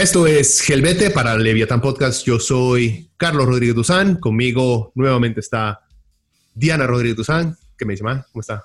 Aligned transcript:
Esto 0.00 0.26
es 0.26 0.62
Gelbete 0.62 1.10
para 1.10 1.36
Leviatán 1.36 1.82
Podcast. 1.82 2.24
Yo 2.24 2.40
soy 2.40 3.10
Carlos 3.18 3.44
Rodríguez 3.44 3.74
Duzán. 3.74 4.16
Conmigo 4.16 4.92
nuevamente 4.94 5.40
está 5.40 5.80
Diana 6.54 6.86
Rodríguez 6.86 7.18
Duzán. 7.18 7.54
¿Qué 7.76 7.84
me 7.84 7.92
dice, 7.92 8.02
ma? 8.02 8.26
¿Cómo 8.32 8.40
está? 8.40 8.64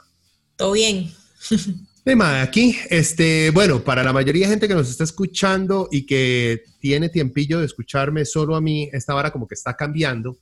Todo 0.56 0.72
bien. 0.72 1.12
ma, 2.16 2.42
aquí, 2.42 2.78
este, 2.90 3.50
bueno, 3.50 3.84
para 3.84 4.02
la 4.02 4.14
mayoría 4.14 4.46
de 4.46 4.52
gente 4.52 4.70
que 4.70 4.76
nos 4.76 4.90
está 4.90 5.04
escuchando 5.04 5.90
y 5.92 6.06
que 6.06 6.64
tiene 6.80 7.10
tiempillo 7.10 7.60
de 7.60 7.66
escucharme 7.66 8.24
solo 8.24 8.56
a 8.56 8.62
mí, 8.62 8.90
esta 8.94 9.14
vara 9.14 9.34
como 9.34 9.46
que 9.46 9.56
está 9.56 9.76
cambiando, 9.76 10.38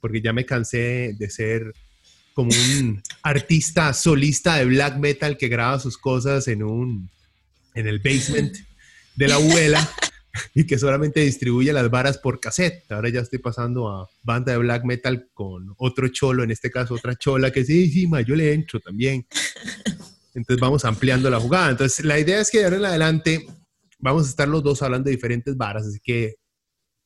porque 0.00 0.20
ya 0.20 0.32
me 0.32 0.44
cansé 0.44 1.14
de 1.16 1.30
ser 1.30 1.72
como 2.34 2.50
un 2.50 3.00
artista 3.22 3.94
solista 3.94 4.56
de 4.56 4.64
black 4.64 4.96
metal 4.96 5.36
que 5.36 5.46
graba 5.46 5.78
sus 5.78 5.96
cosas 5.96 6.48
en 6.48 6.64
un, 6.64 7.08
en 7.76 7.86
el 7.86 8.00
basement 8.00 8.56
de 9.14 9.28
la 9.28 9.36
abuela. 9.36 9.88
y 10.54 10.66
que 10.66 10.78
solamente 10.78 11.20
distribuye 11.20 11.72
las 11.72 11.90
varas 11.90 12.18
por 12.18 12.40
cassette. 12.40 12.90
Ahora 12.90 13.08
ya 13.08 13.20
estoy 13.20 13.38
pasando 13.38 13.88
a 13.88 14.08
banda 14.22 14.52
de 14.52 14.58
black 14.58 14.84
metal 14.84 15.28
con 15.32 15.74
otro 15.78 16.08
cholo, 16.08 16.42
en 16.42 16.50
este 16.50 16.70
caso 16.70 16.94
otra 16.94 17.16
chola, 17.16 17.50
que 17.50 17.64
sí, 17.64 17.90
sí, 17.90 18.06
ma, 18.06 18.20
yo 18.20 18.34
le 18.34 18.52
entro 18.52 18.80
también. 18.80 19.26
Entonces 20.34 20.60
vamos 20.60 20.84
ampliando 20.84 21.28
la 21.28 21.40
jugada. 21.40 21.70
Entonces 21.70 22.04
la 22.04 22.18
idea 22.18 22.40
es 22.40 22.50
que 22.50 22.58
de 22.58 22.64
ahora 22.64 22.76
en 22.76 22.84
adelante 22.86 23.46
vamos 23.98 24.26
a 24.26 24.30
estar 24.30 24.48
los 24.48 24.62
dos 24.62 24.82
hablando 24.82 25.06
de 25.06 25.14
diferentes 25.14 25.56
varas, 25.56 25.86
así 25.86 26.00
que, 26.02 26.36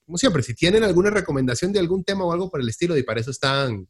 como 0.07 0.17
siempre, 0.17 0.43
si 0.43 0.55
tienen 0.55 0.83
alguna 0.83 1.11
recomendación 1.11 1.73
de 1.73 1.81
algún 1.81 2.05
tema 2.05 2.25
o 2.25 2.33
algo 2.33 2.51
por 2.51 2.61
el 2.61 2.69
estilo, 2.69 2.97
y 2.97 3.03
para 3.03 3.21
eso 3.21 3.31
están 3.31 3.89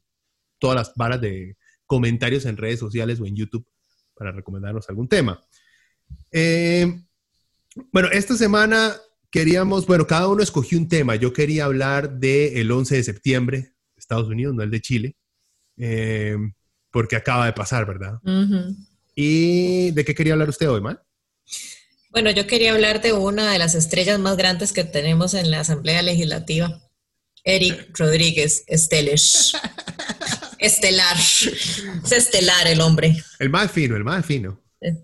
todas 0.59 0.77
las 0.77 0.93
varas 0.97 1.21
de 1.21 1.57
comentarios 1.85 2.47
en 2.47 2.57
redes 2.57 2.81
sociales 2.81 3.21
o 3.21 3.27
en 3.27 3.37
YouTube 3.37 3.67
para 4.15 4.33
recomendarnos 4.33 4.89
algún 4.89 5.09
tema. 5.09 5.41
Eh, 6.33 7.01
bueno, 7.93 8.09
esta 8.11 8.35
semana 8.35 8.97
queríamos, 9.37 9.87
bueno, 9.87 10.07
cada 10.07 10.29
uno 10.29 10.43
escogió 10.43 10.79
un 10.79 10.89
tema. 10.89 11.15
Yo 11.17 11.35
quería 11.35 11.67
hablar 11.67 12.19
del 12.19 12.57
el 12.57 12.71
11 12.73 12.97
de 12.97 13.05
septiembre, 13.05 13.75
Estados 13.95 14.29
Unidos, 14.29 14.55
no 14.55 14.63
el 14.63 14.71
de 14.71 14.81
Chile, 14.81 15.17
eh, 15.77 16.37
porque 16.91 17.17
acaba 17.17 17.45
de 17.45 17.53
pasar, 17.53 17.87
¿verdad? 17.87 18.19
¿Y 19.15 19.91
de 19.91 20.05
qué 20.07 20.15
quería 20.15 20.33
hablar 20.33 20.49
usted 20.49 20.71
hoy, 20.71 20.81
man? 20.81 20.99
Bueno, 22.11 22.31
yo 22.31 22.47
quería 22.47 22.73
hablar 22.73 23.03
de 23.03 23.13
una 23.13 23.53
de 23.53 23.59
las 23.59 23.75
estrellas 23.75 24.19
más 24.19 24.39
grandes 24.39 24.73
que 24.73 24.85
tenemos 24.85 25.35
en 25.35 25.51
la 25.51 25.61
Asamblea 25.61 26.01
Legislativa, 26.01 26.81
Eric 27.45 27.91
Rodríguez 27.99 28.65
Esteles. 28.69 29.53
estelar. 30.59 31.17
Es 31.19 32.13
estelar 32.13 32.69
el 32.69 32.81
hombre. 32.81 33.23
El 33.39 33.51
más 33.51 33.71
fino, 33.71 33.97
el 33.97 34.05
más 34.05 34.25
fino. 34.25 34.63
Eh, 34.81 34.97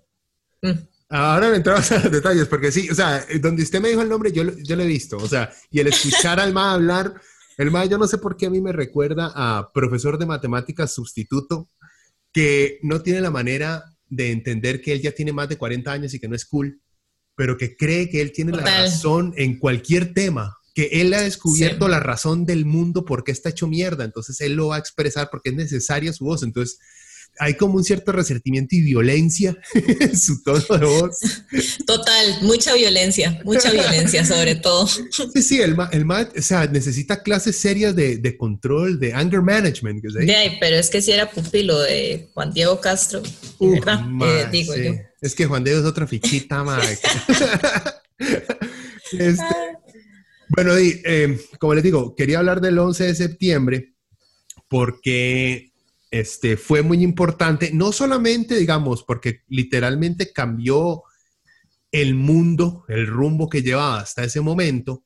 mm. 0.63 0.92
Ahora 1.13 1.51
me 1.51 1.57
entramos 1.57 1.91
a 1.91 1.99
los 1.99 2.11
detalles, 2.11 2.47
porque 2.47 2.71
sí, 2.71 2.89
o 2.89 2.95
sea, 2.95 3.23
donde 3.39 3.61
usted 3.61 3.79
me 3.79 3.89
dijo 3.89 4.01
el 4.01 4.09
nombre, 4.09 4.31
yo, 4.31 4.43
yo 4.63 4.75
lo 4.75 4.81
he 4.81 4.87
visto, 4.87 5.17
o 5.17 5.27
sea, 5.27 5.53
y 5.69 5.79
el 5.79 5.87
escuchar 5.87 6.39
al 6.39 6.53
MA 6.53 6.73
hablar, 6.73 7.13
el 7.57 7.69
MA 7.69 7.85
yo 7.85 7.99
no 7.99 8.07
sé 8.07 8.17
por 8.17 8.35
qué 8.35 8.47
a 8.47 8.49
mí 8.49 8.61
me 8.61 8.71
recuerda 8.71 9.31
a 9.35 9.71
profesor 9.71 10.17
de 10.17 10.25
matemáticas 10.25 10.91
sustituto, 10.91 11.69
que 12.31 12.79
no 12.81 13.03
tiene 13.03 13.21
la 13.21 13.29
manera 13.29 13.83
de 14.09 14.31
entender 14.31 14.81
que 14.81 14.91
él 14.91 15.01
ya 15.03 15.11
tiene 15.11 15.33
más 15.33 15.47
de 15.49 15.57
40 15.57 15.91
años 15.91 16.15
y 16.15 16.19
que 16.19 16.27
no 16.27 16.35
es 16.35 16.45
cool, 16.45 16.81
pero 17.35 17.57
que 17.57 17.75
cree 17.75 18.09
que 18.09 18.19
él 18.19 18.31
tiene 18.31 18.51
la 18.51 18.63
razón 18.63 19.35
en 19.37 19.59
cualquier 19.59 20.15
tema, 20.15 20.57
que 20.73 20.85
él 20.93 21.13
ha 21.13 21.21
descubierto 21.21 21.87
la 21.87 21.99
razón 21.99 22.47
del 22.47 22.65
mundo 22.65 23.05
porque 23.05 23.31
está 23.31 23.49
hecho 23.49 23.67
mierda, 23.67 24.03
entonces 24.03 24.41
él 24.41 24.53
lo 24.53 24.69
va 24.69 24.77
a 24.77 24.79
expresar 24.79 25.29
porque 25.29 25.49
es 25.49 25.55
necesaria 25.55 26.11
su 26.11 26.25
voz, 26.25 26.41
entonces 26.41 26.79
hay 27.39 27.55
como 27.55 27.75
un 27.75 27.83
cierto 27.83 28.11
resentimiento 28.11 28.75
y 28.75 28.81
violencia 28.81 29.55
en 29.73 30.17
su 30.17 30.43
tono 30.43 30.77
de 30.77 30.85
voz. 30.85 31.19
Total, 31.85 32.37
mucha 32.41 32.73
violencia, 32.73 33.41
mucha 33.43 33.71
violencia 33.71 34.25
sobre 34.25 34.55
todo. 34.55 34.87
Sí, 34.87 35.41
sí, 35.41 35.61
el, 35.61 35.75
el 35.91 36.09
o 36.09 36.41
sea, 36.41 36.67
necesita 36.67 37.23
clases 37.23 37.57
serias 37.57 37.95
de, 37.95 38.17
de 38.17 38.37
control, 38.37 38.99
de 38.99 39.13
anger 39.13 39.41
management. 39.41 40.03
pero 40.59 40.75
es 40.75 40.89
que 40.89 41.01
si 41.01 41.11
era 41.11 41.29
pupilo 41.29 41.79
de 41.79 42.29
Juan 42.33 42.53
Diego 42.53 42.79
Castro, 42.79 43.21
¿verdad? 43.59 44.01
Eh, 44.21 44.47
digo 44.51 44.75
yo. 44.75 44.93
Es 45.21 45.35
que 45.35 45.45
Juan 45.45 45.63
Diego 45.63 45.79
es 45.79 45.85
otra 45.85 46.07
fichita, 46.07 46.63
Mike. 46.63 46.99
Este, 49.19 49.43
bueno, 50.49 50.79
y, 50.79 51.01
eh, 51.05 51.39
como 51.59 51.75
les 51.75 51.83
digo, 51.83 52.15
quería 52.15 52.39
hablar 52.39 52.61
del 52.61 52.79
11 52.79 53.03
de 53.05 53.15
septiembre 53.15 53.93
porque 54.67 55.72
este, 56.13 56.57
fue 56.57 56.83
muy 56.83 57.01
importante, 57.01 57.71
no 57.73 57.91
solamente, 57.91 58.55
digamos, 58.55 59.03
porque 59.03 59.41
literalmente 59.47 60.31
cambió 60.31 61.01
el 61.91 62.13
mundo, 62.13 62.85
el 62.87 63.07
rumbo 63.07 63.49
que 63.49 63.63
llevaba 63.63 64.01
hasta 64.01 64.23
ese 64.23 64.39
momento, 64.39 65.03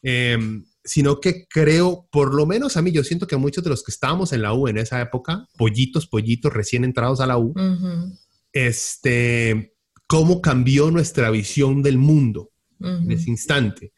em, 0.00 0.64
sino 0.84 1.18
que 1.18 1.48
creo, 1.48 2.06
por 2.12 2.32
lo 2.32 2.46
menos 2.46 2.76
a 2.76 2.82
mí, 2.82 2.92
yo 2.92 3.02
siento 3.02 3.26
que 3.26 3.36
muchos 3.36 3.64
de 3.64 3.70
los 3.70 3.82
que 3.82 3.90
estábamos 3.90 4.32
en 4.32 4.42
la 4.42 4.54
U 4.54 4.68
en 4.68 4.78
esa 4.78 5.00
época, 5.00 5.44
pollitos, 5.58 6.06
pollitos 6.06 6.52
recién 6.52 6.84
entrados 6.84 7.20
a 7.20 7.26
la 7.26 7.36
U, 7.36 7.52
este, 8.52 9.74
cómo 10.06 10.40
cambió 10.40 10.92
nuestra 10.92 11.30
visión 11.30 11.82
del 11.82 11.98
mundo 11.98 12.52
en 12.78 13.10
ese 13.10 13.28
instante. 13.28 13.92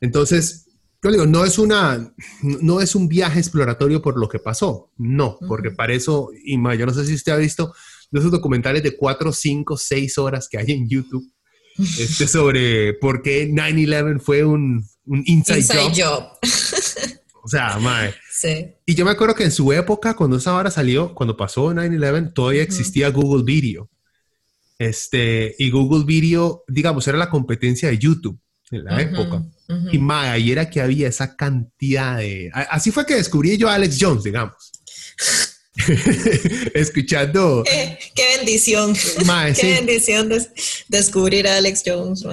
Entonces, 0.00 0.67
yo 1.02 1.10
digo, 1.12 1.26
no 1.26 1.44
es 1.44 1.58
una, 1.58 2.12
no 2.42 2.80
es 2.80 2.94
un 2.94 3.08
viaje 3.08 3.38
exploratorio 3.38 4.02
por 4.02 4.18
lo 4.18 4.28
que 4.28 4.38
pasó, 4.38 4.90
no, 4.96 5.38
porque 5.46 5.70
para 5.70 5.92
eso, 5.92 6.30
y 6.44 6.54
yo 6.76 6.86
no 6.86 6.92
sé 6.94 7.06
si 7.06 7.14
usted 7.14 7.32
ha 7.32 7.36
visto 7.36 7.72
esos 8.12 8.30
documentales 8.30 8.82
de 8.82 8.96
cuatro, 8.96 9.32
cinco, 9.32 9.76
seis 9.76 10.18
horas 10.18 10.48
que 10.48 10.58
hay 10.58 10.72
en 10.72 10.88
YouTube, 10.88 11.30
este 11.78 12.26
sobre 12.26 12.94
por 12.94 13.22
qué 13.22 13.48
9-11 13.48 14.20
fue 14.20 14.44
un, 14.44 14.84
un 15.04 15.22
inside, 15.26 15.64
job. 15.94 16.24
o 17.42 17.48
sea, 17.48 17.78
mae. 17.78 18.14
Sí. 18.30 18.66
Y 18.84 18.94
yo 18.94 19.04
me 19.04 19.12
acuerdo 19.12 19.34
que 19.34 19.44
en 19.44 19.52
su 19.52 19.72
época, 19.72 20.14
cuando 20.14 20.36
esa 20.36 20.54
hora 20.54 20.70
salió, 20.70 21.14
cuando 21.14 21.36
pasó 21.36 21.72
9-11, 21.72 22.32
todavía 22.32 22.62
existía 22.62 23.10
Google 23.10 23.44
Video. 23.44 23.88
Este, 24.78 25.54
y 25.58 25.70
Google 25.70 26.04
Video, 26.04 26.64
digamos, 26.68 27.06
era 27.06 27.18
la 27.18 27.30
competencia 27.30 27.88
de 27.88 27.98
YouTube 27.98 28.38
en 28.70 28.84
la 28.84 29.00
época. 29.00 29.44
Y 29.92 29.98
más, 29.98 30.38
y 30.38 30.50
era 30.50 30.70
que 30.70 30.80
había 30.80 31.08
esa 31.08 31.36
cantidad 31.36 32.18
de... 32.18 32.50
Así 32.52 32.90
fue 32.90 33.04
que 33.04 33.16
descubrí 33.16 33.56
yo 33.58 33.68
a 33.68 33.74
Alex 33.74 33.98
Jones, 34.00 34.24
digamos. 34.24 34.72
Escuchando... 36.74 37.64
Qué, 37.64 37.98
bendición. 38.36 38.94
qué 38.94 39.74
bendición 39.74 40.30
descubrir 40.88 41.46
a 41.48 41.58
Alex 41.58 41.82
Jones. 41.84 42.24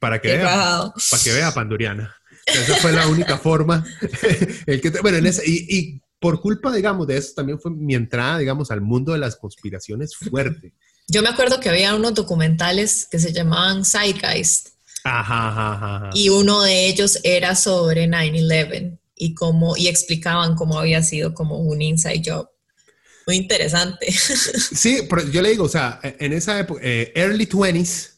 para 0.00 0.20
que 0.20 0.36
vea, 0.36 0.92
para 1.10 1.22
que 1.22 1.32
vea 1.32 1.54
Pandoriana. 1.54 2.14
Esa 2.46 2.76
fue 2.76 2.92
la 2.92 3.06
única 3.06 3.38
forma. 3.38 3.86
el 4.66 4.80
que, 4.80 4.90
bueno, 4.90 5.18
en 5.18 5.26
ese, 5.26 5.48
y, 5.48 5.78
y, 5.78 6.00
por 6.18 6.40
culpa, 6.40 6.74
digamos, 6.74 7.06
de 7.06 7.18
eso 7.18 7.34
también 7.36 7.60
fue 7.60 7.70
mi 7.70 7.94
entrada, 7.94 8.38
digamos, 8.38 8.70
al 8.70 8.80
mundo 8.80 9.12
de 9.12 9.18
las 9.18 9.36
conspiraciones 9.36 10.16
fuerte. 10.16 10.72
Yo 11.06 11.22
me 11.22 11.28
acuerdo 11.28 11.60
que 11.60 11.68
había 11.68 11.94
unos 11.94 12.14
documentales 12.14 13.06
que 13.10 13.18
se 13.18 13.32
llamaban 13.32 13.84
Zeitgeist 13.84 14.73
y 16.14 16.28
uno 16.30 16.62
de 16.62 16.86
ellos 16.86 17.18
era 17.24 17.54
sobre 17.54 18.08
9-11 18.08 18.98
y, 19.16 19.34
cómo, 19.34 19.76
y 19.76 19.88
explicaban 19.88 20.56
cómo 20.56 20.78
había 20.78 21.02
sido 21.02 21.34
como 21.34 21.58
un 21.58 21.82
inside 21.82 22.22
job. 22.24 22.48
Muy 23.26 23.36
interesante. 23.36 24.06
Sí, 24.12 25.06
pero 25.08 25.28
yo 25.30 25.42
le 25.42 25.50
digo, 25.50 25.64
o 25.64 25.68
sea, 25.68 26.00
en 26.02 26.32
esa 26.32 26.58
época, 26.60 26.80
eh, 26.82 27.12
early 27.14 27.46
20s, 27.46 28.10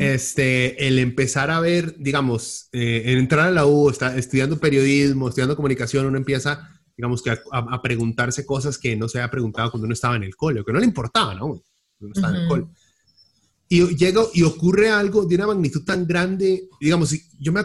este, 0.00 0.86
el 0.86 0.98
empezar 0.98 1.50
a 1.50 1.60
ver, 1.60 1.94
digamos, 1.98 2.68
eh, 2.72 3.02
entrar 3.06 3.48
a 3.48 3.50
la 3.50 3.66
U, 3.66 3.88
está 3.88 4.16
estudiando 4.16 4.58
periodismo, 4.58 5.28
estudiando 5.28 5.56
comunicación, 5.56 6.06
uno 6.06 6.16
empieza, 6.16 6.70
digamos, 6.96 7.22
que 7.22 7.30
a, 7.30 7.82
preguntarse 7.82 8.44
cosas 8.44 8.78
que 8.78 8.96
no 8.96 9.08
se 9.08 9.18
había 9.18 9.30
preguntado 9.30 9.70
cuando 9.70 9.86
uno 9.86 9.94
estaba 9.94 10.16
en 10.16 10.24
el 10.24 10.36
cole, 10.36 10.64
que 10.64 10.72
no 10.72 10.80
le 10.80 10.86
importaba, 10.86 11.34
¿no? 11.34 11.46
Uno 11.46 12.12
estaba 12.14 12.36
en 12.36 12.42
el 12.42 12.48
cole. 12.48 12.64
Y 13.74 13.96
llega 13.96 14.22
y 14.32 14.44
ocurre 14.44 14.88
algo 14.88 15.24
de 15.24 15.34
una 15.34 15.48
magnitud 15.48 15.84
tan 15.84 16.06
grande, 16.06 16.68
digamos, 16.80 17.12
yo 17.40 17.52
me, 17.52 17.62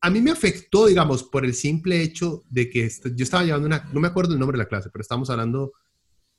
a 0.00 0.08
mí 0.08 0.22
me 0.22 0.30
afectó, 0.30 0.86
digamos, 0.86 1.24
por 1.24 1.44
el 1.44 1.52
simple 1.52 2.00
hecho 2.00 2.42
de 2.48 2.70
que 2.70 2.90
yo 3.14 3.22
estaba 3.22 3.44
llevando 3.44 3.66
una, 3.66 3.86
no 3.92 4.00
me 4.00 4.08
acuerdo 4.08 4.32
el 4.32 4.38
nombre 4.38 4.56
de 4.56 4.64
la 4.64 4.68
clase, 4.68 4.88
pero 4.90 5.02
estamos 5.02 5.28
hablando 5.28 5.72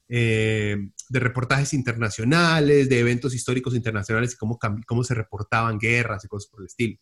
eh, 0.09 0.77
de 1.09 1.19
reportajes 1.19 1.75
internacionales, 1.75 2.89
de 2.89 2.99
eventos 2.99 3.35
históricos 3.35 3.75
internacionales 3.75 4.33
y 4.33 4.37
cómo, 4.37 4.57
cómo 4.87 5.03
se 5.03 5.13
reportaban 5.13 5.77
guerras 5.77 6.25
y 6.25 6.27
cosas 6.27 6.49
por 6.49 6.61
el 6.61 6.65
estilo. 6.65 6.97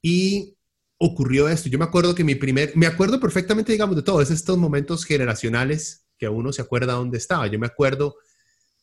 Y 0.00 0.56
ocurrió 0.96 1.48
esto. 1.48 1.68
Yo 1.68 1.78
me 1.80 1.86
acuerdo 1.86 2.14
que 2.14 2.22
mi 2.22 2.36
primer, 2.36 2.76
me 2.76 2.86
acuerdo 2.86 3.18
perfectamente, 3.18 3.72
digamos, 3.72 3.96
de 3.96 4.02
todos 4.02 4.30
estos 4.30 4.56
momentos 4.56 5.04
generacionales 5.04 6.06
que 6.16 6.28
uno 6.28 6.52
se 6.52 6.62
acuerda 6.62 6.92
dónde 6.92 7.18
estaba. 7.18 7.48
Yo 7.48 7.58
me 7.58 7.66
acuerdo 7.66 8.14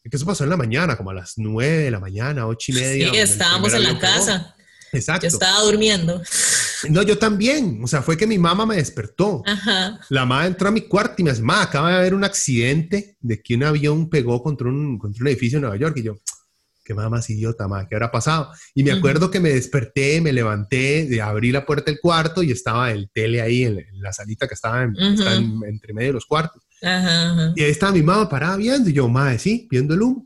que 0.10 0.18
eso 0.18 0.26
pasó 0.26 0.44
en 0.44 0.50
la 0.50 0.58
mañana, 0.58 0.98
como 0.98 1.12
a 1.12 1.14
las 1.14 1.34
nueve 1.38 1.84
de 1.84 1.92
la 1.92 2.00
mañana, 2.00 2.48
ocho 2.48 2.72
y 2.72 2.76
media. 2.76 3.12
Sí, 3.12 3.18
estábamos 3.18 3.74
en 3.74 3.84
la 3.84 4.00
casa. 4.00 4.56
Exacto. 4.94 5.24
Yo 5.24 5.28
estaba 5.30 5.62
durmiendo. 5.62 6.22
No, 6.90 7.02
yo 7.02 7.18
también. 7.18 7.82
O 7.84 7.88
sea, 7.88 8.02
fue 8.02 8.18
que 8.18 8.28
mi 8.28 8.38
mamá 8.38 8.66
me 8.66 8.78
despertó. 8.78 9.44
Ajá. 9.46 10.00
La 10.10 10.26
mamá 10.26 10.46
entró 10.46 10.70
a 10.70 10.72
mi 10.72 10.82
cuarto 10.82 11.16
y 11.18 11.24
me 11.24 11.32
dice, 11.32 11.42
mamá, 11.42 11.64
acaba 11.64 11.92
de 11.92 11.98
haber 11.98 12.14
un 12.14 12.24
accidente 12.24 13.18
de 13.20 13.42
que 13.42 13.56
un 13.56 13.64
avión 13.64 14.10
pegó 14.10 14.42
contra 14.42 14.68
un, 14.68 14.98
contra 14.98 15.22
un 15.22 15.28
edificio 15.28 15.58
en 15.58 15.64
Nueva 15.64 15.78
York. 15.78 15.98
Y 15.98 16.04
yo, 16.04 16.18
qué 16.86 16.94
mamá 16.94 17.10
más 17.10 17.30
idiota, 17.30 17.68
mamá, 17.68 17.88
¿qué 17.88 17.96
habrá 17.96 18.12
pasado? 18.12 18.52
Y 18.74 18.84
me 18.84 18.92
acuerdo 18.92 19.30
que 19.30 19.40
me 19.40 19.50
desperté, 19.50 20.22
me 20.22 20.32
levanté, 20.32 21.06
de 21.06 21.22
abrí 21.22 21.52
la 21.52 21.66
puerta 21.66 21.92
del 21.92 22.00
cuarto 22.00 22.44
y 22.44 22.52
estaba 22.52 22.92
el 22.92 23.10
tele 23.12 23.42
ahí 23.42 23.64
en, 23.64 23.86
la 24.02 24.14
salita 24.14 24.48
que 24.48 24.54
estaba, 24.54 24.84
entre 24.84 25.94
medio 25.94 26.10
de 26.10 26.14
los 26.14 26.26
cuartos. 26.26 26.67
Ajá, 26.82 27.54
y 27.56 27.64
ahí 27.64 27.72
estaba 27.72 27.92
mi 27.92 28.04
mamá 28.04 28.30
parada 28.30 28.58
viendo 28.58 28.90
y 28.90 28.94
yo, 28.94 29.08
madre, 29.08 29.40
sí, 29.40 29.68
viendo 29.70 29.94
el 29.94 30.02
humo. 30.02 30.26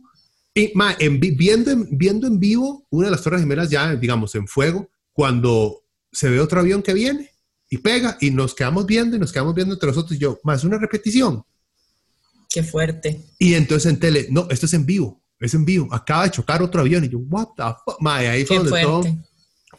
Y 0.54 0.72
ma, 0.76 0.96
en, 1.00 1.20
viendo, 1.20 1.72
viendo 1.92 2.28
en 2.28 2.40
vivo 2.40 2.86
una 2.90 3.08
de 3.08 3.12
las 3.12 3.22
torres 3.22 3.40
gemelas 3.40 3.70
ya, 3.70 3.96
digamos, 3.96 4.36
en 4.36 4.48
fuego, 4.48 4.90
cuando 5.14 5.84
se 6.12 6.30
ve 6.30 6.40
otro 6.40 6.60
avión 6.60 6.82
que 6.82 6.94
viene 6.94 7.32
y 7.70 7.78
pega 7.78 8.18
y 8.20 8.32
nos 8.32 8.54
quedamos 8.54 8.86
viendo 8.86 9.16
y 9.16 9.20
nos 9.20 9.32
quedamos 9.32 9.56
viendo 9.56 9.74
entre 9.74 9.88
nosotros 9.88 10.18
y 10.18 10.20
yo, 10.20 10.40
más 10.44 10.64
una 10.66 10.78
repetición. 10.78 11.44
Qué 12.50 12.64
fuerte. 12.64 13.22
Y 13.40 13.54
entonces 13.54 13.92
en 13.94 14.00
tele, 14.00 14.28
no, 14.30 14.48
esto 14.50 14.66
es 14.66 14.74
en 14.74 14.86
vivo, 14.86 15.24
es 15.40 15.54
en 15.54 15.64
vivo, 15.64 15.88
acaba 15.94 16.26
de 16.26 16.32
chocar 16.32 16.62
otro 16.62 16.82
avión 16.82 17.06
y 17.06 17.10
yo, 17.10 17.20
what 17.20 17.48
the 17.56 17.64
fuck, 17.86 18.02
ma, 18.02 18.18
ahí 18.18 18.46
fue 18.46 18.58
donde 18.58 18.82
todo 18.82 19.04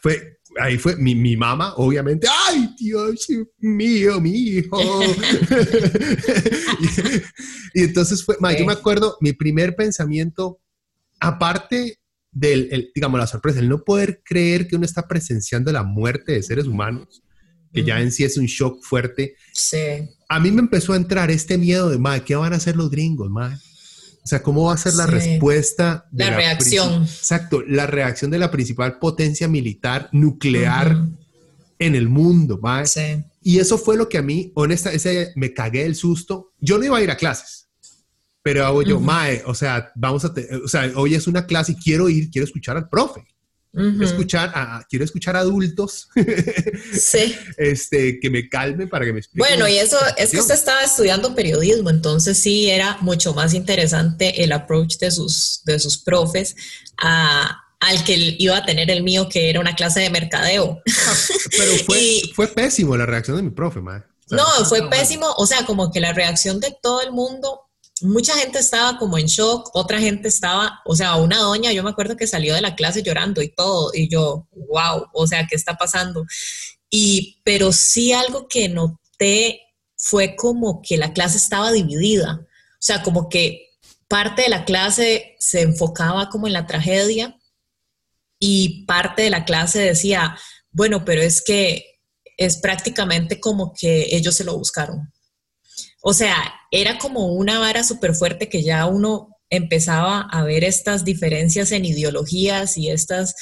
fue, 0.01 0.39
ahí 0.59 0.77
fue 0.77 0.95
mi, 0.95 1.15
mi 1.15 1.35
mamá, 1.35 1.73
obviamente, 1.77 2.27
ay, 2.47 2.73
Dios 2.77 3.27
mío, 3.59 4.19
mi 4.19 4.31
hijo. 4.31 4.79
y, 7.73 7.83
entonces 7.83 8.23
fue, 8.23 8.35
ma, 8.39 8.57
yo 8.57 8.65
me 8.65 8.73
acuerdo, 8.73 9.17
mi 9.21 9.33
primer 9.33 9.75
pensamiento 9.75 10.59
aparte 11.19 11.99
del, 12.31 12.91
digamos, 12.93 13.19
la 13.19 13.27
sorpresa, 13.27 13.59
el 13.59 13.69
no 13.69 13.83
poder 13.83 14.21
creer 14.25 14.67
que 14.67 14.75
uno 14.75 14.85
está 14.85 15.07
presenciando 15.07 15.71
la 15.71 15.83
muerte 15.83 16.33
de 16.33 16.43
seres 16.43 16.65
humanos, 16.65 17.23
que 17.71 17.83
ya 17.83 18.01
en 18.01 18.11
sí 18.11 18.23
es 18.23 18.37
un 18.37 18.45
shock 18.45 18.83
fuerte. 18.83 19.35
Sí. 19.53 20.09
A 20.29 20.39
mí 20.39 20.51
me 20.51 20.61
empezó 20.61 20.93
a 20.93 20.97
entrar 20.97 21.31
este 21.31 21.57
miedo 21.57 21.89
de, 21.89 21.97
madre, 21.97 22.23
¿qué 22.23 22.35
van 22.35 22.53
a 22.53 22.57
hacer 22.57 22.75
los 22.75 22.89
gringos, 22.89 23.29
madre? 23.29 23.57
O 24.23 24.27
sea, 24.27 24.41
¿cómo 24.41 24.65
va 24.65 24.73
a 24.73 24.77
ser 24.77 24.93
la 24.93 25.05
respuesta? 25.05 26.07
De 26.11 26.25
la, 26.25 26.35
reacción. 26.35 27.03
Exacto, 27.03 27.61
la 27.67 27.87
reacción 27.87 28.31
de 28.31 28.39
la 28.39 28.51
principal 28.51 28.97
potencia 28.97 29.49
militar 29.49 30.07
nuclear 30.13 30.97
en 31.77 31.95
el 31.95 32.07
mundo. 32.07 32.61
Sí. 32.85 33.23
Y 33.41 33.59
eso 33.59 33.77
fue 33.77 33.97
lo 33.97 34.07
que 34.07 34.17
a 34.17 34.21
mí, 34.21 34.51
honesta, 34.55 34.93
ese, 34.93 35.33
me 35.35 35.53
cagué 35.53 35.85
el 35.85 35.95
susto. 35.95 36.53
Yo 36.59 36.77
no 36.77 36.85
iba 36.85 36.97
a 36.97 37.01
ir 37.01 37.11
a 37.11 37.17
clases. 37.17 37.67
Pero 38.41 38.65
hago 38.65 38.81
yo, 38.81 38.99
mae, 38.99 39.41
o 39.45 39.55
sea, 39.55 39.91
vamos 39.95 40.25
a, 40.25 40.33
o 40.63 40.67
sea, 40.67 40.91
hoy 40.95 41.15
es 41.15 41.27
una 41.27 41.45
clase 41.45 41.73
y 41.73 41.75
quiero 41.75 42.09
ir, 42.09 42.29
quiero 42.29 42.45
escuchar 42.45 42.75
al 42.77 42.89
profe. 42.89 43.25
Escuchar 44.01 44.51
a, 44.53 44.85
quiero 44.87 45.03
escuchar 45.03 45.35
adultos 45.35 46.07
sí. 46.93 47.35
este, 47.57 48.19
que 48.19 48.29
me 48.29 48.47
calmen 48.47 48.87
para 48.87 49.05
que 49.05 49.13
me 49.13 49.19
expliquen. 49.19 49.49
Bueno, 49.49 49.67
y 49.67 49.77
eso 49.77 49.97
es 50.15 50.31
que 50.31 50.39
usted 50.39 50.53
estaba 50.53 50.83
estudiando 50.83 51.33
periodismo, 51.33 51.89
entonces 51.89 52.37
sí 52.37 52.69
era 52.69 52.97
mucho 53.01 53.33
más 53.33 53.53
interesante 53.53 54.43
el 54.43 54.51
approach 54.51 54.97
de 54.97 55.09
sus, 55.09 55.61
de 55.65 55.79
sus 55.79 55.97
profes 55.97 56.55
a, 56.97 57.63
al 57.79 58.03
que 58.03 58.35
iba 58.37 58.57
a 58.57 58.65
tener 58.65 58.91
el 58.91 59.03
mío, 59.03 59.27
que 59.27 59.49
era 59.49 59.59
una 59.59 59.75
clase 59.75 60.01
de 60.01 60.09
mercadeo. 60.09 60.81
Ah, 61.07 61.15
pero 61.57 61.73
fue, 61.85 62.21
fue 62.35 62.47
pésimo 62.47 62.95
la 62.95 63.05
reacción 63.05 63.37
de 63.37 63.43
mi 63.43 63.49
profe, 63.49 63.81
mae. 63.81 64.03
no, 64.29 64.45
fue 64.65 64.87
pésimo, 64.89 65.33
o 65.37 65.47
sea, 65.47 65.65
como 65.65 65.91
que 65.91 65.99
la 65.99 66.13
reacción 66.13 66.59
de 66.59 66.75
todo 66.81 67.01
el 67.01 67.11
mundo 67.11 67.61
mucha 68.03 68.33
gente 68.35 68.59
estaba 68.59 68.97
como 68.97 69.17
en 69.17 69.27
shock, 69.27 69.69
otra 69.73 69.99
gente 69.99 70.27
estaba, 70.27 70.81
o 70.85 70.95
sea, 70.95 71.15
una 71.15 71.39
doña, 71.39 71.71
yo 71.71 71.83
me 71.83 71.89
acuerdo 71.89 72.17
que 72.17 72.27
salió 72.27 72.53
de 72.53 72.61
la 72.61 72.75
clase 72.75 73.01
llorando 73.03 73.41
y 73.41 73.49
todo, 73.49 73.91
y 73.93 74.09
yo, 74.09 74.47
wow, 74.51 75.07
o 75.13 75.27
sea, 75.27 75.47
¿qué 75.47 75.55
está 75.55 75.75
pasando? 75.75 76.25
Y, 76.89 77.41
pero 77.43 77.71
sí 77.71 78.13
algo 78.13 78.47
que 78.47 78.69
noté 78.69 79.61
fue 79.95 80.35
como 80.35 80.81
que 80.81 80.97
la 80.97 81.13
clase 81.13 81.37
estaba 81.37 81.71
dividida, 81.71 82.41
o 82.41 82.85
sea, 82.85 83.01
como 83.03 83.29
que 83.29 83.69
parte 84.07 84.43
de 84.43 84.49
la 84.49 84.65
clase 84.65 85.35
se 85.39 85.61
enfocaba 85.61 86.29
como 86.29 86.47
en 86.47 86.53
la 86.53 86.67
tragedia 86.67 87.39
y 88.37 88.85
parte 88.85 89.21
de 89.21 89.29
la 89.29 89.45
clase 89.45 89.79
decía, 89.79 90.37
bueno, 90.71 91.05
pero 91.05 91.21
es 91.21 91.41
que 91.41 91.85
es 92.37 92.57
prácticamente 92.57 93.39
como 93.39 93.73
que 93.73 94.07
ellos 94.11 94.35
se 94.35 94.43
lo 94.43 94.57
buscaron. 94.57 95.12
O 96.05 96.13
sea, 96.13 96.35
era 96.69 96.97
como 96.97 97.27
una 97.27 97.59
vara 97.59 97.81
súper 97.81 98.13
fuerte 98.13 98.49
que 98.49 98.61
ya 98.61 98.85
uno 98.87 99.29
empezaba 99.49 100.19
a 100.19 100.43
ver 100.43 100.65
estas 100.65 101.05
diferencias 101.05 101.71
en 101.71 101.85
ideologías 101.85 102.77
y 102.77 102.89
estas, 102.89 103.35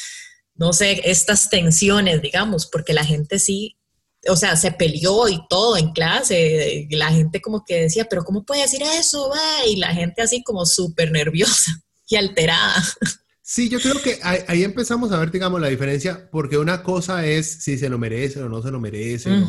no 0.54 0.72
sé, 0.72 1.02
estas 1.06 1.50
tensiones, 1.50 2.22
digamos, 2.22 2.68
porque 2.68 2.94
la 2.94 3.04
gente 3.04 3.40
sí, 3.40 3.80
o 4.28 4.36
sea, 4.36 4.56
se 4.58 4.72
peleó 4.72 5.28
y 5.28 5.42
todo 5.50 5.76
en 5.76 5.92
clase, 5.92 6.88
la 6.92 7.10
gente 7.10 7.42
como 7.42 7.64
que 7.66 7.82
decía, 7.82 8.06
pero 8.08 8.24
¿cómo 8.24 8.46
puede 8.46 8.62
decir 8.62 8.84
eso? 8.84 9.32
Y 9.68 9.78
la 9.78 9.96
gente 9.96 10.22
así 10.22 10.44
como 10.44 10.68
súper 10.68 11.12
nerviosa 11.12 11.72
y 12.10 12.16
alterada. 12.16 12.76
Sí, 13.44 13.70
yo 13.70 13.80
creo 13.80 14.00
que 14.02 14.20
ahí, 14.22 14.64
empezamos 14.64 15.12
a 15.12 15.20
ver, 15.20 15.32
digamos, 15.32 15.60
la 15.60 15.68
diferencia, 15.68 16.30
porque 16.32 16.58
una 16.58 16.84
cosa 16.84 17.26
es 17.26 17.64
si 17.64 17.78
se 17.78 17.90
lo 17.90 17.98
merecen 17.98 18.44
o 18.44 18.50
no 18.50 18.62
se 18.62 18.70
lo 18.70 18.80
merecen, 18.80 19.46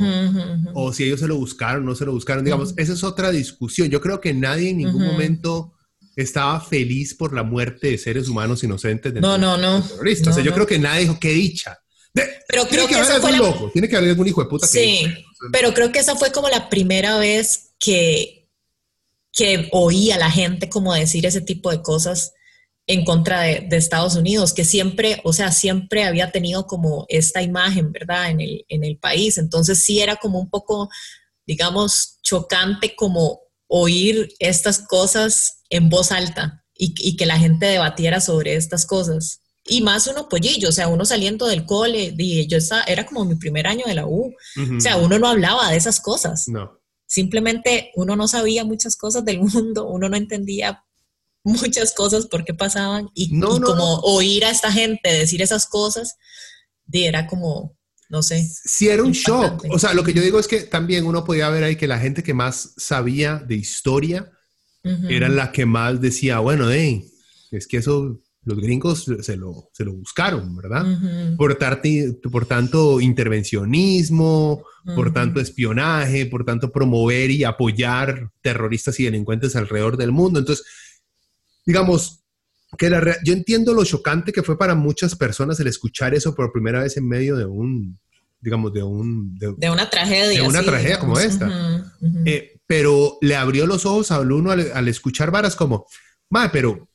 o, 0.73 0.93
si 0.93 1.05
ellos 1.05 1.21
se 1.21 1.29
lo 1.29 1.37
buscaron 1.37 1.83
o 1.83 1.91
no 1.91 1.95
se 1.95 2.07
lo 2.07 2.13
buscaron, 2.13 2.45
digamos, 2.45 2.73
esa 2.79 2.95
es 2.95 3.05
otra 3.05 3.31
discusión. 3.31 3.91
Yo 3.91 4.01
creo 4.01 4.21
que 4.21 4.33
nadie 4.33 4.71
en 4.71 4.79
ningún 4.79 5.05
momento 5.05 5.75
estaba 6.17 6.61
feliz 6.61 7.15
por 7.15 7.35
la 7.35 7.43
muerte 7.43 7.89
de 7.89 7.99
seres 7.99 8.29
humanos 8.29 8.65
inocentes. 8.65 9.13
no, 9.15 9.37
no, 9.37 9.59
no. 9.59 9.79
o 9.79 10.33
sea, 10.33 10.43
yo 10.43 10.55
creo 10.55 10.67
que 10.67 10.79
nadie 10.79 11.03
dijo, 11.03 11.19
qué 11.21 11.31
dicha. 11.31 11.79
pero 12.49 12.67
creo 12.67 12.89
que, 12.89 12.99
esa 12.99 13.21
fue 13.21 13.33
la... 13.33 13.39
loco, 13.39 13.71
tiene 13.73 13.89
que 13.89 13.97
haber 13.97 14.11
algún 14.11 14.27
hijo 14.27 14.43
de 14.43 14.49
puta. 14.49 14.67
Sí, 14.67 15.05
pero 15.53 15.75
creo 15.75 15.93
que 15.93 15.99
esa 15.99 16.17
fue 16.17 16.33
como 16.33 16.49
la 16.49 16.71
primera 16.71 17.19
vez 17.19 17.75
que, 17.79 18.49
que 19.33 19.69
oí 19.71 20.11
a 20.13 20.19
la 20.19 20.31
gente 20.31 20.71
como 20.71 20.95
decir 20.95 21.27
ese 21.27 21.43
tipo 21.43 21.71
de 21.71 21.83
cosas 21.83 22.33
en 22.87 23.05
contra 23.05 23.43
de, 23.43 23.69
Estados 23.71 24.17
Unidos, 24.17 24.53
que 24.53 24.65
siempre, 24.65 25.21
o 25.25 25.33
sea, 25.33 25.53
siempre 25.53 26.05
había 26.05 26.33
tenido 26.33 26.67
como 26.67 27.07
esta 27.09 27.43
imagen, 27.43 27.93
¿verdad? 27.93 28.31
En 28.31 28.41
el, 28.41 28.65
en 28.69 28.85
el 28.85 28.99
país. 28.99 29.39
Entonces 29.39 29.85
sí 29.85 30.01
era 30.01 30.17
como 30.17 30.41
un 30.41 30.51
poco, 30.51 30.89
digamos, 31.47 32.19
chocante 32.23 32.95
como 32.97 33.41
oír 33.69 34.29
estas 34.39 34.81
cosas 34.81 35.63
en 35.71 35.89
voz 35.89 36.13
alta 36.13 36.65
y, 36.75 37.17
que 37.17 37.27
la 37.27 37.39
gente 37.39 37.67
debatiera 37.67 38.21
sobre 38.21 38.57
estas 38.57 38.85
cosas. 38.85 39.41
Y 39.65 39.83
más 39.83 40.09
uno 40.09 40.29
pollillo, 40.29 40.71
o 40.71 40.73
sea, 40.73 40.89
uno 40.89 41.05
saliendo 41.05 41.47
del 41.47 41.65
cole, 41.65 42.13
y 42.19 42.47
yo 42.49 42.59
estaba, 42.59 42.83
era 42.83 43.07
como 43.07 43.25
mi 43.25 43.37
primer 43.37 43.69
año 43.69 43.85
de 43.87 43.95
la 43.95 44.07
U, 44.07 44.35
o 44.77 44.81
sea, 44.81 44.97
uno 44.97 45.19
no 45.21 45.29
hablaba 45.29 45.71
de 45.71 45.77
esas 45.77 46.01
cosas. 46.01 46.49
No. 46.49 46.81
Simplemente 47.07 47.93
uno 47.95 48.17
no 48.17 48.27
sabía 48.27 48.65
muchas 48.65 48.97
cosas 48.97 49.25
del 49.25 49.39
mundo, 49.41 49.87
uno 49.87 50.09
no 50.09 50.17
entendía 50.17 50.83
muchas 51.45 51.93
cosas 51.93 52.27
por 52.27 52.45
qué 52.45 52.55
pasaban 52.55 53.09
y, 53.15 53.39
como 53.41 53.97
oír 54.01 54.45
a 54.45 54.51
esta 54.51 54.71
gente 54.71 55.13
decir 55.13 55.43
esas 55.43 55.67
cosas, 55.67 56.17
era 56.93 57.27
como, 57.27 57.77
no 58.09 58.23
sé. 58.23 58.47
Sí, 58.65 58.89
era 58.89 59.03
un 59.03 59.13
shock. 59.13 59.65
O 59.71 59.79
sea, 59.79 59.95
lo 59.95 60.05
que 60.05 60.13
yo 60.13 60.23
digo 60.23 60.39
es 60.39 60.47
que 60.47 60.61
también 60.61 61.07
uno 61.07 61.25
podía 61.25 61.49
ver 61.49 61.65
ahí 61.65 61.77
que 61.77 61.89
la 61.89 61.99
gente 61.99 62.23
que 62.23 62.35
más 62.35 62.75
sabía 62.77 63.37
de 63.37 63.57
historia 63.57 64.31
era 65.09 65.29
la 65.29 65.53
que 65.53 65.65
más 65.65 66.01
decía, 66.01 66.41
bueno, 66.41 66.69
hey, 66.69 67.09
es 67.53 67.69
que 67.69 67.77
eso 67.77 68.21
los 68.45 68.59
gringos 68.59 69.07
se 69.21 69.37
lo, 69.37 69.71
se 69.73 69.85
lo 69.85 69.93
buscaron, 69.93 70.57
¿verdad? 70.57 70.85
por, 71.37 71.57
por 72.33 72.47
tanto 72.47 73.01
intervencionismo, 73.01 74.65
por 74.97 75.13
tanto 75.13 75.41
espionaje, 75.41 76.27
por 76.27 76.45
tanto 76.45 76.73
promover 76.73 77.31
y 77.31 77.45
apoyar 77.45 78.31
terroristas 78.41 78.99
y 78.99 79.05
delincuentes 79.05 79.55
alrededor 79.55 79.97
del 79.97 80.11
mundo. 80.11 80.41
Entonces, 80.41 80.67
digamos, 81.65 82.23
que 82.79 82.89
la 82.89 83.17
yo 83.25 83.33
entiendo 83.33 83.75
lo 83.75 83.85
chocante 83.85 84.33
que 84.33 84.43
fue 84.43 84.59
para 84.59 84.75
muchas 84.75 85.15
personas 85.15 85.61
el 85.61 85.67
escuchar 85.67 86.15
eso 86.15 86.35
por 86.35 86.53
primera 86.53 86.83
vez 86.83 86.97
en 86.97 87.07
medio 87.07 87.37
de 87.37 87.45
un, 87.45 87.99
digamos, 88.41 88.73
de 88.73 88.83
un... 88.83 89.39
De, 89.39 89.71
una 89.71 89.89
tragedia. 89.91 90.41
De 90.41 90.47
una 90.47 90.63
tragedia 90.63 90.99
como 90.99 91.19
esta. 91.19 91.93
Eh, 92.25 92.61
pero 92.67 93.19
le 93.21 93.37
abrió 93.37 93.67
los 93.67 93.85
ojos 93.85 94.11
a 94.11 94.21
uno 94.21 94.51
al, 94.51 94.89
escuchar 94.89 95.31
varas 95.31 95.55
como, 95.55 95.87
madre, 96.31 96.51
pero 96.53 96.89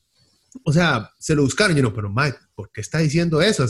o 0.64 0.72
sea, 0.72 1.10
se 1.18 1.34
lo 1.34 1.42
buscaron. 1.42 1.76
Y 1.76 1.82
no, 1.82 1.92
pero 1.92 2.10
Mae, 2.10 2.34
¿por 2.54 2.70
qué 2.72 2.80
está 2.80 2.98
diciendo 2.98 3.40
eso? 3.40 3.66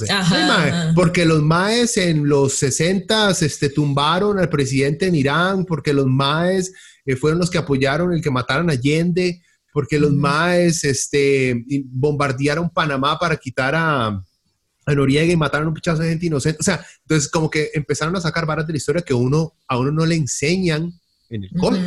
porque 0.94 1.24
los 1.24 1.42
Maes 1.42 1.96
en 1.96 2.28
los 2.28 2.54
60 2.54 3.30
este, 3.30 3.68
tumbaron 3.68 4.38
al 4.38 4.48
presidente 4.48 5.06
en 5.06 5.14
Irán, 5.14 5.64
porque 5.64 5.92
los 5.92 6.06
Maes 6.06 6.72
eh, 7.04 7.16
fueron 7.16 7.38
los 7.38 7.50
que 7.50 7.58
apoyaron 7.58 8.12
el 8.12 8.22
que 8.22 8.30
mataron 8.30 8.70
a 8.70 8.74
Allende, 8.74 9.42
porque 9.78 9.96
los 9.96 10.12
Maes 10.12 10.82
este, 10.82 11.64
bombardearon 11.84 12.68
Panamá 12.68 13.16
para 13.16 13.36
quitar 13.36 13.76
a, 13.76 14.20
Noriega 14.88 15.32
y 15.32 15.36
mataron 15.36 15.66
a 15.66 15.68
un 15.68 15.74
pichazo 15.74 16.02
de 16.02 16.08
gente 16.08 16.26
inocente. 16.26 16.58
O 16.58 16.64
sea, 16.64 16.84
entonces 17.02 17.30
como 17.30 17.48
que 17.48 17.70
empezaron 17.74 18.16
a 18.16 18.20
sacar 18.20 18.44
varas 18.44 18.66
de 18.66 18.72
la 18.72 18.76
historia 18.76 19.02
que 19.02 19.14
uno, 19.14 19.54
a 19.68 19.78
uno 19.78 19.92
no 19.92 20.04
le 20.04 20.16
enseñan 20.16 20.92
en 21.30 21.44
el 21.44 21.50
cole. 21.50 21.78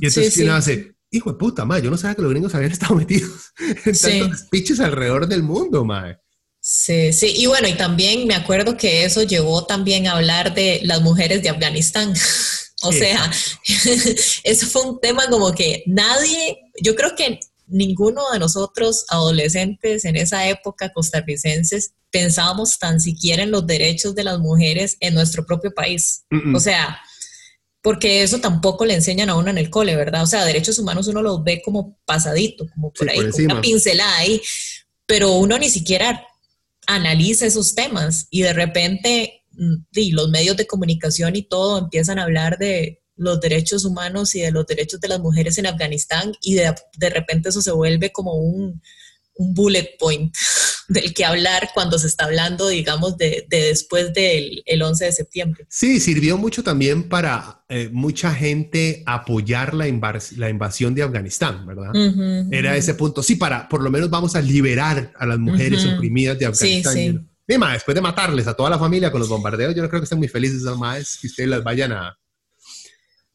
Y 0.00 0.06
entonces, 0.06 0.34
¿quién 0.34 0.50
hace? 0.50 0.92
hijo 1.12 1.30
de 1.30 1.38
puta, 1.38 1.64
ma, 1.64 1.78
yo 1.78 1.88
no 1.88 1.96
sabía 1.96 2.16
que 2.16 2.22
los 2.22 2.32
gringos 2.32 2.52
habían 2.56 2.72
estado 2.72 2.96
metidos 2.96 3.52
en 3.84 3.96
tantos 3.96 4.42
piches 4.50 4.80
alrededor 4.80 5.28
del 5.28 5.44
mundo, 5.44 5.84
ma. 5.84 6.18
Sí, 6.60 7.12
sí, 7.12 7.32
y 7.36 7.46
bueno, 7.46 7.68
y 7.68 7.74
también 7.74 8.26
me 8.26 8.34
acuerdo 8.34 8.76
que 8.76 9.04
eso 9.04 9.22
llevó 9.22 9.66
también 9.66 10.08
a 10.08 10.16
hablar 10.16 10.52
de 10.52 10.80
las 10.82 11.00
mujeres 11.00 11.44
de 11.44 11.50
Afganistán. 11.50 12.12
o 12.82 12.92
sea, 12.92 13.30
eso 14.44 14.66
fue 14.66 14.82
un 14.82 15.00
tema 15.00 15.26
como 15.28 15.52
que 15.52 15.82
nadie, 15.86 16.58
yo 16.82 16.94
creo 16.94 17.14
que 17.16 17.40
ninguno 17.66 18.22
de 18.32 18.38
nosotros 18.38 19.04
adolescentes 19.08 20.04
en 20.04 20.16
esa 20.16 20.48
época 20.48 20.92
costarricenses 20.92 21.92
pensábamos 22.10 22.78
tan 22.78 23.00
siquiera 23.00 23.42
en 23.42 23.50
los 23.50 23.66
derechos 23.66 24.14
de 24.14 24.24
las 24.24 24.38
mujeres 24.38 24.96
en 25.00 25.14
nuestro 25.14 25.44
propio 25.44 25.72
país. 25.74 26.24
O 26.54 26.60
sea, 26.60 26.98
porque 27.82 28.22
eso 28.22 28.40
tampoco 28.40 28.86
le 28.86 28.94
enseñan 28.94 29.28
a 29.28 29.34
uno 29.34 29.50
en 29.50 29.58
el 29.58 29.70
cole, 29.70 29.94
¿verdad? 29.96 30.22
O 30.22 30.26
sea, 30.26 30.44
derechos 30.44 30.78
humanos 30.78 31.06
uno 31.08 31.22
los 31.22 31.44
ve 31.44 31.60
como 31.62 31.98
pasadito, 32.04 32.66
como 32.74 32.92
por 32.92 33.10
ahí, 33.10 33.30
como 33.30 33.44
una 33.44 33.60
pincelada 33.60 34.16
ahí, 34.16 34.40
pero 35.06 35.32
uno 35.32 35.58
ni 35.58 35.68
siquiera 35.68 36.26
analiza 36.86 37.46
esos 37.46 37.74
temas 37.74 38.26
y 38.30 38.42
de 38.42 38.52
repente 38.54 39.44
y 39.92 40.12
mm, 40.12 40.14
los 40.14 40.28
medios 40.30 40.56
de 40.56 40.66
comunicación 40.66 41.36
y 41.36 41.42
todo 41.42 41.78
empiezan 41.78 42.18
a 42.18 42.24
hablar 42.24 42.58
de 42.58 43.02
los 43.18 43.40
derechos 43.40 43.84
humanos 43.84 44.34
y 44.34 44.40
de 44.40 44.50
los 44.50 44.66
derechos 44.66 45.00
de 45.00 45.08
las 45.08 45.20
mujeres 45.20 45.58
en 45.58 45.66
Afganistán 45.66 46.32
y 46.40 46.54
de, 46.54 46.74
de 46.96 47.10
repente 47.10 47.50
eso 47.50 47.60
se 47.60 47.72
vuelve 47.72 48.10
como 48.12 48.34
un, 48.34 48.80
un 49.34 49.54
bullet 49.54 49.96
point 49.98 50.34
del 50.88 51.12
que 51.12 51.24
hablar 51.24 51.70
cuando 51.74 51.98
se 51.98 52.06
está 52.06 52.24
hablando, 52.24 52.68
digamos, 52.68 53.18
de, 53.18 53.46
después 53.48 54.14
del 54.14 54.62
el 54.64 54.82
11 54.82 55.04
de 55.04 55.12
septiembre. 55.12 55.66
Sí, 55.68 56.00
sirvió 56.00 56.38
mucho 56.38 56.62
también 56.62 57.08
para 57.08 57.62
eh, 57.68 57.90
mucha 57.92 58.32
gente 58.34 59.02
apoyar 59.04 59.74
la, 59.74 59.84
la, 60.36 60.48
invasión 60.48 60.94
de 60.94 61.02
Afganistán, 61.02 61.66
¿verdad? 61.66 61.92
Era 62.50 62.76
ese 62.76 62.94
punto. 62.94 63.22
Sí, 63.22 63.36
para, 63.36 63.68
por 63.68 63.82
lo 63.82 63.90
menos 63.90 64.08
vamos 64.08 64.34
a 64.34 64.40
liberar 64.40 65.12
a 65.18 65.26
las 65.26 65.38
mujeres 65.38 65.84
oprimidas 65.84 66.38
de 66.38 66.46
Afganistán. 66.46 66.94
Sí, 66.94 67.18
sí. 67.46 67.56
después 67.72 67.94
de 67.94 68.00
matarles 68.00 68.46
a 68.46 68.54
toda 68.54 68.70
la 68.70 68.78
familia 68.78 69.10
con 69.12 69.20
los 69.20 69.28
bombardeos, 69.28 69.74
yo 69.74 69.82
no 69.82 69.90
creo 69.90 70.00
que 70.00 70.04
estén 70.04 70.18
muy 70.18 70.28
felices 70.28 70.62
madres 70.78 71.18
que 71.20 71.26
ustedes 71.26 71.50
las 71.50 71.62
vayan 71.62 71.92
a, 71.92 72.18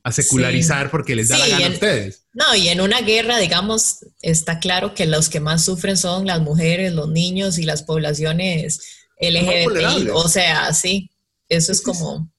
a 0.04 0.12
secularizar 0.12 0.92
porque 0.92 1.16
les 1.16 1.30
da 1.30 1.38
la 1.38 1.48
gana 1.48 1.68
a 1.68 1.70
ustedes. 1.70 2.26
No, 2.34 2.56
y 2.56 2.68
en 2.68 2.82
una 2.82 3.02
guerra, 3.02 3.38
digamos, 3.38 4.00
está 4.22 4.60
claro 4.60 4.94
que 4.94 5.06
los 5.06 5.30
que 5.30 5.40
más 5.40 5.64
sufren 5.64 5.98
son 5.98 6.28
las 6.28 6.42
mujeres, 6.42 6.94
los 6.94 7.10
niños 7.10 7.58
y 7.58 7.64
las 7.64 7.84
poblaciones 7.84 8.82
LGBTI. 9.20 10.10
O 10.14 10.28
sea, 10.28 10.74
sí, 10.74 11.10
eso 11.50 11.72
es 11.72 11.82
como... 11.82 12.30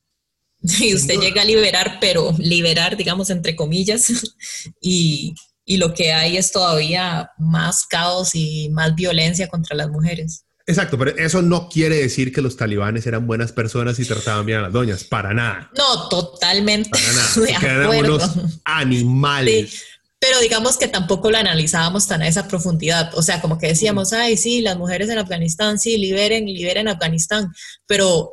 Y 0.80 0.94
usted 0.94 1.20
llega 1.20 1.42
a 1.42 1.44
liberar, 1.44 1.98
pero 2.00 2.34
liberar, 2.38 2.96
digamos, 2.96 3.28
entre 3.28 3.54
comillas, 3.54 4.10
y, 4.80 5.34
y 5.66 5.76
lo 5.76 5.92
que 5.92 6.12
hay 6.12 6.38
es 6.38 6.52
todavía 6.52 7.30
más 7.36 7.86
caos 7.86 8.34
y 8.34 8.70
más 8.70 8.94
violencia 8.94 9.48
contra 9.48 9.76
las 9.76 9.90
mujeres. 9.90 10.43
Exacto, 10.66 10.96
pero 10.96 11.14
eso 11.16 11.42
no 11.42 11.68
quiere 11.68 11.96
decir 11.96 12.32
que 12.32 12.40
los 12.40 12.56
talibanes 12.56 13.06
eran 13.06 13.26
buenas 13.26 13.52
personas 13.52 13.98
y 13.98 14.06
trataban 14.06 14.46
bien 14.46 14.58
a 14.58 14.62
las 14.62 14.72
doñas, 14.72 15.04
para 15.04 15.34
nada. 15.34 15.70
No, 15.76 16.08
totalmente. 16.08 16.88
Para 16.88 17.12
nada. 17.12 17.60
eran 17.62 18.04
unos 18.06 18.30
animales. 18.64 19.84
pero 20.18 20.40
digamos 20.40 20.78
que 20.78 20.88
tampoco 20.88 21.30
lo 21.30 21.36
analizábamos 21.36 22.06
tan 22.06 22.22
a 22.22 22.28
esa 22.28 22.48
profundidad. 22.48 23.10
O 23.14 23.22
sea, 23.22 23.42
como 23.42 23.58
que 23.58 23.66
decíamos, 23.66 24.14
ay, 24.14 24.38
sí, 24.38 24.62
las 24.62 24.78
mujeres 24.78 25.10
en 25.10 25.18
Afganistán, 25.18 25.78
sí, 25.78 25.98
liberen, 25.98 26.46
liberen 26.46 26.88
Afganistán, 26.88 27.52
pero 27.86 28.32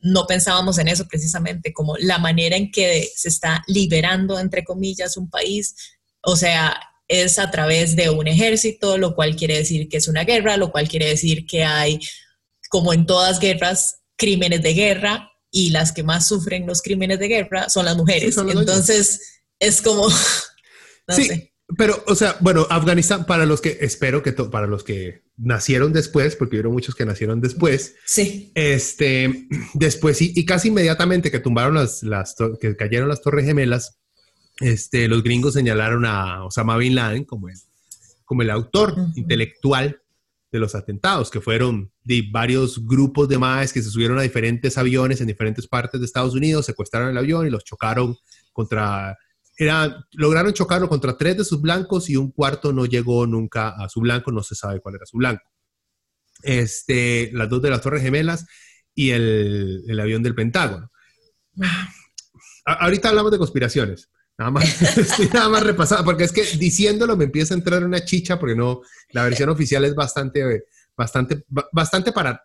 no 0.00 0.26
pensábamos 0.26 0.78
en 0.78 0.88
eso 0.88 1.06
precisamente, 1.06 1.74
como 1.74 1.96
la 1.98 2.18
manera 2.18 2.56
en 2.56 2.70
que 2.70 3.10
se 3.14 3.28
está 3.28 3.62
liberando, 3.66 4.38
entre 4.38 4.64
comillas, 4.64 5.18
un 5.18 5.28
país. 5.28 5.74
O 6.22 6.36
sea, 6.36 6.80
es 7.08 7.38
a 7.38 7.50
través 7.50 7.96
de 7.96 8.10
un 8.10 8.26
ejército, 8.26 8.98
lo 8.98 9.14
cual 9.14 9.36
quiere 9.36 9.56
decir 9.58 9.88
que 9.88 9.98
es 9.98 10.08
una 10.08 10.24
guerra, 10.24 10.56
lo 10.56 10.70
cual 10.70 10.88
quiere 10.88 11.06
decir 11.06 11.46
que 11.46 11.64
hay, 11.64 12.00
como 12.68 12.92
en 12.92 13.06
todas 13.06 13.38
guerras, 13.38 14.02
crímenes 14.16 14.62
de 14.62 14.74
guerra 14.74 15.30
y 15.50 15.70
las 15.70 15.92
que 15.92 16.02
más 16.02 16.26
sufren 16.26 16.66
los 16.66 16.82
crímenes 16.82 17.18
de 17.18 17.28
guerra 17.28 17.68
son 17.68 17.84
las 17.84 17.96
mujeres. 17.96 18.36
Entonces, 18.36 19.42
es 19.58 19.80
como... 19.80 20.08
sí, 21.08 21.50
pero, 21.76 22.04
o 22.06 22.14
sea, 22.14 22.36
bueno, 22.40 22.66
Afganistán, 22.70 23.26
para 23.26 23.44
los 23.44 23.60
que, 23.60 23.78
espero 23.80 24.22
que, 24.22 24.32
para 24.32 24.68
los 24.68 24.84
que 24.84 25.24
nacieron 25.36 25.92
después, 25.92 26.36
porque 26.36 26.60
hubo 26.60 26.70
muchos 26.70 26.94
que 26.94 27.04
nacieron 27.04 27.40
después. 27.40 27.96
Sí. 28.04 28.52
Este, 28.54 29.48
después, 29.74 30.22
y, 30.22 30.32
y 30.36 30.44
casi 30.44 30.68
inmediatamente 30.68 31.32
que 31.32 31.40
tumbaron 31.40 31.74
las, 31.74 32.04
las, 32.04 32.36
que 32.60 32.76
cayeron 32.76 33.08
las 33.08 33.20
Torres 33.20 33.46
Gemelas, 33.46 33.98
este, 34.60 35.08
los 35.08 35.22
gringos 35.22 35.54
señalaron 35.54 36.06
a 36.06 36.44
Osama 36.44 36.76
Bin 36.76 36.94
Laden 36.94 37.24
como 37.24 37.48
el, 37.48 37.56
como 38.24 38.42
el 38.42 38.50
autor 38.50 38.94
intelectual 39.14 40.00
de 40.50 40.58
los 40.58 40.74
atentados, 40.74 41.30
que 41.30 41.40
fueron 41.40 41.92
de 42.04 42.24
varios 42.30 42.86
grupos 42.86 43.28
de 43.28 43.38
maes 43.38 43.72
que 43.72 43.82
se 43.82 43.90
subieron 43.90 44.18
a 44.18 44.22
diferentes 44.22 44.78
aviones 44.78 45.20
en 45.20 45.26
diferentes 45.26 45.66
partes 45.66 46.00
de 46.00 46.06
Estados 46.06 46.34
Unidos, 46.34 46.66
secuestraron 46.66 47.10
el 47.10 47.18
avión 47.18 47.46
y 47.46 47.50
los 47.50 47.64
chocaron 47.64 48.16
contra, 48.52 49.18
era, 49.58 50.06
lograron 50.12 50.52
chocarlo 50.52 50.88
contra 50.88 51.16
tres 51.16 51.36
de 51.36 51.44
sus 51.44 51.60
blancos 51.60 52.08
y 52.08 52.16
un 52.16 52.30
cuarto 52.30 52.72
no 52.72 52.86
llegó 52.86 53.26
nunca 53.26 53.70
a 53.70 53.88
su 53.88 54.00
blanco, 54.00 54.32
no 54.32 54.42
se 54.42 54.54
sabe 54.54 54.80
cuál 54.80 54.94
era 54.94 55.06
su 55.06 55.18
blanco. 55.18 55.50
Este, 56.42 57.30
las 57.32 57.48
dos 57.48 57.60
de 57.60 57.70
las 57.70 57.80
Torres 57.82 58.02
Gemelas 58.02 58.46
y 58.94 59.10
el, 59.10 59.84
el 59.86 60.00
avión 60.00 60.22
del 60.22 60.34
Pentágono. 60.34 60.90
ahorita 62.64 63.10
hablamos 63.10 63.32
de 63.32 63.38
conspiraciones. 63.38 64.08
Nada 64.38 64.50
más, 64.50 64.82
estoy 64.96 65.28
nada 65.32 65.48
más 65.48 65.62
repasando, 65.62 66.04
porque 66.04 66.24
es 66.24 66.32
que 66.32 66.42
diciéndolo 66.42 67.16
me 67.16 67.24
empieza 67.24 67.54
a 67.54 67.56
entrar 67.56 67.82
una 67.84 68.04
chicha, 68.04 68.38
porque 68.38 68.54
no, 68.54 68.82
la 69.10 69.24
versión 69.24 69.48
oficial 69.48 69.84
es 69.84 69.94
bastante, 69.94 70.64
bastante, 70.96 71.44
bastante 71.72 72.12
para 72.12 72.42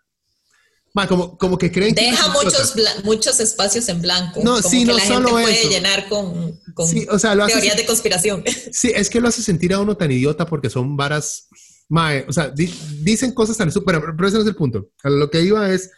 como, 1.07 1.37
como 1.37 1.57
que 1.57 1.71
creen 1.71 1.95
que 1.95 2.01
Deja 2.01 2.27
muchos, 2.29 2.75
muchos 3.03 3.39
espacios 3.39 3.87
en 3.89 4.01
blanco. 4.01 4.41
No, 4.43 4.61
sí, 4.61 4.83
no 4.83 4.93
la 4.93 5.05
solo 5.05 5.29
gente 5.29 5.41
puede 5.43 5.69
llenar 5.69 6.09
con, 6.09 6.59
con 6.73 6.89
teorías 6.89 7.77
de 7.77 7.85
conspiración. 7.85 8.43
Sí, 8.71 8.91
es 8.93 9.09
que 9.09 9.21
lo 9.21 9.29
hace 9.29 9.41
sentir 9.41 9.73
a 9.73 9.79
uno 9.79 9.95
tan 9.95 10.11
idiota 10.11 10.45
porque 10.45 10.69
son 10.69 10.97
varas. 10.97 11.47
Mae, 11.87 12.25
o 12.27 12.31
sea, 12.31 12.53
dicen 13.01 13.33
cosas 13.33 13.57
tan 13.57 13.71
súper, 13.71 14.01
pero 14.15 14.27
ese 14.27 14.37
no 14.37 14.43
es 14.43 14.47
el 14.47 14.55
punto. 14.55 14.89
Lo 15.03 15.29
que 15.29 15.41
iba 15.41 15.69
es, 15.73 15.91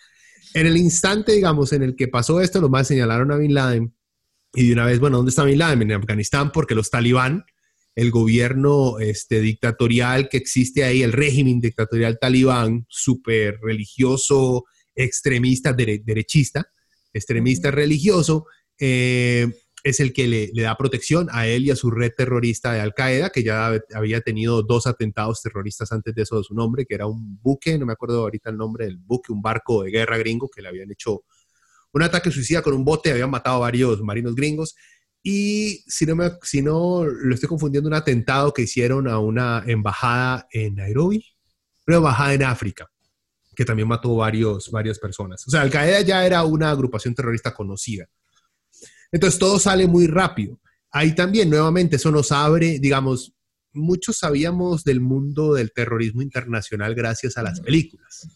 en 0.54 0.66
el 0.66 0.78
instante, 0.78 1.34
digamos, 1.34 1.72
en 1.74 1.84
el 1.84 1.96
que 1.96 2.08
pasó 2.08 2.42
esto, 2.42 2.60
lo 2.60 2.70
más 2.70 2.88
señalaron 2.88 3.32
a 3.32 3.38
Bin 3.38 3.54
Laden 3.54 3.94
y 4.54 4.68
de 4.68 4.74
una 4.74 4.86
vez, 4.86 5.00
bueno, 5.00 5.18
¿dónde 5.18 5.32
está 5.32 5.44
Bin 5.44 5.58
Laden? 5.58 5.82
En 5.82 5.92
Afganistán, 5.94 6.52
porque 6.52 6.76
los 6.76 6.90
talibán, 6.90 7.44
el 7.96 8.12
gobierno 8.12 9.00
este, 9.00 9.42
dictatorial 9.42 10.30
que 10.30 10.38
existe 10.38 10.84
ahí, 10.84 11.02
el 11.02 11.12
régimen 11.12 11.60
dictatorial 11.60 12.20
talibán, 12.20 12.86
súper 12.88 13.60
religioso, 13.62 14.66
extremista, 14.96 15.74
derechista, 15.74 16.68
extremista 17.14 17.72
religioso, 17.72 18.46
eh, 18.80 19.48
es 19.84 20.00
el 20.00 20.14
que 20.14 20.28
le, 20.28 20.62
da 20.62 20.78
protección 20.78 21.28
a 21.32 21.46
él 21.48 21.66
y 21.66 21.72
a 21.72 21.76
su 21.76 21.92
red 21.92 22.12
terrorista 22.16 22.72
de 22.72 22.80
Al 22.80 22.94
Qaeda, 22.94 23.32
que 23.32 23.44
ya 23.44 23.80
había 23.94 24.22
tenido 24.22 24.64
dos 24.64 24.88
atentados 24.88 25.42
terroristas 25.42 25.92
antes 25.92 26.16
de 26.16 26.22
eso 26.22 26.38
de 26.38 26.44
su 26.44 26.54
nombre, 26.54 26.86
que 26.86 26.96
era 26.96 27.06
un 27.06 27.40
buque, 27.42 27.78
no 27.78 27.86
me 27.86 27.94
acuerdo 27.94 28.22
ahorita 28.22 28.50
el 28.50 28.58
nombre 28.58 28.86
del 28.86 28.98
buque, 28.98 29.34
un 29.34 29.42
barco 29.42 29.84
de 29.84 29.92
guerra 29.92 30.18
gringo 30.18 30.50
que 30.50 30.62
le 30.62 30.70
habían 30.70 30.90
hecho 30.90 31.26
un 31.94 32.04
ataque 32.04 32.32
suicida 32.32 32.62
con 32.62 32.74
un 32.74 32.84
bote, 32.84 33.12
habían 33.12 33.30
matado 33.30 33.60
varios 33.60 34.02
marinos 34.02 34.36
gringos. 34.36 34.76
Y 35.22 35.84
si 35.88 36.06
no, 36.06 36.16
me, 36.16 36.32
si 36.42 36.62
no 36.62 37.06
lo 37.06 37.34
estoy 37.34 37.48
confundiendo, 37.48 37.88
un 37.88 37.94
atentado 37.94 38.54
que 38.54 38.64
hicieron 38.64 39.08
a 39.08 39.20
una 39.20 39.64
embajada 39.66 40.48
en 40.52 40.76
Nairobi, 40.76 41.26
una 41.88 41.98
embajada 41.98 42.34
en 42.34 42.44
África, 42.44 42.90
que 43.56 43.64
también 43.64 43.88
mató 43.88 44.16
varios, 44.16 44.70
varias 44.70 45.00
personas. 45.00 45.48
O 45.48 45.52
sea, 45.52 45.62
Al 45.62 45.70
Qaeda 45.70 46.02
ya 46.02 46.26
era 46.26 46.44
una 46.44 46.72
agrupación 46.72 47.16
terrorista 47.16 47.54
conocida. 47.54 48.06
Entonces 49.12 49.40
todo 49.40 49.60
sale 49.60 49.88
muy 49.88 50.08
rápido. 50.08 50.60
Ahí 50.92 51.16
también, 51.16 51.50
nuevamente, 51.50 51.96
eso 51.96 52.12
nos 52.12 52.32
abre, 52.32 52.80
digamos, 52.80 53.34
muchos 53.74 54.18
sabíamos 54.18 54.84
del 54.84 55.02
mundo 55.02 55.54
del 55.54 55.72
terrorismo 55.72 56.22
internacional 56.22 56.96
gracias 56.96 57.38
a 57.38 57.44
las 57.44 57.60
películas, 57.60 58.28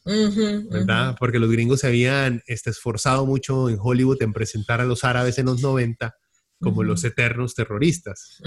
¿verdad? 0.69 1.15
Porque 1.19 1.39
los 1.39 1.51
gringos 1.51 1.81
se 1.81 1.87
habían 1.87 2.41
este, 2.47 2.71
esforzado 2.71 3.25
mucho 3.25 3.69
en 3.69 3.77
Hollywood 3.79 4.21
en 4.21 4.33
presentar 4.33 4.81
a 4.81 4.85
los 4.85 5.03
árabes 5.03 5.37
en 5.37 5.45
los 5.45 5.61
90 5.61 6.15
como 6.59 6.83
los 6.83 7.03
eternos 7.03 7.53
terroristas. 7.55 8.41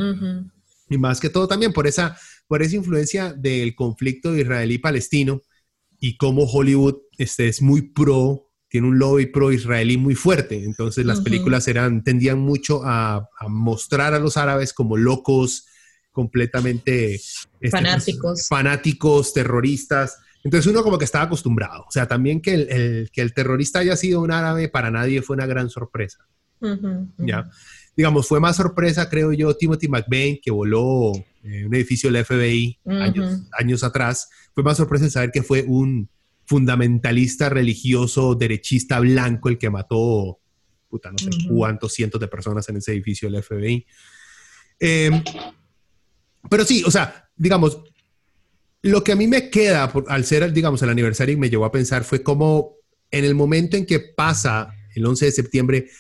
Y 0.89 0.99
más 0.99 1.21
que 1.21 1.31
todo 1.31 1.47
también 1.47 1.73
por 1.73 1.87
esa, 1.87 2.19
por 2.49 2.63
esa 2.63 2.77
influencia 2.77 3.33
del 3.33 3.75
conflicto 3.77 4.37
israelí-palestino 4.37 5.41
y 6.01 6.17
cómo 6.17 6.45
Hollywood 6.45 6.97
este, 7.19 7.47
es 7.47 7.63
muy 7.63 7.83
pro, 7.83 8.51
tiene 8.69 8.89
un 8.89 8.99
lobby 8.99 9.27
pro-israelí 9.27 9.97
muy 9.99 10.15
fuerte. 10.15 10.65
Entonces 10.65 11.05
las 11.05 11.21
películas 11.21 11.69
eran, 11.69 12.03
tendían 12.03 12.39
mucho 12.39 12.83
a, 12.85 13.29
mostrar 13.49 14.15
a 14.15 14.19
los 14.19 14.37
árabes 14.37 14.73
como 14.73 14.97
locos, 14.97 15.67
completamente 16.13 17.15
este, 17.15 17.71
fanáticos. 17.71 18.49
fanáticos, 18.49 19.33
terroristas. 19.33 20.19
Entonces 20.43 20.71
uno 20.71 20.83
como 20.83 20.99
que 20.99 21.05
estaba 21.05 21.25
acostumbrado. 21.25 21.85
O 21.89 21.91
sea, 21.91 22.07
también 22.07 22.41
que 22.41 22.55
el, 22.55 23.11
que 23.13 23.21
el 23.21 23.35
terrorista 23.35 23.81
haya 23.81 23.97
sido 23.97 24.21
un 24.21 24.33
árabe 24.33 24.69
para 24.69 24.91
nadie 24.91 25.23
fue 25.23 25.37
una 25.37 25.47
gran 25.47 25.71
sorpresa. 25.71 26.27
¿Ya? 27.19 27.49
Digamos, 27.97 28.29
fue 28.29 28.41
más 28.41 28.57
sorpresa, 28.57 29.09
creo 29.09 29.33
yo, 29.33 29.57
Timothy 29.57 29.89
McVeigh, 29.89 30.41
que 30.41 30.51
voló 30.51 31.13
en 31.43 31.67
un 31.67 31.75
edificio 31.75 32.11
del 32.11 32.25
FBI 32.25 32.79
años, 32.87 33.43
años 33.53 33.85
atrás. 33.85 34.29
Fue 34.55 34.63
más 34.63 34.77
sorpresa 34.77 35.09
saber 35.09 35.31
que 35.31 35.43
fue 35.43 35.65
un 35.67 36.09
fundamentalista 36.45 37.49
religioso, 37.49 38.35
derechista 38.35 38.99
blanco, 39.01 39.49
el 39.49 39.59
que 39.59 39.71
mató, 39.71 40.41
puta, 40.89 41.13
no 41.13 41.19
sé 41.19 41.31
cuántos 41.49 41.95
cientos 41.95 42.21
de 42.21 42.29
personas 42.29 42.69
en 42.69 42.77
ese 42.79 42.93
edificio 42.93 43.31
del 43.31 43.43
FBI. 43.43 43.87
Em, 44.81 45.23
pero 46.49 46.65
sí, 46.65 46.83
o 46.87 46.91
sea, 46.91 47.29
digamos, 47.37 47.81
lo 48.83 49.05
que 49.05 49.13
a 49.13 49.17
mí 49.17 49.27
me 49.27 49.51
queda 49.51 49.93
al 50.09 50.25
ser, 50.25 50.53
digamos, 50.53 50.83
el 50.83 50.89
aniversario 50.89 51.35
y 51.35 51.39
me 51.39 51.51
llevó 51.51 51.65
a 51.65 51.73
pensar 51.73 52.05
fue 52.05 52.23
como 52.23 52.77
en 53.11 53.25
el 53.25 53.35
momento 53.35 53.77
en 53.77 53.87
que 53.87 54.01
pasa 54.01 54.73
el 54.95 55.05
11 55.05 55.27
de 55.27 55.33
septiembre, 55.33 55.91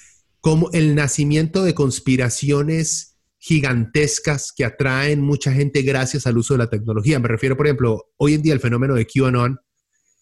como 0.40 0.70
el 0.72 0.94
nacimiento 0.94 1.62
de 1.62 1.74
conspiraciones 1.74 3.18
gigantescas 3.38 4.52
que 4.52 4.64
atraen 4.64 5.20
mucha 5.20 5.52
gente 5.52 5.82
gracias 5.82 6.26
al 6.26 6.38
uso 6.38 6.54
de 6.54 6.58
la 6.58 6.70
tecnología. 6.70 7.18
Me 7.18 7.28
refiero, 7.28 7.56
por 7.56 7.66
ejemplo, 7.66 8.10
hoy 8.16 8.34
en 8.34 8.42
día 8.42 8.52
el 8.52 8.60
fenómeno 8.60 8.94
de 8.94 9.06
QAnon, 9.06 9.58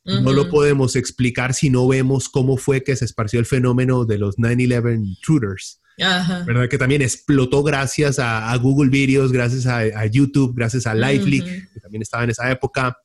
no 0.04 0.32
lo 0.32 0.48
podemos 0.48 0.96
explicar 0.96 1.52
si 1.52 1.68
no 1.68 1.86
vemos 1.86 2.30
cómo 2.30 2.56
fue 2.56 2.82
que 2.82 2.96
se 2.96 3.04
esparció 3.04 3.40
el 3.40 3.46
fenómeno 3.46 4.06
de 4.06 4.16
los 4.16 4.38
9-11 4.38 5.04
intruders. 5.04 5.82
¿Verdad? 5.98 6.68
Que 6.68 6.78
también 6.78 7.02
explotó 7.02 7.62
gracias 7.62 8.18
a, 8.18 8.54
Google 8.56 8.90
Videos, 8.90 9.32
gracias 9.32 9.66
a, 9.66 10.06
YouTube, 10.06 10.54
gracias 10.54 10.86
a 10.86 10.94
Lively, 10.94 11.42
que 11.42 11.80
también 11.80 12.02
estaba 12.02 12.24
en 12.24 12.30
esa 12.30 12.50
época. 12.50 12.96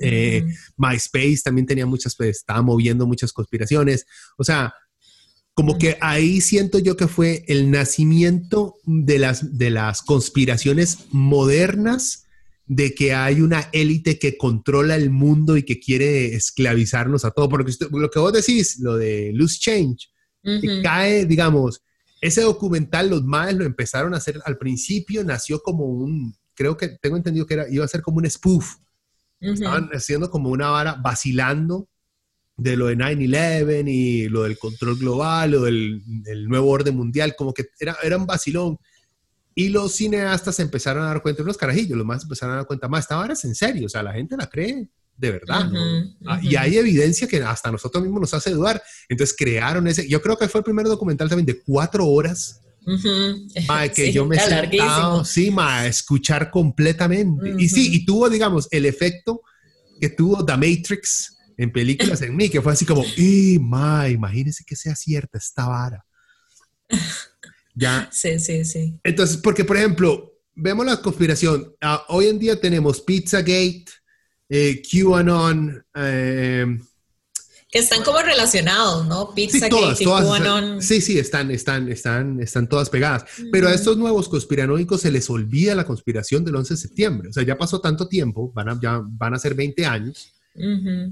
Eh, 0.00 0.44
MySpace 0.76 1.40
también 1.42 1.66
tenía 1.66 1.86
muchas, 1.86 2.14
pues, 2.14 2.38
estaba 2.38 2.62
moviendo 2.62 3.06
muchas 3.06 3.32
conspiraciones. 3.32 4.06
O 4.36 4.44
sea, 4.44 4.72
como 5.54 5.78
que 5.78 5.96
ahí 6.00 6.40
siento 6.40 6.78
yo 6.78 6.96
que 6.96 7.08
fue 7.08 7.44
el 7.48 7.70
nacimiento 7.70 8.76
de 8.84 9.18
las, 9.18 9.58
de 9.58 9.70
las 9.70 10.02
conspiraciones 10.02 11.06
modernas 11.10 12.26
de 12.66 12.94
que 12.94 13.12
hay 13.14 13.40
una 13.40 13.68
élite 13.72 14.18
que 14.18 14.38
controla 14.38 14.94
el 14.94 15.10
mundo 15.10 15.56
y 15.56 15.64
que 15.64 15.80
quiere 15.80 16.36
esclavizarnos 16.36 17.24
a 17.24 17.32
todos. 17.32 17.48
Porque 17.48 17.72
lo 17.90 18.10
que 18.10 18.18
vos 18.20 18.32
decís, 18.32 18.78
lo 18.78 18.96
de 18.96 19.32
Loose 19.34 19.58
Change, 19.58 20.08
cae, 20.82 21.26
digamos, 21.26 21.82
ese 22.20 22.42
documental, 22.42 23.08
los 23.08 23.24
más 23.24 23.54
lo 23.54 23.64
empezaron 23.64 24.14
a 24.14 24.18
hacer 24.18 24.40
al 24.44 24.58
principio, 24.58 25.24
nació 25.24 25.62
como 25.62 25.86
un, 25.86 26.34
creo 26.54 26.76
que 26.76 26.88
tengo 27.00 27.16
entendido 27.16 27.46
que 27.46 27.54
era, 27.54 27.68
iba 27.70 27.84
a 27.84 27.88
ser 27.88 28.02
como 28.02 28.18
un 28.18 28.28
spoof. 28.28 28.76
Estaban 29.40 29.88
haciendo 29.94 30.30
como 30.30 30.50
una 30.50 30.68
vara 30.68 30.96
vacilando 31.02 31.88
de 32.58 32.76
lo 32.76 32.88
de 32.88 32.96
9-11 32.98 33.88
y 33.88 34.28
lo 34.28 34.42
del 34.42 34.58
control 34.58 34.98
global, 34.98 35.52
lo 35.52 35.62
del, 35.62 36.02
nuevo 36.46 36.68
orden 36.68 36.94
mundial, 36.94 37.34
como 37.36 37.54
que 37.54 37.64
era, 37.78 37.96
era 38.02 38.18
un 38.18 38.26
vacilón. 38.26 38.76
Y 39.54 39.70
los 39.70 39.92
cineastas 39.92 40.60
empezaron 40.60 41.04
a 41.04 41.06
dar 41.06 41.22
cuenta, 41.22 41.42
los 41.42 41.56
carajillos, 41.56 41.96
los 41.96 42.06
más 42.06 42.22
empezaron 42.22 42.52
a 42.52 42.56
dar 42.58 42.66
cuenta, 42.66 42.86
más, 42.86 43.04
esta 43.04 43.16
vara 43.16 43.32
es 43.32 43.44
en 43.46 43.54
serio, 43.54 43.86
o 43.86 43.88
sea, 43.88 44.02
la 44.02 44.12
gente 44.12 44.36
la 44.36 44.46
cree 44.46 44.90
de 45.20 45.30
verdad, 45.32 45.70
ah, 46.26 46.40
Y 46.42 46.56
hay 46.56 46.78
evidencia 46.78 47.28
que 47.28 47.42
hasta 47.42 47.70
nosotros 47.70 48.02
mismos 48.02 48.22
nos 48.22 48.34
hace 48.34 48.50
dudar. 48.50 48.82
Entonces 49.08 49.36
crearon 49.36 49.86
ese, 49.86 50.08
yo 50.08 50.22
creo 50.22 50.38
que 50.38 50.48
fue 50.48 50.60
el 50.60 50.64
primer 50.64 50.86
documental 50.86 51.28
también 51.28 51.46
de 51.46 51.60
cuatro 51.60 52.06
horas. 52.06 52.60
que 53.94 54.12
yo 54.12 54.24
me 54.24 54.38
sentado, 54.40 55.24
sí, 55.26 55.50
ma, 55.50 55.80
a 55.80 55.86
escuchar 55.86 56.50
completamente. 56.50 57.54
Y 57.58 57.68
sí, 57.68 57.94
y 57.94 58.06
tuvo, 58.06 58.30
digamos, 58.30 58.66
el 58.70 58.86
efecto 58.86 59.42
que 60.00 60.08
tuvo 60.08 60.44
The 60.44 60.56
Matrix 60.56 61.36
en 61.58 61.70
películas 61.70 62.22
en 62.22 62.34
mí, 62.34 62.48
que 62.48 62.62
fue 62.62 62.72
así 62.72 62.86
como, 62.86 63.04
¡y, 63.18 63.58
ma, 63.60 64.08
imagínese 64.08 64.64
que 64.66 64.74
sea 64.74 64.96
cierta 64.96 65.36
esta 65.36 65.66
vara! 65.66 66.04
Ya. 67.72 68.10
Sí, 68.12 68.38
sí, 68.40 68.64
sí. 68.64 68.98
Entonces, 69.04 69.38
porque 69.38 69.64
por 69.64 69.76
ejemplo, 69.76 70.38
vemos 70.54 70.84
la 70.84 71.00
conspiración. 71.00 71.72
Ah, 71.80 72.04
hoy 72.08 72.26
en 72.26 72.38
día 72.38 72.60
tenemos 72.60 73.00
Pizzagate, 73.00 73.86
eh, 74.50 74.82
QAnon. 74.82 75.84
Eh, 75.94 76.78
que 77.70 77.78
están 77.78 78.02
como 78.02 78.20
relacionados, 78.20 79.06
¿no? 79.06 79.32
Pizzagate 79.32 79.94
sí, 79.94 80.02
y 80.02 80.06
QAnon. 80.06 80.82
Sí, 80.82 81.00
sí, 81.00 81.18
están, 81.18 81.52
están, 81.52 81.88
están, 81.88 82.40
están 82.40 82.68
todas 82.68 82.90
pegadas. 82.90 83.24
Pero 83.52 83.68
a 83.68 83.72
estos 83.72 83.96
nuevos 83.96 84.28
conspiranoicos 84.28 85.00
se 85.00 85.12
les 85.12 85.30
olvida 85.30 85.74
la 85.76 85.86
conspiración 85.86 86.44
del 86.44 86.56
11 86.56 86.74
de 86.74 86.80
septiembre. 86.80 87.28
O 87.28 87.32
sea, 87.32 87.44
ya 87.44 87.56
pasó 87.56 87.80
tanto 87.80 88.08
tiempo, 88.08 88.52
van 88.52 88.70
a, 88.70 88.80
ya 88.82 89.00
van 89.04 89.34
a 89.34 89.38
ser 89.38 89.54
20 89.54 89.86
años 89.86 90.34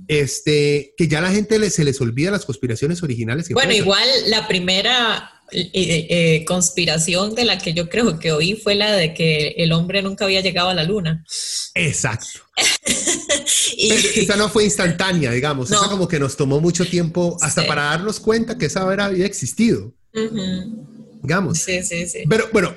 este, 0.08 0.94
que 0.96 1.08
ya 1.08 1.20
la 1.20 1.30
gente 1.30 1.70
se 1.70 1.84
les 1.84 2.00
olvida 2.00 2.30
las 2.30 2.44
conspiraciones 2.44 3.02
originales. 3.02 3.48
bueno, 3.50 3.72
igual 3.72 4.08
la 4.26 4.46
primera 4.48 5.30
eh, 5.50 5.70
eh, 5.72 6.06
eh, 6.10 6.44
conspiración 6.44 7.34
de 7.34 7.46
la 7.46 7.56
que 7.56 7.72
yo 7.72 7.88
creo 7.88 8.18
que 8.18 8.32
oí 8.32 8.54
fue 8.54 8.74
la 8.74 8.92
de 8.92 9.14
que 9.14 9.54
el 9.56 9.72
hombre 9.72 10.02
nunca 10.02 10.26
había 10.26 10.42
llegado 10.42 10.68
a 10.68 10.74
la 10.74 10.84
luna. 10.84 11.24
Exacto. 11.74 12.40
y... 13.76 13.90
esa 13.90 14.36
no 14.36 14.50
fue 14.50 14.64
instantánea, 14.64 15.30
digamos. 15.30 15.70
Esa 15.70 15.88
como 15.88 16.06
que 16.06 16.18
nos 16.18 16.36
tomó 16.36 16.60
mucho 16.60 16.84
tiempo 16.84 17.38
hasta 17.40 17.66
para 17.66 17.84
darnos 17.84 18.20
cuenta 18.20 18.58
que 18.58 18.66
esa 18.66 18.82
había 18.82 19.24
existido. 19.24 19.94
Digamos. 21.22 21.58
Sí, 21.58 21.82
sí, 21.82 22.06
sí. 22.06 22.24
Pero 22.28 22.48
bueno, 22.52 22.74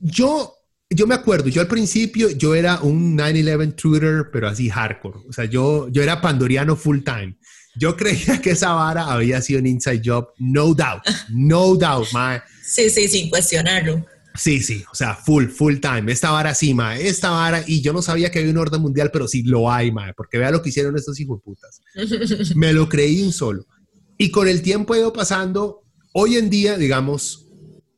yo 0.00 0.55
yo 0.90 1.06
me 1.06 1.14
acuerdo, 1.14 1.48
yo 1.48 1.60
al 1.60 1.68
principio 1.68 2.30
yo 2.30 2.54
era 2.54 2.80
un 2.80 3.18
9-11 3.18 3.74
Twitter, 3.74 4.26
pero 4.32 4.48
así 4.48 4.68
hardcore. 4.68 5.18
O 5.28 5.32
sea, 5.32 5.44
yo, 5.44 5.88
yo 5.88 6.02
era 6.02 6.20
pandoriano 6.20 6.76
full 6.76 7.00
time. 7.02 7.36
Yo 7.76 7.96
creía 7.96 8.40
que 8.40 8.50
esa 8.50 8.72
vara 8.72 9.06
había 9.06 9.42
sido 9.42 9.60
un 9.60 9.66
inside 9.66 10.02
job, 10.04 10.28
no 10.38 10.74
doubt, 10.74 11.02
no 11.30 11.74
doubt, 11.74 12.06
mae. 12.12 12.40
Sí, 12.62 12.88
sí, 12.90 13.08
sin 13.08 13.30
cuestionarlo. 13.30 14.04
Sí, 14.34 14.62
sí, 14.62 14.84
o 14.92 14.94
sea, 14.94 15.14
full, 15.14 15.46
full 15.46 15.76
time. 15.76 16.12
Esta 16.12 16.30
vara 16.30 16.54
sí, 16.54 16.74
mae, 16.74 17.08
esta 17.08 17.30
vara, 17.30 17.64
y 17.66 17.80
yo 17.80 17.92
no 17.92 18.02
sabía 18.02 18.30
que 18.30 18.38
había 18.38 18.50
un 18.50 18.58
orden 18.58 18.82
mundial, 18.82 19.10
pero 19.12 19.26
sí 19.26 19.42
lo 19.42 19.70
hay, 19.70 19.90
mae, 19.90 20.12
porque 20.14 20.38
vea 20.38 20.50
lo 20.50 20.62
que 20.62 20.68
hicieron 20.68 20.96
estos 20.96 21.18
hijos 21.18 21.40
putas. 21.42 21.80
Me 22.54 22.72
lo 22.72 22.88
creí 22.88 23.22
un 23.22 23.32
solo. 23.32 23.66
Y 24.18 24.30
con 24.30 24.46
el 24.46 24.62
tiempo 24.62 24.94
he 24.94 24.98
ido 24.98 25.12
pasando, 25.12 25.82
hoy 26.12 26.36
en 26.36 26.48
día, 26.48 26.76
digamos, 26.76 27.48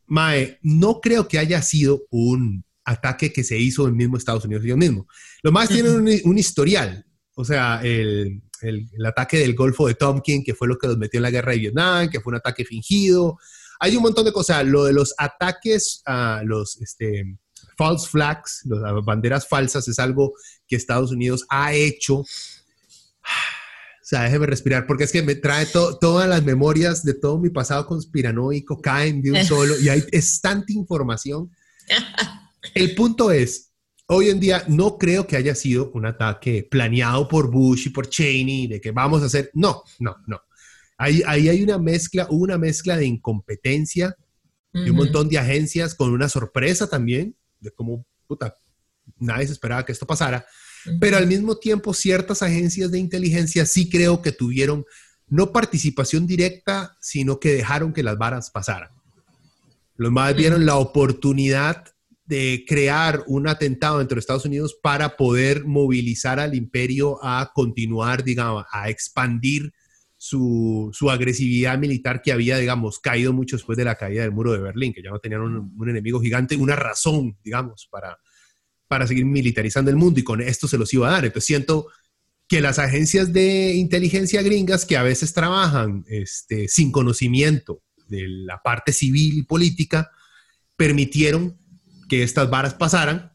mae, 0.06 0.58
no 0.62 1.00
creo 1.00 1.28
que 1.28 1.38
haya 1.38 1.60
sido 1.60 2.02
un 2.10 2.64
ataque 2.88 3.32
que 3.32 3.44
se 3.44 3.58
hizo 3.58 3.86
en 3.86 3.96
mismo 3.96 4.16
Estados 4.16 4.44
Unidos 4.44 4.64
yo 4.64 4.76
mismo. 4.76 5.06
Lo 5.42 5.52
más 5.52 5.68
tienen 5.68 6.20
un, 6.24 6.38
historial, 6.38 7.04
o 7.34 7.44
sea, 7.44 7.80
el, 7.82 8.42
el, 8.62 9.06
ataque 9.06 9.38
del 9.38 9.54
Golfo 9.54 9.86
de 9.86 9.94
Tompkins, 9.94 10.44
que 10.44 10.54
fue 10.54 10.68
lo 10.68 10.78
que 10.78 10.88
los 10.88 10.96
metió 10.96 11.18
en 11.18 11.22
la 11.22 11.30
guerra 11.30 11.52
de 11.52 11.58
Vietnam, 11.58 12.08
que 12.08 12.20
fue 12.20 12.30
un 12.30 12.36
ataque 12.36 12.64
fingido. 12.64 13.38
Hay 13.80 13.96
un 13.96 14.02
montón 14.02 14.24
de 14.24 14.32
cosas. 14.32 14.64
Lo 14.66 14.84
de 14.84 14.92
los 14.92 15.14
ataques 15.18 16.02
a 16.06 16.42
los 16.44 16.80
este, 16.80 17.38
false 17.76 18.08
flags, 18.08 18.62
las 18.64 19.04
banderas 19.04 19.46
falsas, 19.46 19.86
es 19.86 19.98
algo 19.98 20.32
que 20.66 20.76
Estados 20.76 21.12
Unidos 21.12 21.44
ha 21.50 21.74
hecho. 21.74 22.16
O 22.16 22.26
sea, 24.02 24.22
déjeme 24.22 24.46
respirar, 24.46 24.86
porque 24.86 25.04
es 25.04 25.12
que 25.12 25.22
me 25.22 25.34
trae 25.34 25.66
todas 25.66 26.26
las 26.26 26.42
memorias 26.42 27.04
de 27.04 27.12
todo 27.12 27.38
mi 27.38 27.50
pasado 27.50 27.84
conspiranoico, 27.86 28.80
caen 28.80 29.20
de 29.20 29.32
un 29.32 29.44
solo, 29.44 29.78
y 29.78 29.90
hay, 29.90 30.02
es 30.10 30.40
tanta 30.40 30.72
información 30.72 31.50
El 32.74 32.94
punto 32.94 33.30
es, 33.30 33.72
hoy 34.06 34.28
en 34.28 34.40
día 34.40 34.64
no 34.68 34.98
creo 34.98 35.26
que 35.26 35.36
haya 35.36 35.54
sido 35.54 35.90
un 35.92 36.06
ataque 36.06 36.66
planeado 36.68 37.28
por 37.28 37.50
Bush 37.50 37.86
y 37.86 37.90
por 37.90 38.08
Cheney 38.08 38.66
de 38.66 38.80
que 38.80 38.90
vamos 38.90 39.22
a 39.22 39.26
hacer. 39.26 39.50
No, 39.54 39.82
no, 39.98 40.16
no. 40.26 40.40
Ahí, 40.96 41.22
ahí 41.26 41.48
hay 41.48 41.62
una 41.62 41.78
mezcla, 41.78 42.26
una 42.30 42.58
mezcla 42.58 42.96
de 42.96 43.06
incompetencia 43.06 44.16
y 44.72 44.90
un 44.90 44.96
montón 44.96 45.28
de 45.28 45.38
agencias 45.38 45.94
con 45.94 46.12
una 46.12 46.28
sorpresa 46.28 46.88
también 46.88 47.34
de 47.60 47.70
cómo, 47.70 48.04
puta, 48.26 48.56
nadie 49.18 49.46
se 49.46 49.52
esperaba 49.52 49.84
que 49.84 49.92
esto 49.92 50.06
pasara. 50.06 50.44
Pero 51.00 51.16
al 51.16 51.26
mismo 51.26 51.56
tiempo, 51.56 51.92
ciertas 51.92 52.42
agencias 52.42 52.90
de 52.90 52.98
inteligencia 52.98 53.66
sí 53.66 53.88
creo 53.88 54.22
que 54.22 54.32
tuvieron 54.32 54.84
no 55.26 55.52
participación 55.52 56.26
directa, 56.26 56.96
sino 57.00 57.38
que 57.38 57.52
dejaron 57.52 57.92
que 57.92 58.02
las 58.02 58.16
varas 58.16 58.50
pasaran. 58.50 58.90
Los 59.96 60.12
más 60.12 60.34
vieron 60.34 60.64
la 60.64 60.76
oportunidad 60.76 61.84
de 62.28 62.66
crear 62.68 63.24
un 63.26 63.48
atentado 63.48 63.98
dentro 63.98 64.16
de 64.16 64.20
Estados 64.20 64.44
Unidos 64.44 64.78
para 64.82 65.16
poder 65.16 65.64
movilizar 65.64 66.38
al 66.38 66.54
imperio 66.54 67.18
a 67.24 67.52
continuar, 67.54 68.22
digamos, 68.22 68.66
a 68.70 68.90
expandir 68.90 69.72
su, 70.18 70.92
agresividad 71.10 71.78
militar 71.78 72.20
que 72.20 72.30
había, 72.30 72.58
digamos, 72.58 72.98
caído 72.98 73.32
mucho 73.32 73.56
después 73.56 73.78
de 73.78 73.84
la 73.84 73.94
caída 73.94 74.22
del 74.22 74.32
muro 74.32 74.52
de 74.52 74.58
Berlín, 74.58 74.92
que 74.92 75.02
ya 75.02 75.08
no 75.08 75.20
tenían 75.20 75.40
un, 75.40 75.88
enemigo 75.88 76.20
gigante, 76.20 76.54
una 76.56 76.76
razón, 76.76 77.38
digamos, 77.42 77.88
para, 77.90 78.18
para 78.88 79.06
seguir 79.06 79.24
militarizando 79.24 79.90
el 79.90 79.96
mundo 79.96 80.20
y 80.20 80.24
con 80.24 80.42
esto 80.42 80.68
se 80.68 80.76
los 80.76 80.92
iba 80.92 81.08
a 81.08 81.12
dar. 81.12 81.24
Entonces 81.24 81.46
siento 81.46 81.86
que 82.46 82.60
las 82.60 82.78
agencias 82.78 83.32
de 83.32 83.72
inteligencia 83.72 84.42
gringas 84.42 84.84
que 84.84 84.98
a 84.98 85.02
veces 85.02 85.32
trabajan 85.32 86.04
este, 86.08 86.68
sin 86.68 86.92
conocimiento 86.92 87.82
de 88.06 88.28
la 88.28 88.60
parte 88.62 88.92
civil 88.92 89.38
y 89.38 89.42
política, 89.44 90.10
permitieron 90.76 91.57
que 92.08 92.22
estas 92.22 92.50
varas 92.50 92.74
pasaran, 92.74 93.32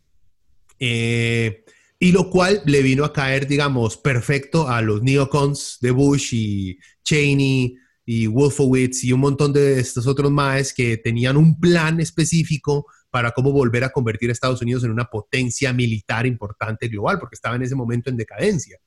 eh, 0.79 1.63
y 1.99 2.11
lo 2.11 2.29
cual 2.29 2.61
le 2.65 2.81
vino 2.81 3.05
a 3.05 3.13
caer, 3.13 3.47
digamos, 3.47 3.95
perfecto 3.95 4.67
a 4.67 4.81
los 4.81 5.01
neocons 5.01 5.77
de 5.79 5.91
Bush 5.91 6.33
y 6.33 6.77
Cheney 7.03 7.77
y 8.05 8.27
Wolfowitz 8.27 9.03
y 9.05 9.13
un 9.13 9.21
montón 9.21 9.53
de 9.53 9.79
estos 9.79 10.07
otros 10.07 10.29
maes 10.29 10.73
que 10.73 10.97
tenían 10.97 11.37
un 11.37 11.59
plan 11.59 12.01
específico 12.01 12.85
para 13.09 13.31
cómo 13.31 13.51
volver 13.51 13.83
a 13.83 13.91
convertir 13.91 14.29
a 14.29 14.33
Estados 14.33 14.61
Unidos 14.61 14.83
en 14.83 14.91
una 14.91 15.05
potencia 15.05 15.71
militar 15.71 16.25
importante 16.25 16.87
global, 16.87 17.19
porque 17.19 17.35
estaba 17.35 17.55
en 17.55 17.61
ese 17.61 17.75
momento 17.75 18.09
en 18.09 18.17
decadencia. 18.17 18.79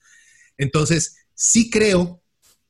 Entonces, 0.59 1.17
sí 1.33 1.71
creo 1.71 2.23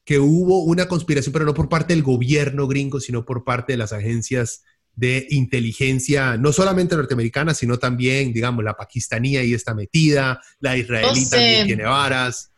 que 0.04 0.20
hubo 0.20 0.62
una 0.62 0.86
conspiración, 0.86 1.32
pero 1.32 1.44
no 1.44 1.54
por 1.54 1.68
parte 1.68 1.92
del 1.92 2.04
gobierno 2.04 2.68
gringo, 2.68 3.00
sino 3.00 3.24
por 3.24 3.42
parte 3.42 3.72
de 3.72 3.78
las 3.78 3.92
agencias 3.92 4.62
de 4.96 5.26
inteligencia, 5.30 6.36
no 6.38 6.52
solamente 6.52 6.96
norteamericana, 6.96 7.54
sino 7.54 7.78
también, 7.78 8.32
digamos, 8.32 8.64
la 8.64 8.74
pakistaní 8.74 9.36
ahí 9.36 9.52
está 9.52 9.74
metida, 9.74 10.40
la 10.58 10.76
israelí 10.76 11.28
también 11.28 11.66
tiene 11.66 11.84
varas. 11.84 12.50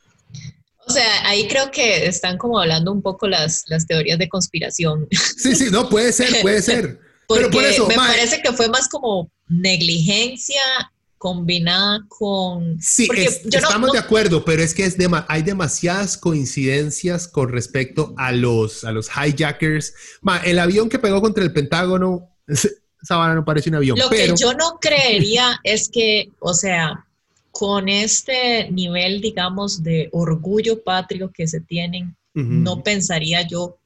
O 0.87 0.91
sea, 0.91 1.29
ahí 1.29 1.47
creo 1.49 1.71
que 1.71 2.07
están 2.07 2.39
como 2.39 2.59
hablando 2.59 2.93
un 2.93 3.03
poco 3.03 3.29
las, 3.29 3.65
las 3.67 3.87
teorías 3.87 4.19
de 4.19 4.29
conspiración. 4.29 5.07
Sí, 5.11 5.55
sí, 5.55 5.67
no, 5.71 5.89
puede 5.89 6.13
ser, 6.13 6.41
puede 6.41 6.63
ser. 6.63 7.01
Pero 7.29 7.51
por 7.51 7.63
eso, 7.63 7.87
me 7.87 7.95
parece 7.95 8.41
que 8.41 8.53
fue 8.53 8.69
más 8.69 8.89
como 8.89 9.31
negligencia 9.49 10.63
combinada 11.19 12.05
con... 12.09 12.81
Sí, 12.81 13.09
estamos 13.15 13.93
de 13.93 13.99
acuerdo, 13.99 14.45
pero 14.45 14.63
es 14.63 14.73
que 14.73 14.85
es 14.85 14.97
hay 15.27 15.43
demasiadas 15.43 16.17
coincidencias 16.17 17.29
con 17.29 17.51
respecto 17.51 18.15
a 18.17 18.33
los, 18.33 18.85
a 18.85 18.93
los 18.93 19.09
hijackers. 19.09 19.95
el 20.45 20.59
avión 20.59 20.89
que 20.89 20.99
pegó 20.99 21.21
contra 21.21 21.45
el 21.45 21.53
Pentágono, 21.53 22.31
esa 22.47 23.17
vara 23.17 23.35
no 23.35 23.45
parece 23.45 23.69
un 23.69 23.77
avión. 23.77 23.99
Lo 23.99 24.09
que 24.09 24.33
yo 24.39 24.55
no 24.55 24.79
creería 24.81 25.61
es 25.65 25.89
que, 25.89 26.31
o 26.41 26.55
sea, 26.55 27.05
con 27.51 27.89
este 27.89 28.71
nivel, 28.71 29.21
digamos, 29.21 29.83
de 29.83 30.09
orgullo 30.13 30.83
patrio 30.83 31.31
que 31.33 31.47
se 31.47 31.61
tienen, 31.61 32.17
no 32.35 32.85
pensaría 32.85 33.43
yo 33.43 33.79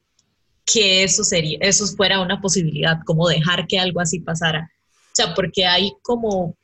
que 0.66 1.05
eso 1.05 1.25
sería, 1.25 1.57
eso 1.62 1.87
fuera 1.87 2.21
una 2.21 2.38
posibilidad, 2.40 3.01
como 3.07 3.27
dejar 3.29 3.66
que 3.66 3.79
algo 3.79 4.01
así 4.01 4.21
pasara. 4.21 4.71
O 5.07 5.14
sea, 5.14 5.35
porque 5.35 5.64
hay 5.64 5.92
como 6.03 6.55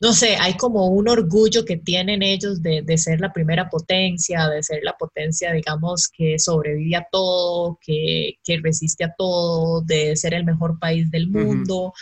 no 0.00 0.12
sé, 0.12 0.36
hay 0.36 0.56
como 0.56 0.88
un 0.88 1.08
orgullo 1.08 1.64
que 1.64 1.78
tienen 1.78 2.22
ellos 2.22 2.62
de, 2.62 2.84
ser 2.98 3.20
la 3.20 3.32
primera 3.32 3.70
potencia, 3.70 4.48
de 4.48 4.62
ser 4.62 4.80
la 4.82 4.92
potencia, 4.92 5.52
digamos, 5.52 6.08
que 6.08 6.38
sobrevive 6.38 6.96
a 6.96 7.06
todo, 7.10 7.78
que, 7.80 8.36
resiste 8.62 9.04
a 9.04 9.14
todo, 9.16 9.80
de 9.80 10.14
ser 10.16 10.34
el 10.34 10.44
mejor 10.44 10.78
país 10.78 11.10
del 11.10 11.28
mundo, 11.28 11.94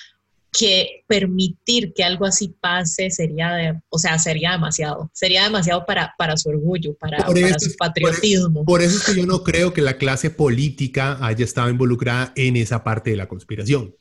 que 0.51 1.05
permitir 1.07 1.93
que 1.95 2.03
algo 2.03 2.27
así 2.27 2.55
pase 2.61 3.11
sería, 3.11 3.53
de, 3.53 3.81
o 3.89 3.99
sea, 3.99 4.19
sería 4.19 4.53
demasiado, 4.53 5.11
sería 5.13 5.45
demasiado 5.45 5.85
para, 5.87 6.15
para 6.19 6.37
su 6.37 6.49
orgullo, 6.49 6.95
para, 6.95 7.19
su 7.59 7.77
patriotismo. 7.77 8.65
por 8.65 8.83
eso 8.83 8.99
es 8.99 9.05
que 9.05 9.21
yo 9.21 9.27
no 9.27 9.43
creo 9.45 9.73
que 9.73 9.83
la 9.83 9.99
clase 9.99 10.31
política 10.31 11.19
haya 11.25 11.45
estado 11.45 11.71
involucrada 11.71 12.33
en 12.35 12.57
esa 12.57 12.83
parte 12.83 13.11
de 13.11 13.17
la 13.17 13.29
conspiración. 13.29 13.95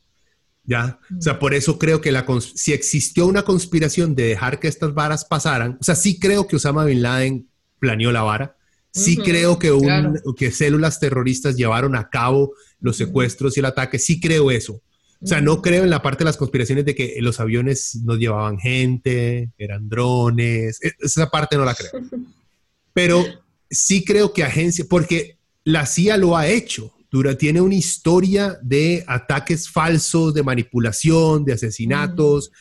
¿Ya? 0.63 0.99
O 1.17 1.21
sea, 1.21 1.39
por 1.39 1.53
eso 1.53 1.77
creo 1.77 2.01
que 2.01 2.11
la 2.11 2.25
si 2.55 2.73
existió 2.73 3.25
una 3.27 3.43
conspiración 3.43 4.15
de 4.15 4.23
dejar 4.23 4.59
que 4.59 4.67
estas 4.67 4.93
varas 4.93 5.25
pasaran, 5.25 5.77
o 5.79 5.83
sea, 5.83 5.95
sí 5.95 6.19
creo 6.19 6.47
que 6.47 6.55
Osama 6.55 6.85
Bin 6.85 7.01
Laden 7.01 7.47
planeó 7.79 8.11
la 8.11 8.23
vara, 8.23 8.55
sí 8.91 9.17
creo 9.17 9.59
que, 9.59 9.71
un, 9.71 10.19
que 10.37 10.51
células 10.51 10.99
terroristas 10.99 11.55
llevaron 11.55 11.95
a 11.95 12.09
cabo 12.09 12.53
los 12.79 12.97
secuestros 12.97 13.57
y 13.57 13.59
el 13.59 13.65
ataque, 13.65 13.99
sí 13.99 14.19
creo 14.19 14.51
eso. 14.51 14.81
O 15.21 15.27
sea, 15.27 15.39
no 15.39 15.61
creo 15.61 15.85
en 15.85 15.89
la 15.89 16.01
parte 16.01 16.19
de 16.19 16.25
las 16.25 16.37
conspiraciones 16.37 16.83
de 16.83 16.95
que 16.95 17.15
los 17.21 17.39
aviones 17.39 17.95
no 18.03 18.15
llevaban 18.17 18.59
gente, 18.59 19.51
eran 19.57 19.87
drones, 19.87 20.83
e, 20.83 20.91
esa 20.99 21.29
parte 21.29 21.55
no 21.55 21.63
la 21.63 21.73
creo. 21.73 21.91
Pero 22.93 23.23
sí 23.69 24.03
creo 24.03 24.33
que 24.33 24.43
agencia, 24.43 24.85
porque 24.89 25.37
la 25.63 25.85
CIA 25.85 26.17
lo 26.17 26.35
ha 26.35 26.47
hecho, 26.47 26.93
tiene 27.37 27.61
una 27.61 27.75
historia 27.75 28.57
de 28.63 29.03
ataques 29.07 29.69
falsos, 29.69 30.33
de 30.33 30.41
manipulación, 30.41 31.45
de 31.45 31.53
asesinatos. 31.53 32.51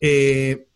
Eh, 0.00 0.68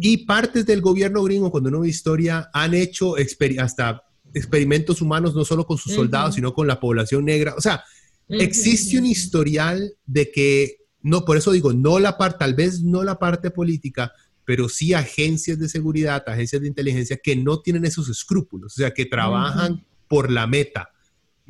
y 0.00 0.26
partes 0.26 0.66
del 0.66 0.80
gobierno 0.80 1.22
gringo, 1.22 1.50
cuando 1.50 1.68
uno 1.68 1.80
ve 1.80 1.88
historia, 1.88 2.50
han 2.52 2.74
hecho 2.74 3.14
hasta 3.60 4.02
experimentos 4.34 5.00
humanos, 5.00 5.34
no 5.34 5.44
solo 5.44 5.64
con 5.64 5.78
sus 5.78 5.94
soldados, 5.94 6.34
sino 6.34 6.52
con 6.54 6.66
la 6.66 6.80
población 6.80 7.24
negra. 7.24 7.54
O 7.56 7.60
sea, 7.60 7.84
existe 8.28 8.98
un 8.98 9.06
historial 9.06 9.94
de 10.04 10.32
que, 10.32 10.78
no, 11.02 11.24
por 11.24 11.36
eso 11.36 11.52
digo, 11.52 11.72
no 11.72 12.00
la 12.00 12.18
parte, 12.18 12.38
tal 12.40 12.54
vez 12.54 12.82
no 12.82 13.04
la 13.04 13.18
parte 13.18 13.50
política, 13.52 14.12
pero 14.44 14.68
sí 14.68 14.92
agencias 14.92 15.58
de 15.58 15.68
seguridad, 15.68 16.24
agencias 16.26 16.62
de 16.62 16.68
inteligencia 16.68 17.16
que 17.22 17.36
no 17.36 17.60
tienen 17.60 17.84
esos 17.84 18.08
escrúpulos, 18.08 18.72
o 18.72 18.76
sea, 18.76 18.92
que 18.92 19.06
trabajan 19.06 19.86
por 20.08 20.32
la 20.32 20.48
meta 20.48 20.91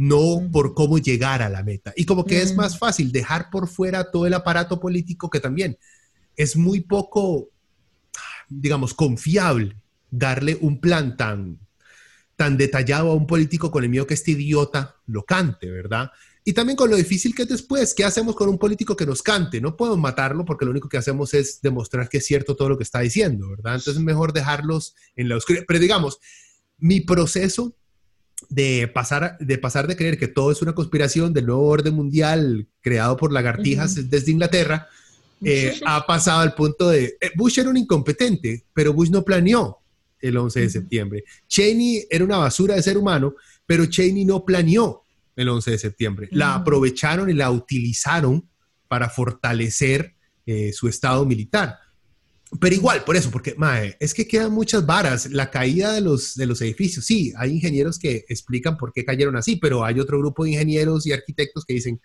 no 0.02 0.48
por 0.50 0.74
cómo 0.74 0.98
llegar 0.98 1.42
a 1.42 1.48
la 1.48 1.62
meta. 1.62 1.92
Y 1.94 2.06
como 2.06 2.24
que 2.24 2.42
es 2.42 2.56
más 2.56 2.76
fácil 2.76 3.12
dejar 3.12 3.50
por 3.50 3.68
fuera 3.68 4.10
todo 4.10 4.26
el 4.26 4.34
aparato 4.34 4.80
político 4.80 5.30
que 5.30 5.38
también 5.38 5.78
es 6.34 6.56
muy 6.56 6.80
poco, 6.80 7.50
digamos, 8.48 8.94
confiable 8.94 9.76
darle 10.10 10.58
un 10.60 10.80
plan 10.80 11.16
tan, 11.16 11.60
tan 12.34 12.56
detallado 12.56 13.12
a 13.12 13.14
un 13.14 13.28
político 13.28 13.70
con 13.70 13.84
el 13.84 13.90
miedo 13.90 14.06
que 14.06 14.14
este 14.14 14.32
idiota 14.32 14.96
lo 15.06 15.24
cante, 15.24 15.70
¿verdad? 15.70 16.10
Y 16.44 16.52
también 16.52 16.76
con 16.76 16.90
lo 16.90 16.96
difícil 16.96 17.32
que 17.32 17.42
es 17.42 17.48
después, 17.48 17.94
¿qué 17.94 18.04
hacemos 18.04 18.34
con 18.34 18.48
un 18.48 18.58
político 18.58 18.96
que 18.96 19.06
nos 19.06 19.22
cante? 19.22 19.60
No 19.60 19.76
podemos 19.76 20.00
matarlo 20.00 20.44
porque 20.44 20.64
lo 20.64 20.72
único 20.72 20.88
que 20.88 20.96
hacemos 20.96 21.32
es 21.32 21.60
demostrar 21.62 22.08
que 22.08 22.18
es 22.18 22.26
cierto 22.26 22.56
todo 22.56 22.70
lo 22.70 22.76
que 22.76 22.82
está 22.82 22.98
diciendo, 22.98 23.50
¿verdad? 23.50 23.74
Entonces 23.74 23.98
es 23.98 24.02
mejor 24.02 24.32
dejarlos 24.32 24.96
en 25.14 25.28
la 25.28 25.36
oscuridad. 25.36 25.64
Pero 25.68 25.78
digamos, 25.78 26.18
mi 26.78 27.00
proceso 27.00 27.76
de 28.48 28.90
pasar, 28.92 29.37
de 29.38 29.59
pasar 29.59 29.87
de 29.87 29.96
creer 29.96 30.18
que 30.18 30.28
todo 30.28 30.52
es 30.52 30.62
una 30.62 30.74
conspiración 30.74 31.33
del 31.33 31.46
nuevo 31.46 31.66
orden 31.66 31.94
mundial 31.94 32.68
creado 32.81 33.16
por 33.16 33.33
lagartijas 33.33 34.09
desde 34.11 34.33
Inglaterra, 34.33 34.88
eh, 35.44 35.81
ha 35.85 36.07
pasado 36.07 36.40
al 36.40 36.55
punto 36.55 36.90
de, 36.90 37.16
eh, 37.20 37.31
Bush 37.35 37.59
era 37.59 37.68
un 37.68 37.76
incompetente, 37.76 38.64
pero 38.72 38.92
Bush 38.92 39.11
no 39.11 39.24
planeó 39.24 39.78
el 40.20 40.37
11 40.37 40.61
de 40.61 40.70
septiembre. 40.70 41.24
Cheney 41.48 42.07
era 42.09 42.24
una 42.24 42.38
basura 42.38 42.76
de 42.76 42.83
ser 42.83 42.96
humano, 42.96 43.35
pero 43.66 43.87
Cheney 43.87 44.24
no 44.24 44.44
planeó 44.44 45.02
el 45.35 45.48
11 45.48 45.72
de 45.72 45.78
septiembre. 45.78 46.28
La 46.31 46.55
aprovecharon 46.55 47.28
y 47.28 47.35
la 47.35 47.50
utilizaron 47.50 48.48
para 48.87 49.09
fortalecer 49.09 50.14
eh, 50.46 50.72
su 50.72 50.88
estado 50.88 51.24
militar. 51.26 51.78
Pero 52.60 52.74
igual, 52.74 53.04
por 53.04 53.16
eso, 53.16 53.30
porque 53.30 53.54
mae, 53.56 53.96
es 53.98 54.12
que 54.12 54.28
quedan 54.28 54.52
muchas 54.52 54.84
varas. 54.84 55.30
La 55.30 55.50
caída 55.50 55.92
de 55.92 56.00
los, 56.00 56.34
de 56.34 56.46
los 56.46 56.60
edificios, 56.60 57.06
sí, 57.06 57.32
hay 57.36 57.52
ingenieros 57.52 57.98
que 57.98 58.24
explican 58.28 58.76
por 58.76 58.92
qué 58.92 59.04
cayeron 59.04 59.36
así, 59.36 59.56
pero 59.56 59.84
hay 59.84 59.98
otro 60.00 60.18
grupo 60.18 60.44
de 60.44 60.50
ingenieros 60.50 61.06
y 61.06 61.12
arquitectos 61.12 61.64
que 61.64 61.74
dicen, 61.74 62.00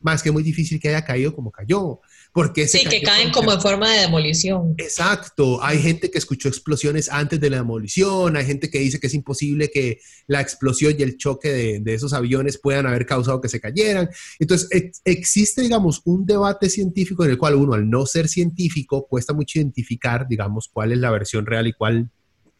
más 0.00 0.22
que 0.22 0.30
muy 0.30 0.42
difícil 0.42 0.80
que 0.80 0.88
haya 0.88 1.04
caído 1.04 1.34
como 1.34 1.50
cayó. 1.50 2.00
Porque 2.32 2.68
sí, 2.68 2.84
que 2.84 3.02
caen 3.02 3.32
como 3.32 3.52
en 3.52 3.60
forma 3.60 3.92
de 3.92 4.02
demolición. 4.02 4.74
Exacto. 4.78 5.62
Hay 5.62 5.80
gente 5.80 6.10
que 6.10 6.18
escuchó 6.18 6.48
explosiones 6.48 7.08
antes 7.10 7.40
de 7.40 7.50
la 7.50 7.56
demolición, 7.56 8.36
hay 8.36 8.46
gente 8.46 8.70
que 8.70 8.78
dice 8.78 9.00
que 9.00 9.08
es 9.08 9.14
imposible 9.14 9.68
que 9.70 9.98
la 10.28 10.40
explosión 10.40 10.94
y 10.96 11.02
el 11.02 11.16
choque 11.16 11.80
de, 11.80 11.94
esos 11.94 12.12
aviones 12.12 12.58
puedan 12.58 12.86
haber 12.86 13.04
causado 13.04 13.40
que 13.40 13.48
se 13.48 13.60
cayeran. 13.60 14.08
Entonces, 14.38 14.68
existe, 15.04 15.62
digamos, 15.62 16.02
un 16.04 16.24
debate 16.24 16.70
científico 16.70 17.24
en 17.24 17.30
el 17.30 17.38
cual 17.38 17.56
uno, 17.56 17.74
al 17.74 17.90
no 17.90 18.06
ser 18.06 18.28
científico, 18.28 19.06
cuesta 19.08 19.32
mucho 19.32 19.58
identificar, 19.58 20.28
digamos, 20.28 20.68
cuál 20.72 20.92
es 20.92 20.98
la 20.98 21.10
versión 21.10 21.46
real 21.46 21.66
y 21.66 21.72
cuál 21.72 22.10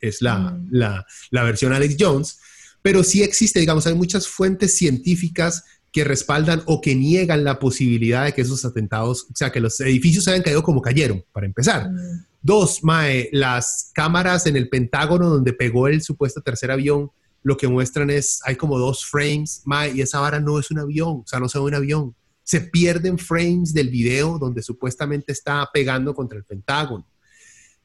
es 0.00 0.20
la, 0.20 0.38
mm. 0.38 0.68
la, 0.72 1.06
la 1.30 1.42
versión 1.44 1.72
Alex 1.72 1.96
Jones. 1.98 2.38
Pero 2.82 3.04
sí 3.04 3.22
existe, 3.22 3.60
digamos, 3.60 3.86
hay 3.86 3.94
muchas 3.94 4.26
fuentes 4.26 4.76
científicas 4.76 5.62
que 5.92 6.04
respaldan 6.04 6.62
o 6.66 6.80
que 6.80 6.94
niegan 6.94 7.44
la 7.44 7.58
posibilidad 7.58 8.24
de 8.24 8.32
que 8.32 8.42
esos 8.42 8.64
atentados, 8.64 9.24
o 9.24 9.34
sea, 9.34 9.50
que 9.50 9.60
los 9.60 9.80
edificios 9.80 10.28
hayan 10.28 10.42
caído 10.42 10.62
como 10.62 10.80
cayeron, 10.80 11.24
para 11.32 11.46
empezar. 11.46 11.90
Mm. 11.90 12.26
Dos, 12.42 12.84
Mae, 12.84 13.28
las 13.32 13.90
cámaras 13.92 14.46
en 14.46 14.56
el 14.56 14.68
Pentágono 14.68 15.28
donde 15.28 15.52
pegó 15.52 15.88
el 15.88 16.02
supuesto 16.02 16.40
tercer 16.40 16.70
avión, 16.70 17.10
lo 17.42 17.56
que 17.56 17.68
muestran 17.68 18.10
es, 18.10 18.40
hay 18.44 18.56
como 18.56 18.78
dos 18.78 19.04
frames, 19.04 19.62
Mae, 19.64 19.92
y 19.94 20.00
esa 20.00 20.20
vara 20.20 20.40
no 20.40 20.58
es 20.58 20.70
un 20.70 20.78
avión, 20.78 21.22
o 21.24 21.26
sea, 21.26 21.40
no 21.40 21.48
se 21.48 21.58
ve 21.58 21.64
un 21.64 21.74
avión. 21.74 22.14
Se 22.42 22.60
pierden 22.60 23.18
frames 23.18 23.72
del 23.72 23.90
video 23.90 24.38
donde 24.38 24.62
supuestamente 24.62 25.32
está 25.32 25.68
pegando 25.72 26.14
contra 26.14 26.38
el 26.38 26.44
Pentágono. 26.44 27.06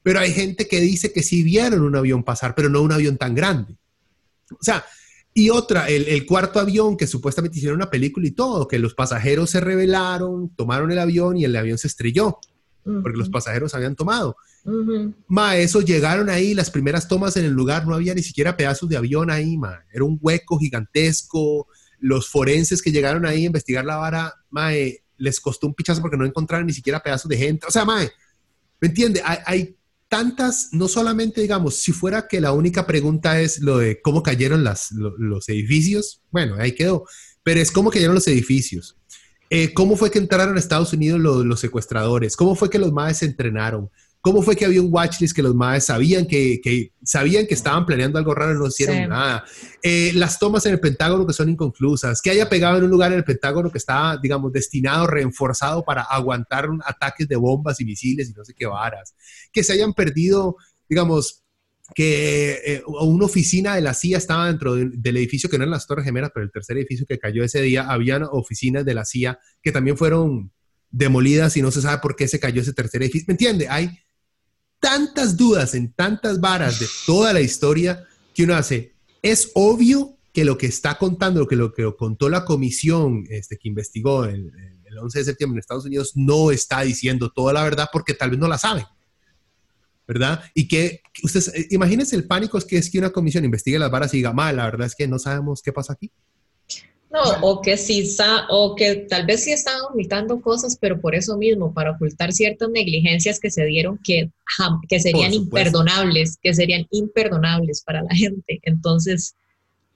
Pero 0.02 0.20
hay 0.20 0.32
gente 0.32 0.68
que 0.68 0.80
dice 0.80 1.12
que 1.12 1.22
sí 1.22 1.42
vieron 1.42 1.82
un 1.82 1.96
avión 1.96 2.22
pasar, 2.22 2.54
pero 2.54 2.68
no 2.68 2.80
un 2.82 2.92
avión 2.92 3.16
tan 3.16 3.34
grande. 3.34 3.76
O 4.52 4.62
sea, 4.62 4.84
y 5.38 5.50
otra, 5.50 5.86
el, 5.90 6.24
cuarto 6.24 6.60
avión 6.60 6.96
que 6.96 7.06
supuestamente 7.06 7.58
hicieron 7.58 7.76
una 7.76 7.90
película 7.90 8.26
y 8.26 8.30
todo, 8.30 8.66
que 8.66 8.78
los 8.78 8.94
pasajeros 8.94 9.50
se 9.50 9.60
rebelaron, 9.60 10.48
tomaron 10.56 10.90
el 10.90 10.98
avión 10.98 11.36
y 11.36 11.44
el 11.44 11.54
avión 11.54 11.76
se 11.76 11.88
estrelló, 11.88 12.38
porque 12.82 13.18
los 13.18 13.28
pasajeros 13.28 13.74
habían 13.74 13.96
tomado. 13.96 14.38
Ma, 15.28 15.58
eso 15.58 15.82
llegaron 15.82 16.30
ahí, 16.30 16.54
las 16.54 16.70
primeras 16.70 17.06
tomas 17.06 17.36
en 17.36 17.44
el 17.44 17.52
lugar, 17.52 17.86
no 17.86 17.94
había 17.94 18.14
ni 18.14 18.22
siquiera 18.22 18.56
pedazos 18.56 18.88
de 18.88 18.96
avión 18.96 19.30
ahí, 19.30 19.58
ma. 19.58 19.84
Era 19.92 20.04
un 20.04 20.18
hueco 20.22 20.58
gigantesco. 20.58 21.68
Los 21.98 22.30
forenses 22.30 22.80
que 22.80 22.90
llegaron 22.90 23.26
ahí 23.26 23.42
a 23.42 23.48
investigar 23.48 23.84
la 23.84 23.96
vara, 23.96 24.32
ma, 24.48 24.70
les 25.18 25.38
costó 25.38 25.66
un 25.66 25.74
pichazo 25.74 26.00
porque 26.00 26.16
no 26.16 26.24
encontraron 26.24 26.66
ni 26.66 26.72
siquiera 26.72 27.02
pedazos 27.02 27.28
de 27.28 27.36
gente. 27.36 27.66
O 27.66 27.70
sea, 27.70 27.84
ma, 27.84 28.00
¿me 28.80 28.88
entiende? 28.88 29.20
Hay, 29.22 29.76
tantas, 30.08 30.68
no 30.72 30.88
solamente, 30.88 31.40
digamos, 31.40 31.76
si 31.76 31.92
fuera 31.92 32.28
que 32.28 32.40
la 32.40 32.52
única 32.52 32.86
pregunta 32.86 33.40
es 33.40 33.60
lo 33.60 33.78
de 33.78 34.00
cómo 34.00 34.22
cayeron 34.22 34.64
los 34.64 35.48
edificios, 35.48 36.22
bueno, 36.30 36.56
ahí 36.58 36.72
quedó, 36.72 37.04
pero 37.42 37.60
es 37.60 37.70
cómo 37.70 37.90
cayeron 37.90 38.14
los 38.14 38.28
edificios. 38.28 38.96
Eh, 39.48 39.72
¿Cómo 39.74 39.96
fue 39.96 40.10
que 40.10 40.18
entraron 40.18 40.56
a 40.56 40.58
Estados 40.58 40.92
Unidos 40.92 41.20
los, 41.20 41.44
los 41.44 41.60
secuestradores? 41.60 42.36
¿Cómo 42.36 42.56
fue 42.56 42.68
que 42.68 42.80
los 42.80 42.92
MAES 42.92 43.18
se 43.18 43.26
entrenaron? 43.26 43.90
¿Cómo 44.26 44.42
fue 44.42 44.56
que 44.56 44.64
había 44.64 44.82
un 44.82 44.92
watchlist 44.92 45.36
que 45.36 45.40
los 45.40 45.54
maes 45.54 45.84
sabían 45.84 46.26
que, 46.26 46.90
sabían 47.04 47.46
que 47.46 47.54
estaban 47.54 47.86
planeando 47.86 48.18
algo 48.18 48.34
raro 48.34 48.56
y 48.56 48.58
no 48.58 48.66
hicieron 48.66 49.08
nada? 49.08 49.44
Eh, 49.80 50.10
las 50.16 50.40
tomas 50.40 50.66
en 50.66 50.72
el 50.72 50.80
Pentágono 50.80 51.24
que 51.24 51.32
son 51.32 51.48
inconclusas, 51.48 52.20
que 52.20 52.30
haya 52.30 52.48
pegado 52.48 52.78
en 52.78 52.82
un 52.82 52.90
lugar 52.90 53.12
en 53.12 53.18
el 53.18 53.24
Pentágono 53.24 53.70
que 53.70 53.78
estaba, 53.78 54.16
digamos, 54.16 54.52
destinado, 54.52 55.06
reenforzado 55.06 55.84
para 55.84 56.02
aguantar 56.02 56.68
ataques 56.84 57.28
de 57.28 57.36
bombas 57.36 57.80
y 57.80 57.84
misiles 57.84 58.28
y 58.28 58.32
no 58.32 58.44
sé 58.44 58.52
qué 58.52 58.66
varas, 58.66 59.14
que 59.52 59.62
se 59.62 59.74
hayan 59.74 59.94
perdido, 59.94 60.56
digamos, 60.88 61.44
que 61.94 62.60
eh, 62.66 62.82
una 62.84 63.26
oficina 63.26 63.76
de 63.76 63.82
la 63.82 63.94
CIA 63.94 64.18
estaba 64.18 64.48
dentro 64.48 64.74
del 64.74 65.16
edificio 65.18 65.48
que 65.48 65.56
no 65.56 65.62
eran 65.62 65.70
las 65.70 65.86
Torres 65.86 66.04
Gemelas, 66.04 66.32
pero 66.34 66.42
el 66.42 66.50
tercer 66.50 66.76
edificio 66.78 67.06
que 67.06 67.20
cayó 67.20 67.44
ese 67.44 67.62
día, 67.62 67.88
habían 67.88 68.24
oficinas 68.24 68.84
de 68.84 68.94
la 68.94 69.04
CIA 69.04 69.38
que 69.62 69.70
también 69.70 69.96
fueron 69.96 70.50
demolidas 70.90 71.56
y 71.56 71.62
no 71.62 71.70
se 71.70 71.80
sabe 71.80 71.98
por 71.98 72.16
qué 72.16 72.26
se 72.26 72.40
cayó 72.40 72.62
ese 72.62 72.72
tercer 72.72 73.02
edificio. 73.02 73.26
¿Me 73.28 73.34
entiende? 73.34 73.68
Hay 73.68 73.96
tantas 74.80 75.36
dudas 75.36 75.74
en 75.74 75.92
tantas 75.92 76.40
varas 76.40 76.80
de 76.80 76.86
toda 77.06 77.32
la 77.32 77.40
historia 77.40 78.04
que 78.34 78.44
uno 78.44 78.54
hace, 78.54 78.94
es 79.22 79.50
obvio 79.54 80.16
que 80.32 80.44
lo 80.44 80.58
que 80.58 80.66
está 80.66 80.98
contando, 80.98 81.40
lo 81.40 81.46
que, 81.46 81.56
lo 81.56 81.72
que 81.72 81.90
contó 81.96 82.28
la 82.28 82.44
comisión 82.44 83.24
este, 83.30 83.56
que 83.56 83.68
investigó 83.68 84.26
el, 84.26 84.52
el 84.84 84.98
11 84.98 85.18
de 85.18 85.24
septiembre 85.24 85.56
en 85.56 85.60
Estados 85.60 85.86
Unidos, 85.86 86.12
no 86.14 86.50
está 86.50 86.82
diciendo 86.82 87.30
toda 87.30 87.52
la 87.52 87.64
verdad 87.64 87.88
porque 87.92 88.14
tal 88.14 88.30
vez 88.30 88.38
no 88.38 88.48
la 88.48 88.58
saben. 88.58 88.84
¿verdad? 90.06 90.44
Y 90.54 90.68
que 90.68 91.02
ustedes, 91.22 91.48
eh, 91.48 91.66
imagínense 91.70 92.14
el 92.14 92.26
pánico 92.26 92.58
es 92.58 92.64
que 92.64 92.78
es 92.78 92.90
que 92.90 92.98
una 92.98 93.10
comisión 93.10 93.44
investigue 93.44 93.78
las 93.78 93.90
varas 93.90 94.14
y 94.14 94.18
diga, 94.18 94.32
mal, 94.32 94.56
la 94.56 94.64
verdad 94.64 94.86
es 94.86 94.94
que 94.94 95.08
no 95.08 95.18
sabemos 95.18 95.62
qué 95.62 95.72
pasa 95.72 95.94
aquí. 95.94 96.12
No, 97.16 97.22
o 97.40 97.62
que 97.62 97.78
sí, 97.78 98.06
o 98.50 98.76
que 98.76 99.06
tal 99.08 99.24
vez 99.24 99.44
sí 99.44 99.50
están 99.50 99.80
omitando 99.90 100.38
cosas, 100.42 100.76
pero 100.78 101.00
por 101.00 101.14
eso 101.14 101.38
mismo, 101.38 101.72
para 101.72 101.92
ocultar 101.92 102.30
ciertas 102.30 102.68
negligencias 102.68 103.40
que 103.40 103.50
se 103.50 103.64
dieron 103.64 103.98
que, 104.04 104.30
que 104.86 105.00
serían 105.00 105.32
imperdonables, 105.32 106.36
que 106.42 106.52
serían 106.52 106.86
imperdonables 106.90 107.82
para 107.82 108.02
la 108.02 108.14
gente. 108.14 108.60
Entonces, 108.64 109.34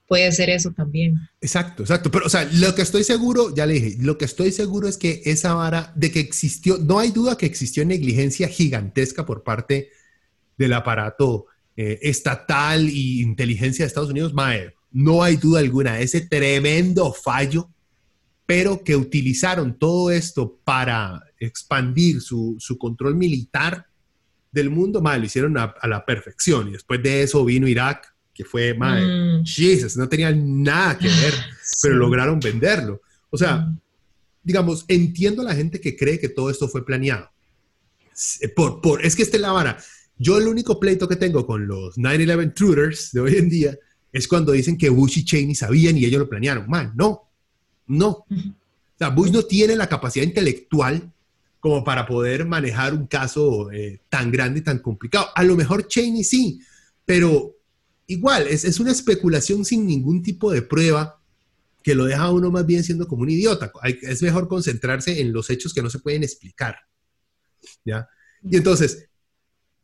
puede 0.07 0.31
ser 0.31 0.49
eso 0.49 0.71
también. 0.71 1.13
Exacto, 1.41 1.83
exacto. 1.83 2.09
Pero, 2.09 2.25
o 2.25 2.29
sea, 2.29 2.49
lo 2.53 2.73
que 2.73 2.81
estoy 2.81 3.03
seguro, 3.03 3.53
ya 3.53 3.67
le 3.67 3.75
dije, 3.75 3.97
lo 3.99 4.17
que 4.17 4.25
estoy 4.25 4.51
seguro 4.51 4.87
es 4.87 4.97
que 4.97 5.21
esa 5.25 5.53
vara, 5.53 5.93
de 5.95 6.11
que 6.11 6.21
existió, 6.21 6.79
no 6.79 6.97
hay 6.97 7.11
duda 7.11 7.37
que 7.37 7.45
existió 7.45 7.85
negligencia 7.85 8.47
gigantesca 8.47 9.27
por 9.27 9.43
parte 9.43 9.89
del 10.57 10.73
aparato 10.73 11.45
eh, 11.77 11.99
estatal 12.01 12.89
y 12.89 13.21
inteligencia 13.21 13.85
de 13.85 13.87
Estados 13.87 14.09
Unidos, 14.09 14.33
Maer 14.33 14.80
no 14.91 15.23
hay 15.23 15.37
duda 15.37 15.59
alguna, 15.59 15.99
ese 15.99 16.21
tremendo 16.21 17.13
fallo, 17.13 17.69
pero 18.45 18.83
que 18.83 18.95
utilizaron 18.95 19.77
todo 19.77 20.11
esto 20.11 20.59
para 20.63 21.23
expandir 21.39 22.21
su, 22.21 22.57
control 22.77 23.15
militar 23.15 23.87
del 24.51 24.69
mundo, 24.69 25.01
mal, 25.01 25.21
lo 25.21 25.25
hicieron 25.25 25.57
a, 25.57 25.73
la 25.83 26.05
perfección. 26.05 26.67
Y 26.67 26.71
después 26.73 27.01
de 27.01 27.23
eso 27.23 27.45
vino 27.45 27.67
Irak, 27.67 28.13
que 28.33 28.43
fue, 28.43 28.73
mal, 28.73 29.39
mm. 29.39 29.45
Jesus, 29.45 29.95
no 29.95 30.09
tenía 30.09 30.31
nada 30.31 30.97
que 30.97 31.07
ver, 31.07 31.33
pero 31.81 31.95
lograron 31.95 32.39
venderlo. 32.39 33.01
O 33.29 33.37
sea, 33.37 33.57
mm. 33.57 33.79
digamos, 34.43 34.83
entiendo 34.89 35.41
a 35.41 35.45
la 35.45 35.55
gente 35.55 35.79
que 35.79 35.95
cree 35.95 36.19
que 36.19 36.29
todo 36.29 36.49
esto 36.49 36.67
fue 36.67 36.85
planeado. 36.85 37.29
Por, 38.53 38.81
por, 38.81 39.05
es 39.05 39.15
que 39.15 39.23
este 39.23 39.39
la 39.39 39.53
vara. 39.53 39.77
Yo 40.17 40.37
el 40.37 40.47
único 40.47 40.79
pleito 40.79 41.07
que 41.07 41.15
tengo 41.15 41.47
con 41.47 41.65
los 41.65 41.97
9-11 41.97 42.53
truthers 42.53 43.11
de 43.13 43.21
hoy 43.21 43.35
en 43.37 43.49
día 43.49 43.77
es 44.11 44.27
cuando 44.27 44.51
dicen 44.51 44.77
que 44.77 44.89
Bush 44.89 45.19
y 45.19 45.25
Cheney 45.25 45.55
sabían 45.55 45.97
y 45.97 46.05
ellos 46.05 46.19
lo 46.19 46.29
planearon. 46.29 46.69
Man, 46.69 46.93
no, 46.95 47.29
no. 47.87 48.09
O 48.09 48.25
sea, 48.97 49.09
Bush 49.09 49.31
no 49.31 49.43
tiene 49.43 49.75
la 49.75 49.87
capacidad 49.87 50.25
intelectual 50.25 51.11
como 51.59 51.83
para 51.83 52.05
poder 52.05 52.45
manejar 52.45 52.93
un 52.93 53.07
caso 53.07 53.71
eh, 53.71 54.01
tan 54.09 54.31
grande 54.31 54.59
y 54.59 54.63
tan 54.63 54.79
complicado. 54.79 55.27
A 55.35 55.43
lo 55.43 55.55
mejor 55.55 55.87
Cheney 55.87 56.23
sí, 56.23 56.59
pero 57.05 57.55
igual, 58.07 58.47
es, 58.47 58.65
es, 58.65 58.79
una 58.79 58.91
especulación 58.91 59.63
sin 59.63 59.85
ningún 59.85 60.23
tipo 60.23 60.51
de 60.51 60.61
prueba 60.61 61.21
que 61.83 61.95
lo 61.95 62.05
deja 62.05 62.23
a 62.23 62.31
uno 62.31 62.51
más 62.51 62.65
bien 62.65 62.83
siendo 62.83 63.07
como 63.07 63.23
un 63.23 63.29
idiota. 63.29 63.71
es 63.83 64.21
mejor 64.21 64.47
concentrarse 64.47 65.21
en 65.21 65.31
los 65.31 65.49
hechos 65.49 65.73
que 65.73 65.81
no 65.81 65.89
se 65.89 65.99
pueden 65.99 66.23
explicar. 66.23 66.77
¿Ya? 67.85 68.07
Y 68.43 68.57
entonces, 68.57 69.09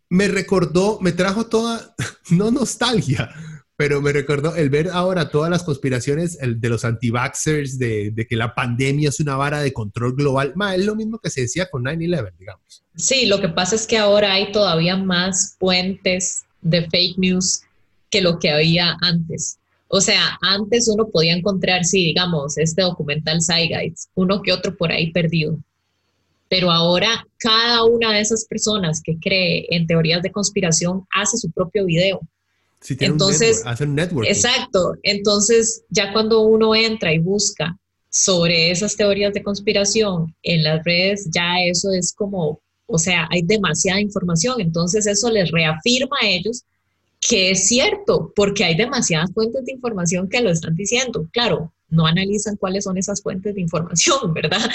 me 0.09 0.27
recordó, 0.27 0.99
me 1.01 1.11
trajo 1.11 1.47
toda, 1.47 1.95
no 2.31 2.51
nostalgia, 2.51 3.29
pero 3.77 4.01
me 4.01 4.11
recordó 4.11 4.55
el 4.55 4.71
ver 4.71 4.89
ahora 4.91 5.29
todas 5.29 5.51
las 5.51 5.63
conspiraciones 5.63 6.39
de 6.41 6.69
los 6.69 6.83
anti-vaxxers, 6.83 7.77
de, 7.77 8.09
de, 8.09 8.25
que 8.25 8.35
la 8.35 8.55
pandemia 8.55 9.09
es 9.09 9.19
una 9.19 9.35
vara 9.35 9.61
de 9.61 9.71
control 9.71 10.15
global. 10.15 10.53
Ma, 10.55 10.75
es 10.75 10.83
lo 10.83 10.95
mismo 10.95 11.19
que 11.19 11.29
se 11.29 11.41
decía 11.41 11.69
con 11.69 11.83
9-11, 11.85 12.33
digamos. 12.39 12.83
Sí, 12.95 13.27
lo 13.27 13.39
que 13.39 13.49
pasa 13.49 13.75
es 13.75 13.85
que 13.85 13.99
ahora 13.99 14.33
hay 14.33 14.51
todavía 14.51 14.97
más 14.97 15.55
puentes 15.59 16.43
de 16.61 16.89
fake 16.89 17.19
news 17.19 17.61
que 18.09 18.21
lo 18.21 18.39
que 18.39 18.49
había 18.49 18.97
antes. 19.01 19.59
O 19.89 20.01
sea, 20.01 20.39
antes 20.41 20.87
uno 20.87 21.07
podía 21.09 21.35
encontrar, 21.35 21.85
sí, 21.85 22.03
digamos, 22.03 22.57
este 22.57 22.81
documental 22.81 23.43
Zeitgeist, 23.43 24.09
uno 24.15 24.41
que 24.41 24.53
otro 24.53 24.75
por 24.75 24.91
ahí 24.91 25.11
perdido. 25.11 25.59
Pero 26.49 26.71
ahora 26.71 27.27
cada 27.37 27.83
una 27.83 28.11
de 28.11 28.21
esas 28.21 28.45
personas 28.45 29.01
que 29.03 29.19
cree 29.19 29.67
en 29.69 29.85
teorías 29.85 30.23
de 30.23 30.31
conspiración 30.31 31.05
hace 31.13 31.37
su 31.37 31.51
propio 31.51 31.85
video 31.85 32.21
entonces, 32.99 33.63
un 33.79 33.95
network, 33.95 34.27
Exacto. 34.27 34.93
Entonces, 35.03 35.83
ya 35.89 36.13
cuando 36.13 36.41
uno 36.41 36.75
entra 36.75 37.13
y 37.13 37.19
busca 37.19 37.77
sobre 38.09 38.71
esas 38.71 38.95
teorías 38.95 39.33
de 39.33 39.43
conspiración 39.43 40.33
en 40.43 40.63
las 40.63 40.83
redes, 40.83 41.27
ya 41.33 41.59
eso 41.65 41.91
es 41.91 42.13
como, 42.13 42.61
o 42.85 42.97
sea, 42.97 43.27
hay 43.31 43.41
demasiada 43.41 43.99
información. 43.99 44.61
Entonces, 44.61 45.07
eso 45.07 45.29
les 45.29 45.51
reafirma 45.51 46.17
a 46.21 46.27
ellos 46.27 46.63
que 47.19 47.51
es 47.51 47.67
cierto, 47.67 48.31
porque 48.35 48.63
hay 48.63 48.75
demasiadas 48.75 49.31
fuentes 49.33 49.65
de 49.65 49.73
información 49.73 50.29
que 50.29 50.41
lo 50.41 50.49
están 50.49 50.75
diciendo. 50.75 51.27
Claro, 51.31 51.73
no 51.89 52.05
analizan 52.05 52.55
cuáles 52.57 52.83
son 52.83 52.97
esas 52.97 53.21
fuentes 53.21 53.55
de 53.55 53.61
información, 53.61 54.33
¿verdad? 54.33 54.69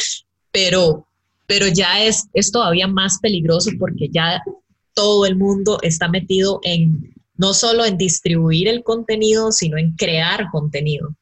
Pero, 0.51 1.07
pero 1.47 1.69
ya 1.69 2.05
es, 2.05 2.25
es 2.35 2.51
todavía 2.51 2.87
más 2.87 3.19
peligroso 3.21 3.71
porque 3.79 4.09
ya 4.09 4.43
todo 4.95 5.25
el 5.25 5.37
mundo 5.37 5.79
está 5.83 6.09
metido 6.09 6.61
en 6.65 7.15
no 7.43 7.55
solo 7.55 7.85
en 7.85 7.99
distribuir 7.99 8.69
el 8.69 8.85
contenido, 8.85 9.51
sino 9.51 9.77
en 9.77 9.97
crear 9.97 10.49
contenido. 10.53 11.17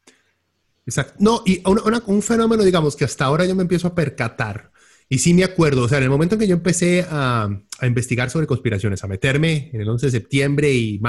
Exacto. 0.85 1.15
No, 1.19 1.43
y 1.47 1.63
un 1.65 2.21
fenómeno, 2.21 2.63
digamos, 2.63 2.95
que 2.95 3.07
hasta 3.07 3.25
ahora 3.25 3.47
yo 3.47 3.55
me 3.55 3.63
empiezo 3.63 3.89
a 3.89 3.95
percatar, 3.95 4.71
y 5.09 5.19
sí 5.19 5.33
me 5.33 5.45
acuerdo, 5.45 5.85
o 5.85 5.89
sea, 5.89 5.97
en 5.97 6.05
el 6.05 6.11
momento 6.11 6.35
en 6.35 6.41
que 6.41 6.47
yo 6.47 6.55
empecé 6.55 7.07
a, 7.09 7.49
investigar 7.83 8.29
sobre 8.29 8.47
conspiraciones, 8.47 9.03
a 9.03 9.07
meterme 9.07 9.71
en 9.73 9.81
el 9.81 9.89
11 9.89 10.07
de 10.07 10.13
septiembre 10.13 10.75
y 10.75 11.01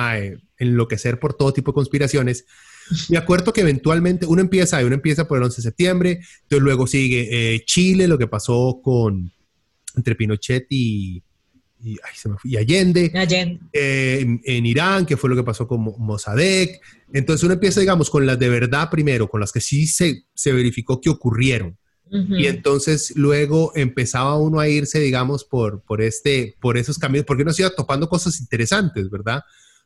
enloquecer 0.57 1.19
por 1.19 1.33
todo 1.33 1.51
tipo 1.51 1.71
de 1.71 1.75
conspiraciones, 1.75 2.45
me 3.09 3.17
acuerdo 3.17 3.51
que 3.51 3.59
eventualmente 3.59 4.25
uno 4.25 4.39
empieza, 4.39 4.83
uno 4.85 4.95
empieza 4.95 5.27
por 5.27 5.39
el 5.39 5.43
11 5.43 5.57
de 5.57 5.61
septiembre, 5.61 6.11
entonces 6.43 6.63
luego 6.63 6.87
sigue 6.87 7.55
eh, 7.55 7.65
Chile, 7.65 8.07
lo 8.07 8.17
que 8.17 8.27
pasó 8.27 8.79
con 8.81 9.33
entre 9.97 10.15
Pinochet 10.15 10.67
y, 10.69 11.21
y, 11.83 12.57
Allende, 12.57 13.11
eh, 13.73 14.39
en, 14.43 14.65
Irán, 14.65 15.05
que 15.05 15.17
fue 15.17 15.29
lo 15.29 15.35
que 15.35 15.43
pasó 15.43 15.67
con 15.67 15.81
Mossadegh. 15.81 16.79
Entonces 17.13 17.43
uno 17.43 17.53
empieza, 17.53 17.79
digamos, 17.79 18.09
con 18.09 18.25
las 18.25 18.39
de 18.39 18.49
verdad 18.49 18.89
primero, 18.89 19.27
con 19.29 19.39
las 19.39 19.51
que 19.51 19.61
sí 19.61 19.87
se, 19.87 20.25
se 20.33 20.51
verificó 20.51 21.01
que 21.01 21.09
ocurrieron. 21.09 21.77
Y 22.13 22.47
entonces 22.47 23.13
luego 23.15 23.71
empezaba 23.73 24.37
uno 24.37 24.59
a 24.59 24.67
irse, 24.67 24.99
digamos, 24.99 25.45
por, 25.45 25.81
por, 25.83 26.01
este, 26.01 26.57
por 26.59 26.77
esos 26.77 26.99
caminos, 26.99 27.25
porque 27.25 27.43
uno 27.43 27.53
se 27.53 27.61
iba 27.61 27.73
topando 27.73 28.09
cosas 28.09 28.41
interesantes, 28.41 29.09
¿verdad? 29.09 29.43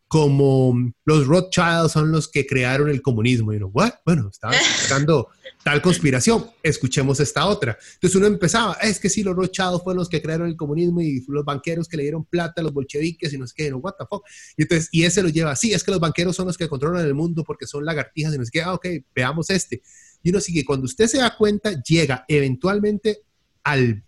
como 0.08 0.94
los 1.04 1.26
Rothschilds 1.26 1.92
son 1.92 2.12
los 2.12 2.28
que 2.28 2.46
crearon 2.46 2.90
el 2.90 3.02
comunismo. 3.02 3.54
Y 3.54 3.58
uno, 3.58 3.68
¿what? 3.68 3.94
Bueno, 4.06 4.30
estaba 4.32 4.54
buscando 4.82 5.30
tal 5.66 5.82
conspiración, 5.82 6.46
escuchemos 6.62 7.20
esta 7.20 7.48
otra. 7.48 7.76
Entonces 7.96 8.16
uno 8.16 8.28
empezaba, 8.28 8.74
es 8.84 9.00
que 9.00 9.10
sí, 9.10 9.24
los 9.24 9.36
Rothschilds 9.36 9.82
fueron 9.84 9.98
los 9.98 10.08
que 10.08 10.22
crearon 10.22 10.48
el 10.48 10.56
comunismo 10.56 11.02
y 11.02 11.26
los 11.28 11.44
banqueros 11.44 11.88
que 11.88 11.98
le 11.98 12.04
dieron 12.04 12.24
plata 12.24 12.62
a 12.62 12.64
los 12.64 12.72
bolcheviques 12.72 13.34
y 13.34 13.38
no 13.40 13.48
sé 13.48 13.54
qué, 13.58 13.72
no, 13.72 13.78
what 13.78 13.96
the 13.98 14.06
fuck. 14.08 14.24
Y 14.56 14.62
entonces, 14.62 14.90
y 14.92 15.06
ese 15.06 15.24
lo 15.24 15.30
lleva, 15.30 15.56
sí, 15.56 15.74
es 15.74 15.84
que 15.84 15.90
los 15.90 16.00
banqueros 16.00 16.36
son 16.36 16.46
los 16.46 16.56
que 16.56 16.70
controlan 16.70 17.04
el 17.04 17.16
mundo 17.16 17.44
porque 17.44 17.66
son 17.66 17.84
lagartijas 17.84 18.36
y 18.36 18.38
no 18.38 18.46
sé 18.46 18.52
qué, 18.54 18.62
ah, 18.62 18.76
ok, 18.76 18.86
veamos 19.16 19.50
este. 19.50 19.82
Y 20.22 20.30
uno 20.30 20.40
sigue, 20.40 20.64
cuando 20.64 20.86
usted 20.86 21.08
se 21.08 21.18
da 21.18 21.36
cuenta, 21.36 21.82
llega 21.82 22.26
eventualmente 22.28 23.24
al, 23.64 24.04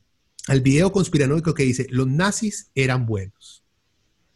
al 0.45 0.61
video 0.61 0.91
conspiranoico 0.91 1.55
que 1.55 1.63
dice, 1.63 1.87
los 1.89 2.05
nazis 2.05 2.69
eran 2.75 3.07
buenos 3.07 3.63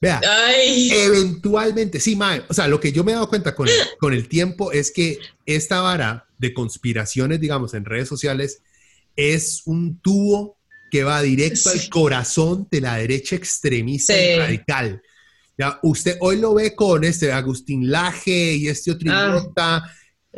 Vea, 0.01 0.19
eventualmente, 0.65 1.99
sí, 1.99 2.15
mae, 2.15 2.41
o 2.49 2.53
sea, 2.55 2.67
lo 2.67 2.79
que 2.79 2.91
yo 2.91 3.03
me 3.03 3.11
he 3.11 3.13
dado 3.13 3.29
cuenta 3.29 3.53
con, 3.53 3.67
con 3.99 4.11
el 4.11 4.27
tiempo 4.27 4.71
es 4.71 4.89
que 4.89 5.19
esta 5.45 5.81
vara 5.81 6.27
de 6.41 6.53
conspiraciones, 6.53 7.39
digamos, 7.39 7.75
en 7.75 7.85
redes 7.85 8.09
sociales, 8.09 8.63
es 9.15 9.61
un 9.65 9.99
tubo 9.99 10.57
que 10.89 11.03
va 11.03 11.21
directo 11.21 11.69
al 11.69 11.87
corazón 11.89 12.67
de 12.69 12.81
la 12.81 12.97
derecha 12.97 13.35
extremista 13.35 14.19
y 14.19 14.37
radical. 14.37 15.01
Ya, 15.57 15.79
usted 15.83 16.17
hoy 16.19 16.39
lo 16.39 16.55
ve 16.55 16.75
con 16.75 17.03
este 17.03 17.31
Agustín 17.31 17.91
Laje 17.91 18.55
y 18.55 18.67
este 18.67 18.91
otro 18.91 19.11
ah, 19.13 19.87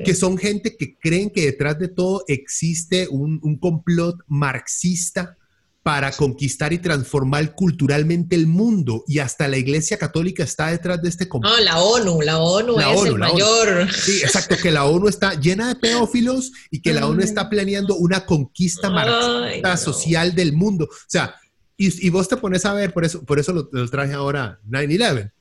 que 0.03 0.13
son 0.13 0.37
gente 0.37 0.75
que 0.75 0.97
creen 0.97 1.29
que 1.29 1.45
detrás 1.45 1.79
de 1.79 1.87
todo 1.87 2.25
existe 2.27 3.07
un, 3.07 3.39
un 3.41 3.57
complot 3.57 4.17
marxista 4.27 5.37
para 5.83 6.13
conquistar 6.13 6.71
y 6.71 6.79
transformar 6.79 7.53
culturalmente 7.55 8.37
el 8.37 8.47
mundo. 8.47 9.03
Y 9.05 9.19
hasta 9.19 9.49
la 9.49 9.57
Iglesia 9.57 9.97
Católica 9.97 10.41
está 10.41 10.67
detrás 10.67 11.01
de 11.01 11.09
este 11.09 11.27
complot. 11.27 11.57
No, 11.57 11.63
la 11.63 11.81
ONU, 11.81 12.21
la 12.21 12.39
ONU 12.39 12.79
es 12.79 13.05
el 13.05 13.17
mayor. 13.17 13.91
Sí, 13.91 14.21
exacto, 14.23 14.55
que 14.55 14.71
la 14.71 14.85
ONU 14.85 15.09
está 15.09 15.37
llena 15.37 15.67
de 15.67 15.75
pedófilos 15.75 16.53
y 16.71 16.81
que 16.81 16.93
la 16.93 17.05
ONU 17.05 17.21
está 17.21 17.49
planeando 17.49 17.97
una 17.97 18.25
conquista 18.25 18.89
marxista 18.89 19.75
social 19.75 20.33
del 20.33 20.53
mundo. 20.53 20.85
O 20.89 20.95
sea, 21.05 21.35
y, 21.75 22.09
vos 22.09 22.29
te 22.29 22.37
pones 22.37 22.65
a 22.65 22.73
ver, 22.73 22.93
por 22.93 23.03
eso, 23.03 23.25
por 23.25 23.39
eso 23.39 23.51
lo, 23.51 23.89
traje 23.89 24.13
ahora 24.13 24.61
9-11. 24.69 25.31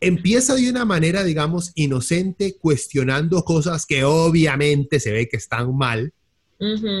Empieza 0.00 0.54
de 0.54 0.70
una 0.70 0.84
manera, 0.84 1.24
digamos, 1.24 1.72
inocente, 1.74 2.56
cuestionando 2.56 3.44
cosas 3.44 3.84
que 3.84 4.04
obviamente 4.04 5.00
se 5.00 5.10
ve 5.10 5.28
que 5.28 5.36
están 5.36 5.76
mal, 5.76 6.12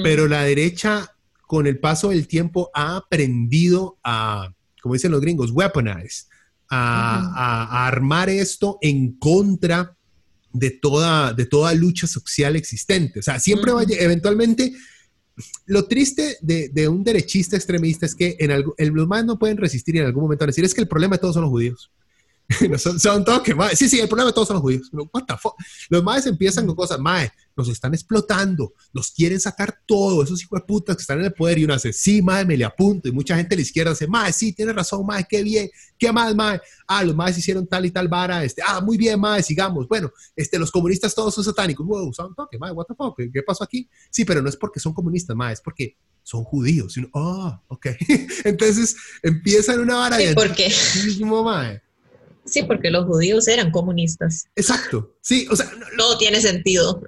pero 0.02 0.26
la 0.26 0.42
derecha 0.42 1.11
con 1.52 1.66
el 1.66 1.78
paso 1.78 2.08
del 2.08 2.26
tiempo 2.26 2.70
ha 2.72 2.96
aprendido 2.96 3.98
a, 4.02 4.54
como 4.80 4.94
dicen 4.94 5.12
los 5.12 5.20
gringos, 5.20 5.50
weaponize, 5.50 6.24
a, 6.70 7.86
armar 7.86 8.30
esto 8.30 8.78
en 8.80 9.18
contra 9.18 9.94
de 10.50 10.70
toda, 10.70 11.34
de 11.34 11.44
toda 11.44 11.74
lucha 11.74 12.06
social 12.06 12.56
existente. 12.56 13.20
O 13.20 13.22
sea, 13.22 13.38
siempre 13.38 13.70
va, 13.70 13.82
eventualmente, 13.82 14.72
lo 15.66 15.84
triste 15.84 16.38
de, 16.40 16.88
un 16.88 17.04
derechista 17.04 17.54
extremista 17.54 18.06
es 18.06 18.14
que 18.14 18.34
en 18.38 18.50
algo, 18.50 18.74
los 18.78 19.06
más 19.06 19.22
no 19.26 19.38
pueden 19.38 19.58
resistir 19.58 19.96
y 19.96 19.98
en 19.98 20.06
algún 20.06 20.22
momento 20.22 20.46
decir, 20.46 20.64
es 20.64 20.72
que 20.72 20.80
el 20.80 20.88
problema 20.88 21.16
de 21.16 21.20
todos 21.20 21.34
son 21.34 21.42
los 21.42 21.50
judíos. 21.50 21.92
son, 22.78 22.98
son 22.98 23.26
todos 23.26 23.42
que, 23.42 23.54
sí, 23.74 23.90
sí, 23.90 24.00
el 24.00 24.08
problema 24.08 24.30
de 24.30 24.34
todos 24.34 24.48
son 24.48 24.54
los 24.54 24.62
judíos. 24.62 24.88
What 24.90 25.24
the 25.28 25.36
fuck? 25.36 25.52
Los 25.90 26.02
maes 26.02 26.24
empiezan 26.24 26.64
con 26.64 26.76
cosas, 26.76 26.98
mae, 26.98 27.30
nos 27.56 27.68
están 27.68 27.94
explotando, 27.94 28.74
nos 28.92 29.10
quieren 29.10 29.40
sacar 29.40 29.78
todo, 29.86 30.22
esos 30.22 30.42
hijos 30.42 30.60
de 30.60 30.66
putas 30.66 30.96
que 30.96 31.02
están 31.02 31.18
en 31.20 31.26
el 31.26 31.32
poder 31.32 31.58
y 31.58 31.64
uno 31.64 31.74
hace, 31.74 31.92
sí, 31.92 32.22
mae, 32.22 32.44
me 32.44 32.56
le 32.56 32.64
apunto. 32.64 33.08
Y 33.08 33.12
mucha 33.12 33.36
gente 33.36 33.54
a 33.54 33.56
la 33.56 33.62
izquierda 33.62 33.92
dice, 33.92 34.06
mae, 34.06 34.32
sí, 34.32 34.52
tiene 34.52 34.72
razón, 34.72 35.04
mae, 35.06 35.26
qué 35.28 35.42
bien, 35.42 35.70
qué 35.98 36.12
más, 36.12 36.34
mae. 36.34 36.60
Ah, 36.86 37.04
los 37.04 37.14
maes 37.14 37.38
hicieron 37.38 37.66
tal 37.66 37.86
y 37.86 37.90
tal 37.90 38.08
vara, 38.08 38.44
este, 38.44 38.62
ah, 38.66 38.80
muy 38.80 38.96
bien, 38.96 39.18
mae, 39.20 39.42
sigamos. 39.42 39.88
Bueno, 39.88 40.10
este, 40.36 40.58
los 40.58 40.70
comunistas 40.70 41.14
todos 41.14 41.34
son 41.34 41.44
satánicos. 41.44 41.86
Wow, 41.86 42.12
son 42.12 42.34
toque, 42.34 42.58
mae, 42.58 42.72
what 42.72 42.86
the 42.86 42.94
fuck, 42.94 43.16
¿qué 43.16 43.42
pasó 43.42 43.64
aquí? 43.64 43.88
Sí, 44.10 44.24
pero 44.24 44.42
no 44.42 44.48
es 44.48 44.56
porque 44.56 44.80
son 44.80 44.92
comunistas, 44.92 45.36
mae, 45.36 45.52
es 45.52 45.60
porque 45.60 45.96
son 46.22 46.44
judíos. 46.44 46.96
Y 46.96 47.08
oh, 47.12 47.60
ok. 47.68 47.86
Entonces 48.44 48.96
empiezan 49.22 49.80
una 49.80 49.96
vara 49.96 50.18
sí, 50.18 50.34
¿Por 50.34 50.54
qué? 50.54 50.72
Mae. 51.20 51.82
Sí, 52.44 52.64
porque 52.64 52.90
los 52.90 53.06
judíos 53.06 53.46
eran 53.48 53.70
comunistas. 53.70 54.46
Exacto, 54.56 55.16
sí, 55.20 55.46
o 55.50 55.56
sea... 55.56 55.70
No, 55.96 56.18
tiene 56.18 56.40
sentido. 56.40 57.02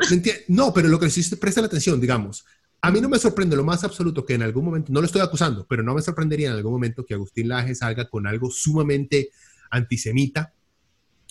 No, 0.49 0.73
pero 0.73 0.89
lo 0.89 1.01
que 1.01 1.11
sí 1.11 1.23
presta 1.37 1.61
la 1.61 1.67
atención, 1.67 2.01
digamos, 2.01 2.45
a 2.85 2.91
mí 2.91 3.01
no 3.01 3.09
me 3.09 3.19
sorprende 3.19 3.57
lo 3.57 3.65
más 3.65 3.83
absoluto 3.83 4.27
que 4.27 4.35
en 4.35 4.43
algún 4.43 4.67
momento, 4.67 4.93
no 4.93 5.01
lo 5.01 5.07
estoy 5.07 5.23
acusando, 5.23 5.67
pero 5.67 5.83
no 5.83 5.95
me 5.95 6.03
sorprendería 6.03 6.49
en 6.49 6.57
algún 6.57 6.73
momento 6.73 7.05
que 7.05 7.15
Agustín 7.15 7.49
Laje 7.49 7.75
salga 7.75 8.09
con 8.09 8.27
algo 8.27 8.51
sumamente 8.51 9.31
antisemita. 9.71 10.53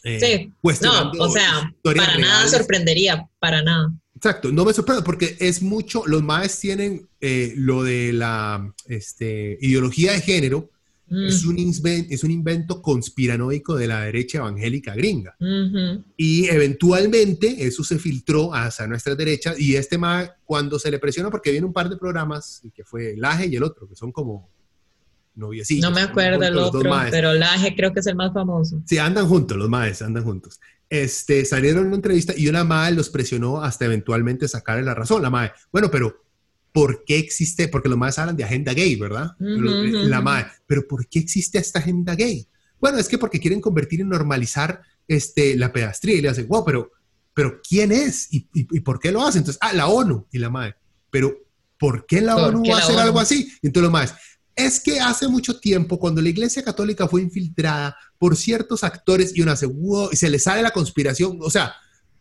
Eh, 0.04 0.20
sí, 0.20 0.54
no, 0.82 1.12
o 1.20 1.30
sea, 1.30 1.74
para 1.84 2.18
nada 2.18 2.48
sorprendería, 2.48 3.30
para 3.40 3.62
nada. 3.62 3.94
Exacto, 4.16 4.52
no 4.52 4.66
me 4.66 4.74
sorprende 4.74 5.04
porque 5.04 5.38
es 5.40 5.62
mucho, 5.62 6.04
los 6.08 6.24
maes 6.24 6.60
tienen 6.60 7.08
eh, 7.22 7.54
lo 7.56 7.84
de 7.84 8.14
la 8.14 8.74
este, 8.88 9.58
ideología 9.62 10.14
de 10.14 10.22
género, 10.22 10.72
es, 11.10 11.46
mm. 11.46 11.50
un 11.50 11.60
invento, 11.60 12.14
es 12.14 12.24
un 12.24 12.32
invento 12.32 12.82
conspiranoico 12.82 13.76
de 13.76 13.88
la 13.88 14.02
derecha 14.02 14.40
evangélica 14.40 14.96
gringa. 14.96 15.36
Y 16.18 16.48
eventualmente 16.48 17.66
eso 17.66 17.84
se 17.84 18.00
filtró 18.00 18.54
hacia 18.54 18.88
nuestra 18.88 19.16
derecha 19.16 19.54
y 19.58 19.76
este 19.76 19.98
más 19.98 20.32
cuando 20.46 20.80
se 20.80 20.90
le 20.90 21.00
presiona, 21.00 21.30
porque 21.30 21.52
viene 21.52 21.66
un 21.66 21.74
par 21.74 21.90
de 21.90 21.98
programas, 21.98 22.62
que 22.74 22.84
fue 22.84 23.16
Laje 23.18 23.48
y 23.48 23.56
el 23.56 23.64
otro, 23.64 23.88
que 23.88 23.96
son 23.96 24.12
como 24.12 24.50
noviecillos. 25.36 25.90
No 25.90 25.96
me 25.96 26.02
acuerdo 26.02 26.44
el 26.44 26.58
otro, 26.58 26.90
pero 27.12 27.34
Laje 27.34 27.76
creo 27.76 27.94
que 27.94 28.00
es 28.00 28.08
el 28.08 28.16
más 28.16 28.34
famoso. 28.34 28.82
Sí, 28.86 28.98
andan 28.98 29.28
juntos, 29.28 29.58
los 29.58 29.70
maes, 29.70 30.02
andan 30.02 30.24
juntos. 30.24 30.60
Este, 30.90 31.44
salieron 31.46 31.82
en 31.82 31.88
una 31.88 31.96
entrevista 31.96 32.34
y 32.38 32.48
una 32.48 32.64
madre 32.64 32.96
los 32.96 33.10
presionó 33.10 33.64
hasta 33.64 33.86
eventualmente 33.86 34.48
sacarle 34.48 34.84
la 34.84 34.94
razón. 34.94 35.22
La 35.22 35.30
madre, 35.30 35.54
bueno, 35.72 35.90
pero 35.90 36.23
por 36.74 37.06
qué 37.06 37.20
existe, 37.20 37.68
porque 37.68 37.88
los 37.88 37.98
más 37.98 38.20
hablan 38.20 38.36
de 38.36 38.44
agenda 38.44 38.74
gay, 38.74 38.96
¿verdad? 38.96 39.32
la 39.40 40.22
madre, 40.22 40.48
pero 40.66 40.86
¿por 40.88 41.08
qué 41.08 41.20
existe 41.20 41.60
esta 41.60 41.80
agenda 41.80 42.16
gay? 42.16 42.48
Bueno, 42.80 42.98
es 42.98 43.08
que 43.08 43.18
porque 43.18 43.40
quieren 43.40 43.62
convertir 43.62 44.02
y 44.02 44.04
normalizar 44.04 44.82
este, 45.08 45.56
la 45.56 45.72
pedastría 45.72 46.16
y 46.16 46.22
le 46.22 46.30
hacen, 46.30 46.48
wow, 46.48 46.66
pero, 46.66 46.92
pero 47.34 47.62
¿quién 47.68 47.92
es? 47.92 48.28
¿Y, 48.32 48.42
por 48.82 49.00
qué 49.00 49.12
lo 49.12 49.24
hacen? 49.24 49.40
Entonces, 49.40 49.60
ah, 49.62 49.72
la 49.72 49.88
ONU 49.88 50.28
y 50.32 50.40
la 50.40 50.50
madre, 50.50 50.76
pero 51.12 51.34
¿por 51.78 52.08
qué 52.08 52.22
la 52.22 52.36
ONU 52.38 52.64
va 52.68 52.80
a 52.80 52.82
hacer 52.82 52.98
algo 52.98 53.20
así? 53.20 53.54
entonces 53.62 53.84
lo 53.84 53.92
más, 53.92 54.16
es 54.56 54.80
que 54.80 55.00
hace 55.00 55.28
mucho 55.28 55.60
tiempo, 55.60 56.00
cuando 56.00 56.22
la 56.22 56.30
Iglesia 56.30 56.64
Católica 56.64 57.08
fue 57.08 57.22
infiltrada 57.22 57.96
por 58.18 58.36
ciertos 58.36 58.84
actores 58.84 59.36
y 59.36 59.42
una 59.42 59.56
wow, 59.56 60.10
y 60.12 60.16
se 60.16 60.30
les 60.30 60.44
sale 60.44 60.64
la 60.64 60.72
conspiración, 60.72 61.38
o 61.40 61.52
sea, 61.52 61.76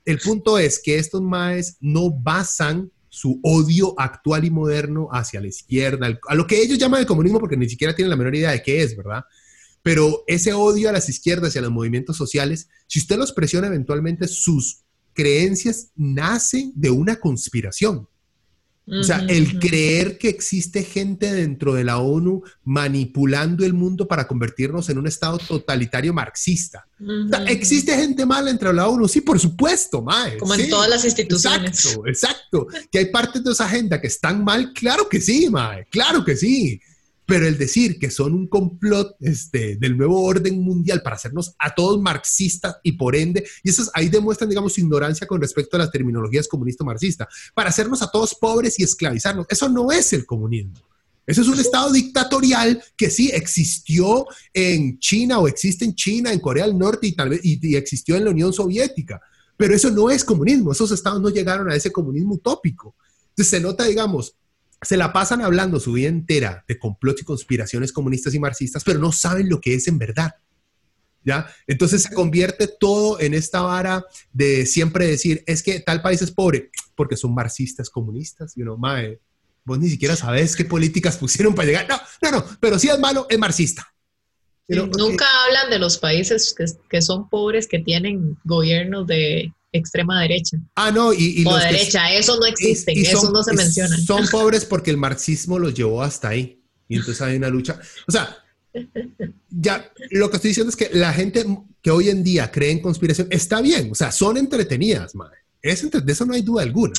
el 0.04 0.18
punto 0.18 0.58
es 0.58 0.78
que 0.78 0.98
estos 0.98 1.22
maes 1.22 1.76
no 1.80 2.10
basan 2.10 2.90
su 3.12 3.38
odio 3.42 3.94
actual 3.98 4.46
y 4.46 4.50
moderno 4.50 5.10
hacia 5.12 5.42
la 5.42 5.46
izquierda, 5.46 6.18
a 6.26 6.34
lo 6.34 6.46
que 6.46 6.62
ellos 6.62 6.78
llaman 6.78 7.00
el 7.00 7.06
comunismo 7.06 7.38
porque 7.38 7.58
ni 7.58 7.68
siquiera 7.68 7.94
tienen 7.94 8.08
la 8.08 8.16
menor 8.16 8.34
idea 8.34 8.52
de 8.52 8.62
qué 8.62 8.82
es, 8.82 8.96
¿verdad? 8.96 9.24
Pero 9.82 10.24
ese 10.26 10.54
odio 10.54 10.88
a 10.88 10.92
las 10.92 11.10
izquierdas 11.10 11.54
y 11.54 11.58
a 11.58 11.62
los 11.62 11.70
movimientos 11.70 12.16
sociales, 12.16 12.70
si 12.86 13.00
usted 13.00 13.18
los 13.18 13.32
presiona 13.32 13.66
eventualmente, 13.66 14.26
sus 14.28 14.84
creencias 15.12 15.90
nacen 15.94 16.72
de 16.74 16.88
una 16.88 17.16
conspiración. 17.16 18.08
O 18.84 19.04
sea, 19.04 19.24
el 19.28 19.60
creer 19.60 20.18
que 20.18 20.28
existe 20.28 20.82
gente 20.82 21.32
dentro 21.32 21.72
de 21.72 21.84
la 21.84 21.98
ONU 21.98 22.42
manipulando 22.64 23.64
el 23.64 23.74
mundo 23.74 24.08
para 24.08 24.26
convertirnos 24.26 24.88
en 24.88 24.98
un 24.98 25.06
estado 25.06 25.38
totalitario 25.38 26.12
marxista. 26.12 26.86
¿Existe 27.46 27.96
gente 27.96 28.26
mala 28.26 28.50
entre 28.50 28.72
la 28.72 28.88
ONU? 28.88 29.06
Sí, 29.06 29.20
por 29.20 29.38
supuesto, 29.38 30.02
mae. 30.02 30.36
Como 30.36 30.54
en 30.54 30.68
todas 30.68 30.90
las 30.90 31.04
instituciones. 31.04 31.84
Exacto, 31.84 32.06
exacto. 32.08 32.66
¿Que 32.90 32.98
hay 32.98 33.06
partes 33.06 33.44
de 33.44 33.52
esa 33.52 33.66
agenda 33.66 34.00
que 34.00 34.08
están 34.08 34.42
mal? 34.42 34.72
Claro 34.72 35.08
que 35.08 35.20
sí, 35.20 35.48
mae. 35.48 35.86
Claro 35.88 36.24
que 36.24 36.36
sí. 36.36 36.80
Pero 37.32 37.46
el 37.46 37.56
decir 37.56 37.98
que 37.98 38.10
son 38.10 38.34
un 38.34 38.46
complot 38.46 39.16
este, 39.20 39.76
del 39.76 39.96
nuevo 39.96 40.22
orden 40.22 40.60
mundial 40.60 41.00
para 41.00 41.16
hacernos 41.16 41.54
a 41.58 41.74
todos 41.74 41.98
marxistas 41.98 42.76
y 42.82 42.92
por 42.92 43.16
ende, 43.16 43.48
y 43.62 43.70
eso 43.70 43.84
ahí 43.94 44.10
demuestran, 44.10 44.50
digamos, 44.50 44.76
ignorancia 44.76 45.26
con 45.26 45.40
respecto 45.40 45.76
a 45.76 45.78
las 45.78 45.90
terminologías 45.90 46.46
comunista-marxista, 46.46 47.26
para 47.54 47.70
hacernos 47.70 48.02
a 48.02 48.10
todos 48.10 48.34
pobres 48.34 48.78
y 48.78 48.82
esclavizarnos. 48.82 49.46
Eso 49.48 49.70
no 49.70 49.90
es 49.90 50.12
el 50.12 50.26
comunismo. 50.26 50.74
Eso 51.26 51.40
es 51.40 51.48
un 51.48 51.58
estado 51.58 51.90
dictatorial 51.90 52.84
que 52.98 53.08
sí 53.08 53.30
existió 53.32 54.26
en 54.52 54.98
China 54.98 55.38
o 55.38 55.48
existe 55.48 55.86
en 55.86 55.94
China, 55.94 56.34
en 56.34 56.38
Corea 56.38 56.66
del 56.66 56.76
Norte 56.76 57.06
y 57.06 57.12
tal 57.12 57.30
vez 57.30 57.40
y 57.42 57.76
existió 57.76 58.14
en 58.16 58.26
la 58.26 58.30
Unión 58.30 58.52
Soviética. 58.52 59.22
Pero 59.56 59.74
eso 59.74 59.90
no 59.90 60.10
es 60.10 60.22
comunismo. 60.22 60.72
Esos 60.72 60.92
estados 60.92 61.22
no 61.22 61.30
llegaron 61.30 61.70
a 61.70 61.74
ese 61.74 61.90
comunismo 61.90 62.34
utópico. 62.34 62.94
Entonces 63.30 63.48
se 63.48 63.60
nota, 63.60 63.84
digamos, 63.84 64.34
se 64.82 64.96
la 64.96 65.12
pasan 65.12 65.40
hablando 65.42 65.80
su 65.80 65.92
vida 65.92 66.08
entera 66.08 66.64
de 66.66 66.78
complots 66.78 67.22
y 67.22 67.24
conspiraciones 67.24 67.92
comunistas 67.92 68.34
y 68.34 68.38
marxistas, 68.38 68.84
pero 68.84 68.98
no 68.98 69.12
saben 69.12 69.48
lo 69.48 69.60
que 69.60 69.74
es 69.74 69.88
en 69.88 69.98
verdad. 69.98 70.34
¿Ya? 71.24 71.46
Entonces 71.68 72.02
se 72.02 72.12
convierte 72.12 72.66
todo 72.66 73.20
en 73.20 73.32
esta 73.32 73.60
vara 73.60 74.04
de 74.32 74.66
siempre 74.66 75.06
decir, 75.06 75.44
es 75.46 75.62
que 75.62 75.78
tal 75.78 76.02
país 76.02 76.20
es 76.20 76.32
pobre 76.32 76.70
porque 76.96 77.16
son 77.16 77.32
marxistas 77.32 77.88
comunistas. 77.90 78.56
Y 78.56 78.62
uno, 78.62 78.76
mae, 78.76 79.20
vos 79.64 79.78
ni 79.78 79.88
siquiera 79.88 80.16
sabes 80.16 80.56
qué 80.56 80.64
políticas 80.64 81.16
pusieron 81.16 81.54
para 81.54 81.66
llegar. 81.66 81.88
No, 81.88 82.00
no, 82.22 82.38
no, 82.38 82.44
pero 82.58 82.76
si 82.76 82.88
es 82.88 82.98
malo, 82.98 83.28
es 83.30 83.38
marxista. 83.38 83.86
nunca 84.68 85.26
hablan 85.44 85.70
de 85.70 85.78
los 85.78 85.98
países 85.98 86.52
que, 86.58 86.64
que 86.90 87.00
son 87.00 87.28
pobres, 87.28 87.68
que 87.68 87.78
tienen 87.78 88.36
gobiernos 88.42 89.06
de 89.06 89.52
extrema 89.72 90.20
derecha. 90.20 90.58
Ah, 90.74 90.90
no, 90.90 91.12
y, 91.12 91.44
o 91.46 91.56
derecha, 91.56 92.12
eso 92.12 92.38
no 92.38 92.46
existe, 92.46 92.92
eso 92.92 93.30
no 93.30 93.42
se 93.42 93.54
menciona. 93.54 93.96
Son 93.98 94.26
pobres 94.28 94.64
porque 94.64 94.90
el 94.90 94.96
marxismo 94.96 95.58
los 95.58 95.74
llevó 95.74 96.02
hasta 96.02 96.28
ahí. 96.28 96.60
Y 96.88 96.96
entonces 96.96 97.22
hay 97.22 97.36
una 97.36 97.48
lucha. 97.48 97.80
O 98.06 98.12
sea, 98.12 98.36
ya 99.48 99.90
lo 100.10 100.30
que 100.30 100.36
estoy 100.36 100.48
diciendo 100.48 100.70
es 100.70 100.76
que 100.76 100.90
la 100.92 101.12
gente 101.12 101.44
que 101.80 101.90
hoy 101.90 102.10
en 102.10 102.22
día 102.22 102.50
cree 102.50 102.70
en 102.70 102.80
conspiración 102.80 103.28
está 103.30 103.60
bien, 103.60 103.90
o 103.90 103.94
sea, 103.94 104.12
son 104.12 104.36
entretenidas, 104.36 105.14
madre. 105.14 105.38
Es 105.60 105.88
de 105.90 106.12
eso 106.12 106.26
no 106.26 106.34
hay 106.34 106.42
duda 106.42 106.62
alguna. 106.62 106.94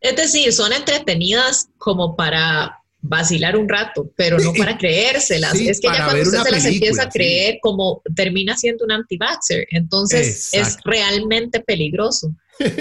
Es 0.00 0.16
decir, 0.16 0.52
son 0.52 0.72
entretenidas 0.72 1.68
como 1.78 2.16
para 2.16 2.81
vacilar 3.02 3.56
un 3.56 3.68
rato, 3.68 4.10
pero 4.16 4.38
no 4.38 4.52
para 4.54 4.78
creérselas. 4.78 5.54
es 5.54 5.80
que 5.80 5.88
ya 5.88 6.04
cuando 6.04 6.22
usted 6.22 6.42
se 6.42 6.50
las 6.50 6.64
empieza 6.64 7.02
a 7.02 7.08
creer, 7.08 7.58
como 7.60 8.00
termina 8.14 8.56
siendo 8.56 8.84
un 8.84 8.92
anti-vaxxer, 8.92 9.66
entonces 9.70 10.50
es 10.52 10.78
realmente 10.84 11.60
peligroso. 11.60 12.34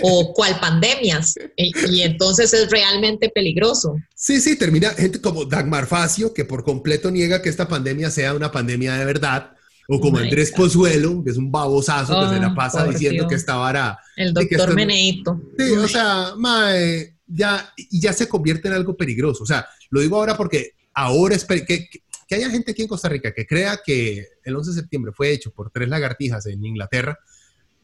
o 0.04 0.34
cual 0.36 0.60
pandemias, 0.60 1.34
y, 1.56 2.02
entonces 2.02 2.54
es 2.54 2.70
realmente 2.70 3.30
peligroso. 3.30 3.96
Sí, 4.14 4.40
sí, 4.40 4.56
termina 4.56 4.90
gente 4.92 5.20
como 5.20 5.46
Dagmar 5.46 5.88
Facio, 5.88 6.34
que 6.34 6.46
por 6.46 6.64
completo 6.64 7.10
niega 7.10 7.42
que 7.42 7.50
esta 7.50 7.68
pandemia 7.68 8.12
sea 8.12 8.36
una 8.36 8.52
pandemia 8.52 8.94
de 8.96 9.06
verdad, 9.06 9.54
o 9.88 10.00
como 10.00 10.20
Andrés 10.20 10.52
Pozuelo, 10.52 11.24
que 11.24 11.32
es 11.32 11.38
un 11.38 11.52
babosazo 11.52 12.14
que 12.22 12.36
se 12.36 12.42
la 12.42 12.50
oh, 12.50 12.56
pasa 12.56 12.86
diciendo 12.86 13.28
que 13.28 13.36
esta 13.36 13.56
vara... 13.56 13.98
El 14.16 14.34
doctor 14.34 14.76
Meneito. 14.76 15.42
Sí, 15.58 15.72
o 15.72 15.88
sea, 15.88 16.34
mae, 16.38 17.11
ya, 17.32 17.74
ya 17.90 18.14
se 18.14 18.28
convierte 18.28 18.68
en 18.68 18.74
algo 18.74 18.96
peligroso. 18.96 19.44
O 19.44 19.48
sea, 19.48 19.68
lo 19.90 20.02
digo 20.02 20.18
ahora 20.18 20.38
porque 20.38 20.72
ahora 20.94 21.36
es 21.36 21.46
que, 21.46 21.66
que, 21.66 22.36
haya 22.36 22.50
gente 22.50 22.72
aquí 22.72 22.82
en 22.82 22.88
Costa 22.88 23.10
Rica 23.10 23.34
que 23.34 23.46
crea 23.46 23.80
que 23.84 24.26
el 24.44 24.56
11 24.56 24.72
de 24.72 24.76
septiembre 24.82 25.12
fue 25.14 25.32
hecho 25.32 25.52
por 25.52 25.70
tres 25.70 25.90
lagartijas 25.90 26.46
en 26.46 26.64
Inglaterra. 26.64 27.18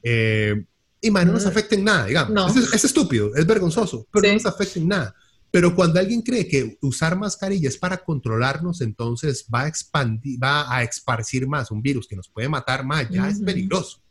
Eh, 0.03 0.65
y 0.99 1.11
más 1.11 1.25
no 1.25 1.33
nos 1.33 1.45
afecta 1.45 1.75
en 1.75 1.83
nada, 1.83 2.05
digamos. 2.05 2.55
Es, 2.73 2.83
estúpido, 2.83 3.35
es 3.35 3.45
vergonzoso, 3.45 4.07
pero 4.11 4.27
no 4.27 4.33
nos 4.33 4.45
afecta 4.45 4.79
en 4.79 4.87
nada. 4.87 5.15
Pero 5.51 5.75
cuando 5.75 5.99
alguien 5.99 6.21
cree 6.21 6.47
que 6.47 6.77
usar 6.81 7.17
mascarilla 7.17 7.69
es 7.69 7.77
para 7.77 7.97
controlarnos, 7.97 8.81
entonces 8.81 9.47
va 9.53 9.61
a 9.61 9.67
expandir, 9.67 10.41
va 10.41 10.73
a 10.73 10.83
esparcir 10.83 11.47
más 11.47 11.71
un 11.71 11.81
virus 11.81 12.07
que 12.07 12.15
nos 12.15 12.27
puede 12.27 12.49
matar 12.49 12.83
más, 12.83 13.09
ya 13.09 13.29
es 13.29 13.39
peligroso. 13.39 14.01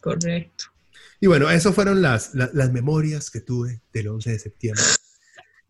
Correcto. 0.00 0.71
Y 1.22 1.28
bueno, 1.28 1.48
esas 1.48 1.72
fueron 1.72 2.02
las, 2.02 2.34
las, 2.34 2.72
memorias 2.72 3.30
que 3.30 3.40
tuve 3.40 3.80
del 3.92 4.08
11 4.08 4.32
de 4.32 4.38
septiembre. 4.40 4.82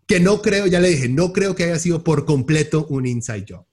Que 0.07 0.19
no 0.19 0.41
creo, 0.41 0.67
ya 0.67 0.81
le 0.81 0.89
dije, 0.89 1.11
no 1.11 1.35
creo 1.35 1.55
que 1.55 1.65
haya 1.65 1.79
sido 1.79 2.03
por 2.03 2.25
completo 2.25 2.87
un 2.89 3.05
inside 3.05 3.45
job. 3.47 3.67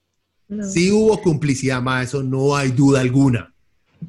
Sí 0.70 0.92
hubo 0.92 1.22
complicidad, 1.22 1.80
más 1.80 2.08
eso 2.08 2.22
no 2.22 2.54
hay 2.54 2.72
duda 2.72 3.00
alguna. 3.00 3.54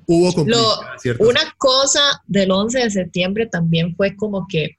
Hubo 0.05 0.33
complicidad. 0.33 1.15
una 1.19 1.39
cosa 1.57 2.01
del 2.27 2.51
11 2.51 2.77
de 2.77 2.91
septiembre 2.91 3.45
también 3.45 3.95
fue 3.95 4.17
como 4.17 4.47
que 4.49 4.77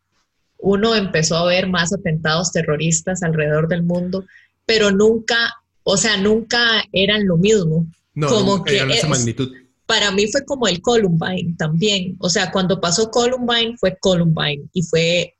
uno 0.59 0.95
empezó 0.95 1.39
a 1.39 1.47
ver 1.47 1.71
más 1.71 1.95
atentados 1.95 2.53
terroristas 2.53 3.23
alrededor 3.23 3.69
del 3.69 3.85
mundo, 3.85 4.27
pero 4.67 4.91
nunca, 4.91 5.55
o 5.83 5.97
sea, 5.97 6.19
nunca 6.19 6.61
eran 6.93 7.27
lo 7.27 7.39
mismo. 7.39 7.87
No, 8.15 8.29
como 8.29 8.63
que 8.63 8.77
esa 8.77 9.09
magnitud 9.09 9.51
para 9.93 10.11
mí 10.11 10.27
fue 10.27 10.43
como 10.47 10.67
el 10.67 10.81
Columbine 10.81 11.55
también. 11.59 12.17
O 12.21 12.31
sea, 12.31 12.51
cuando 12.51 12.81
pasó 12.81 13.11
Columbine 13.11 13.77
fue 13.77 13.95
Columbine 14.01 14.65
y 14.73 14.83
fue 14.85 15.35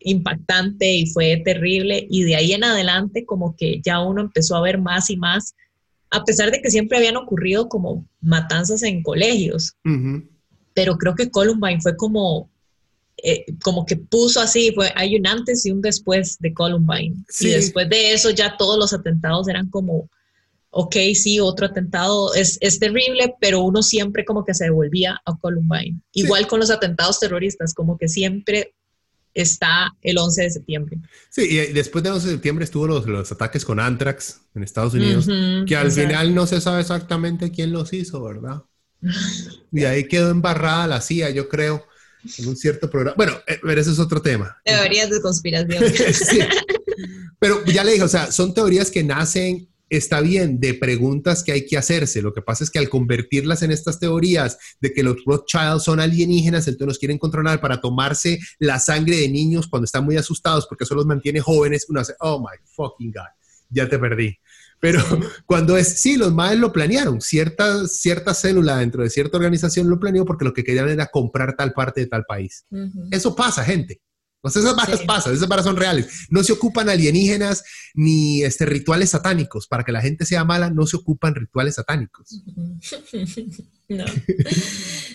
impactante 0.00 0.92
y 0.92 1.06
fue 1.06 1.40
terrible. 1.44 2.04
Y 2.10 2.24
de 2.24 2.34
ahí 2.34 2.52
en 2.54 2.64
adelante 2.64 3.24
como 3.24 3.54
que 3.54 3.80
ya 3.84 4.00
uno 4.00 4.22
empezó 4.22 4.56
a 4.56 4.62
ver 4.62 4.78
más 4.78 5.10
y 5.10 5.16
más, 5.16 5.54
a 6.10 6.24
pesar 6.24 6.50
de 6.50 6.60
que 6.60 6.72
siempre 6.72 6.98
habían 6.98 7.16
ocurrido 7.16 7.68
como 7.68 8.04
matanzas 8.20 8.82
en 8.82 9.00
colegios, 9.04 9.76
pero 10.74 10.98
creo 10.98 11.14
que 11.14 11.30
Columbine 11.30 11.80
fue 11.80 11.96
como, 11.96 12.50
eh, 13.22 13.44
como 13.62 13.86
que 13.86 13.94
puso 13.94 14.40
así, 14.40 14.72
fue, 14.74 14.90
hay 14.96 15.14
un 15.14 15.28
antes 15.28 15.64
y 15.66 15.70
un 15.70 15.80
después 15.80 16.36
de 16.40 16.52
Columbine. 16.52 17.14
Y 17.38 17.46
después 17.46 17.88
de 17.88 18.12
eso 18.12 18.30
ya 18.30 18.56
todos 18.56 18.76
los 18.76 18.92
atentados 18.92 19.46
eran 19.46 19.70
como 19.70 20.10
ok, 20.74 20.96
sí, 21.14 21.40
otro 21.40 21.66
atentado 21.66 22.34
es, 22.34 22.58
es, 22.60 22.78
terrible, 22.78 23.34
pero 23.40 23.60
uno 23.60 23.82
siempre 23.82 24.24
como 24.24 24.44
que 24.44 24.54
se 24.54 24.64
devolvía 24.64 25.20
a 25.24 25.36
Columbine. 25.38 26.00
Igual 26.12 26.46
con 26.46 26.60
los 26.60 26.70
atentados 26.70 27.20
terroristas, 27.20 27.74
como 27.74 27.96
que 27.96 28.08
siempre 28.08 28.74
está 29.32 29.90
el 30.02 30.18
11 30.18 30.42
de 30.42 30.50
septiembre. 30.50 30.98
Sí, 31.30 31.42
y 31.42 31.72
después 31.72 32.02
del 32.04 32.14
11 32.14 32.26
de 32.26 32.32
septiembre 32.34 32.64
estuvo 32.64 32.86
los, 32.86 33.06
los 33.06 33.30
ataques 33.32 33.64
con 33.64 33.80
Anthrax 33.80 34.40
en 34.54 34.62
Estados 34.62 34.94
Unidos, 34.94 35.26
que 35.66 35.76
al 35.76 35.90
final 35.90 36.34
no 36.34 36.46
se 36.46 36.60
sabe 36.60 36.80
exactamente 36.80 37.50
quién 37.50 37.72
los 37.72 37.92
hizo, 37.92 38.22
¿verdad? 38.22 38.62
y 39.72 39.84
ahí 39.84 40.08
quedó 40.08 40.30
embarrada 40.30 40.86
la 40.86 41.00
CIA, 41.00 41.30
yo 41.30 41.48
creo, 41.48 41.84
en 42.38 42.48
un 42.48 42.56
cierto 42.56 42.90
programa. 42.90 43.16
Bueno, 43.16 43.32
eh, 43.46 43.58
pero 43.62 43.80
ese 43.80 43.90
es 43.90 43.98
otro 43.98 44.22
tema. 44.22 44.56
Teorías 44.64 45.10
de 45.10 45.20
conspiración. 45.20 45.84
sí. 46.12 46.40
Pero 47.38 47.62
ya 47.66 47.84
le 47.84 47.92
dije, 47.92 48.04
o 48.04 48.08
sea, 48.08 48.32
son 48.32 48.54
teorías 48.54 48.90
que 48.90 49.02
nacen 49.02 49.68
está 49.88 50.20
bien 50.20 50.60
de 50.60 50.74
preguntas 50.74 51.42
que 51.42 51.52
hay 51.52 51.66
que 51.66 51.76
hacerse. 51.76 52.22
Lo 52.22 52.32
que 52.32 52.42
pasa 52.42 52.64
es 52.64 52.70
que 52.70 52.78
al 52.78 52.88
convertirlas 52.88 53.62
en 53.62 53.70
estas 53.70 53.98
teorías 53.98 54.58
de 54.80 54.92
que 54.92 55.02
los 55.02 55.16
Rothschild 55.24 55.80
son 55.80 56.00
alienígenas, 56.00 56.66
entonces 56.66 56.86
nos 56.86 56.98
quieren 56.98 57.18
controlar 57.18 57.60
para 57.60 57.80
tomarse 57.80 58.38
la 58.58 58.78
sangre 58.78 59.16
de 59.16 59.28
niños 59.28 59.68
cuando 59.68 59.84
están 59.84 60.04
muy 60.04 60.16
asustados 60.16 60.66
porque 60.66 60.84
eso 60.84 60.94
los 60.94 61.06
mantiene 61.06 61.40
jóvenes, 61.40 61.86
uno 61.88 62.00
hace, 62.00 62.14
oh 62.20 62.40
my 62.40 62.56
fucking 62.74 63.12
God, 63.12 63.28
ya 63.70 63.88
te 63.88 63.98
perdí. 63.98 64.38
Pero 64.80 65.00
cuando 65.46 65.76
es, 65.76 66.00
sí, 66.00 66.16
los 66.16 66.32
madres 66.32 66.58
lo 66.58 66.72
planearon, 66.72 67.20
cierta, 67.20 67.86
cierta 67.86 68.34
célula 68.34 68.78
dentro 68.78 69.02
de 69.02 69.10
cierta 69.10 69.36
organización 69.36 69.88
lo 69.88 69.98
planeó 69.98 70.24
porque 70.24 70.44
lo 70.44 70.52
que 70.52 70.64
querían 70.64 70.88
era 70.88 71.06
comprar 71.06 71.56
tal 71.56 71.72
parte 71.72 72.00
de 72.00 72.06
tal 72.06 72.24
país. 72.24 72.66
Eso 73.10 73.34
pasa, 73.34 73.64
gente. 73.64 74.00
O 74.46 74.50
sea, 74.50 74.60
esas 74.60 74.76
barras 74.76 75.00
pasan, 75.06 75.34
esas 75.34 75.48
barras 75.48 75.64
son 75.64 75.76
reales. 75.76 76.26
No 76.28 76.44
se 76.44 76.52
ocupan 76.52 76.90
alienígenas 76.90 77.64
ni 77.94 78.42
este, 78.42 78.66
rituales 78.66 79.10
satánicos. 79.10 79.66
Para 79.66 79.84
que 79.84 79.92
la 79.92 80.02
gente 80.02 80.26
sea 80.26 80.44
mala, 80.44 80.68
no 80.68 80.86
se 80.86 80.96
ocupan 80.96 81.34
rituales 81.34 81.76
satánicos. 81.76 82.40
No. 83.86 84.06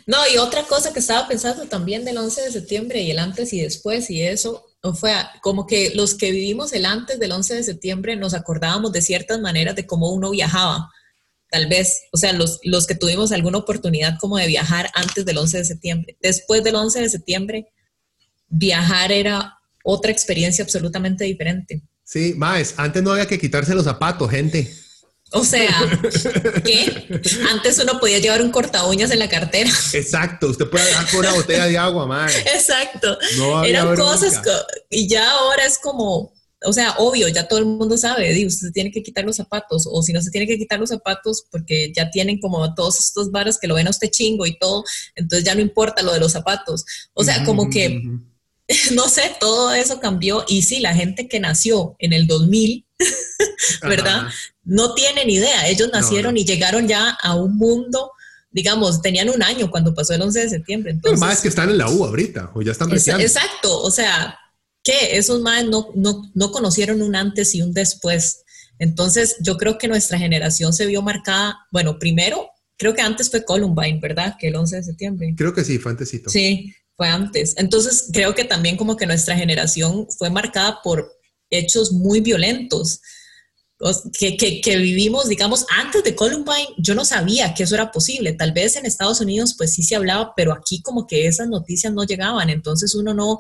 no, 0.05 0.17
y 0.31 0.37
otra 0.37 0.61
cosa 0.61 0.93
que 0.93 0.99
estaba 0.99 1.27
pensando 1.27 1.65
también 1.65 2.05
del 2.05 2.19
11 2.19 2.43
de 2.43 2.51
septiembre 2.51 3.01
y 3.01 3.09
el 3.09 3.17
antes 3.17 3.51
y 3.51 3.61
después 3.61 4.11
y 4.11 4.21
eso, 4.21 4.63
fue 4.93 5.11
como 5.41 5.65
que 5.65 5.91
los 5.95 6.13
que 6.13 6.31
vivimos 6.31 6.71
el 6.73 6.85
antes 6.85 7.19
del 7.19 7.31
11 7.31 7.55
de 7.55 7.63
septiembre 7.63 8.15
nos 8.15 8.35
acordábamos 8.35 8.91
de 8.91 9.01
ciertas 9.01 9.41
maneras 9.41 9.75
de 9.75 9.87
cómo 9.87 10.11
uno 10.11 10.29
viajaba. 10.29 10.91
Tal 11.49 11.65
vez, 11.67 12.03
o 12.11 12.17
sea, 12.17 12.31
los, 12.31 12.59
los 12.61 12.85
que 12.85 12.93
tuvimos 12.93 13.31
alguna 13.31 13.57
oportunidad 13.57 14.19
como 14.19 14.37
de 14.37 14.45
viajar 14.45 14.91
antes 14.93 15.25
del 15.25 15.39
11 15.39 15.57
de 15.57 15.65
septiembre. 15.65 16.17
Después 16.21 16.63
del 16.63 16.75
11 16.75 17.01
de 17.01 17.09
septiembre, 17.09 17.73
viajar 18.49 19.11
era 19.11 19.57
otra 19.83 20.11
experiencia 20.11 20.63
absolutamente 20.63 21.23
diferente. 21.23 21.81
Sí, 22.03 22.33
más, 22.35 22.73
antes 22.77 23.03
no 23.03 23.11
había 23.11 23.27
que 23.27 23.39
quitarse 23.39 23.75
los 23.75 23.85
zapatos, 23.85 24.29
gente. 24.31 24.71
O 25.31 25.45
sea, 25.45 25.69
¿qué? 26.65 27.21
Antes 27.51 27.77
uno 27.79 27.99
podía 27.99 28.19
llevar 28.19 28.41
un 28.41 28.51
corta 28.51 28.85
uñas 28.87 29.11
en 29.11 29.19
la 29.19 29.29
cartera. 29.29 29.69
Exacto, 29.93 30.47
usted 30.47 30.67
puede 30.69 30.85
dejar 30.85 31.09
con 31.11 31.19
una 31.19 31.33
botella 31.33 31.65
de 31.67 31.77
agua, 31.77 32.07
más. 32.07 32.35
Exacto. 32.35 33.17
Eran 33.63 33.95
cosas 33.95 34.41
y 34.89 35.07
ya 35.07 35.29
ahora 35.31 35.65
es 35.65 35.77
como, 35.77 36.33
o 36.65 36.73
sea, 36.73 36.95
obvio, 36.97 37.27
ya 37.27 37.47
todo 37.47 37.59
el 37.59 37.65
mundo 37.65 37.95
sabe, 37.95 38.45
usted 38.45 38.71
tiene 38.73 38.91
que 38.91 39.03
quitar 39.03 39.23
los 39.23 39.35
zapatos, 39.35 39.87
o 39.89 40.01
si 40.01 40.11
no 40.11 40.21
se 40.21 40.31
tiene 40.31 40.47
que 40.47 40.57
quitar 40.57 40.79
los 40.79 40.89
zapatos 40.89 41.45
porque 41.51 41.93
ya 41.95 42.09
tienen 42.09 42.39
como 42.39 42.73
todos 42.73 42.99
estos 42.99 43.29
bares 43.29 43.59
que 43.59 43.67
lo 43.67 43.75
ven 43.75 43.87
a 43.87 43.91
usted 43.91 44.09
chingo 44.09 44.47
y 44.47 44.57
todo, 44.57 44.83
entonces 45.15 45.45
ya 45.45 45.53
no 45.53 45.61
importa 45.61 46.01
lo 46.01 46.13
de 46.13 46.19
los 46.19 46.31
zapatos. 46.31 46.85
O 47.13 47.23
sea, 47.23 47.43
como 47.45 47.69
que 47.69 48.01
no 48.93 49.09
sé, 49.09 49.35
todo 49.39 49.73
eso 49.73 49.99
cambió 49.99 50.45
y 50.47 50.61
sí, 50.61 50.79
la 50.79 50.93
gente 50.93 51.27
que 51.27 51.39
nació 51.39 51.95
en 51.99 52.13
el 52.13 52.27
2000, 52.27 52.85
¿verdad? 53.81 54.27
No 54.63 54.93
tienen 54.93 55.29
idea, 55.29 55.67
ellos 55.67 55.89
nacieron 55.91 56.37
y 56.37 56.45
llegaron 56.45 56.87
ya 56.87 57.09
a 57.09 57.35
un 57.35 57.57
mundo, 57.57 58.11
digamos, 58.51 59.01
tenían 59.01 59.29
un 59.29 59.41
año 59.41 59.71
cuando 59.71 59.93
pasó 59.93 60.13
el 60.13 60.21
11 60.21 60.39
de 60.41 60.49
septiembre. 60.49 60.91
Entonces, 60.91 61.19
más 61.19 61.41
que 61.41 61.47
están 61.47 61.69
en 61.69 61.77
la 61.77 61.89
U 61.89 62.05
ahorita, 62.05 62.51
o 62.53 62.61
ya 62.61 62.71
están 62.71 62.91
Exacto, 62.91 63.81
o 63.81 63.91
sea, 63.91 64.37
que 64.83 65.17
esos 65.17 65.41
más 65.41 65.65
no, 65.65 65.89
no, 65.95 66.29
no 66.33 66.51
conocieron 66.51 67.01
un 67.01 67.15
antes 67.15 67.55
y 67.55 67.61
un 67.61 67.73
después. 67.73 68.43
Entonces, 68.77 69.35
yo 69.41 69.57
creo 69.57 69.77
que 69.77 69.87
nuestra 69.87 70.17
generación 70.19 70.73
se 70.73 70.85
vio 70.85 71.01
marcada, 71.01 71.57
bueno, 71.71 71.97
primero, 71.99 72.49
creo 72.77 72.93
que 72.93 73.01
antes 73.01 73.29
fue 73.29 73.43
Columbine, 73.43 73.99
¿verdad? 73.99 74.35
Que 74.39 74.47
el 74.47 74.55
11 74.55 74.75
de 74.77 74.83
septiembre. 74.83 75.33
Creo 75.35 75.53
que 75.53 75.65
sí, 75.65 75.79
fue 75.79 75.91
antesito. 75.91 76.29
Sí, 76.29 76.73
fue 76.99 77.07
antes. 77.07 77.55
Entonces 77.55 78.09
creo 78.11 78.35
que 78.35 78.43
también 78.43 78.75
como 78.75 78.97
que 78.97 79.07
nuestra 79.07 79.37
generación 79.37 80.05
fue 80.17 80.29
marcada 80.29 80.81
por 80.83 81.09
hechos 81.49 81.93
muy 81.93 82.19
violentos. 82.19 82.99
Que, 84.19 84.35
que, 84.35 84.77
vivimos, 84.77 85.29
digamos, 85.29 85.65
antes 85.69 86.03
de 86.03 86.13
Columbine, 86.13 86.67
yo 86.77 86.95
no 86.95 87.05
sabía 87.05 87.53
que 87.53 87.63
eso 87.63 87.75
era 87.75 87.89
posible. 87.93 88.33
Tal 88.33 88.51
vez 88.51 88.75
en 88.75 88.85
Estados 88.85 89.21
Unidos, 89.21 89.55
pues 89.57 89.73
sí 89.73 89.83
se 89.83 89.95
hablaba, 89.95 90.33
pero 90.35 90.51
aquí 90.51 90.81
como 90.81 91.07
que 91.07 91.27
esas 91.27 91.47
noticias 91.47 91.93
no 91.93 92.03
llegaban. 92.03 92.49
Entonces 92.49 92.93
uno 92.93 93.13
no, 93.13 93.39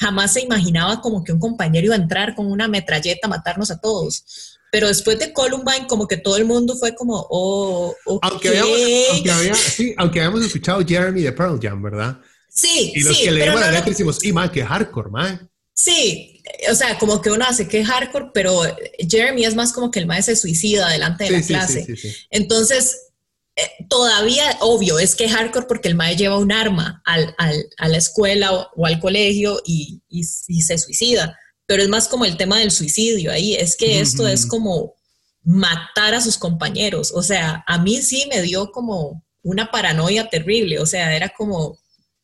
jamás 0.00 0.32
se 0.32 0.40
imaginaba 0.40 1.02
como 1.02 1.22
que 1.22 1.32
un 1.32 1.38
compañero 1.38 1.84
iba 1.84 1.94
a 1.94 1.98
entrar 1.98 2.34
con 2.34 2.50
una 2.50 2.68
metralleta 2.68 3.26
a 3.26 3.28
matarnos 3.28 3.70
a 3.70 3.78
todos. 3.78 4.56
Pero 4.72 4.88
después 4.88 5.18
de 5.18 5.34
Columbine, 5.34 5.86
como 5.86 6.08
que 6.08 6.16
todo 6.16 6.38
el 6.38 6.46
mundo 6.46 6.74
fue 6.74 6.94
como, 6.94 7.26
oh, 7.28 7.94
aunque, 8.22 8.48
habíamos, 8.48 9.58
sí, 9.58 9.94
aunque 9.98 10.20
habíamos 10.20 10.46
escuchado 10.46 10.80
Jeremy 10.86 11.20
de 11.20 11.32
Pearl 11.32 11.60
Jam, 11.60 11.82
¿verdad? 11.82 12.18
Sí, 12.48 12.92
y 12.94 13.02
los 13.02 13.16
que 13.18 13.30
leímos 13.30 13.60
la 13.60 13.70
letra 13.70 13.90
decimos, 13.90 14.24
y 14.24 14.32
man, 14.32 14.50
que 14.50 14.64
hardcore, 14.64 15.10
man. 15.10 15.50
Sí, 15.72 16.42
o 16.70 16.74
sea, 16.74 16.98
como 16.98 17.20
que 17.20 17.30
uno 17.30 17.44
hace 17.46 17.68
que 17.68 17.84
hardcore, 17.84 18.30
pero 18.34 18.62
Jeremy 18.98 19.44
es 19.44 19.54
más 19.54 19.72
como 19.72 19.90
que 19.90 20.00
el 20.00 20.06
maestro 20.06 20.34
se 20.34 20.40
suicida 20.40 20.88
delante 20.88 21.24
de 21.24 21.30
la 21.30 21.42
clase. 21.42 21.86
Entonces, 22.30 23.08
eh, 23.54 23.86
todavía, 23.88 24.56
obvio, 24.60 24.98
es 24.98 25.14
que 25.14 25.28
hardcore 25.28 25.66
porque 25.66 25.88
el 25.88 25.94
maestro 25.94 26.24
lleva 26.24 26.38
un 26.38 26.52
arma 26.52 27.02
al, 27.04 27.34
al, 27.38 27.68
a 27.78 27.88
la 27.88 27.96
escuela 27.96 28.52
o, 28.52 28.86
al 28.86 29.00
colegio 29.00 29.60
y, 29.64 30.00
y, 30.08 30.24
se 30.24 30.78
suicida. 30.78 31.36
pero 31.66 31.82
es 31.82 31.88
más 31.88 32.08
como 32.08 32.24
el 32.24 32.36
tema 32.36 32.58
del 32.58 32.70
suicidio 32.70 33.32
ahí, 33.32 33.54
es 33.54 33.76
que 33.76 34.00
esto 34.00 34.26
es 34.26 34.46
como 34.46 34.94
matar 35.42 36.14
a 36.14 36.20
sus 36.20 36.38
compañeros, 36.38 37.12
o 37.12 37.22
sea, 37.22 37.64
a 37.66 37.78
mí 37.78 38.00
sí 38.02 38.28
me 38.30 38.42
dio 38.42 38.70
como 38.70 39.24
una 39.42 39.70
paranoia 39.70 40.28
terrible, 40.28 40.78
o 40.78 40.86
sea, 40.86 41.14
era 41.16 41.30
como, 41.30 41.78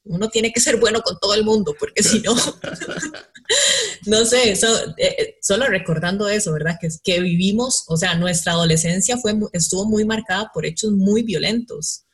uno 0.05 0.29
tiene 0.29 0.53
que 0.53 0.61
ser 0.61 0.77
bueno 0.79 1.01
con 1.01 1.19
todo 1.19 1.35
el 1.35 1.45
mundo, 1.45 1.75
porque 1.79 2.03
si 2.03 2.21
no, 2.21 2.35
no 4.07 4.25
sé, 4.25 4.53
eh, 4.53 4.57
eh, 4.99 5.37
solo 5.41 5.67
recordando 5.67 6.29
eso, 6.29 6.53
¿verdad? 6.53 6.77
Que, 6.81 6.89
que 7.03 7.21
vivimos, 7.21 7.85
o 7.89 7.97
sea, 7.97 8.15
nuestra 8.15 8.53
adolescencia 8.53 9.17
fue, 9.17 9.35
estuvo 9.53 9.87
muy 9.87 10.05
marcada 10.05 10.51
por 10.53 10.67
hechos 10.67 10.93
muy 10.93 11.23
violentos. 11.23 12.05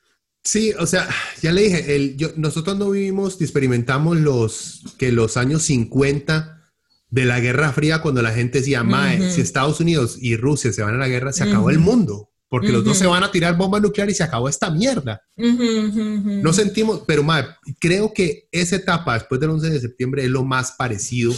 Sí, 0.42 0.72
o 0.78 0.86
sea, 0.86 1.08
ya 1.42 1.52
le 1.52 1.62
dije, 1.62 1.96
el, 1.96 2.34
nosotros 2.36 2.78
no 2.78 2.90
vivimos 2.90 3.40
experimentamos 3.40 4.16
los, 4.16 4.82
que 4.96 5.12
los 5.12 5.36
años 5.36 5.62
50 5.64 6.62
de 7.10 7.24
la 7.24 7.40
Guerra 7.40 7.72
Fría 7.72 8.00
cuando 8.00 8.22
la 8.22 8.32
gente 8.32 8.58
decía, 8.58 8.82
Mae, 8.82 9.30
si 9.30 9.40
Estados 9.40 9.80
Unidos 9.80 10.16
y 10.18 10.36
Rusia 10.36 10.72
se 10.72 10.82
van 10.82 10.94
a 10.94 10.98
la 10.98 11.08
guerra, 11.08 11.32
se 11.32 11.42
acabó 11.44 11.68
el 11.70 11.78
mundo, 11.78 12.29
porque 12.50 12.72
los 12.72 12.84
dos 12.84 12.98
se 12.98 13.06
van 13.06 13.22
a 13.22 13.30
tirar 13.30 13.56
bomba 13.56 13.78
nuclear 13.78 14.10
y 14.10 14.14
se 14.14 14.24
acabó 14.24 14.48
esta 14.48 14.70
mierda. 14.70 15.22
No 15.36 16.52
sentimos, 16.52 17.04
pero 17.06 17.22
Mae, 17.22 17.46
creo 17.78 18.12
que 18.12 18.48
esa 18.50 18.76
etapa 18.76 19.14
después 19.14 19.40
del 19.40 19.50
11 19.50 19.70
de 19.70 19.80
septiembre 19.80 20.24
es 20.24 20.30
lo 20.30 20.44
más 20.44 20.72
parecido. 20.72 21.32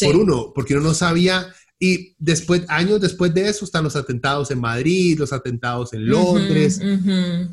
Por 0.00 0.16
uno, 0.16 0.52
porque 0.54 0.74
uno 0.74 0.88
no 0.88 0.94
sabía, 0.94 1.52
y 1.80 2.16
después, 2.18 2.62
años 2.68 3.00
después 3.00 3.32
de 3.32 3.48
eso 3.48 3.64
están 3.64 3.84
los 3.84 3.94
atentados 3.94 4.50
en 4.50 4.60
Madrid, 4.60 5.18
los 5.18 5.32
atentados 5.32 5.92
en 5.92 6.06
Londres, 6.06 6.80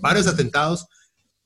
varios 0.02 0.26
atentados. 0.26 0.88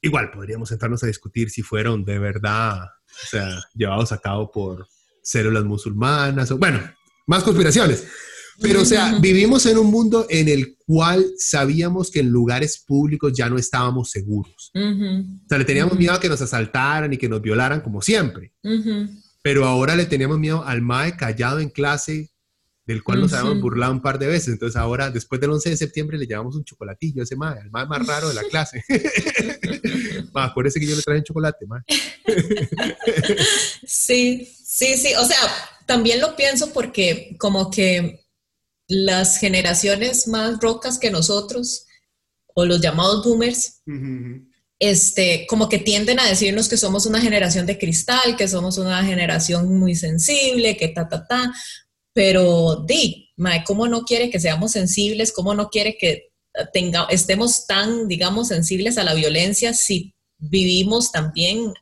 Igual 0.01 0.32
podríamos 0.32 0.70
sentarnos 0.70 1.03
a 1.03 1.07
discutir 1.07 1.49
si 1.49 1.62
fueron 1.62 2.05
de 2.05 2.20
verdad, 2.20 2.84
o 2.84 3.28
sea, 3.30 3.62
llevados 3.76 4.14
a 4.14 4.18
cabo 4.20 4.49
por 4.49 4.88
células 5.22 5.66
musulmanas, 5.66 6.51
o 6.51 6.57
bueno, 6.57 6.80
más 7.28 7.43
conspiraciones. 7.43 8.07
Pero, 8.62 8.82
o 8.82 8.86
sea, 8.86 9.18
vivimos 9.20 9.66
en 9.66 9.78
un 9.78 9.88
mundo 9.88 10.26
en 10.30 10.47
el 10.47 10.78
cual 10.86 11.26
sabíamos 11.38 12.12
que 12.12 12.20
en 12.20 12.30
lugares 12.30 12.84
públicos 12.86 13.34
ya 13.34 13.49
no 13.49 13.57
estábamos 13.57 14.12
seguros. 14.12 14.72
O 14.74 15.47
sea, 15.47 15.57
le 15.57 15.66
teníamos 15.66 15.97
miedo 15.97 16.14
a 16.14 16.20
que 16.20 16.30
nos 16.30 16.41
asaltaran 16.41 17.14
y 17.14 17.18
que 17.18 17.30
nos 17.30 17.41
violaran 17.41 17.82
como 17.82 18.01
siempre. 18.01 18.53
Pero 19.41 19.66
ahora 19.66 19.95
le 19.95 20.05
teníamos 20.05 20.39
miedo 20.39 20.64
al 20.66 20.82
MAE 20.82 21.16
callado 21.16 21.60
en 21.60 21.70
clase, 21.70 22.32
del 22.86 23.03
cual 23.03 23.22
nos 23.22 23.34
habíamos 23.34 23.62
burlado 23.62 23.93
un 23.93 24.01
par 24.01 24.20
de 24.20 24.28
veces. 24.28 24.49
Entonces 24.49 24.76
ahora, 24.76 25.10
después 25.12 25.39
del 25.39 25.51
11 25.51 25.70
de 25.70 25.78
septiembre, 25.78 26.18
le 26.18 26.26
llevamos 26.26 26.55
un 26.55 26.64
chocolatillo 26.64 27.22
a 27.22 27.24
ese 27.24 27.36
MAE, 27.36 27.62
el 27.62 27.72
MAE 27.72 27.86
más 27.86 28.05
raro 28.05 28.30
de 28.30 28.36
la 28.36 28.43
clase. 28.49 28.84
ma, 30.34 30.45
acuérdese 30.45 30.80
que 30.80 30.88
yo 30.88 30.95
le 30.95 31.01
traje 31.01 31.24
chocolate, 31.24 31.66
MAE. 31.66 31.82
sí, 33.86 34.47
Sí, 34.72 34.97
sí, 34.97 35.14
o 35.16 35.26
sea, 35.26 35.36
también 35.88 36.22
lo 36.22 36.36
pienso 36.36 36.72
porque 36.72 37.36
como 37.39 37.72
que 37.72 38.28
las 38.89 39.37
generaciones 39.37 40.27
más 40.27 40.59
rocas 40.59 40.97
que 40.97 41.11
nosotros, 41.11 41.85
o 42.55 42.65
los 42.65 42.81
llamados 42.81 43.23
boomers, 43.23 43.81
este, 44.79 45.45
como 45.47 45.69
que 45.69 45.77
tienden 45.77 46.19
a 46.19 46.27
decirnos 46.27 46.67
que 46.67 46.75
somos 46.75 47.05
una 47.05 47.21
generación 47.21 47.65
de 47.65 47.77
cristal, 47.77 48.35
que 48.35 48.47
somos 48.47 48.77
una 48.77 49.03
generación 49.05 49.79
muy 49.79 49.95
sensible, 49.95 50.75
que 50.75 50.89
ta, 50.89 51.07
ta, 51.07 51.25
ta, 51.25 51.53
pero 52.13 52.83
di, 52.87 53.29
mae, 53.37 53.63
¿cómo 53.63 53.87
no 53.87 54.01
quiere 54.01 54.29
que 54.29 54.39
seamos 54.39 54.71
sensibles? 54.71 55.31
¿Cómo 55.31 55.53
no 55.53 55.69
quiere 55.69 55.95
que 55.97 56.29
tenga, 56.73 57.05
estemos 57.09 57.67
tan, 57.67 58.07
digamos, 58.07 58.47
sensibles 58.47 58.97
a 58.97 59.03
la 59.03 59.13
violencia 59.13 59.73
si 59.73 60.15
vivimos 60.37 61.11
también 61.11 61.73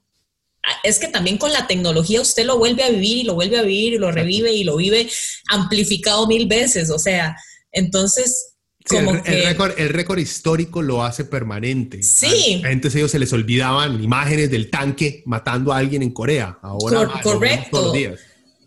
es 0.83 0.99
que 0.99 1.07
también 1.07 1.37
con 1.37 1.51
la 1.51 1.67
tecnología 1.67 2.21
usted 2.21 2.45
lo 2.45 2.57
vuelve 2.57 2.83
a 2.83 2.89
vivir 2.89 3.17
y 3.17 3.23
lo 3.23 3.35
vuelve 3.35 3.57
a 3.57 3.63
vivir 3.63 3.93
y 3.93 3.97
lo 3.97 4.11
revive 4.11 4.53
y 4.53 4.63
lo 4.63 4.77
vive 4.77 5.09
amplificado 5.49 6.27
mil 6.27 6.47
veces, 6.47 6.89
o 6.89 6.99
sea, 6.99 7.35
entonces... 7.71 8.53
Como 8.87 9.15
el, 9.15 9.21
que... 9.21 9.49
el, 9.77 9.89
récord, 9.89 10.17
histórico 10.17 10.81
lo 10.81 11.03
hace 11.03 11.25
permanente. 11.25 12.01
Sí. 12.03 12.61
Antes 12.63 12.95
ellos 12.95 13.11
se 13.11 13.19
les 13.19 13.33
olvidaban 13.33 14.01
imágenes 14.01 14.49
del 14.49 14.69
tanque 14.69 15.23
matando 15.25 15.73
a 15.73 15.77
alguien 15.77 16.03
en 16.03 16.11
Corea. 16.11 16.57
Ahora 16.61 17.11
correcto. 17.21 17.93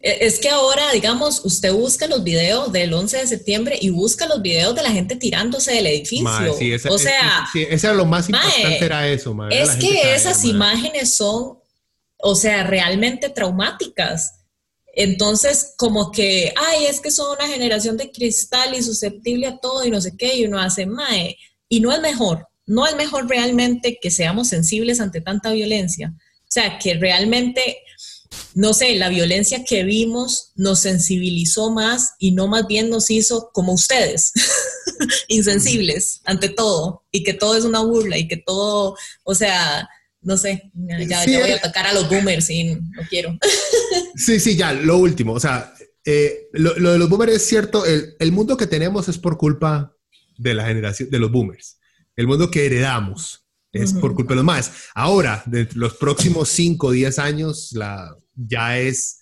E, 0.02 0.26
es 0.26 0.38
que 0.38 0.48
ahora, 0.48 0.92
digamos, 0.92 1.42
usted 1.44 1.72
busca 1.72 2.06
los 2.06 2.22
videos 2.24 2.72
del 2.72 2.92
11 2.92 3.18
de 3.18 3.26
septiembre 3.26 3.78
y 3.80 3.90
busca 3.90 4.26
los 4.26 4.42
videos 4.42 4.74
de 4.74 4.82
la 4.82 4.90
gente 4.90 5.16
tirándose 5.16 5.72
del 5.72 5.86
edificio. 5.86 6.28
o 6.90 6.98
sea, 6.98 7.46
es, 7.54 7.84
era 7.84 7.94
lo 7.94 8.06
más 8.06 8.28
importante, 8.28 8.84
era 8.84 9.08
eso. 9.08 9.34
es 9.50 9.70
que 9.76 10.14
esas 10.14 10.44
imágenes 10.44 11.14
son 11.14 11.59
o 12.22 12.34
sea, 12.34 12.64
realmente 12.64 13.28
traumáticas. 13.28 14.34
Entonces, 14.94 15.74
como 15.76 16.10
que, 16.10 16.52
ay, 16.56 16.86
es 16.86 17.00
que 17.00 17.10
son 17.10 17.36
una 17.38 17.48
generación 17.48 17.96
de 17.96 18.10
cristal 18.10 18.74
y 18.74 18.82
susceptible 18.82 19.46
a 19.46 19.58
todo 19.58 19.84
y 19.84 19.90
no 19.90 20.00
sé 20.00 20.16
qué, 20.16 20.36
y 20.36 20.44
uno 20.44 20.58
hace 20.58 20.86
mae. 20.86 21.36
Y 21.68 21.80
no 21.80 21.92
es 21.92 22.00
mejor, 22.00 22.48
no 22.66 22.86
es 22.86 22.96
mejor 22.96 23.28
realmente 23.28 23.98
que 24.00 24.10
seamos 24.10 24.48
sensibles 24.48 25.00
ante 25.00 25.20
tanta 25.20 25.52
violencia. 25.52 26.12
O 26.16 26.52
sea, 26.52 26.78
que 26.78 26.94
realmente, 26.94 27.78
no 28.54 28.74
sé, 28.74 28.96
la 28.96 29.08
violencia 29.08 29.64
que 29.64 29.84
vimos 29.84 30.50
nos 30.56 30.80
sensibilizó 30.80 31.70
más 31.70 32.14
y 32.18 32.32
no 32.32 32.48
más 32.48 32.66
bien 32.66 32.90
nos 32.90 33.10
hizo 33.10 33.50
como 33.52 33.72
ustedes, 33.72 34.32
insensibles 35.28 36.20
ante 36.24 36.48
todo, 36.48 37.04
y 37.12 37.22
que 37.22 37.34
todo 37.34 37.56
es 37.56 37.64
una 37.64 37.80
burla 37.80 38.18
y 38.18 38.26
que 38.26 38.36
todo, 38.36 38.96
o 39.22 39.34
sea, 39.34 39.88
no 40.22 40.36
sé, 40.36 40.70
ya, 40.74 41.24
voy 41.24 41.34
a 41.34 41.48
eh, 41.48 41.54
atacar 41.54 41.86
a 41.86 41.92
los 41.92 42.08
boomers 42.08 42.50
y 42.50 42.64
no 42.74 43.02
quiero. 43.08 43.36
Sí, 44.14 44.38
sí, 44.38 44.56
ya, 44.56 44.72
lo 44.72 44.98
último, 44.98 45.32
o 45.32 45.40
sea, 45.40 45.72
eh, 46.04 46.48
lo, 46.52 46.74
de 46.74 46.98
los 46.98 47.08
boomers 47.08 47.32
es 47.32 47.46
cierto, 47.46 47.84
el, 47.86 48.32
mundo 48.32 48.56
que 48.56 48.66
tenemos 48.66 49.08
es 49.08 49.18
por 49.18 49.38
culpa 49.38 49.94
de 50.36 50.54
la 50.54 50.66
generación, 50.66 51.10
de 51.10 51.18
los 51.18 51.30
boomers. 51.30 51.78
El 52.16 52.26
mundo 52.26 52.50
que 52.50 52.66
heredamos 52.66 53.46
es 53.72 53.94
por 53.94 54.14
culpa 54.14 54.32
de 54.32 54.36
los 54.36 54.44
más. 54.44 54.72
Ahora, 54.94 55.42
de 55.46 55.68
los 55.74 55.94
próximos 55.94 56.48
5 56.50 56.88
o 56.88 56.90
10 56.90 57.18
años, 57.18 57.70
la, 57.72 58.14
ya 58.34 58.78
es 58.78 59.19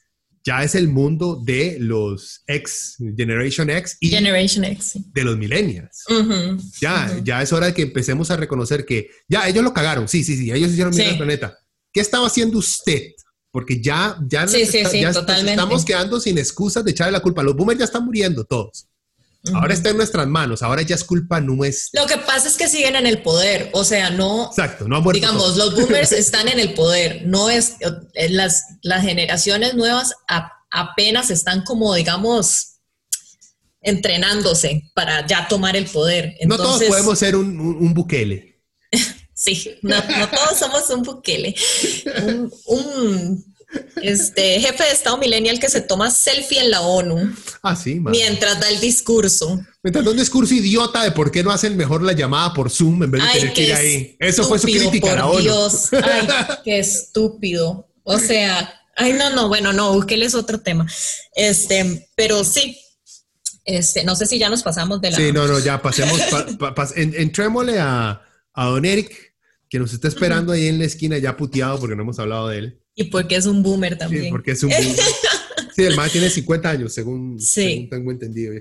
ya 0.48 0.62
es 0.62 0.74
el 0.74 0.88
mundo 0.88 1.38
de 1.44 1.76
los 1.78 2.42
X, 2.46 2.96
Generation 3.14 3.68
X 3.68 3.98
y 4.00 4.08
Generation 4.08 4.64
X, 4.64 4.94
de 5.12 5.22
los 5.22 5.36
millennials. 5.36 6.04
ya, 6.80 7.20
ya 7.22 7.42
es 7.42 7.52
hora 7.52 7.66
de 7.66 7.74
que 7.74 7.82
empecemos 7.82 8.30
a 8.30 8.36
reconocer 8.38 8.86
que 8.86 9.10
ya 9.28 9.46
ellos 9.46 9.62
lo 9.62 9.74
cagaron, 9.74 10.08
sí, 10.08 10.24
sí, 10.24 10.38
sí, 10.38 10.50
ellos 10.50 10.70
hicieron 10.70 10.94
bien 10.94 11.10
el 11.10 11.18
planeta. 11.18 11.58
¿Qué 11.92 12.00
estaba 12.00 12.26
haciendo 12.26 12.56
usted? 12.56 13.10
Porque 13.50 13.78
ya, 13.82 14.16
ya, 14.26 14.44
estamos 14.44 15.84
quedando 15.84 16.18
sin 16.18 16.38
excusas 16.38 16.82
de 16.82 16.92
echarle 16.92 17.12
la 17.12 17.20
culpa. 17.20 17.42
Los 17.42 17.54
boomers 17.54 17.80
ya 17.80 17.84
están 17.84 18.06
muriendo 18.06 18.42
todos. 18.42 18.87
Ahora 19.54 19.72
está 19.72 19.90
en 19.90 19.96
nuestras 19.96 20.26
manos, 20.26 20.62
ahora 20.62 20.82
ya 20.82 20.94
es 20.94 21.04
culpa 21.04 21.40
nuestra. 21.40 22.02
Lo 22.02 22.08
que 22.08 22.18
pasa 22.18 22.48
es 22.48 22.56
que 22.56 22.68
siguen 22.68 22.96
en 22.96 23.06
el 23.06 23.22
poder, 23.22 23.70
o 23.72 23.84
sea, 23.84 24.10
no. 24.10 24.46
Exacto, 24.46 24.88
no 24.88 25.00
muerto 25.00 25.20
Digamos, 25.20 25.56
los 25.56 25.74
boomers 25.74 26.12
están 26.12 26.48
en 26.48 26.58
el 26.58 26.74
poder, 26.74 27.22
no 27.26 27.48
es. 27.48 27.76
Eh, 28.14 28.30
las, 28.30 28.64
las 28.82 29.02
generaciones 29.02 29.74
nuevas 29.74 30.12
apenas 30.70 31.30
están 31.30 31.62
como, 31.62 31.94
digamos, 31.94 32.78
entrenándose 33.80 34.90
para 34.94 35.26
ya 35.26 35.46
tomar 35.48 35.76
el 35.76 35.86
poder. 35.86 36.34
no 36.44 36.56
todos 36.56 36.82
podemos 36.82 37.18
ser 37.18 37.36
un, 37.36 37.58
un, 37.58 37.94
bukele. 37.94 38.60
sí, 39.34 39.78
no, 39.82 40.02
todos 40.02 40.58
somos 40.58 40.90
un 40.90 41.02
bukele. 41.02 41.54
un 42.66 43.44
este 44.02 44.60
jefe 44.60 44.84
de 44.84 44.90
Estado 44.90 45.18
millennial 45.18 45.60
que 45.60 45.68
se 45.68 45.80
toma 45.80 46.10
selfie 46.10 46.60
en 46.60 46.70
la 46.70 46.80
ONU. 46.80 47.34
Ah, 47.62 47.76
sí, 47.76 48.00
Mientras 48.00 48.60
da 48.60 48.68
el 48.68 48.80
discurso. 48.80 49.60
Mientras 49.82 50.04
da 50.04 50.10
un 50.10 50.16
discurso 50.16 50.54
idiota 50.54 51.02
de 51.02 51.12
por 51.12 51.30
qué 51.30 51.42
no 51.42 51.50
hacen 51.50 51.76
mejor 51.76 52.02
la 52.02 52.12
llamada 52.12 52.54
por 52.54 52.70
Zoom 52.70 53.02
en 53.02 53.10
vez 53.10 53.22
de 53.22 53.28
tener 53.38 53.52
que 53.52 53.62
ir 53.64 53.74
ahí. 53.74 54.16
Eso 54.18 54.44
fue 54.44 54.58
su 54.58 54.66
crítica 54.66 55.12
a 55.12 55.16
la 55.16 55.26
ONU. 55.26 55.40
Dios, 55.40 55.90
ay, 55.92 56.28
qué 56.64 56.78
estúpido. 56.78 57.88
O 58.04 58.18
sea, 58.18 58.72
ay, 58.96 59.12
no, 59.12 59.30
no, 59.30 59.48
bueno, 59.48 59.72
no, 59.72 59.92
búsqueles 59.92 60.34
otro 60.34 60.60
tema. 60.60 60.86
Este, 61.34 62.08
pero 62.16 62.44
sí. 62.44 62.78
Este, 63.64 64.02
no 64.02 64.16
sé 64.16 64.24
si 64.26 64.38
ya 64.38 64.48
nos 64.48 64.62
pasamos 64.62 64.98
de 65.02 65.10
la. 65.10 65.16
Sí, 65.18 65.30
no, 65.30 65.46
no, 65.46 65.58
ya 65.58 65.82
pasemos. 65.82 66.18
entrémosle 66.96 67.78
a, 67.78 68.22
a 68.54 68.64
Don 68.64 68.86
Eric, 68.86 69.34
que 69.68 69.78
nos 69.78 69.92
está 69.92 70.08
esperando 70.08 70.52
ahí 70.52 70.68
en 70.68 70.78
la 70.78 70.86
esquina, 70.86 71.18
ya 71.18 71.36
puteado 71.36 71.78
porque 71.78 71.94
no 71.94 72.02
hemos 72.02 72.18
hablado 72.18 72.48
de 72.48 72.58
él. 72.58 72.82
Y 72.98 73.04
porque 73.04 73.36
es 73.36 73.46
un 73.46 73.62
boomer 73.62 73.96
también. 73.96 74.24
Sí, 74.24 74.30
porque 74.30 74.50
es 74.50 74.62
un 74.62 74.70
boomer. 74.70 74.96
Sí, 75.74 75.84
el 75.84 75.94
más 75.94 76.10
tiene 76.10 76.28
50 76.28 76.70
años, 76.70 76.92
según, 76.92 77.38
tengo 77.88 78.10
entendido. 78.10 78.52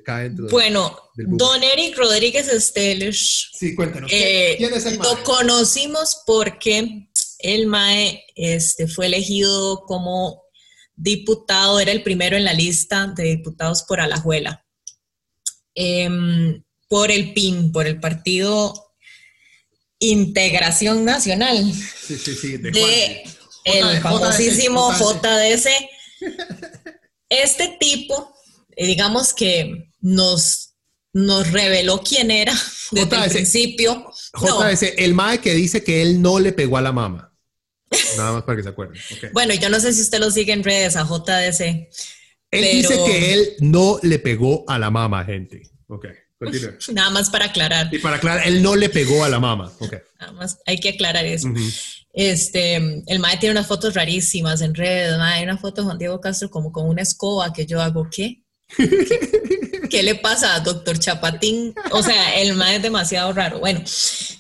bueno, 0.52 0.96
don 1.16 1.64
Eric 1.64 1.98
Rodríguez 1.98 2.48
Esteles. 2.48 3.50
Sí, 3.54 3.74
cuéntanos. 3.74 4.12
Eh, 4.14 4.54
¿Quién 4.60 4.72
es 4.72 4.86
el 4.86 5.00
MAE? 5.00 5.10
Lo 5.10 5.24
conocimos 5.24 6.22
porque 6.28 7.10
el 7.40 7.66
MAE 7.66 8.24
este, 8.36 8.88
fue 8.88 9.08
elegido 9.08 9.82
como 9.88 10.44
diputado, 10.96 11.80
era 11.80 11.92
el 11.92 12.04
primero 12.04 12.38
en 12.38 12.44
la 12.44 12.54
lista 12.54 13.12
de 13.16 13.24
diputados 13.24 13.82
por 13.82 14.00
Alajuela. 14.00 14.64
Em, 15.74 16.62
por 16.88 17.10
el 17.10 17.34
PIN, 17.34 17.72
por 17.72 17.88
el 17.88 18.00
Partido 18.00 18.76
Integración 19.98 21.04
Nacional. 21.04 21.74
Sí, 21.74 22.16
sí, 22.16 22.36
sí. 22.36 22.58
De, 22.58 23.24
el 23.68 24.02
famosísimo 24.02 24.92
JDS. 24.94 25.68
este 27.30 27.78
tipo, 27.80 28.36
eh, 28.76 28.88
digamos 28.88 29.34
que 29.34 29.92
nos, 30.02 30.74
nos 31.14 31.52
reveló 31.52 32.02
quién 32.02 32.32
era 32.32 32.54
desde 32.92 33.16
el 33.16 33.32
principio. 33.32 34.12
JS, 34.34 34.94
el 34.98 35.14
mae 35.14 35.40
que 35.40 35.54
dice 35.54 35.84
que 35.84 36.02
él 36.02 36.22
no 36.22 36.40
le 36.40 36.54
pegó 36.54 36.78
a 36.78 36.82
la 36.82 36.92
mamá. 36.92 37.34
Nada 38.18 38.34
más 38.34 38.44
para 38.44 38.58
que 38.58 38.64
se 38.64 38.70
acuerden. 38.70 39.02
Bueno, 39.34 39.54
yo 39.54 39.70
no 39.70 39.80
sé 39.80 39.94
si 39.94 40.02
usted 40.02 40.20
lo 40.20 40.30
sigue 40.32 40.54
en 40.54 40.64
redes 40.64 40.96
a 40.96 41.04
JDC. 41.04 41.90
Él 42.52 42.64
dice 42.72 42.98
que 43.06 43.34
él 43.34 43.56
no 43.60 44.00
le 44.04 44.20
pegó 44.20 44.64
a 44.68 44.80
la 44.80 44.90
mamá, 44.90 45.24
gente. 45.26 45.70
Ok. 45.88 46.08
Nada 46.94 47.10
más 47.10 47.30
para 47.30 47.46
aclarar. 47.46 47.90
Y 47.94 48.00
para 48.00 48.18
aclarar, 48.18 48.48
él 48.48 48.62
no 48.62 48.76
le 48.76 48.90
pegó 48.90 49.24
a 49.24 49.30
la 49.30 49.40
mamá. 49.40 49.72
Ok. 49.80 49.96
Nada 50.20 50.32
más 50.34 50.60
hay 50.66 50.80
que 50.80 50.90
aclarar 50.90 51.26
eso. 51.26 51.50
Este, 52.18 52.76
el 52.76 53.20
mae 53.20 53.38
tiene 53.38 53.52
unas 53.52 53.68
fotos 53.68 53.94
rarísimas 53.94 54.62
en 54.62 54.74
redes. 54.74 55.16
Hay 55.20 55.44
una 55.44 55.60
foto 55.60 55.82
de 55.82 55.86
Juan 55.86 56.00
Diego 56.00 56.20
Castro 56.20 56.50
como 56.50 56.72
con 56.72 56.90
una 56.90 57.04
escoba 57.04 57.54
que 57.54 57.68
yo 57.68 57.80
hago, 57.80 58.08
¿qué? 58.12 58.42
¿Qué, 59.92 60.02
le 60.02 60.16
pasa 60.16 60.56
a 60.56 60.62
doctor 60.62 60.98
Chapatín? 60.98 61.76
O 61.92 62.02
sea, 62.02 62.36
el 62.42 62.56
mae 62.56 62.78
es 62.78 62.82
demasiado 62.82 63.32
raro. 63.34 63.60
Bueno, 63.60 63.84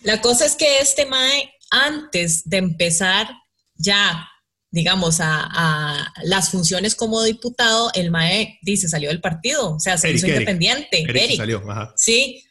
la 0.01 0.19
cosa 0.21 0.47
es 0.47 0.55
que 0.55 0.79
este 0.79 1.05
mae, 1.05 1.51
antes 1.69 2.49
de 2.49 2.57
empezar 2.57 3.29
ya 3.75 4.27
digamos, 4.69 5.19
a, 5.21 6.13
las 6.23 6.51
funciones 6.51 6.93
como 6.93 7.23
diputado, 7.23 7.89
el 7.93 8.11
MAE 8.11 8.59
dice, 8.61 8.89
salió 8.89 9.09
del 9.09 9.21
partido, 9.21 9.75
o 9.75 9.79
sea, 9.79 9.97
se 9.97 10.11
hizo 10.11 10.27
independiente. 10.27 11.03
Eric, 11.07 11.37
Salió, 11.37 11.63
Sí. 11.95 12.43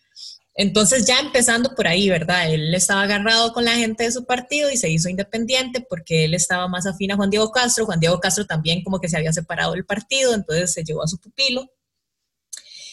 Entonces 0.58 1.06
ya 1.06 1.20
empezando 1.20 1.74
por 1.74 1.86
ahí, 1.86 2.08
¿verdad? 2.08 2.50
Él 2.50 2.74
estaba 2.74 3.02
agarrado 3.02 3.52
con 3.52 3.64
la 3.64 3.76
gente 3.76 4.04
de 4.04 4.12
su 4.12 4.24
partido 4.24 4.70
y 4.70 4.78
se 4.78 4.88
hizo 4.90 5.10
independiente 5.10 5.84
porque 5.86 6.24
él 6.24 6.34
estaba 6.34 6.66
más 6.66 6.86
afín 6.86 7.12
a 7.12 7.16
Juan 7.16 7.28
Diego 7.28 7.52
Castro. 7.52 7.84
Juan 7.84 8.00
Diego 8.00 8.18
Castro 8.20 8.46
también 8.46 8.82
como 8.82 8.98
que 8.98 9.08
se 9.08 9.18
había 9.18 9.32
separado 9.32 9.72
del 9.72 9.84
partido, 9.84 10.34
entonces 10.34 10.72
se 10.72 10.82
llevó 10.82 11.02
a 11.02 11.08
su 11.08 11.18
pupilo. 11.18 11.70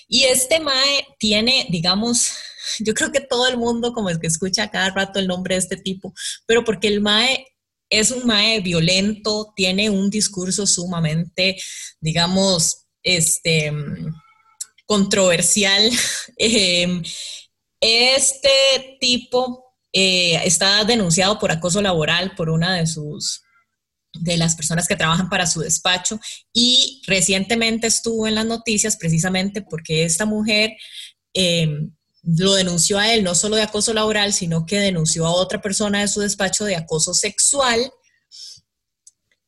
Y 0.10 0.26
este 0.26 0.60
MAE 0.60 1.08
tiene, 1.18 1.68
digamos, 1.70 2.32
yo 2.80 2.94
creo 2.94 3.12
que 3.12 3.22
todo 3.22 3.48
el 3.48 3.58
mundo 3.58 3.94
como 3.94 4.10
es 4.10 4.20
que 4.20 4.28
escucha 4.28 4.70
cada 4.70 4.90
rato 4.90 5.20
el 5.20 5.28
nombre 5.28 5.56
de 5.56 5.60
este 5.60 5.78
tipo, 5.78 6.14
pero 6.46 6.66
porque 6.66 6.90
el 6.90 7.00
MAE 7.00 7.48
es 7.90 8.12
un 8.12 8.26
mae 8.26 8.60
violento, 8.60 9.54
tiene 9.56 9.90
un 9.90 10.10
discurso 10.10 10.66
sumamente, 10.66 11.58
digamos, 12.02 12.88
este, 13.04 13.72
controversial. 14.86 15.90
Em, 16.38 17.04
este 17.84 18.98
tipo 19.00 19.66
eh, 19.92 20.42
está 20.46 20.84
denunciado 20.86 21.38
por 21.38 21.52
acoso 21.52 21.82
laboral 21.82 22.34
por 22.36 22.50
una 22.50 22.76
de 22.76 22.88
sus 22.88 23.42
de 24.14 24.38
las 24.38 24.56
personas 24.56 24.88
que 24.88 24.96
trabajan 24.96 25.28
para 25.28 25.48
su 25.48 25.60
despacho 25.62 26.20
y 26.54 27.02
recientemente 27.08 27.88
estuvo 27.88 28.28
en 28.28 28.36
las 28.36 28.46
noticias 28.46 28.96
precisamente 28.96 29.64
porque 29.64 30.04
esta 30.04 30.26
mujer 30.26 30.72
em, 31.34 31.92
lo 32.24 32.54
denunció 32.54 33.00
a 33.00 33.12
él 33.12 33.24
no 33.24 33.36
solo 33.36 33.56
de 33.56 33.64
acoso 33.64 33.94
laboral, 33.94 34.34
sino 34.34 34.66
que 34.66 34.80
denunció 34.80 35.26
a 35.26 35.32
otra 35.34 35.62
persona 35.62 36.02
de 36.02 36.08
su 36.08 36.22
despacho 36.22 36.64
de 36.64 36.76
acoso 36.76 37.14
sexual. 37.14 37.92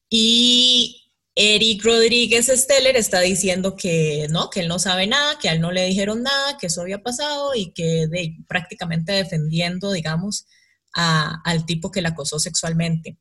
Y 0.10 1.05
Eric 1.36 1.84
Rodríguez 1.84 2.48
Steller 2.48 2.96
está 2.96 3.20
diciendo 3.20 3.76
que 3.76 4.28
no, 4.30 4.50
que 4.50 4.62
él 4.62 4.70
no 4.70 4.80
sabe 4.80 5.06
nada, 5.06 5.38
que 5.38 5.50
a 5.50 5.54
él 5.54 5.60
no 5.60 5.72
le 5.72 5.86
dijeron 5.86 6.24
nada, 6.24 6.58
que 6.58 6.68
eso 6.68 6.82
había 6.82 7.04
pasado 7.04 7.54
y 7.54 7.74
que 7.74 8.08
prácticamente 8.48 9.12
defendiendo, 9.12 9.92
digamos, 9.92 10.48
al 10.94 11.66
tipo 11.66 11.92
que 11.92 12.02
la 12.02 12.10
acosó 12.10 12.40
sexualmente. 12.40 13.18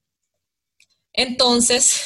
Entonces, 1.13 2.03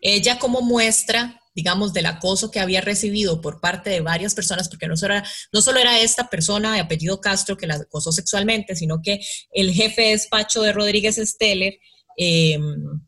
ella 0.00 0.38
como 0.38 0.62
muestra 0.62 1.36
digamos, 1.52 1.92
del 1.92 2.06
acoso 2.06 2.50
que 2.50 2.60
había 2.60 2.80
recibido 2.80 3.40
por 3.40 3.60
parte 3.60 3.90
de 3.90 4.00
varias 4.00 4.34
personas, 4.34 4.68
porque 4.68 4.86
no 4.86 4.96
solo 4.96 5.14
era, 5.14 5.28
no 5.52 5.60
solo 5.60 5.80
era 5.80 5.98
esta 6.00 6.28
persona 6.28 6.72
de 6.72 6.80
apellido 6.80 7.20
Castro 7.20 7.56
que 7.56 7.66
la 7.66 7.74
acosó 7.74 8.12
sexualmente, 8.12 8.76
sino 8.76 9.02
que 9.02 9.20
el 9.50 9.72
jefe 9.72 10.02
de 10.02 10.10
despacho 10.10 10.62
de 10.62 10.72
Rodríguez 10.72 11.16
Steller, 11.16 11.74
em, 12.16 13.02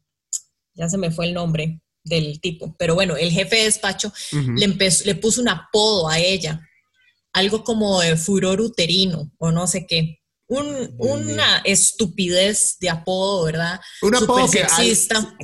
ya 0.75 0.89
se 0.89 0.99
me 0.99 1.11
fue 1.11 1.27
el 1.27 1.35
nombre 1.35 1.81
del 2.05 2.41
tipo, 2.41 2.75
pero 2.79 2.95
bueno, 2.95 3.17
el 3.17 3.31
jefe 3.31 3.57
de 3.57 3.65
despacho 3.65 4.13
le, 4.57 4.77
le 5.05 5.15
puso 5.15 5.41
un 5.41 5.49
apodo 5.49 6.09
a 6.09 6.19
ella, 6.19 6.61
algo 7.33 7.65
como 7.65 8.01
de 8.01 8.17
furor 8.17 8.61
uterino 8.61 9.33
o 9.39 9.51
no 9.51 9.67
sé 9.67 9.87
qué. 9.87 10.19
una 10.49 11.63
estupidez 11.65 12.77
de 12.81 12.91
apodo, 12.91 13.45
¿verdad? 13.45 13.81
Un 14.03 14.17
apodo 14.17 14.51
que, 14.51 14.67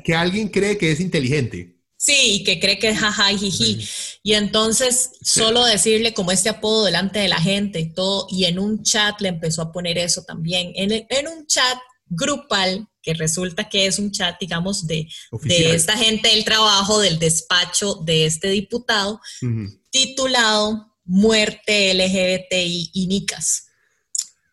que 0.04 0.14
alguien 0.14 0.48
cree 0.48 0.76
que 0.76 0.92
es 0.92 1.00
inteligente. 1.00 1.78
Sí, 2.00 2.14
y 2.34 2.44
que 2.44 2.60
cree 2.60 2.78
que 2.78 2.90
es 2.90 2.98
jaja 2.98 3.32
y 3.32 3.38
jiji. 3.38 3.88
Y 4.22 4.34
entonces, 4.34 5.10
solo 5.20 5.64
decirle 5.64 6.14
como 6.14 6.30
este 6.30 6.48
apodo 6.48 6.84
delante 6.84 7.18
de 7.18 7.26
la 7.26 7.40
gente 7.40 7.80
y 7.80 7.92
todo, 7.92 8.28
y 8.30 8.44
en 8.44 8.60
un 8.60 8.84
chat 8.84 9.20
le 9.20 9.30
empezó 9.30 9.62
a 9.62 9.72
poner 9.72 9.98
eso 9.98 10.22
también. 10.22 10.70
En, 10.76 10.92
en 10.92 11.28
un 11.28 11.46
chat 11.46 11.76
grupal, 12.06 12.86
que 13.02 13.14
resulta 13.14 13.68
que 13.68 13.86
es 13.86 13.98
un 13.98 14.10
chat, 14.10 14.38
digamos, 14.40 14.86
de, 14.86 15.08
de 15.42 15.74
esta 15.74 15.96
gente 15.96 16.28
del 16.28 16.44
trabajo, 16.44 17.00
del 17.00 17.18
despacho 17.18 17.94
de 18.04 18.26
este 18.26 18.48
diputado, 18.48 19.20
titulado 19.90 20.96
Muerte 21.04 21.94
LGBTI 21.94 22.90
y 22.92 23.06
Nicas. 23.06 23.66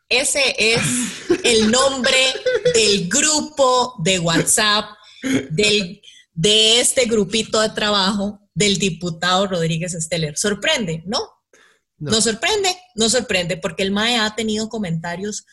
Ese 0.08 0.56
es 0.58 0.82
el 1.44 1.72
nombre 1.72 2.18
del 2.74 3.10
grupo 3.10 3.96
de 4.04 4.20
WhatsApp 4.20 4.86
del 5.50 6.02
de 6.36 6.82
este 6.82 7.06
grupito 7.06 7.62
de 7.62 7.70
trabajo 7.70 8.42
del 8.54 8.78
diputado 8.78 9.48
Rodríguez 9.48 9.94
Esteller. 9.94 10.38
¿Sorprende? 10.38 11.02
¿No? 11.06 11.20
No, 11.98 12.22
sorprende, 12.22 12.76
no 12.96 13.10
sorprende, 13.10 13.56
porque 13.56 13.82
el 13.82 13.92
MAE 13.92 14.18
ha 14.18 14.36
tenido 14.36 14.68
comentarios 14.68 15.46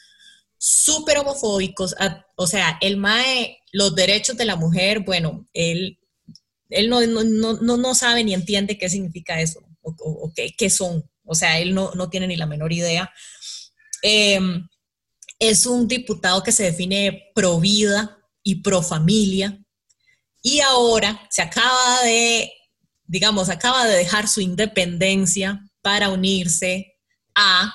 súper 0.59 1.19
homofóbicos. 1.19 1.95
O 2.43 2.47
sea, 2.47 2.79
el 2.81 2.97
MAE, 2.97 3.59
los 3.73 3.95
derechos 3.95 4.37
de 4.37 4.45
la 4.45 4.57
mujer, 4.57 5.01
bueno, 5.01 5.49
él, 5.53 5.99
él 6.69 6.89
no, 6.89 7.01
no, 7.03 7.95
sabe 7.95 8.25
ni 8.25 8.35
entiende 8.35 8.79
qué 8.79 8.89
significa 8.89 9.41
eso 9.41 9.61
o, 9.83 10.33
qué, 10.35 10.71
son. 10.71 11.09
O 11.25 11.35
sea, 11.35 11.59
él 11.59 11.75
no, 11.75 12.11
tiene 12.11 12.27
ni 12.27 12.37
la 12.37 12.47
menor 12.47 12.73
idea. 12.73 13.13
Em, 14.03 14.69
es 15.39 15.67
un 15.67 15.89
diputado 15.89 16.43
que 16.43 16.53
se 16.53 16.65
define 16.65 17.31
pro 17.35 17.59
vida 17.59 18.19
y 18.43 18.57
pro 18.57 18.83
familia, 18.83 19.59
y 20.43 20.61
ahora 20.61 21.27
se 21.31 21.43
acaba 21.43 22.03
de, 22.03 22.53
digamos, 23.07 23.49
acaba 23.49 23.87
de 23.87 23.97
dejar 23.97 24.29
su 24.29 24.41
independencia 24.41 25.65
para 25.83 26.11
unirse 26.11 26.97
a 27.35 27.73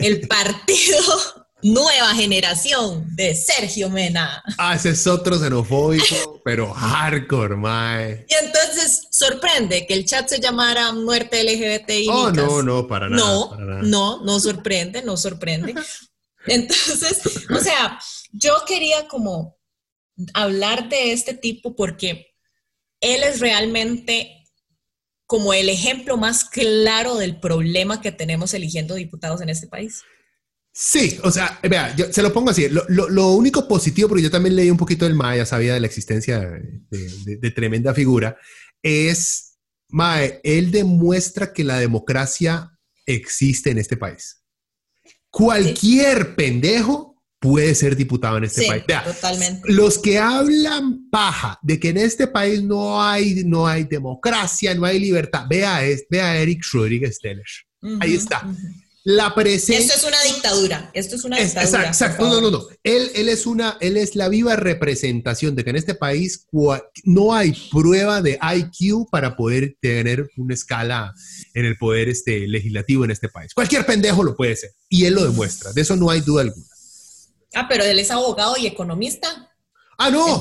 el 0.00 0.26
partido 0.26 1.39
Nueva 1.62 2.14
Generación 2.14 3.14
de 3.14 3.34
Sergio 3.34 3.90
Mena. 3.90 4.42
Ah, 4.58 4.74
ese 4.74 4.90
es 4.90 5.06
otro 5.06 5.38
xenofóbico, 5.38 6.40
pero 6.44 6.72
hardcore, 6.72 7.56
mae. 7.56 8.26
Y 8.28 8.34
entonces 8.44 9.08
sorprende 9.10 9.86
que 9.86 9.94
el 9.94 10.04
chat 10.04 10.28
se 10.28 10.40
llamara 10.40 10.92
Muerte 10.92 11.42
LGBTI. 11.44 12.08
Oh, 12.08 12.30
no, 12.30 12.62
no, 12.62 12.86
para 12.86 13.08
nada. 13.08 13.22
No, 13.22 13.56
no, 13.82 14.24
no 14.24 14.40
sorprende, 14.40 15.02
no 15.02 15.16
sorprende. 15.16 15.74
Entonces, 16.46 17.20
o 17.50 17.58
sea, 17.58 17.98
yo 18.32 18.54
quería 18.66 19.06
como 19.08 19.58
hablar 20.32 20.88
de 20.88 21.12
este 21.12 21.34
tipo 21.34 21.76
porque 21.76 22.34
él 23.00 23.22
es 23.22 23.40
realmente 23.40 24.40
como 25.26 25.54
el 25.54 25.68
ejemplo 25.68 26.16
más 26.16 26.44
claro 26.44 27.16
del 27.16 27.38
problema 27.38 28.00
que 28.00 28.10
tenemos 28.10 28.52
eligiendo 28.52 28.94
diputados 28.94 29.40
en 29.40 29.48
este 29.48 29.68
país. 29.68 30.02
Sí, 30.72 31.18
o 31.24 31.30
sea, 31.30 31.58
vea, 31.68 31.94
yo 31.96 32.12
se 32.12 32.22
lo 32.22 32.32
pongo 32.32 32.50
así. 32.50 32.68
Lo, 32.68 33.28
único 33.32 33.66
positivo, 33.66 34.08
porque 34.08 34.22
yo 34.22 34.30
también 34.30 34.56
leí 34.56 34.70
un 34.70 34.76
poquito 34.76 35.04
del 35.04 35.14
Maya, 35.14 35.44
sabía 35.44 35.74
de 35.74 35.80
la 35.80 35.86
existencia 35.86 36.40
de, 36.40 37.50
tremenda 37.50 37.92
figura, 37.92 38.36
es, 38.82 39.58
Mae, 39.88 40.40
él 40.44 40.70
demuestra 40.70 41.52
que 41.52 41.64
la 41.64 41.78
democracia 41.78 42.70
existe 43.04 43.70
en 43.70 43.78
este 43.78 43.96
país. 43.96 44.44
Cualquier 45.30 46.36
pendejo 46.36 47.20
puede 47.40 47.74
ser 47.74 47.96
diputado 47.96 48.36
en 48.36 48.44
este 48.44 48.66
país. 48.66 48.84
totalmente. 48.86 49.72
Los 49.72 49.98
que 49.98 50.18
hablan 50.18 51.08
paja 51.10 51.58
de 51.62 51.80
que 51.80 51.88
en 51.88 51.96
este 51.96 52.28
país 52.28 52.62
no 52.62 53.02
hay, 53.02 53.42
no 53.44 53.66
hay 53.66 53.84
democracia, 53.84 54.74
no 54.74 54.84
hay 54.84 55.00
libertad, 55.00 55.46
vea, 55.48 55.84
es, 55.84 56.04
vea 56.08 56.30
a 56.30 56.36
Eric 56.36 56.62
Rodríguez 56.72 57.18
Teller. 57.18 57.46
Ahí 58.00 58.14
está. 58.14 58.46
La 59.02 59.34
presencia. 59.34 59.94
Esto 59.94 59.94
es 59.94 60.04
una 60.04 60.22
dictadura. 60.22 60.90
Esto 60.92 61.16
es 61.16 61.24
una 61.24 61.38
dictadura. 61.38 61.86
Exacto. 61.86 62.28
No, 62.28 62.40
no, 62.40 62.50
no. 62.50 62.66
Él, 62.82 63.10
él, 63.14 63.28
es 63.30 63.46
una, 63.46 63.78
él 63.80 63.96
es 63.96 64.14
la 64.14 64.28
viva 64.28 64.56
representación 64.56 65.56
de 65.56 65.64
que 65.64 65.70
en 65.70 65.76
este 65.76 65.94
país 65.94 66.46
no 67.04 67.34
hay 67.34 67.52
prueba 67.70 68.20
de 68.20 68.38
IQ 68.42 69.08
para 69.10 69.36
poder 69.36 69.76
tener 69.80 70.28
una 70.36 70.52
escala 70.52 71.14
en 71.54 71.64
el 71.64 71.78
poder 71.78 72.10
este, 72.10 72.46
legislativo 72.46 73.04
en 73.04 73.10
este 73.10 73.30
país. 73.30 73.54
Cualquier 73.54 73.86
pendejo 73.86 74.22
lo 74.22 74.36
puede 74.36 74.54
ser. 74.56 74.72
Y 74.90 75.06
él 75.06 75.14
lo 75.14 75.24
demuestra. 75.24 75.72
De 75.72 75.80
eso 75.80 75.96
no 75.96 76.10
hay 76.10 76.20
duda 76.20 76.42
alguna. 76.42 76.66
Ah, 77.54 77.66
pero 77.68 77.84
él 77.84 77.98
es 77.98 78.10
abogado 78.10 78.56
y 78.58 78.66
economista. 78.66 79.49
Ah, 80.02 80.10
no. 80.10 80.40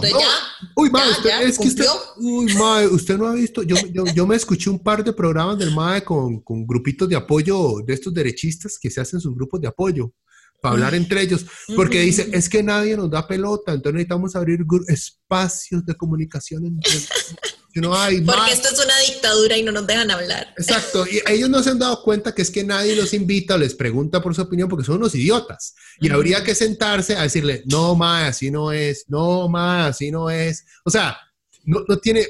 uy, 0.78 0.90
mae, 0.90 1.12
usted, 1.12 1.42
es 1.42 1.60
que 1.60 1.68
usted, 1.68 1.86
uy, 2.16 2.54
mae, 2.54 2.88
usted 2.88 3.18
no 3.18 3.28
ha 3.28 3.34
visto. 3.34 3.62
Yo, 3.62 3.76
yo, 3.92 4.06
yo, 4.06 4.26
me 4.26 4.38
escuché 4.38 4.70
un 4.70 4.80
par 4.80 5.04
de 5.04 5.12
programas 5.12 5.58
del 5.58 5.76
mae 5.76 6.02
con, 6.02 6.40
con 6.40 6.66
grupitos 6.66 7.10
de 7.10 7.18
apoyo 7.18 7.82
de 7.86 7.94
estos 7.94 8.14
derechistas 8.14 8.80
que 8.80 8.90
se 8.90 9.02
hacen 9.02 9.20
sus 9.20 9.36
grupos 9.36 9.60
de 9.60 9.68
apoyo 9.68 10.14
para 10.62 10.76
hablar 10.76 10.96
entre 10.96 11.22
ellos, 11.22 11.46
porque 11.76 12.00
dice, 12.00 12.30
es 12.32 12.48
que 12.48 12.64
nadie 12.64 12.96
nos 12.96 13.10
da 13.10 13.28
pelota, 13.28 13.74
entonces 13.74 13.96
necesitamos 13.96 14.36
abrir 14.36 14.66
espacios 14.88 15.86
de 15.86 15.96
comunicación 15.96 16.66
entre 16.66 16.92
no 17.76 17.96
hay 17.96 18.22
Porque 18.22 18.52
esto 18.52 18.70
es 18.70 18.84
una 18.84 18.98
dictadura 19.08 19.58
y 19.58 19.64
no 19.64 19.72
nos 19.72 19.86
dejan 19.86 20.10
hablar. 20.12 20.54
Exacto, 20.58 21.06
y 21.08 21.22
ellos 21.28 21.50
no 21.50 21.62
se 21.62 21.70
han 21.70 21.80
dado 21.80 22.02
cuenta 22.02 22.34
que 22.34 22.42
es 22.42 22.52
que 22.52 22.64
nadie 22.64 22.96
los 22.96 23.14
invita 23.14 23.56
o 23.56 23.58
les 23.58 23.76
pregunta 23.76 24.22
por 24.22 24.34
su 24.36 24.42
opinión 24.42 24.68
porque 24.68 24.86
son 24.86 24.96
unos 24.96 25.16
idiotas. 25.16 25.76
Y 26.00 26.10
habría 26.10 26.44
que 26.44 26.56
sentarse 26.56 27.16
a 27.16 27.24
decirle, 27.24 27.64
no, 27.66 27.96
ma, 27.96 28.28
así 28.28 28.50
no 28.52 28.72
es, 28.72 29.06
no, 29.08 29.48
ma, 29.48 29.88
así 29.88 30.12
no 30.12 30.30
es. 30.30 30.66
O 30.84 30.90
sea, 30.90 31.18
no, 31.64 31.84
no 31.88 31.98
tiene, 31.98 32.26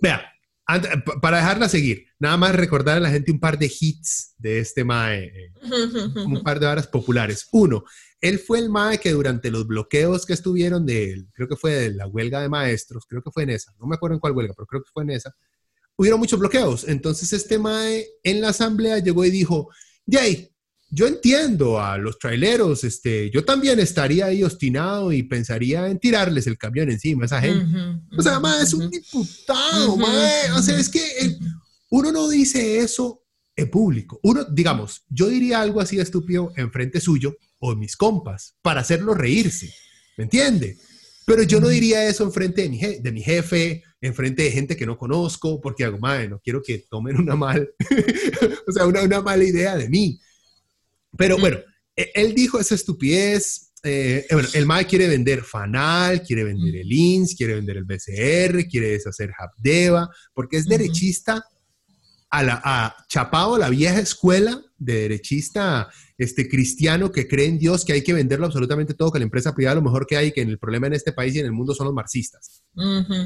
vea, 0.00 0.22
para 1.22 1.36
dejarla 1.36 1.68
seguir, 1.68 2.06
nada 2.18 2.36
más 2.36 2.54
recordar 2.54 2.96
a 2.96 3.00
la 3.00 3.10
gente 3.10 3.30
un 3.30 3.38
par 3.38 3.56
de 3.58 3.66
hits 3.66 4.34
de 4.36 4.58
este 4.58 4.84
Mae, 4.84 5.24
eh, 5.24 5.52
un 6.26 6.42
par 6.42 6.58
de 6.58 6.66
varas 6.66 6.88
populares. 6.88 7.46
Uno, 7.52 7.84
él 8.28 8.38
fue 8.38 8.58
el 8.58 8.70
Mae 8.70 8.98
que 8.98 9.12
durante 9.12 9.50
los 9.50 9.66
bloqueos 9.66 10.26
que 10.26 10.32
estuvieron 10.32 10.86
de, 10.86 11.26
creo 11.32 11.48
que 11.48 11.56
fue 11.56 11.72
de 11.72 11.94
la 11.94 12.06
huelga 12.06 12.40
de 12.40 12.48
maestros, 12.48 13.04
creo 13.06 13.22
que 13.22 13.30
fue 13.30 13.42
en 13.42 13.50
esa, 13.50 13.72
no 13.78 13.86
me 13.86 13.96
acuerdo 13.96 14.14
en 14.14 14.20
cuál 14.20 14.32
huelga, 14.32 14.54
pero 14.56 14.66
creo 14.66 14.82
que 14.82 14.90
fue 14.92 15.02
en 15.02 15.10
esa, 15.10 15.34
hubieron 15.96 16.20
muchos 16.20 16.38
bloqueos. 16.38 16.86
Entonces 16.88 17.32
este 17.32 17.58
Mae 17.58 18.06
en 18.22 18.40
la 18.40 18.50
asamblea 18.50 18.98
llegó 18.98 19.24
y 19.24 19.30
dijo, 19.30 19.68
Jay, 20.08 20.50
yo 20.88 21.06
entiendo 21.06 21.80
a 21.80 21.98
los 21.98 22.18
traileros, 22.18 22.84
este, 22.84 23.30
yo 23.30 23.44
también 23.44 23.80
estaría 23.80 24.26
ahí 24.26 24.44
obstinado 24.44 25.12
y 25.12 25.24
pensaría 25.24 25.88
en 25.88 25.98
tirarles 25.98 26.46
el 26.46 26.58
camión 26.58 26.90
encima 26.90 27.24
a 27.24 27.26
esa 27.26 27.40
gente. 27.40 27.66
o 28.16 28.22
sea, 28.22 28.38
ma, 28.38 28.62
es 28.62 28.72
un 28.72 28.88
diputado, 28.88 29.94
o 29.94 30.62
sea, 30.62 30.78
es 30.78 30.88
que 30.88 31.38
uno 31.90 32.12
no 32.12 32.28
dice 32.28 32.78
eso 32.78 33.24
en 33.56 33.70
público. 33.70 34.20
Uno, 34.22 34.44
digamos, 34.44 35.04
yo 35.08 35.28
diría 35.28 35.60
algo 35.60 35.80
así 35.80 35.98
estúpido 35.98 36.52
en 36.56 36.70
frente 36.70 37.00
suyo 37.00 37.36
o 37.58 37.70
de 37.70 37.76
mis 37.76 37.96
compas 37.96 38.56
para 38.62 38.80
hacerlo 38.80 39.14
reírse, 39.14 39.72
¿me 40.16 40.24
entiende? 40.24 40.76
Pero 41.26 41.42
yo 41.42 41.60
no 41.60 41.68
diría 41.68 42.06
eso 42.08 42.22
en 42.22 42.32
frente 42.32 42.62
de 42.62 42.68
mi, 42.68 42.78
de 42.78 43.12
mi 43.12 43.20
jefe, 43.20 43.82
en 44.00 44.14
frente 44.14 44.44
de 44.44 44.52
gente 44.52 44.76
que 44.76 44.86
no 44.86 44.96
conozco, 44.96 45.60
porque 45.60 45.84
hago, 45.84 45.98
madre, 45.98 46.28
no 46.28 46.38
quiero 46.38 46.62
que 46.62 46.86
tomen 46.88 47.16
una 47.16 47.34
mal, 47.34 47.68
o 48.68 48.72
sea, 48.72 48.86
una, 48.86 49.02
una 49.02 49.20
mala 49.20 49.42
idea 49.42 49.76
de 49.76 49.88
mí. 49.88 50.20
Pero 51.18 51.36
bueno, 51.38 51.58
e, 51.96 52.12
él 52.14 52.34
dijo 52.34 52.60
esa 52.60 52.76
estupidez. 52.76 53.72
Eh, 53.82 54.26
bueno, 54.30 54.48
el 54.54 54.66
MAE 54.66 54.86
quiere 54.86 55.06
vender 55.06 55.42
Fanal, 55.42 56.22
quiere 56.22 56.44
vender 56.44 56.76
el 56.76 56.92
INS, 56.92 57.34
quiere 57.36 57.54
vender 57.54 57.76
el 57.76 57.84
BCR, 57.84 58.66
quiere 58.68 58.90
deshacer 58.90 59.32
Habdeba, 59.38 60.08
porque 60.32 60.56
es 60.56 60.66
derechista 60.66 61.44
a, 62.30 62.42
la, 62.42 62.60
a 62.64 62.96
chapado 63.08 63.58
la 63.58 63.68
vieja 63.68 64.00
escuela 64.00 64.60
de 64.78 65.02
derechista 65.02 65.88
este, 66.18 66.48
cristiano 66.48 67.12
que 67.12 67.28
cree 67.28 67.46
en 67.46 67.58
Dios, 67.58 67.84
que 67.84 67.92
hay 67.92 68.02
que 68.02 68.12
venderlo 68.12 68.46
absolutamente 68.46 68.94
todo, 68.94 69.12
que 69.12 69.18
la 69.18 69.24
empresa 69.24 69.54
privada 69.54 69.76
lo 69.76 69.82
mejor 69.82 70.06
que 70.06 70.16
hay, 70.16 70.32
que 70.32 70.42
el 70.42 70.58
problema 70.58 70.86
en 70.86 70.94
este 70.94 71.12
país 71.12 71.34
y 71.34 71.40
en 71.40 71.46
el 71.46 71.52
mundo 71.52 71.74
son 71.74 71.86
los 71.86 71.94
marxistas. 71.94 72.62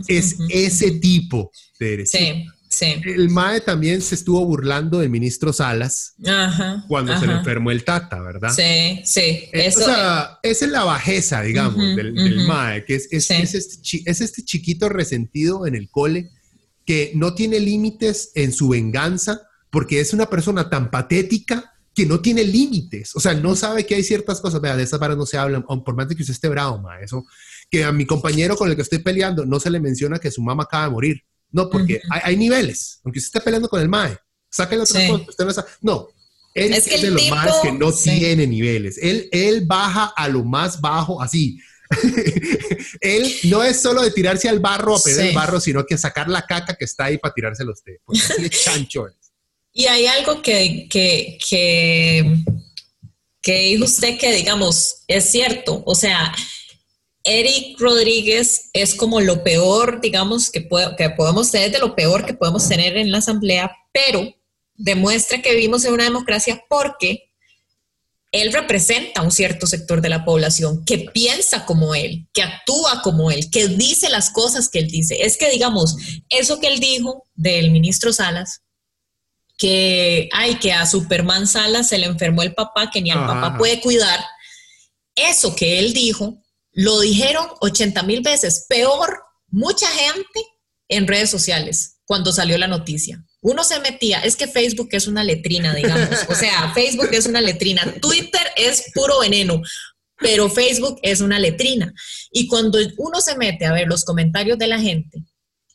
es 0.08 0.36
ese 0.48 0.92
tipo 0.92 1.50
de 1.78 1.90
derechista. 1.90 2.54
El 2.82 3.30
MAE 3.30 3.60
también 3.62 4.00
se 4.00 4.14
estuvo 4.14 4.44
burlando 4.46 5.00
del 5.00 5.10
ministro 5.10 5.52
Salas 5.52 6.14
cuando 6.86 7.18
se 7.18 7.26
le 7.26 7.32
enfermó 7.32 7.72
el 7.72 7.84
Tata, 7.84 8.20
¿verdad? 8.22 8.50
Sí, 8.54 9.00
sí. 9.04 9.48
Eh, 9.52 9.68
o 9.68 9.72
sea, 9.72 10.38
esa 10.42 10.64
es 10.64 10.70
la 10.70 10.84
bajeza, 10.84 11.42
digamos, 11.42 11.96
del, 11.96 12.46
MAE, 12.46 12.84
que 12.84 12.94
es, 12.94 13.08
este 13.10 13.42
es, 13.42 13.54
este, 14.20 14.44
chiquito 14.44 14.88
resentido 14.88 15.66
en 15.66 15.74
el 15.74 15.90
cole 15.90 16.30
que 16.86 17.10
no 17.14 17.34
tiene 17.34 17.58
límites 17.58 18.30
en 18.36 18.52
su 18.52 18.68
venganza 18.68 19.42
porque 19.70 20.00
es 20.00 20.12
una 20.12 20.26
persona 20.30 20.70
tan 20.70 20.90
patética 20.90 21.69
que 21.94 22.06
no 22.06 22.20
tiene 22.20 22.44
límites. 22.44 23.14
O 23.16 23.20
sea, 23.20 23.34
no 23.34 23.56
sabe 23.56 23.84
que 23.84 23.94
hay 23.94 24.02
ciertas 24.02 24.40
cosas. 24.40 24.60
Vea, 24.60 24.76
de 24.76 24.82
esas 24.84 25.00
varas 25.00 25.16
no 25.16 25.26
se 25.26 25.38
hablan, 25.38 25.62
por 25.62 25.94
más 25.94 26.08
de 26.08 26.16
que 26.16 26.22
usted 26.22 26.34
esté 26.34 26.48
bravo, 26.48 26.78
MAE. 26.78 27.04
Eso, 27.04 27.24
que 27.70 27.84
a 27.84 27.92
mi 27.92 28.06
compañero 28.06 28.56
con 28.56 28.68
el 28.68 28.76
que 28.76 28.82
estoy 28.82 28.98
peleando 28.98 29.44
no 29.44 29.60
se 29.60 29.70
le 29.70 29.80
menciona 29.80 30.18
que 30.18 30.30
su 30.30 30.42
mamá 30.42 30.64
acaba 30.64 30.84
de 30.84 30.90
morir 30.90 31.24
no, 31.52 31.68
porque 31.68 32.00
hay, 32.10 32.36
niveles. 32.36 33.00
Aunque 33.04 33.18
usted 33.18 33.28
esté 33.28 33.40
peleando 33.40 33.68
con 33.68 33.80
el 33.80 33.88
MAE, 33.88 34.16
sáquenle 34.48 34.84
otra 34.84 35.06
cosa. 35.08 35.24
Usted 35.28 35.44
no, 35.44 35.64
no, 35.80 36.08
él 36.54 36.72
es, 36.72 36.84
de 36.84 37.10
los 37.10 37.28
MAEs 37.28 37.54
que 37.62 37.72
no 37.72 37.92
tiene 37.92 38.46
niveles. 38.46 38.98
Él, 39.00 39.28
él 39.32 39.64
baja 39.66 40.12
a 40.16 40.28
lo 40.28 40.44
más 40.44 40.80
bajo 40.80 41.20
así. 41.20 41.58
él 43.00 43.34
no 43.44 43.64
es 43.64 43.80
solo 43.80 44.02
de 44.02 44.12
tirarse 44.12 44.48
al 44.48 44.60
barro 44.60 44.96
a 44.96 45.02
pedir 45.02 45.20
el 45.20 45.34
barro, 45.34 45.58
sino 45.60 45.84
que 45.84 45.98
sacar 45.98 46.28
la 46.28 46.46
caca 46.46 46.76
que 46.76 46.84
está 46.84 47.06
ahí 47.06 47.18
para 47.18 47.34
tirárselo 47.34 47.70
a 47.70 47.74
usted. 47.74 47.94
chancho 48.50 49.06
Y 49.72 49.86
hay 49.86 50.06
algo 50.06 50.42
que, 50.42 50.88
que, 50.90 51.38
que, 53.42 53.58
dijo 53.58 53.84
usted 53.84 54.18
que, 54.18 54.32
digamos, 54.32 55.02
es 55.06 55.30
cierto. 55.30 55.82
O 55.86 55.94
sea, 55.94 56.34
Eric 57.22 57.78
Rodríguez 57.78 58.70
es 58.72 58.94
como 58.94 59.20
lo 59.20 59.44
peor, 59.44 60.00
digamos, 60.00 60.50
que, 60.50 60.68
que 60.98 61.10
podemos 61.10 61.50
tener, 61.50 61.70
de 61.70 61.78
lo 61.78 61.94
peor 61.94 62.26
que 62.26 62.34
podemos 62.34 62.68
tener 62.68 62.96
en 62.96 63.12
la 63.12 63.18
Asamblea, 63.18 63.70
pero 63.92 64.34
demuestra 64.74 65.40
que 65.42 65.54
vivimos 65.54 65.84
en 65.84 65.92
una 65.92 66.04
democracia 66.04 66.64
porque 66.68 67.30
él 68.32 68.52
representa 68.52 69.20
a 69.20 69.24
un 69.24 69.32
cierto 69.32 69.66
sector 69.66 70.00
de 70.00 70.08
la 70.08 70.24
población 70.24 70.84
que 70.84 71.10
piensa 71.12 71.66
como 71.66 71.94
él, 71.94 72.28
que 72.32 72.42
actúa 72.42 73.02
como 73.02 73.30
él, 73.30 73.50
que 73.50 73.68
dice 73.68 74.08
las 74.08 74.30
cosas 74.30 74.68
que 74.68 74.78
él 74.78 74.88
dice. 74.88 75.22
Es 75.22 75.36
que, 75.36 75.50
digamos, 75.50 75.96
eso 76.28 76.60
que 76.60 76.68
él 76.68 76.78
dijo 76.78 77.24
del 77.34 77.72
ministro 77.72 78.12
Salas, 78.12 78.62
que, 79.60 80.30
ay, 80.32 80.54
que 80.54 80.72
a 80.72 80.86
Superman 80.86 81.46
Salas 81.46 81.86
se 81.86 81.98
le 81.98 82.06
enfermó 82.06 82.42
el 82.42 82.54
papá, 82.54 82.90
que 82.90 83.02
ni 83.02 83.10
al 83.10 83.26
papá 83.26 83.58
puede 83.58 83.78
cuidar, 83.80 84.18
eso 85.14 85.54
que 85.54 85.78
él 85.78 85.92
dijo 85.92 86.42
lo 86.72 86.98
dijeron 87.00 87.46
80 87.60 88.02
mil 88.04 88.22
veces. 88.22 88.64
Peor, 88.70 89.22
mucha 89.48 89.86
gente 89.86 90.40
en 90.88 91.06
redes 91.06 91.28
sociales 91.28 91.98
cuando 92.06 92.32
salió 92.32 92.56
la 92.56 92.68
noticia. 92.68 93.22
Uno 93.42 93.62
se 93.62 93.80
metía, 93.80 94.20
es 94.20 94.34
que 94.34 94.48
Facebook 94.48 94.88
es 94.92 95.06
una 95.06 95.24
letrina, 95.24 95.74
digamos. 95.74 96.08
O 96.28 96.34
sea, 96.34 96.72
Facebook 96.74 97.10
es 97.12 97.26
una 97.26 97.42
letrina. 97.42 97.82
Twitter 98.00 98.46
es 98.56 98.84
puro 98.94 99.20
veneno, 99.20 99.60
pero 100.16 100.48
Facebook 100.48 100.98
es 101.02 101.20
una 101.20 101.38
letrina. 101.38 101.92
Y 102.32 102.46
cuando 102.46 102.78
uno 102.96 103.20
se 103.20 103.36
mete 103.36 103.66
a 103.66 103.72
ver 103.72 103.88
los 103.88 104.04
comentarios 104.04 104.56
de 104.56 104.68
la 104.68 104.80
gente 104.80 105.22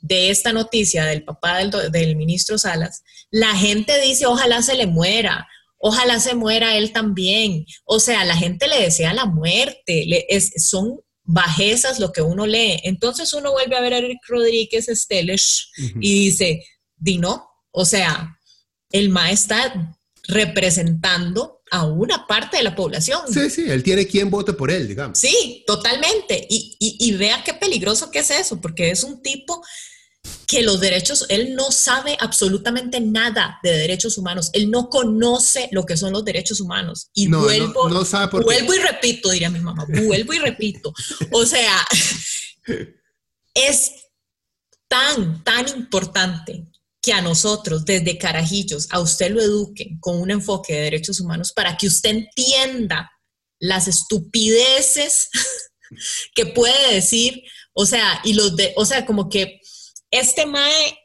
de 0.06 0.30
esta 0.30 0.54
noticia 0.54 1.06
del 1.06 1.24
papá 1.24 1.58
del, 1.58 1.72
del 1.92 2.16
ministro 2.16 2.58
Salas, 2.58 3.04
la 3.32 3.56
gente 3.56 4.00
dice, 4.02 4.28
ojalá 4.28 4.62
se 4.62 4.76
le 4.76 4.86
muera, 4.86 5.48
ojalá 5.78 6.20
se 6.20 6.36
muera 6.36 6.78
él 6.78 6.92
también. 6.92 7.66
O 7.86 8.00
sea, 8.00 8.24
la 8.24 8.38
gente 8.38 8.68
le 8.68 8.82
desea 8.82 9.14
la 9.14 9.26
muerte, 9.26 10.06
le, 10.06 10.26
es, 10.30 10.52
son 10.68 11.00
bajezas 11.24 12.00
lo 12.00 12.12
que 12.12 12.22
uno 12.22 12.46
lee. 12.46 12.80
Entonces 12.84 13.34
uno 13.34 13.52
vuelve 13.52 13.76
a 13.76 13.82
ver 13.82 13.94
a 13.94 13.98
Eric 13.98 14.20
Rodríguez 14.28 14.90
Esteles 14.90 15.72
y 16.00 16.14
dice, 16.26 16.64
di 16.96 17.18
no, 17.18 17.48
o 17.72 17.84
sea, 17.84 18.38
el 18.92 19.10
MA 19.10 19.32
está 19.32 19.98
representando 20.28 21.64
a 21.72 21.86
una 21.86 22.28
parte 22.28 22.58
de 22.58 22.64
la 22.64 22.76
población. 22.76 23.22
Sí, 23.34 23.50
sí, 23.50 23.66
él 23.68 23.82
tiene 23.82 24.06
quien 24.06 24.30
vote 24.30 24.54
por 24.54 24.70
él, 24.70 24.88
digamos. 24.88 25.18
Sí, 25.18 25.64
totalmente. 25.66 26.46
Y, 26.48 26.78
y, 26.80 27.08
y 27.08 27.12
vea 27.14 27.44
qué 27.44 27.56
peligroso 27.56 28.12
que 28.12 28.20
es 28.20 28.30
eso, 28.30 28.62
porque 28.62 28.92
es 28.92 29.04
un 29.04 29.22
tipo 29.24 29.64
que 30.48 30.62
los 30.62 30.80
derechos, 30.80 31.26
él 31.30 31.56
no 31.56 31.72
sabe 31.72 32.18
absolutamente 32.20 33.00
nada 33.00 33.60
de 33.64 33.72
derechos 33.72 34.18
humanos, 34.18 34.50
él 34.54 34.70
no 34.70 34.90
conoce 34.90 35.70
lo 35.72 35.86
que 35.86 35.98
son 35.98 36.14
los 36.14 36.24
derechos 36.24 36.62
humanos. 36.62 37.10
Y 37.14 37.28
vuelvo, 37.28 37.90
vuelvo 37.90 38.74
y 38.74 38.80
repito, 38.80 39.30
diría 39.32 39.50
mi 39.50 39.60
mamá, 39.60 39.86
vuelvo 39.88 40.34
y 40.34 40.40
repito. 40.40 40.94
O 41.32 41.46
sea, 41.46 41.86
es 43.54 43.92
tan, 44.88 45.44
tan 45.44 45.68
importante 45.70 46.68
que 47.02 47.14
a 47.14 47.22
nosotros, 47.22 47.86
desde 47.86 48.18
carajillos, 48.18 48.88
a 48.92 49.00
usted 49.00 49.32
lo 49.32 49.42
eduquen 49.42 50.00
con 50.00 50.20
un 50.20 50.32
enfoque 50.32 50.74
de 50.74 50.82
derechos 50.82 51.20
humanos 51.20 51.54
para 51.54 51.78
que 51.78 51.88
usted 51.88 52.10
entienda 52.10 53.12
las 53.60 53.88
estupideces 53.88 55.30
que 56.36 56.48
puede 56.48 56.94
decir, 56.94 57.44
o 57.74 57.86
sea, 57.86 58.22
y 58.24 58.34
los 58.34 58.56
de, 58.56 58.74
o 58.76 58.86
sea, 58.86 59.06
como 59.06 59.30
que 59.30 59.60
este 60.20 60.46
MAE, 60.46 60.98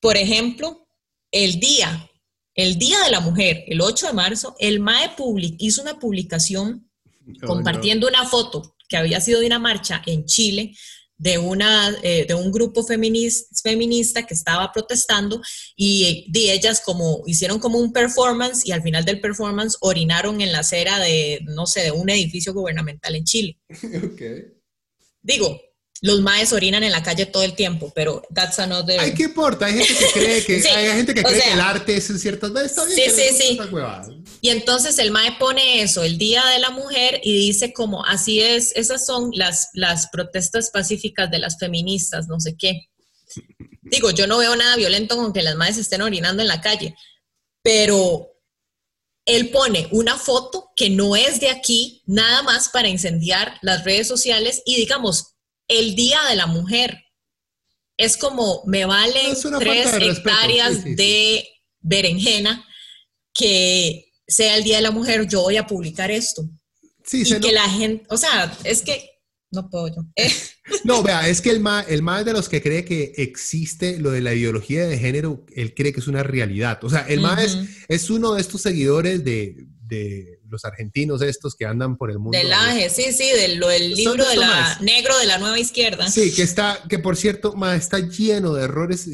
por 0.00 0.16
ejemplo, 0.16 0.86
el 1.30 1.60
día, 1.60 2.10
el 2.54 2.78
Día 2.78 2.98
de 3.04 3.10
la 3.10 3.20
Mujer, 3.20 3.64
el 3.66 3.80
8 3.80 4.08
de 4.08 4.12
marzo, 4.12 4.56
el 4.58 4.80
MAE 4.80 5.10
public, 5.16 5.56
hizo 5.58 5.82
una 5.82 5.98
publicación 5.98 6.90
compartiendo 7.46 8.08
una 8.08 8.26
foto 8.26 8.76
que 8.88 8.96
había 8.96 9.20
sido 9.20 9.40
de 9.40 9.46
una 9.46 9.58
marcha 9.58 10.02
en 10.06 10.24
Chile 10.24 10.74
de, 11.20 11.36
una, 11.36 11.94
eh, 12.02 12.24
de 12.26 12.34
un 12.34 12.50
grupo 12.50 12.82
feminista 12.82 14.26
que 14.26 14.32
estaba 14.32 14.72
protestando 14.72 15.42
y 15.76 16.26
de 16.32 16.52
ellas 16.52 16.80
como 16.80 17.22
hicieron 17.26 17.58
como 17.58 17.78
un 17.78 17.92
performance 17.92 18.66
y 18.66 18.72
al 18.72 18.82
final 18.82 19.04
del 19.04 19.20
performance 19.20 19.76
orinaron 19.80 20.40
en 20.40 20.50
la 20.50 20.60
acera 20.60 20.98
de, 20.98 21.40
no 21.44 21.66
sé, 21.66 21.82
de 21.82 21.90
un 21.90 22.08
edificio 22.08 22.54
gubernamental 22.54 23.14
en 23.14 23.24
Chile. 23.24 23.58
Digo, 25.22 25.60
los 26.02 26.22
maes 26.22 26.52
orinan 26.52 26.82
en 26.82 26.92
la 26.92 27.02
calle 27.02 27.26
todo 27.26 27.42
el 27.42 27.54
tiempo, 27.54 27.92
pero 27.94 28.22
that's 28.34 28.58
another... 28.58 28.98
Ay, 28.98 29.12
¿qué 29.12 29.24
importa? 29.24 29.66
Hay 29.66 29.74
gente 29.74 29.94
que 29.94 30.12
cree 30.12 30.44
que, 30.44 30.68
hay 30.74 30.86
gente 30.96 31.14
que, 31.14 31.22
cree 31.22 31.42
que 31.42 31.52
el 31.52 31.60
arte 31.60 31.96
es 31.96 32.08
en 32.08 32.18
ciertas 32.18 32.52
veces. 32.52 32.82
Sí, 32.94 33.02
sí, 33.10 33.36
sí. 33.36 33.58
Y 34.40 34.48
entonces 34.48 34.98
el 34.98 35.10
mae 35.10 35.36
pone 35.38 35.82
eso, 35.82 36.02
el 36.02 36.16
Día 36.16 36.44
de 36.46 36.58
la 36.58 36.70
Mujer, 36.70 37.20
y 37.22 37.36
dice 37.36 37.74
como, 37.74 38.04
así 38.06 38.40
es, 38.40 38.72
esas 38.76 39.04
son 39.04 39.30
las, 39.34 39.68
las 39.74 40.08
protestas 40.08 40.70
pacíficas 40.70 41.30
de 41.30 41.38
las 41.38 41.58
feministas, 41.58 42.28
no 42.28 42.40
sé 42.40 42.56
qué. 42.56 42.88
Digo, 43.82 44.10
yo 44.10 44.26
no 44.26 44.38
veo 44.38 44.56
nada 44.56 44.76
violento 44.76 45.16
con 45.16 45.32
que 45.34 45.42
las 45.42 45.56
maes 45.56 45.76
estén 45.76 46.00
orinando 46.00 46.40
en 46.40 46.48
la 46.48 46.62
calle, 46.62 46.94
pero 47.62 48.30
él 49.26 49.50
pone 49.50 49.88
una 49.92 50.16
foto 50.16 50.70
que 50.74 50.88
no 50.88 51.14
es 51.14 51.40
de 51.40 51.50
aquí, 51.50 52.02
nada 52.06 52.42
más 52.42 52.70
para 52.70 52.88
incendiar 52.88 53.58
las 53.60 53.84
redes 53.84 54.08
sociales 54.08 54.62
y 54.64 54.76
digamos, 54.76 55.34
el 55.70 55.94
Día 55.94 56.20
de 56.28 56.36
la 56.36 56.46
Mujer. 56.46 57.02
Es 57.96 58.16
como, 58.16 58.62
me 58.66 58.84
valen 58.84 59.36
tres 59.58 59.94
hectáreas 59.94 60.84
de 60.84 61.46
berenjena 61.80 62.66
que 63.32 64.12
sea 64.26 64.56
el 64.56 64.64
Día 64.64 64.76
de 64.76 64.82
la 64.82 64.90
Mujer, 64.90 65.26
yo 65.26 65.42
voy 65.42 65.56
a 65.56 65.66
publicar 65.66 66.10
esto. 66.10 66.42
Sí, 67.04 67.22
y 67.26 67.40
que 67.40 67.52
la 67.52 67.68
gente, 67.68 68.04
o 68.10 68.16
sea, 68.16 68.56
es 68.64 68.82
que 68.82 69.10
no 69.50 69.68
puedo 69.68 69.88
yo. 69.88 70.02
no, 70.84 71.02
vea, 71.02 71.28
es 71.28 71.40
que 71.40 71.50
el 71.50 71.60
más, 71.60 71.86
el 71.88 72.02
más 72.02 72.24
de 72.24 72.32
los 72.32 72.48
que 72.48 72.62
cree 72.62 72.84
que 72.84 73.12
existe 73.16 73.98
lo 73.98 74.10
de 74.10 74.20
la 74.20 74.34
ideología 74.34 74.86
de 74.86 74.98
género, 74.98 75.44
él 75.54 75.74
cree 75.74 75.92
que 75.92 76.00
es 76.00 76.08
una 76.08 76.22
realidad. 76.22 76.78
O 76.82 76.90
sea, 76.90 77.00
el 77.00 77.20
más 77.20 77.58
es, 77.88 78.10
uno 78.10 78.34
de 78.34 78.40
estos 78.40 78.62
seguidores 78.62 79.24
de, 79.24 79.66
los 80.50 80.64
argentinos 80.64 81.22
estos 81.22 81.54
que 81.54 81.66
andan 81.66 81.96
por 81.96 82.10
el 82.10 82.18
mundo. 82.18 82.36
Del 82.36 82.52
AGE, 82.52 82.90
sí, 82.90 83.12
sí, 83.12 83.30
del, 83.30 83.60
libro 83.94 84.28
de 84.28 84.36
la, 84.36 84.78
negro 84.80 85.16
de 85.18 85.26
la 85.26 85.38
nueva 85.38 85.58
izquierda. 85.58 86.08
Sí, 86.10 86.32
que 86.34 86.42
está, 86.42 86.82
que 86.88 86.98
por 86.98 87.16
cierto, 87.16 87.54
ma, 87.54 87.76
está 87.76 87.98
lleno 87.98 88.54
de 88.54 88.64
errores 88.64 89.06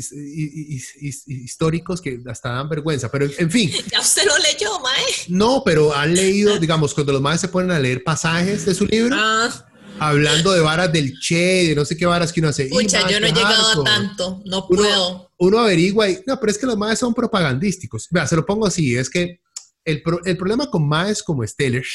históricos 1.27 2.01
que 2.01 2.21
hasta 2.27 2.51
dan 2.51 2.69
vergüenza, 2.69 3.11
pero 3.11 3.27
en 3.39 3.51
fin. 3.51 3.71
Ya 3.93 4.01
usted 4.01 4.25
lo 4.25 4.37
leyó, 4.39 4.81
mae. 4.81 5.05
No, 5.29 5.63
pero 5.65 5.95
han 5.95 6.15
leído, 6.15 6.59
digamos, 6.59 6.93
cuando 6.93 7.13
los 7.13 7.23
maes 7.23 7.41
se 7.41 7.49
ponen 7.49 7.71
a 7.71 7.79
leer 7.79 8.03
pasajes 8.03 8.67
de 8.67 8.75
su 8.75 8.87
libro. 8.87 9.15
Ah 9.19 9.67
hablando 9.99 10.53
de 10.53 10.61
varas 10.61 10.93
del 10.93 11.19
Che, 11.19 11.69
de 11.69 11.75
no 11.75 11.85
sé 11.85 11.97
qué 11.97 12.07
varas 12.07 12.33
que 12.33 12.41
uno 12.41 12.49
hace. 12.51 12.65
Escucha, 12.65 13.09
yo 13.09 13.21
no 13.21 13.27
he 13.27 13.33
llegado 13.33 13.83
a 13.83 13.85
tanto, 13.85 14.43
no 14.45 14.67
puedo. 14.67 15.31
Uno 15.39 15.59
averigua 15.59 16.09
y, 16.09 16.19
no, 16.27 16.39
pero 16.41 16.51
es 16.51 16.59
que 16.59 16.67
los 16.67 16.77
maes 16.77 16.99
son 16.99 17.15
propagandísticos. 17.15 18.09
Vea, 18.11 18.27
se 18.27 18.37
lo 18.37 18.47
pongo 18.47 18.67
así, 18.67 18.97
es 18.97 19.11
que 19.11 19.41
el, 19.87 20.03
el 20.25 20.37
problema 20.37 20.69
con 20.69 20.87
maes 20.87 21.23
como 21.23 21.47
Steller 21.47 21.87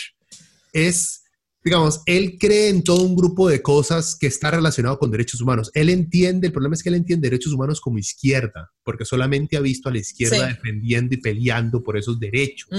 es, 0.74 1.24
digamos, 1.64 2.02
él 2.06 2.38
cree 2.40 2.70
en 2.70 2.84
todo 2.84 3.04
un 3.04 3.16
grupo 3.16 3.50
de 3.50 3.62
cosas 3.62 4.16
que 4.16 4.28
está 4.28 4.50
relacionado 4.50 4.98
con 4.98 5.12
derechos 5.12 5.42
humanos. 5.42 5.70
Él 5.74 5.90
entiende, 5.90 6.48
el 6.48 6.54
problema 6.54 6.74
es 6.74 6.82
que 6.82 6.90
él 6.90 6.96
entiende 6.96 7.30
derechos 7.30 7.54
humanos 7.54 7.82
como 7.82 8.00
izquierda, 8.00 8.72
porque 8.84 9.06
solamente 9.06 9.58
ha 9.58 9.62
visto 9.62 9.90
a 9.90 9.92
la 9.92 10.00
izquierda 10.00 10.48
defendiendo 10.48 11.14
y 11.14 11.18
peleando 11.18 11.84
por 11.84 11.98
esos 11.98 12.20
derechos. 12.20 12.70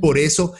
Por 0.00 0.18
eso 0.18 0.54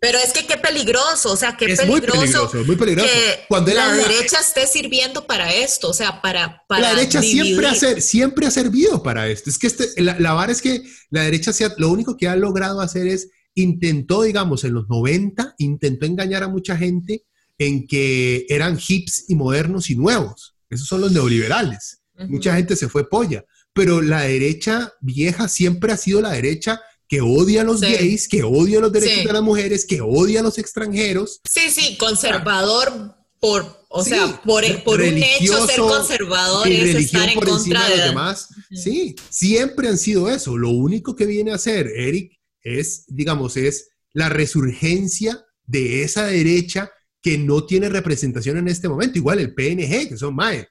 pero 0.00 0.18
es 0.18 0.32
que 0.34 0.46
qué 0.46 0.58
peligroso, 0.58 1.32
o 1.32 1.36
sea, 1.36 1.56
qué 1.56 1.74
peligroso, 1.74 1.86
muy 1.86 2.00
peligroso, 2.00 2.64
muy 2.64 2.76
peligroso. 2.76 3.08
que 3.08 3.44
Cuando 3.48 3.72
la 3.72 3.94
derecha 3.94 4.40
esté 4.40 4.66
sirviendo 4.66 5.26
para 5.26 5.52
esto, 5.52 5.88
o 5.88 5.94
sea, 5.94 6.20
para, 6.20 6.62
para 6.68 6.82
la 6.82 6.94
derecha 6.94 7.22
siempre 7.22 7.66
ha, 7.66 7.74
siempre 7.74 8.46
ha 8.46 8.50
servido 8.50 9.02
para 9.02 9.28
esto. 9.28 9.48
Es 9.48 9.58
que 9.58 9.66
este, 9.66 10.02
la, 10.02 10.18
la 10.20 10.34
vara 10.34 10.52
es 10.52 10.60
que 10.60 10.82
la 11.10 11.22
derecha 11.22 11.52
lo 11.78 11.88
único 11.88 12.18
que 12.18 12.28
ha 12.28 12.36
logrado 12.36 12.82
hacer 12.82 13.06
es 13.06 13.30
intentó, 13.54 14.22
digamos, 14.22 14.64
en 14.64 14.74
los 14.74 14.88
90 14.88 15.54
intentó 15.58 16.04
engañar 16.04 16.42
a 16.42 16.48
mucha 16.48 16.76
gente 16.76 17.24
en 17.58 17.86
que 17.86 18.44
eran 18.50 18.78
hips 18.78 19.24
y 19.28 19.34
modernos 19.34 19.88
y 19.88 19.96
nuevos. 19.96 20.54
Esos 20.68 20.86
son 20.86 21.00
los 21.00 21.12
neoliberales. 21.12 22.02
Mucha 22.28 22.54
gente 22.56 22.76
se 22.76 22.88
fue 22.88 23.08
polla, 23.08 23.44
pero 23.72 24.00
la 24.00 24.22
derecha 24.22 24.92
vieja 25.00 25.48
siempre 25.48 25.92
ha 25.92 25.96
sido 25.96 26.20
la 26.20 26.32
derecha 26.32 26.80
que 27.08 27.20
odia 27.20 27.60
a 27.60 27.64
los 27.64 27.80
gays, 27.80 28.28
que 28.28 28.42
odia 28.42 28.80
los 28.80 28.92
derechos 28.92 29.24
de 29.24 29.32
las 29.32 29.42
mujeres, 29.42 29.84
que 29.84 30.00
odia 30.00 30.40
a 30.40 30.42
los 30.42 30.58
extranjeros. 30.58 31.40
Sí, 31.48 31.70
sí, 31.70 31.96
conservador 31.96 33.14
por, 33.38 33.86
o 33.88 34.02
sea, 34.02 34.40
por, 34.42 34.64
por 34.82 35.00
un 35.00 35.18
hecho 35.18 35.66
ser 35.66 35.78
conservador 35.78 36.68
es 36.68 36.94
estar 36.96 37.28
en 37.28 37.38
contra 37.38 37.88
de, 37.88 37.96
los 37.96 38.06
demás. 38.06 38.48
Sí, 38.70 39.14
siempre 39.30 39.88
han 39.88 39.98
sido 39.98 40.28
eso. 40.28 40.56
Lo 40.56 40.70
único 40.70 41.14
que 41.14 41.26
viene 41.26 41.52
a 41.52 41.56
hacer 41.56 41.86
Eric 41.86 42.32
es, 42.62 43.04
digamos, 43.06 43.56
es 43.56 43.90
la 44.12 44.28
resurgencia 44.28 45.44
de 45.64 46.02
esa 46.02 46.26
derecha 46.26 46.90
que 47.22 47.38
no 47.38 47.64
tiene 47.66 47.88
representación 47.88 48.56
en 48.56 48.68
este 48.68 48.88
momento. 48.88 49.18
Igual 49.18 49.40
el 49.40 49.54
PNG, 49.54 50.08
que 50.08 50.16
son 50.16 50.34
MAE. 50.34 50.68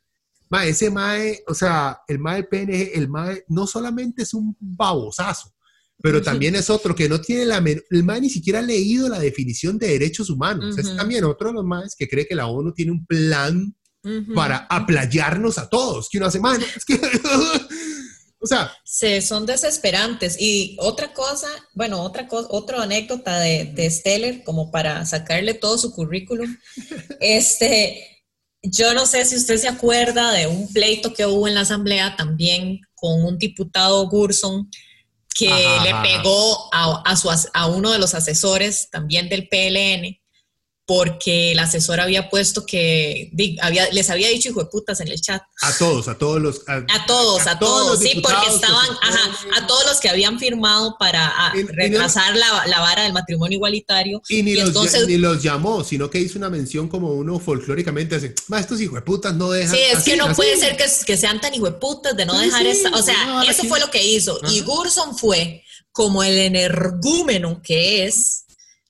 MAE, 0.50 0.70
ese 0.70 0.90
MAE, 0.90 1.44
o 1.48 1.54
sea, 1.54 2.00
el 2.08 2.20
MAE 2.20 2.36
del 2.38 2.48
PNG, 2.48 2.92
el 2.96 3.10
MAE 3.10 3.46
no 3.48 3.68
solamente 3.68 4.24
es 4.24 4.34
un 4.34 4.56
babosazo, 4.60 5.54
pero 6.02 6.22
también 6.22 6.56
es 6.56 6.70
otro 6.70 6.96
que 6.96 7.10
no 7.10 7.22
tiene 7.22 7.46
la... 7.46 7.64
El 7.89 8.04
MAE 8.04 8.22
ni 8.22 8.30
siquiera 8.30 8.60
ha 8.60 8.62
leído 8.62 9.10
la 9.10 9.20
definición 9.20 9.78
de 9.78 9.88
derechos 9.88 10.30
humanos. 10.30 10.78
Es 10.78 10.96
también 10.96 11.24
otro 11.24 11.48
de 11.48 11.54
los 11.56 11.66
MAEs 11.66 11.96
que 11.98 12.08
cree 12.08 12.28
que 12.28 12.36
la 12.36 12.48
ONU 12.48 12.74
tiene 12.74 12.91
un 12.91 13.06
plan 13.06 13.76
para 14.36 14.68
aplayarnos 14.70 15.58
a 15.58 15.70
todos. 15.70 16.10
Que 16.10 16.18
uno 16.18 16.28
hace, 16.28 16.39
es 16.76 16.86
que... 16.86 16.96
o 18.39 18.46
sea... 18.46 18.72
Sí, 18.84 19.22
son 19.22 19.46
desesperantes. 19.46 20.36
Y 20.39 20.78
otra 20.80 21.14
cosa, 21.14 21.48
bueno, 21.74 22.02
otra 22.02 22.28
cosa, 22.28 22.50
otra 22.52 22.84
anécdota 22.84 23.39
de, 23.39 23.72
de 23.74 23.89
Steller, 23.89 24.43
como 24.43 24.70
para 24.72 25.06
sacarle 25.06 25.54
todo 25.54 25.78
su 25.78 25.91
currículum. 25.91 26.56
este... 27.20 28.12
Yo 28.68 28.96
no 28.96 29.06
sé 29.06 29.26
si 29.26 29.36
usted 29.36 29.58
se 29.58 29.68
acuerda 29.68 30.32
de 30.34 30.48
un 30.48 30.72
pleito 30.74 31.14
que 31.14 31.28
hubo 31.28 31.48
en 31.48 31.54
la 31.54 31.62
asamblea 31.62 32.16
también 32.16 32.80
con 32.96 33.24
un 33.24 33.38
diputado 33.38 34.10
Gurson 34.10 34.68
que 35.36 35.50
le 35.84 35.94
pegó 36.02 36.74
a, 36.74 37.02
a, 37.06 37.16
su, 37.18 37.30
a 37.30 37.68
uno 37.68 37.92
de 37.92 38.00
los 38.00 38.16
asesores 38.16 38.90
también 38.90 39.28
del 39.28 39.50
PLN 39.50 40.18
porque 40.88 41.54
el 41.54 41.60
asesor 41.60 42.00
había 42.00 42.30
puesto 42.30 42.64
que 42.66 43.32
había, 43.62 43.90
les 43.90 44.10
había 44.12 44.30
dicho 44.30 44.50
hijo 44.50 44.64
de 44.64 44.70
putas 44.70 45.00
en 45.02 45.08
el 45.08 45.20
chat. 45.20 45.42
A 45.62 45.76
todos, 45.76 46.08
a 46.08 46.16
todos 46.16 46.40
los. 46.40 46.62
A, 46.68 47.06
todos, 47.08 47.48
a, 47.48 47.58
todos, 47.58 48.00
sí, 48.00 48.22
porque 48.22 48.54
estaban, 48.54 48.86
ajá, 49.02 49.32
a 49.58 49.68
todos 49.68 49.84
los 49.86 50.00
que 50.00 50.10
habían 50.10 50.40
firmado 50.40 50.96
para 51.00 51.54
retrasar 51.70 52.36
la, 52.36 52.68
la, 52.68 52.80
vara 52.82 53.04
del 53.04 53.14
matrimonio 53.14 53.56
igualitario. 53.56 54.22
Y 54.30 54.44
ni, 54.44 54.54
los, 54.54 54.68
entonces, 54.68 55.08
ni 55.08 55.18
los 55.18 55.42
llamó, 55.42 55.84
sino 55.84 56.10
que 56.10 56.20
hizo 56.20 56.38
una 56.38 56.52
mención 56.52 56.88
como 56.88 57.14
uno 57.14 57.40
folclóricamente 57.40 58.16
hace, 58.16 58.36
ma, 58.48 58.60
estos 58.60 58.80
hijos 58.80 58.96
de 58.96 59.02
putas 59.02 59.34
no 59.34 59.50
dejan. 59.50 59.76
Sí, 59.76 59.82
es 59.92 60.04
que 60.04 60.16
no 60.16 60.34
puede 60.36 60.56
ser 60.58 60.78
que, 60.78 60.86
que, 61.06 61.18
sean 61.18 61.42
tan 61.42 61.54
hijo 61.56 61.66
de 61.66 61.74
putas 61.80 62.16
de 62.16 62.28
no 62.28 62.38
dejar 62.38 62.64
esa. 62.68 62.92
O 62.92 63.02
sea, 63.02 63.44
eso 63.50 63.64
fue 63.64 63.80
lo 63.80 63.90
que 63.90 64.06
hizo. 64.06 64.40
Y 64.52 64.62
Gurson 64.62 65.18
fue 65.18 65.64
como 65.92 66.22
el 66.22 66.38
energúmeno 66.38 67.62
que 67.64 68.06
es, 68.06 68.46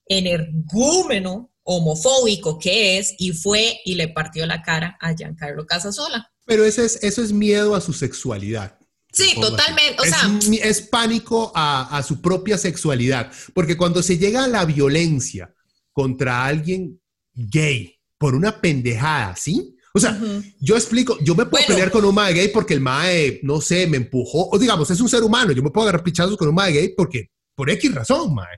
energúmeno 0.08 1.50
homofóbico 1.66 2.58
que 2.58 2.96
es 2.96 3.14
y 3.18 3.32
fue 3.32 3.80
y 3.84 3.96
le 3.96 4.08
partió 4.08 4.46
la 4.46 4.62
cara 4.62 4.96
a 5.00 5.14
Giancarlo 5.14 5.66
Casasola. 5.66 6.30
Pero 6.46 6.64
ese 6.64 6.84
es, 6.84 7.02
eso 7.02 7.22
es 7.22 7.32
miedo 7.32 7.74
a 7.74 7.80
su 7.80 7.92
sexualidad. 7.92 8.78
Sí, 9.12 9.34
totalmente. 9.40 9.96
O 10.00 10.04
sea, 10.04 10.30
es 10.62 10.82
pánico 10.82 11.50
a, 11.54 12.02
su 12.06 12.20
propia 12.20 12.56
sexualidad, 12.56 13.32
porque 13.54 13.76
cuando 13.76 14.02
se 14.02 14.18
llega 14.18 14.44
a 14.44 14.48
la 14.48 14.64
violencia 14.64 15.52
contra 15.92 16.44
alguien 16.44 17.00
gay 17.34 17.98
por 18.18 18.34
una 18.34 18.60
pendejada, 18.60 19.34
¿sí? 19.34 19.76
O 19.94 19.98
sea, 19.98 20.20
yo 20.60 20.76
explico, 20.76 21.18
yo 21.22 21.34
me 21.34 21.46
puedo 21.46 21.66
pelear 21.66 21.90
con 21.90 22.04
un 22.04 22.14
mae 22.14 22.34
gay 22.34 22.48
porque 22.48 22.74
el 22.74 22.80
mae, 22.80 23.40
no 23.42 23.62
sé, 23.62 23.86
me 23.86 23.96
empujó, 23.96 24.50
o 24.50 24.58
digamos, 24.58 24.90
es 24.90 25.00
un 25.00 25.08
ser 25.08 25.22
humano, 25.22 25.52
yo 25.52 25.62
me 25.62 25.70
puedo 25.70 25.88
agarrar 25.88 26.04
pichazos 26.04 26.36
con 26.36 26.48
un 26.48 26.54
mae 26.54 26.72
gay 26.72 26.94
porque, 26.94 27.30
por 27.54 27.70
X 27.70 27.94
razón, 27.94 28.34
mae. 28.34 28.56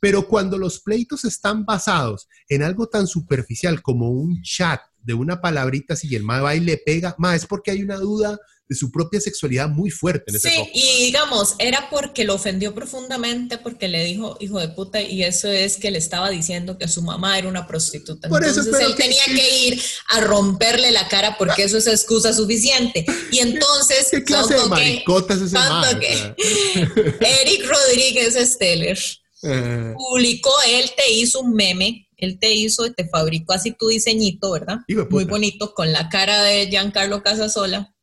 Pero 0.00 0.26
cuando 0.26 0.58
los 0.58 0.80
pleitos 0.80 1.24
están 1.24 1.64
basados 1.64 2.26
en 2.48 2.62
algo 2.62 2.88
tan 2.88 3.06
superficial 3.06 3.82
como 3.82 4.10
un 4.10 4.42
chat 4.42 4.80
de 5.02 5.14
una 5.14 5.40
palabrita, 5.40 5.96
si 5.96 6.14
el 6.14 6.24
mae 6.24 6.40
va 6.40 6.54
y 6.54 6.60
le 6.60 6.76
pega, 6.76 7.14
más 7.18 7.36
es 7.36 7.46
porque 7.46 7.70
hay 7.70 7.82
una 7.82 7.96
duda 7.96 8.38
de 8.70 8.76
su 8.76 8.92
propia 8.92 9.20
sexualidad 9.20 9.68
muy 9.68 9.90
fuerte 9.90 10.24
en 10.28 10.36
ese 10.36 10.48
Sí, 10.48 10.70
y 10.74 11.06
digamos, 11.06 11.56
era 11.58 11.90
porque 11.90 12.22
lo 12.22 12.34
ofendió 12.34 12.72
profundamente, 12.72 13.58
porque 13.58 13.88
le 13.88 14.04
dijo 14.04 14.36
hijo 14.38 14.60
de 14.60 14.68
puta, 14.68 15.02
y 15.02 15.24
eso 15.24 15.48
es 15.48 15.76
que 15.76 15.90
le 15.90 15.98
estaba 15.98 16.30
diciendo 16.30 16.78
que 16.78 16.86
su 16.86 17.02
mamá 17.02 17.36
era 17.36 17.48
una 17.48 17.66
prostituta. 17.66 18.28
Por 18.28 18.44
entonces 18.44 18.72
él 18.78 18.94
tenía 18.94 19.24
que 19.24 19.66
ir 19.66 19.82
a 20.10 20.20
romperle 20.20 20.92
la 20.92 21.08
cara 21.08 21.36
porque 21.36 21.64
eso 21.64 21.78
es 21.78 21.88
excusa 21.88 22.32
suficiente. 22.32 23.04
Y 23.32 23.40
entonces. 23.40 24.06
¿Qué 24.12 24.22
clase 24.22 24.54
de 24.54 24.66
maricota 24.66 25.34
es 25.34 25.40
ese 25.40 25.56
Eric 27.20 27.68
Rodríguez 27.68 28.36
Steller 28.52 28.98
eh. 29.42 29.94
Publicó, 29.96 30.50
él 30.68 30.90
te 30.96 31.12
hizo 31.12 31.40
un 31.40 31.54
meme, 31.54 32.08
él 32.16 32.38
te 32.38 32.52
hizo, 32.52 32.92
te 32.92 33.08
fabricó 33.08 33.54
así 33.54 33.72
tu 33.72 33.88
diseñito, 33.88 34.50
¿verdad? 34.50 34.78
Muy 35.08 35.24
bonito, 35.24 35.74
con 35.74 35.92
la 35.92 36.08
cara 36.08 36.42
de 36.42 36.68
Giancarlo 36.68 37.22
Casasola, 37.22 37.94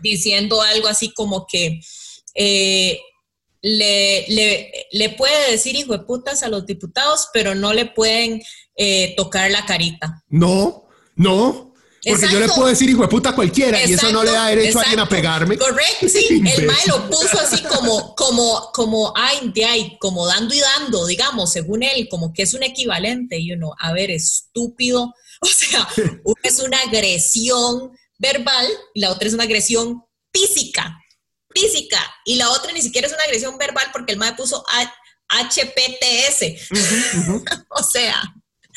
diciendo 0.00 0.60
algo 0.62 0.88
así 0.88 1.12
como 1.12 1.46
que 1.46 1.80
eh, 2.34 2.98
le, 3.62 4.70
le, 4.92 5.10
puede 5.10 5.50
decir 5.50 5.76
hijo 5.76 5.92
de 5.92 6.04
putas 6.04 6.42
a 6.42 6.48
los 6.48 6.66
diputados, 6.66 7.28
pero 7.32 7.54
no 7.54 7.72
le 7.72 7.86
pueden 7.86 8.42
eh, 8.76 9.14
tocar 9.16 9.50
la 9.50 9.64
carita. 9.64 10.22
No, 10.28 10.88
no. 11.14 11.74
Porque 12.08 12.28
yo 12.30 12.40
le 12.40 12.48
puedo 12.48 12.68
decir 12.68 12.88
hijo 12.88 13.02
de 13.02 13.08
puta 13.08 13.30
a 13.30 13.34
cualquiera 13.34 13.84
y 13.84 13.92
eso 13.92 14.10
no 14.12 14.22
le 14.22 14.30
da 14.30 14.46
derecho 14.46 14.78
a 14.78 14.82
alguien 14.82 15.00
a 15.00 15.08
pegarme. 15.08 15.58
Correcto, 15.58 16.08
sí. 16.08 16.42
El 16.56 16.66
mae 16.66 16.86
lo 16.86 17.08
puso 17.10 17.38
así 17.38 17.62
como, 17.62 18.14
como, 18.14 18.70
como, 18.72 19.12
ay, 19.16 19.50
de 19.54 19.64
ay, 19.64 19.96
como 19.98 20.26
dando 20.26 20.54
y 20.54 20.60
dando, 20.60 21.06
digamos, 21.06 21.52
según 21.52 21.82
él, 21.82 22.08
como 22.08 22.32
que 22.32 22.42
es 22.42 22.54
un 22.54 22.62
equivalente. 22.62 23.38
Y 23.38 23.52
uno, 23.52 23.72
a 23.78 23.92
ver, 23.92 24.10
estúpido. 24.10 25.14
O 25.42 25.46
sea, 25.48 25.86
una 26.24 26.40
es 26.44 26.58
una 26.60 26.78
agresión 26.80 27.92
verbal 28.18 28.66
y 28.94 29.00
la 29.00 29.10
otra 29.10 29.28
es 29.28 29.34
una 29.34 29.44
agresión 29.44 30.02
física. 30.32 30.98
Física. 31.54 31.98
Y 32.24 32.36
la 32.36 32.48
otra 32.50 32.72
ni 32.72 32.80
siquiera 32.80 33.06
es 33.06 33.12
una 33.12 33.22
agresión 33.24 33.58
verbal 33.58 33.86
porque 33.92 34.14
el 34.14 34.18
mae 34.18 34.32
puso 34.32 34.64
HPTS. 35.28 36.70
o 37.68 37.82
sea. 37.82 38.22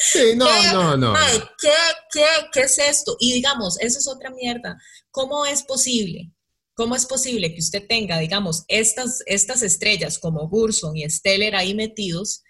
Sí, 0.02 0.34
no, 0.36 0.48
no, 0.72 0.96
no. 0.96 1.14
¿qué, 1.60 1.74
qué, 2.10 2.26
qué 2.54 2.62
es 2.62 2.78
esto? 2.80 3.18
Y 3.20 3.34
digamos, 3.34 3.78
eso 3.82 4.00
es 4.00 4.08
otra 4.08 4.30
mierda. 4.30 4.78
¿Cómo 5.12 5.46
es 5.46 5.64
posible? 5.64 6.32
¿Cómo 6.74 6.96
es 6.96 7.06
posible 7.06 7.54
que 7.54 7.60
usted 7.60 7.86
tenga, 7.86 8.18
digamos, 8.18 8.64
estas, 8.70 9.22
estas 9.26 9.62
estrellas 9.62 10.18
como 10.18 10.48
Gurson 10.48 10.96
y 10.96 11.10
Steller 11.10 11.54
ahí 11.54 11.76
metidos? 11.76 12.44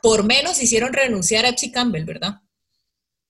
Por 0.00 0.24
menos 0.24 0.62
hicieron 0.62 0.94
renunciar 0.94 1.44
a 1.44 1.50
Epsi 1.50 1.70
Campbell, 1.70 2.06
¿verdad? 2.06 2.36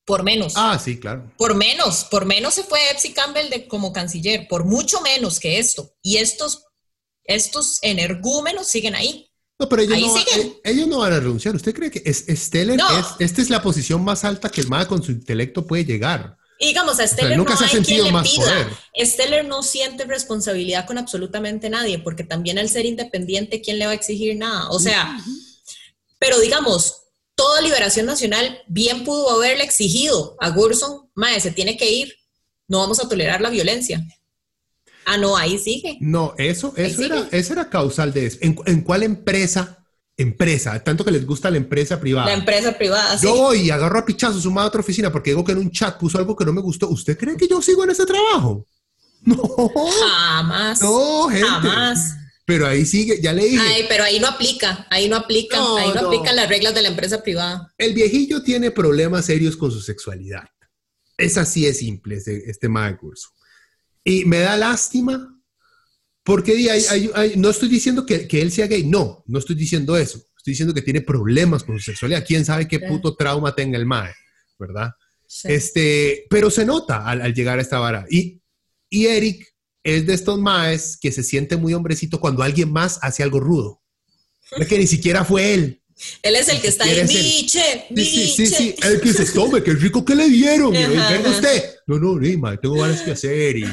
Por 0.04 0.22
menos. 0.22 0.52
Ah, 0.56 0.78
sí, 0.78 1.00
claro. 1.00 1.32
Por 1.36 1.56
menos, 1.56 2.04
por 2.04 2.26
menos 2.26 2.54
se 2.54 2.62
fue 2.62 2.78
Epsi 2.92 3.12
Campbell 3.12 3.50
de, 3.50 3.66
como 3.66 3.92
canciller, 3.92 4.46
por 4.46 4.64
mucho 4.64 5.00
menos 5.00 5.40
que 5.40 5.58
esto. 5.58 5.92
Y 6.02 6.18
estos, 6.18 6.66
estos 7.24 7.80
energúmenos 7.82 8.68
siguen 8.68 8.94
ahí. 8.94 9.28
No, 9.58 9.68
pero 9.68 9.82
ellos, 9.82 10.00
no, 10.00 10.18
eh, 10.18 10.60
ellos 10.64 10.88
no, 10.88 10.98
van 10.98 11.12
a 11.12 11.20
renunciar. 11.20 11.54
¿Usted 11.54 11.74
cree 11.74 11.90
que 11.90 12.02
es, 12.04 12.24
Steller 12.28 12.78
es, 12.78 13.06
esta 13.20 13.40
es 13.40 13.50
la 13.50 13.62
posición 13.62 14.02
más 14.02 14.24
alta 14.24 14.48
que 14.48 14.60
el 14.60 14.68
MAD 14.68 14.88
con 14.88 15.02
su 15.02 15.12
intelecto 15.12 15.64
puede 15.64 15.84
llegar? 15.84 16.36
Y 16.58 16.68
digamos, 16.68 16.98
a 16.98 17.06
Steller 17.06 17.36
nunca 17.36 17.52
no 17.52 17.58
se 17.58 17.64
ha 17.64 17.68
sentido 17.68 18.10
más 18.10 18.28
Poder. 18.30 18.68
Steller 19.00 19.44
no 19.44 19.62
siente 19.62 20.04
responsabilidad 20.04 20.86
con 20.86 20.98
absolutamente 20.98 21.68
nadie, 21.70 21.98
porque 21.98 22.24
también 22.24 22.58
al 22.58 22.68
ser 22.68 22.86
independiente, 22.86 23.60
¿quién 23.60 23.78
le 23.78 23.86
va 23.86 23.92
a 23.92 23.94
exigir 23.94 24.36
nada? 24.36 24.68
O 24.70 24.80
sea, 24.80 25.20
pero 26.18 26.40
digamos, 26.40 27.02
toda 27.34 27.60
Liberación 27.60 28.06
Nacional 28.06 28.62
bien 28.66 29.04
pudo 29.04 29.30
haberle 29.30 29.64
exigido 29.64 30.36
a 30.40 30.50
Gurson, 30.50 31.10
Mae, 31.14 31.40
se 31.40 31.50
tiene 31.50 31.76
que 31.76 31.90
ir, 31.90 32.14
no 32.66 32.78
vamos 32.78 32.98
a 32.98 33.08
tolerar 33.08 33.40
la 33.40 33.50
violencia. 33.50 34.04
Ah, 35.06 35.16
no, 35.16 35.36
ahí 35.36 35.58
sigue. 35.58 35.98
No, 36.00 36.34
eso, 36.38 36.72
eso, 36.76 37.02
era, 37.02 37.28
eso 37.30 37.52
era 37.52 37.68
causal 37.68 38.12
de 38.12 38.26
eso. 38.26 38.38
¿En, 38.40 38.82
cuál 38.82 39.02
empresa? 39.02 39.80
Empresa, 40.16 40.78
tanto 40.82 41.04
que 41.04 41.10
les 41.10 41.26
gusta 41.26 41.50
la 41.50 41.56
empresa 41.56 41.98
privada. 41.98 42.26
La 42.26 42.34
empresa 42.34 42.78
privada, 42.78 43.18
Yo 43.20 43.34
voy 43.34 43.62
y 43.62 43.70
agarro 43.70 43.98
a 43.98 44.06
pichazo, 44.06 44.40
suma 44.40 44.62
a 44.62 44.66
otra 44.66 44.80
oficina 44.80 45.10
porque 45.10 45.30
digo 45.30 45.44
que 45.44 45.52
en 45.52 45.58
un 45.58 45.72
chat 45.72 45.98
puso 45.98 46.18
algo 46.18 46.36
que 46.36 46.44
no 46.44 46.52
me 46.52 46.60
gustó. 46.60 46.88
¿Usted 46.88 47.18
cree 47.18 47.36
que 47.36 47.48
yo 47.48 47.60
sigo 47.60 47.82
en 47.82 47.90
ese 47.90 48.06
trabajo? 48.06 48.66
No. 49.26 49.38
Jamás. 50.06 50.82
No, 50.82 51.28
gente. 51.28 51.48
Jamás. 51.48 52.14
Pero 52.46 52.66
ahí 52.66 52.84
sigue, 52.84 53.20
ya 53.22 53.32
le 53.32 53.44
dije. 53.44 53.58
Ay, 53.58 53.86
pero 53.88 54.04
ahí 54.04 54.20
no 54.20 54.26
aplica, 54.26 54.86
ahí 54.90 55.08
no 55.08 55.16
aplica, 55.16 55.56
ahí 55.78 55.92
no, 55.94 56.08
aplican 56.08 56.36
las 56.36 56.46
reglas 56.48 56.74
de 56.74 56.82
la 56.82 56.88
empresa 56.88 57.22
privada. 57.22 57.72
El 57.78 57.94
viejillo 57.94 58.42
tiene 58.42 58.70
problemas 58.70 59.24
serios 59.24 59.56
con 59.56 59.70
su 59.70 59.80
sexualidad. 59.80 60.44
Es 61.16 61.38
así 61.38 61.64
de 61.64 61.72
simple 61.72 62.16
este, 62.16 62.50
este 62.50 62.68
curso. 62.98 63.30
Y 64.04 64.26
me 64.26 64.40
da 64.40 64.56
lástima 64.56 65.34
porque 66.22 66.54
no 67.36 67.50
estoy 67.50 67.68
diciendo 67.68 68.06
que, 68.06 68.26
él 68.30 68.50
sea 68.50 68.66
gay, 68.66 68.84
no, 68.84 69.22
no 69.26 69.38
estoy 69.38 69.56
diciendo 69.56 69.96
eso. 69.96 70.18
Estoy 70.36 70.52
diciendo 70.52 70.74
que 70.74 70.82
tiene 70.82 71.00
problemas 71.00 71.64
con 71.64 71.78
su 71.78 71.84
sexualidad. 71.84 72.24
¿Quién 72.26 72.44
sabe 72.44 72.68
qué 72.68 72.80
puto 72.80 73.14
trauma 73.14 73.54
tenga 73.54 73.78
el 73.78 73.86
mae? 73.86 74.12
¿Verdad? 74.58 74.90
Este, 75.44 76.26
pero 76.30 76.50
se 76.50 76.64
nota 76.64 77.06
al, 77.06 77.34
llegar 77.34 77.58
a 77.58 77.62
esta 77.62 77.78
vara. 77.78 78.06
Y, 78.10 78.40
y 78.88 79.06
Eric 79.06 79.54
es 79.82 80.06
de 80.06 80.14
estos 80.14 80.38
maes 80.38 80.98
que 81.00 81.12
se 81.12 81.22
siente 81.22 81.56
muy 81.56 81.74
hombrecito 81.74 82.20
cuando 82.20 82.42
alguien 82.42 82.72
más 82.72 82.98
hace 83.02 83.22
algo 83.22 83.40
rudo. 83.40 83.82
Es 84.58 84.66
que 84.68 84.78
ni 84.78 84.86
siquiera 84.86 85.24
fue 85.24 85.54
él. 85.54 85.82
Él 86.22 86.36
es 86.36 86.48
el 86.48 86.60
que 86.60 86.68
está 86.68 86.84
ahí, 86.84 87.02
Miche, 87.02 87.86
Sí, 87.94 88.28
sí, 88.28 88.46
sí, 88.46 88.74
el 88.82 89.00
que 89.00 89.12
se 89.12 89.26
tome, 89.32 89.62
qué 89.62 89.72
rico 89.72 90.04
que 90.04 90.14
le 90.14 90.28
dieron. 90.28 90.72
Venga 90.72 91.30
usted. 91.30 91.76
No, 91.86 91.98
no, 91.98 92.18
ni 92.18 92.36
tengo 92.60 92.74
ganas 92.74 93.02
que 93.02 93.12
hacer. 93.12 93.56
Y... 93.56 93.64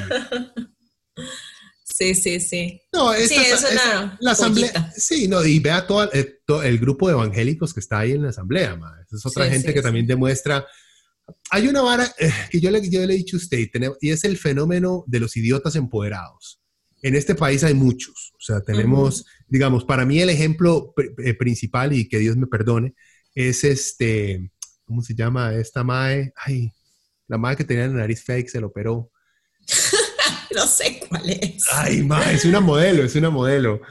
Sí, 2.02 2.16
sí, 2.16 2.40
sí. 2.40 2.82
No, 2.92 3.14
esta, 3.14 3.36
sí, 3.36 3.42
es 3.52 3.60
una 3.72 4.18
la 4.20 4.32
asamblea. 4.32 4.92
Sí, 4.96 5.28
no, 5.28 5.46
y 5.46 5.60
vea 5.60 5.86
todo, 5.86 6.12
eh, 6.14 6.40
todo, 6.48 6.64
el 6.64 6.80
grupo 6.80 7.08
de 7.08 7.14
evangélicos 7.14 7.74
que 7.74 7.80
está 7.80 8.00
ahí 8.00 8.14
en 8.14 8.24
la 8.24 8.30
asamblea, 8.30 8.76
ma. 8.76 8.92
Es 9.12 9.24
otra 9.24 9.48
gente 9.48 9.72
que 9.72 9.84
también 9.84 10.08
demuestra. 10.08 10.66
Hay 11.52 11.68
una 11.68 11.82
vara 11.82 12.12
eh, 12.18 12.32
que 12.50 12.60
yo 12.60 12.72
le, 12.72 12.90
yo 12.90 13.06
le 13.06 13.14
he 13.14 13.18
dicho 13.18 13.38
a 13.38 13.40
usted, 13.40 13.70
y 14.02 14.10
es 14.10 14.24
el 14.24 14.38
fenómeno 14.38 15.04
de 15.06 15.20
los 15.20 15.38
idiotas 15.38 15.76
empoderados. 15.76 16.60
En 17.04 17.16
este 17.16 17.36
país 17.36 17.64
hay 17.64 17.76
muchos. 17.76 18.32
O 18.34 18.42
sea, 18.42 18.62
tenemos, 18.62 19.26
digamos, 19.52 19.84
para 19.84 20.06
mí 20.06 20.22
el 20.22 20.30
ejemplo 20.30 20.94
eh, 21.24 21.34
principal, 21.34 21.92
y 21.92 22.08
que 22.08 22.20
Dios 22.20 22.38
me 22.38 22.48
perdone, 22.48 22.96
es 23.36 23.66
este, 23.66 24.50
¿cómo 24.86 25.02
se 25.02 25.14
llama 25.14 25.54
esta 25.54 25.84
mae? 25.84 26.32
Ay, 26.36 26.72
la 27.28 27.38
mae 27.38 27.58
que 27.58 27.66
tenía 27.66 27.86
la 27.88 27.94
nariz 27.94 28.24
fake 28.24 28.50
se 28.50 28.62
lo 28.62 28.68
operó. 28.68 29.12
no 30.56 30.66
sé 30.66 31.02
cuál 31.08 31.30
es. 31.30 31.66
Ay, 31.74 32.02
mae, 32.02 32.36
es 32.36 32.46
una 32.46 32.62
modelo, 32.62 33.04
es 33.04 33.14
una 33.16 33.30
modelo. 33.30 33.82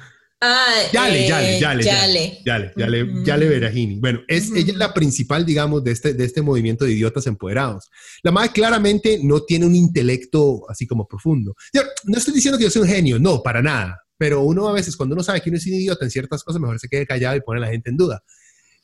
Ah, 0.42 0.76
yale, 0.90 1.28
yale, 1.28 1.60
yale, 1.60 1.84
yale, 1.84 2.42
yale, 2.46 2.72
yale, 2.74 3.24
yale, 3.26 3.46
Veragini. 3.46 4.00
Bueno, 4.00 4.20
es, 4.26 4.50
ella 4.50 4.72
es 4.72 4.78
la 4.78 4.94
principal, 4.94 5.44
digamos, 5.44 5.84
de 5.84 5.90
este, 5.90 6.14
de 6.14 6.24
este 6.24 6.40
movimiento 6.40 6.86
de 6.86 6.92
idiotas 6.92 7.26
empoderados. 7.26 7.90
La 8.22 8.30
madre 8.30 8.50
claramente 8.50 9.20
no 9.22 9.42
tiene 9.42 9.66
un 9.66 9.74
intelecto 9.74 10.62
así 10.70 10.86
como 10.86 11.06
profundo. 11.06 11.54
Yo, 11.74 11.82
no 12.04 12.16
estoy 12.16 12.32
diciendo 12.32 12.56
que 12.56 12.64
yo 12.64 12.70
soy 12.70 12.82
un 12.82 12.88
genio, 12.88 13.18
no, 13.18 13.42
para 13.42 13.60
nada. 13.60 14.00
Pero 14.20 14.42
uno 14.42 14.68
a 14.68 14.72
veces, 14.74 14.98
cuando 14.98 15.14
uno 15.14 15.24
sabe 15.24 15.40
que 15.40 15.48
uno 15.48 15.56
es 15.56 15.66
un 15.66 15.72
idiota 15.72 16.04
en 16.04 16.10
ciertas 16.10 16.44
cosas, 16.44 16.60
mejor 16.60 16.78
se 16.78 16.88
quede 16.90 17.06
callado 17.06 17.36
y 17.36 17.40
pone 17.40 17.56
a 17.56 17.62
la 17.62 17.70
gente 17.70 17.88
en 17.88 17.96
duda. 17.96 18.22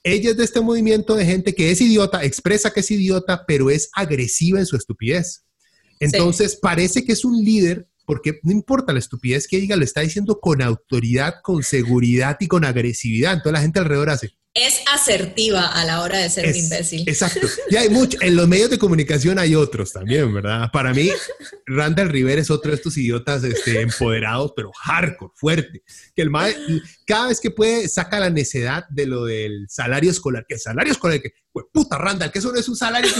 Ella 0.02 0.30
es 0.30 0.38
de 0.38 0.44
este 0.44 0.62
movimiento 0.62 1.14
de 1.14 1.26
gente 1.26 1.54
que 1.54 1.70
es 1.70 1.78
idiota, 1.78 2.24
expresa 2.24 2.72
que 2.72 2.80
es 2.80 2.90
idiota, 2.90 3.44
pero 3.46 3.68
es 3.68 3.90
agresiva 3.92 4.60
en 4.60 4.64
su 4.64 4.76
estupidez. 4.76 5.44
Entonces, 6.00 6.56
parece 6.56 7.04
que 7.04 7.12
es 7.12 7.22
un 7.22 7.44
líder 7.44 7.86
porque 8.06 8.40
no 8.44 8.50
importa 8.50 8.94
la 8.94 8.98
estupidez 8.98 9.46
que 9.46 9.60
diga, 9.60 9.76
lo 9.76 9.84
está 9.84 10.00
diciendo 10.00 10.40
con 10.40 10.62
autoridad, 10.62 11.34
con 11.42 11.62
seguridad 11.62 12.38
y 12.40 12.48
con 12.48 12.64
agresividad. 12.64 13.34
Entonces 13.34 13.52
la 13.52 13.60
gente 13.60 13.78
alrededor 13.78 14.08
hace, 14.08 14.30
es 14.56 14.80
asertiva 14.90 15.66
a 15.66 15.84
la 15.84 16.00
hora 16.00 16.18
de 16.18 16.30
ser 16.30 16.48
un 16.48 16.56
imbécil. 16.56 17.04
Exacto. 17.06 17.46
Y 17.70 17.76
hay 17.76 17.90
mucho, 17.90 18.16
en 18.20 18.36
los 18.36 18.48
medios 18.48 18.70
de 18.70 18.78
comunicación 18.78 19.38
hay 19.38 19.54
otros 19.54 19.92
también, 19.92 20.32
¿verdad? 20.32 20.70
Para 20.72 20.94
mí, 20.94 21.10
Randall 21.66 22.08
Rivera 22.08 22.40
es 22.40 22.50
otro 22.50 22.70
de 22.70 22.76
estos 22.76 22.96
idiotas 22.96 23.44
este, 23.44 23.80
empoderados, 23.80 24.52
pero 24.56 24.70
hardcore, 24.72 25.32
fuerte. 25.34 25.82
Que 26.14 26.22
el 26.22 26.30
mae, 26.30 26.56
cada 27.06 27.28
vez 27.28 27.40
que 27.40 27.50
puede, 27.50 27.88
saca 27.88 28.18
la 28.18 28.30
necedad 28.30 28.84
de 28.88 29.06
lo 29.06 29.24
del 29.24 29.66
salario 29.68 30.10
escolar. 30.10 30.46
Que 30.48 30.54
el 30.54 30.60
salario 30.60 30.92
escolar, 30.92 31.20
que, 31.20 31.32
puta, 31.72 31.98
Randall, 31.98 32.32
que 32.32 32.38
eso 32.38 32.52
no 32.52 32.58
es 32.58 32.68
un 32.68 32.76
salario, 32.76 33.10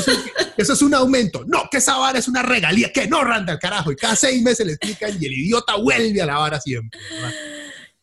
que 0.57 0.62
eso, 0.62 0.72
es 0.72 0.82
un 0.82 0.95
aumento. 0.95 1.45
No, 1.47 1.68
que 1.70 1.78
esa 1.78 1.99
vara 1.99 2.18
es 2.18 2.28
una 2.28 2.43
regalía. 2.43 2.93
Que 2.93 3.09
no, 3.09 3.24
Randall, 3.24 3.59
carajo. 3.59 3.93
Y 3.93 3.97
cada 3.97 4.16
seis 4.16 4.41
meses 4.43 4.64
le 4.64 4.72
explican 4.72 5.16
y 5.20 5.26
el 5.26 5.32
idiota 5.32 5.76
vuelve 5.76 6.22
a 6.22 6.26
la 6.26 6.39
vara 6.39 6.61
siempre. 6.61 6.99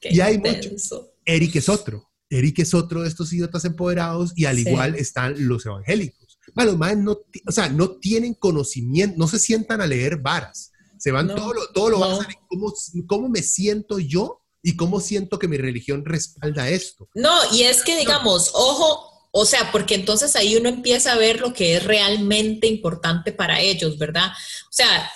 y 0.02 0.20
hay 0.20 0.38
mucho. 0.38 0.70
Eric 1.26 1.56
es 1.56 1.70
otro 1.70 2.13
Eric 2.34 2.60
es 2.60 2.74
otro 2.74 3.04
de 3.04 3.10
estos 3.10 3.32
idiotas 3.32 3.66
empoderados 3.66 4.34
y 4.36 4.46
al 4.46 4.60
igual 4.60 4.96
están 4.96 5.36
los 5.48 5.66
evangélicos. 5.66 6.40
Bueno, 6.54 6.72
los 6.72 6.80
más 6.80 6.98
no, 6.98 7.18
o 7.48 7.52
sea, 7.52 7.70
no 7.70 7.92
tienen 7.92 8.34
conocimiento, 8.34 9.16
no 9.18 9.28
se 9.28 9.40
sientan 9.40 9.82
a 9.82 9.88
leer 9.88 10.18
varas. 10.18 10.72
Se 10.98 11.12
van 11.12 11.28
todo 11.28 11.54
lo, 11.54 11.68
todo 11.70 11.90
lo 11.90 12.00
van 12.00 12.12
a 12.12 12.18
saber 12.18 12.38
cómo, 12.48 12.74
cómo 13.08 13.30
me 13.30 13.42
siento 13.42 14.00
yo 14.00 14.42
y 14.62 14.76
cómo 14.76 15.00
siento 15.00 15.38
que 15.38 15.48
mi 15.48 15.58
religión 15.58 16.06
respalda 16.06 16.70
esto. 16.70 17.10
No, 17.14 17.34
y 17.52 17.64
es 17.64 17.84
que 17.84 17.98
digamos, 17.98 18.52
ojo, 18.54 19.30
o 19.32 19.46
sea, 19.46 19.72
porque 19.72 19.96
entonces 19.96 20.36
ahí 20.36 20.56
uno 20.56 20.70
empieza 20.70 21.14
a 21.14 21.18
ver 21.18 21.42
lo 21.42 21.54
que 21.54 21.76
es 21.76 21.84
realmente 21.84 22.68
importante 22.68 23.32
para 23.32 23.60
ellos, 23.60 23.98
¿verdad? 23.98 24.28
O 24.30 24.72
sea, 24.72 25.10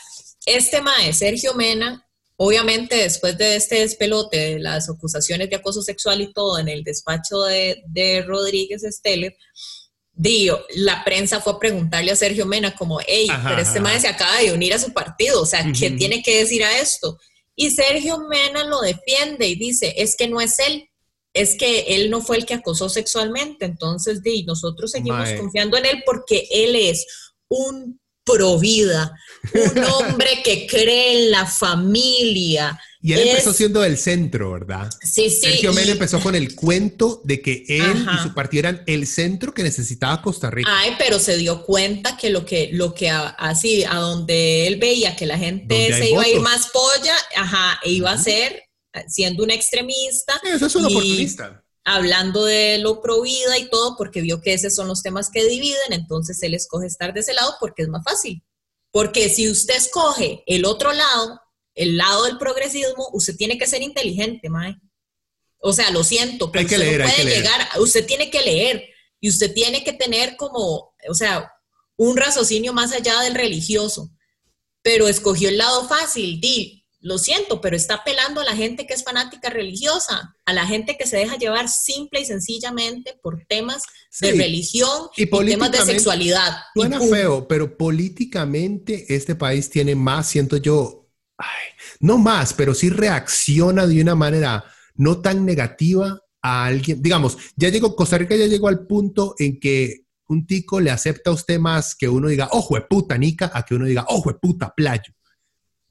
este 0.46 0.82
mae, 0.82 1.14
Sergio 1.14 1.54
Mena, 1.54 2.07
Obviamente, 2.40 2.96
después 2.96 3.36
de 3.38 3.56
este 3.56 3.80
despelote 3.80 4.38
de 4.38 4.60
las 4.60 4.90
acusaciones 4.90 5.50
de 5.50 5.56
acoso 5.56 5.82
sexual 5.82 6.22
y 6.22 6.32
todo 6.32 6.60
en 6.60 6.70
el 6.70 6.84
despacho 6.84 7.42
de, 7.42 7.84
de 7.88 8.22
Rodríguez 8.22 8.84
Steller, 8.88 9.36
digo, 10.14 10.60
la 10.76 11.04
prensa 11.04 11.40
fue 11.40 11.54
a 11.54 11.60
preguntarle 11.60 12.12
a 12.12 12.16
Sergio 12.16 12.46
Mena 12.46 12.76
como, 12.76 13.00
hey, 13.06 13.28
pero 13.44 13.62
este 13.62 13.80
man 13.80 14.00
se 14.00 14.08
acaba 14.08 14.40
de 14.40 14.52
unir 14.52 14.74
a 14.74 14.80
su 14.80 14.94
partido, 14.94 15.42
o 15.42 15.46
sea, 15.46 15.66
¿qué 15.78 15.92
tiene 15.92 16.22
que 16.22 16.40
decir 16.40 16.64
a 16.64 16.80
esto? 16.80 17.18
Y 17.56 17.72
Sergio 17.72 18.20
Mena 18.20 18.64
lo 18.66 18.82
defiende 18.82 19.48
y 19.48 19.56
dice, 19.56 19.94
es 19.98 20.16
que 20.16 20.28
no 20.28 20.40
es 20.40 20.60
él, 20.60 20.90
es 21.34 21.56
que 21.56 21.82
él 21.96 22.10
no 22.10 22.22
fue 22.22 22.38
el 22.38 22.46
que 22.46 22.56
acosó 22.56 22.90
sexualmente, 22.90 23.66
entonces, 23.66 24.22
di, 24.22 24.44
nosotros 24.44 24.92
seguimos 24.92 25.30
confiando 25.34 25.78
en 25.78 25.86
él 25.86 26.04
porque 26.06 26.48
él 26.52 26.76
es 26.76 27.06
un 27.48 28.00
pro 28.28 28.60
vida, 28.60 29.18
un 29.54 29.84
hombre 29.94 30.42
que 30.44 30.68
cree 30.68 31.24
en 31.24 31.32
la 31.32 31.46
familia, 31.46 32.80
Y 33.02 33.14
él 33.14 33.28
empezó 33.30 33.54
siendo 33.54 33.80
del 33.82 33.98
centro, 33.98 34.52
¿verdad? 34.52 34.90
Sí, 35.02 35.30
sí. 35.30 35.40
Sergio 35.42 35.74
Mel 35.74 35.90
empezó 35.90 36.20
con 36.20 36.36
el 36.36 36.54
cuento 36.56 37.22
de 37.24 37.42
que 37.42 37.64
él 37.68 38.06
y 38.14 38.22
su 38.22 38.34
partido 38.34 38.68
eran 38.68 38.84
el 38.86 39.08
centro 39.08 39.54
que 39.54 39.64
necesitaba 39.64 40.22
Costa 40.22 40.52
Rica. 40.52 40.70
Ay, 40.72 40.92
pero 41.00 41.18
se 41.18 41.38
dio 41.38 41.64
cuenta 41.64 42.18
que 42.18 42.30
lo 42.30 42.46
que, 42.46 42.70
lo 42.74 42.94
que 42.94 43.10
así, 43.10 43.84
a 43.86 43.96
donde 43.96 44.68
él 44.68 44.76
veía 44.76 45.16
que 45.16 45.26
la 45.26 45.38
gente 45.38 45.94
se 45.94 46.10
iba 46.10 46.24
a 46.24 46.28
ir 46.28 46.42
más 46.42 46.68
polla, 46.74 47.16
ajá, 47.36 47.80
e 47.84 47.92
iba 47.92 48.12
a 48.12 48.18
ser 48.18 48.64
siendo 49.08 49.44
un 49.44 49.52
extremista. 49.52 50.40
Eso 50.44 50.66
es 50.66 50.76
un 50.76 50.86
oportunista. 50.86 51.64
Hablando 51.90 52.44
de 52.44 52.80
lo 52.80 53.02
pro 53.02 53.22
vida 53.22 53.58
y 53.58 53.70
todo, 53.70 53.96
porque 53.96 54.20
vio 54.20 54.42
que 54.42 54.54
esos 54.54 54.76
son 54.76 54.90
los 54.90 55.02
temas 55.02 55.30
que 55.30 55.46
dividen, 55.46 55.94
entonces 55.94 56.44
él 56.44 56.54
escoge 56.54 56.86
estar 56.86 57.14
de 57.14 57.22
ese 57.22 57.34
lado 57.34 57.56
porque 57.62 57.84
es 57.84 57.88
más 57.88 58.04
fácil. 58.04 58.44
Porque 58.92 59.30
si 59.30 59.50
usted 59.50 59.78
escoge 59.78 60.44
el 60.48 60.66
otro 60.66 60.92
lado, 60.92 61.40
el 61.76 61.96
lado 61.96 62.26
del 62.26 62.38
progresismo, 62.38 63.08
usted 63.14 63.38
tiene 63.38 63.58
que 63.58 63.68
ser 63.68 63.82
inteligente, 63.82 64.50
mae. 64.50 64.76
O 65.60 65.72
sea, 65.72 65.90
lo 65.92 66.04
siento, 66.04 66.52
pero 66.52 66.66
usted 66.66 66.98
no 66.98 67.06
puede 67.06 67.24
llegar, 67.24 67.70
usted 67.80 68.06
tiene 68.06 68.30
que 68.30 68.42
leer 68.42 68.84
y 69.22 69.30
usted 69.30 69.54
tiene 69.54 69.84
que 69.86 69.94
tener 69.94 70.36
como, 70.36 70.94
o 71.10 71.14
sea, 71.14 71.50
un 71.96 72.18
raciocinio 72.18 72.74
más 72.74 72.92
allá 72.92 73.22
del 73.22 73.34
religioso. 73.34 74.12
Pero 74.82 75.08
escogió 75.08 75.48
el 75.48 75.58
lado 75.58 75.88
fácil, 75.88 76.42
di, 76.42 76.77
lo 77.08 77.18
siento, 77.18 77.62
pero 77.62 77.78
está 77.78 77.96
apelando 77.96 78.42
a 78.42 78.44
la 78.44 78.56
gente 78.56 78.86
que 78.86 78.94
es 78.94 79.04
fanática 79.04 79.50
religiosa, 79.50 80.36
a 80.46 80.54
la 80.54 80.68
gente 80.68 80.98
que 80.98 81.08
se 81.08 81.16
deja 81.16 81.38
llevar 81.38 81.70
simple 81.70 82.20
y 82.20 82.26
sencillamente 82.26 83.18
por 83.24 83.46
temas 83.48 83.84
de 84.20 84.34
religión 84.34 85.08
y, 85.16 85.26
temas 85.26 85.72
de 85.72 85.78
sexualidad. 85.80 86.58
Suena 86.76 87.00
feo, 87.00 87.48
pero 87.48 87.78
políticamente 87.78 89.06
este 89.16 89.36
país 89.36 89.70
tiene 89.70 89.96
más, 89.96 90.28
siento 90.28 90.58
yo, 90.58 91.10
no 92.02 92.18
más, 92.18 92.54
pero 92.54 92.74
sí 92.74 92.90
reacciona 92.90 93.88
de 93.88 94.02
una 94.02 94.16
manera 94.16 94.66
no 94.96 95.22
tan 95.22 95.46
negativa 95.46 96.20
a 96.42 96.66
alguien. 96.66 97.02
Digamos, 97.02 97.38
ya 97.56 97.70
llegó, 97.70 97.96
Costa 97.96 98.18
Rica 98.18 98.36
ya 98.36 98.48
llegó 98.48 98.68
al 98.68 98.86
punto 98.86 99.34
en 99.40 99.62
que 99.62 100.08
un 100.28 100.46
tico 100.46 100.82
le 100.82 100.92
acepta 100.92 101.30
a 101.30 101.34
usted 101.34 101.58
más 101.58 101.96
que 101.96 102.10
uno 102.10 102.28
diga, 102.28 102.50
ojo 102.52 102.76
de 102.76 102.82
puta 102.82 103.18
nica, 103.18 103.50
a 103.54 103.64
que 103.64 103.76
uno 103.76 103.86
diga, 103.86 104.06
ojo 104.10 104.30
de 104.30 104.40
puta 104.40 104.74
playo. 104.76 105.14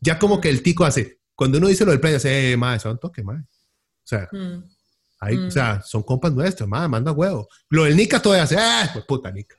Ya 0.07 0.18
como 0.20 0.40
que 0.40 0.48
el 0.48 0.62
tico 0.62 0.84
hace, 0.84 1.18
cuando 1.34 1.59
uno 1.59 1.66
dice 1.66 1.84
lo 1.84 1.90
del 1.90 2.00
playo, 2.00 2.18
hace, 2.18 2.52
eh, 2.52 2.57
madre, 2.57 2.78
son 2.78 2.98
toque, 2.98 3.24
madre. 3.24 3.42
O 3.42 4.07
sea, 4.09 4.28
mm. 4.30 4.62
ahí, 5.18 5.36
o 5.36 5.50
sea, 5.50 5.74
mm. 5.74 5.82
son 5.84 6.02
compas 6.04 6.32
nuestros, 6.32 6.68
madre, 6.68 6.88
manda 6.88 7.11
huevo. 7.11 7.48
Lo 7.70 7.84
del 7.84 7.96
nica 7.96 8.22
todavía 8.22 8.44
hace, 8.44 8.57
ah, 8.57 8.88
pues 8.92 9.04
puta 9.04 9.32
nica 9.32 9.57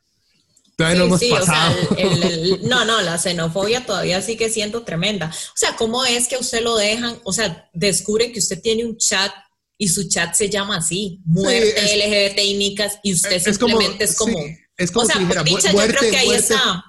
no, 2.64 2.86
no, 2.86 3.02
la 3.02 3.18
xenofobia 3.18 3.86
todavía 3.86 4.22
sigue 4.22 4.50
siendo 4.50 4.84
tremenda. 4.84 5.28
O 5.28 5.58
sea, 5.58 5.76
¿cómo 5.76 6.06
es 6.06 6.28
que 6.28 6.38
usted 6.38 6.62
lo 6.62 6.78
dejan? 6.78 7.20
O 7.24 7.34
sea, 7.34 7.70
descubre 7.74 8.32
que 8.32 8.39
usted 8.39 8.62
tiene 8.62 8.86
un 8.86 8.95
chat 8.98 9.32
y 9.78 9.88
su 9.89 10.08
chat 10.08 10.34
se 10.34 10.50
llama 10.50 10.78
así, 10.78 11.20
muerte 11.26 11.82
LGBT 11.82 12.39
y 12.39 12.58
nicas, 12.58 13.00
y 13.04 13.14
usted 13.14 13.39
simplemente 13.41 14.04
es 14.04 14.16
como... 14.16 14.38
es 14.78 14.91
como 14.91 15.06
o 15.06 15.10
sea, 15.10 15.18
si 15.18 15.26
dicha, 15.43 15.72
yo 15.72 15.78
creo 15.78 16.12
que 16.12 16.18
ahí 16.18 16.32
está 16.32 16.84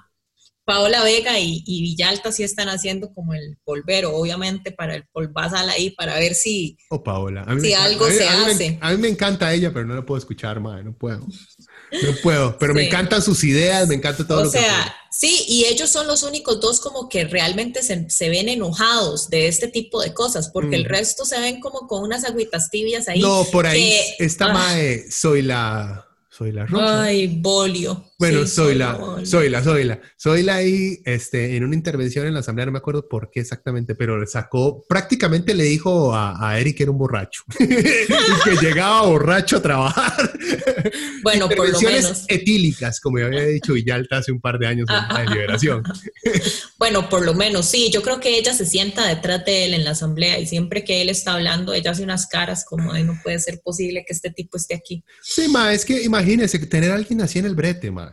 Paola 0.69 1.03
Vega 1.03 1.39
y, 1.39 1.63
Villalta 1.65 2.31
sí 2.31 2.43
están 2.43 2.69
haciendo 2.69 3.11
como 3.11 3.33
el 3.33 3.57
polvero, 3.63 4.15
obviamente, 4.15 4.71
para 4.71 4.93
el 4.93 5.07
polvazal 5.11 5.67
ahí, 5.67 5.89
para 5.89 6.19
ver 6.19 6.35
si, 6.35 6.77
oh, 6.91 7.01
Paola. 7.01 7.43
si 7.59 7.73
algo 7.73 8.05
se 8.05 8.27
hace. 8.27 8.77
a 8.79 8.91
mí 8.91 8.97
me 8.97 9.07
encanta 9.07 9.51
ella, 9.51 9.73
pero 9.73 9.87
no 9.87 9.95
la 9.95 10.05
puedo 10.05 10.19
escuchar, 10.19 10.59
madre, 10.59 10.83
no 10.83 10.93
puedo. 10.93 11.25
No 11.91 12.11
puedo, 12.21 12.55
pero 12.59 12.75
me 12.75 12.85
encantan 12.85 13.23
sus 13.23 13.43
ideas, 13.43 13.87
me 13.87 13.95
encanta 13.95 14.27
todo 14.27 14.41
o 14.41 14.43
lo 14.43 14.49
sea, 14.51 14.95
sí, 15.09 15.43
y 15.47 15.65
ellos 15.65 15.89
son 15.89 16.05
los 16.05 16.21
únicos 16.21 16.59
dos 16.59 16.79
como 16.81 17.09
que 17.09 17.25
realmente 17.25 17.81
se, 17.81 18.29
ven 18.29 18.47
enojados 18.47 19.31
de 19.31 19.47
este 19.47 19.69
tipo 19.69 19.99
de 20.03 20.13
cosas, 20.13 20.51
porque 20.53 20.75
el 20.75 20.83
mm. 20.83 20.89
resto 20.89 21.25
se 21.25 21.39
ven 21.39 21.61
como 21.61 21.87
con 21.87 22.03
unas 22.03 22.25
agüitas 22.25 22.69
tibias 22.69 23.07
ahí. 23.07 23.21
No, 23.21 23.43
por 23.51 23.65
ahí 23.65 23.91
está 24.19 24.53
Mae, 24.53 25.09
soy 25.09 25.41
la 25.41 26.05
soy 26.29 26.51
la 26.51 26.67
rosa. 26.67 27.05
Ay, 27.05 27.39
bolio. 27.41 28.08
Bueno, 28.19 28.45
soy, 28.45 28.75
la, 28.75 28.99
soy 29.23 29.47
la, 29.47 29.63
soy 29.63 29.85
la, 29.85 30.01
soy 30.17 30.43
la 30.43 30.55
ahí, 30.55 31.01
este, 31.05 31.55
en 31.55 31.63
una 31.63 31.73
intervención 31.73 32.27
en 32.27 32.33
la 32.33 32.41
asamblea, 32.41 32.65
no 32.65 32.73
me 32.73 32.79
acuerdo 32.79 33.07
por 33.07 33.31
qué 33.31 33.39
exactamente, 33.39 33.95
pero 33.95 34.19
le 34.19 34.27
sacó, 34.27 34.83
prácticamente 34.89 35.53
le 35.53 35.63
dijo 35.63 36.13
a, 36.13 36.59
Eric 36.59 36.75
que 36.75 36.83
era 36.83 36.91
un 36.91 36.97
borracho, 36.97 37.43
y 37.59 37.65
que 37.65 38.55
llegaba 38.61 39.03
borracho 39.03 39.57
a 39.57 39.61
trabajar. 39.61 40.31
Bueno, 41.21 41.49
por 41.49 41.69
lo 41.69 41.81
menos. 41.81 42.23
etílicas, 42.29 43.01
como 43.01 43.19
ya 43.19 43.25
había 43.25 43.43
dicho 43.43 43.73
Villalta 43.73 44.17
hace 44.17 44.31
un 44.31 44.39
par 44.39 44.57
de 44.57 44.67
años 44.67 44.87
en 44.89 45.13
la 45.13 45.25
liberación. 45.25 45.83
bueno, 46.79 47.09
por 47.09 47.25
lo 47.25 47.33
menos, 47.33 47.65
sí, 47.65 47.89
yo 47.91 48.01
creo 48.01 48.21
que 48.21 48.37
ella 48.37 48.53
se 48.53 48.65
sienta 48.65 49.05
detrás 49.05 49.43
de 49.45 49.65
él 49.65 49.73
en 49.73 49.83
la 49.83 49.91
asamblea 49.91 50.39
y 50.39 50.47
siempre 50.47 50.85
que 50.85 51.01
él 51.01 51.09
está 51.09 51.33
hablando, 51.33 51.73
ella 51.73 51.91
hace 51.91 52.03
unas 52.03 52.27
caras 52.27 52.63
como 52.63 52.93
de 52.93 53.03
no 53.03 53.19
puede 53.21 53.37
ser 53.39 53.59
posible 53.59 54.05
que 54.07 54.13
este 54.13 54.31
tipo 54.31 54.57
esté 54.57 54.75
aquí. 54.75 55.03
Sí, 55.21 55.49
ma, 55.49 55.73
es 55.73 55.83
que 55.83 56.01
imagínense 56.03 56.57
tener 56.59 56.91
a 56.91 56.95
alguien 56.95 57.21
así 57.21 57.39
en 57.39 57.45
el 57.45 57.55
brete, 57.55 57.91
madre. 57.91 58.08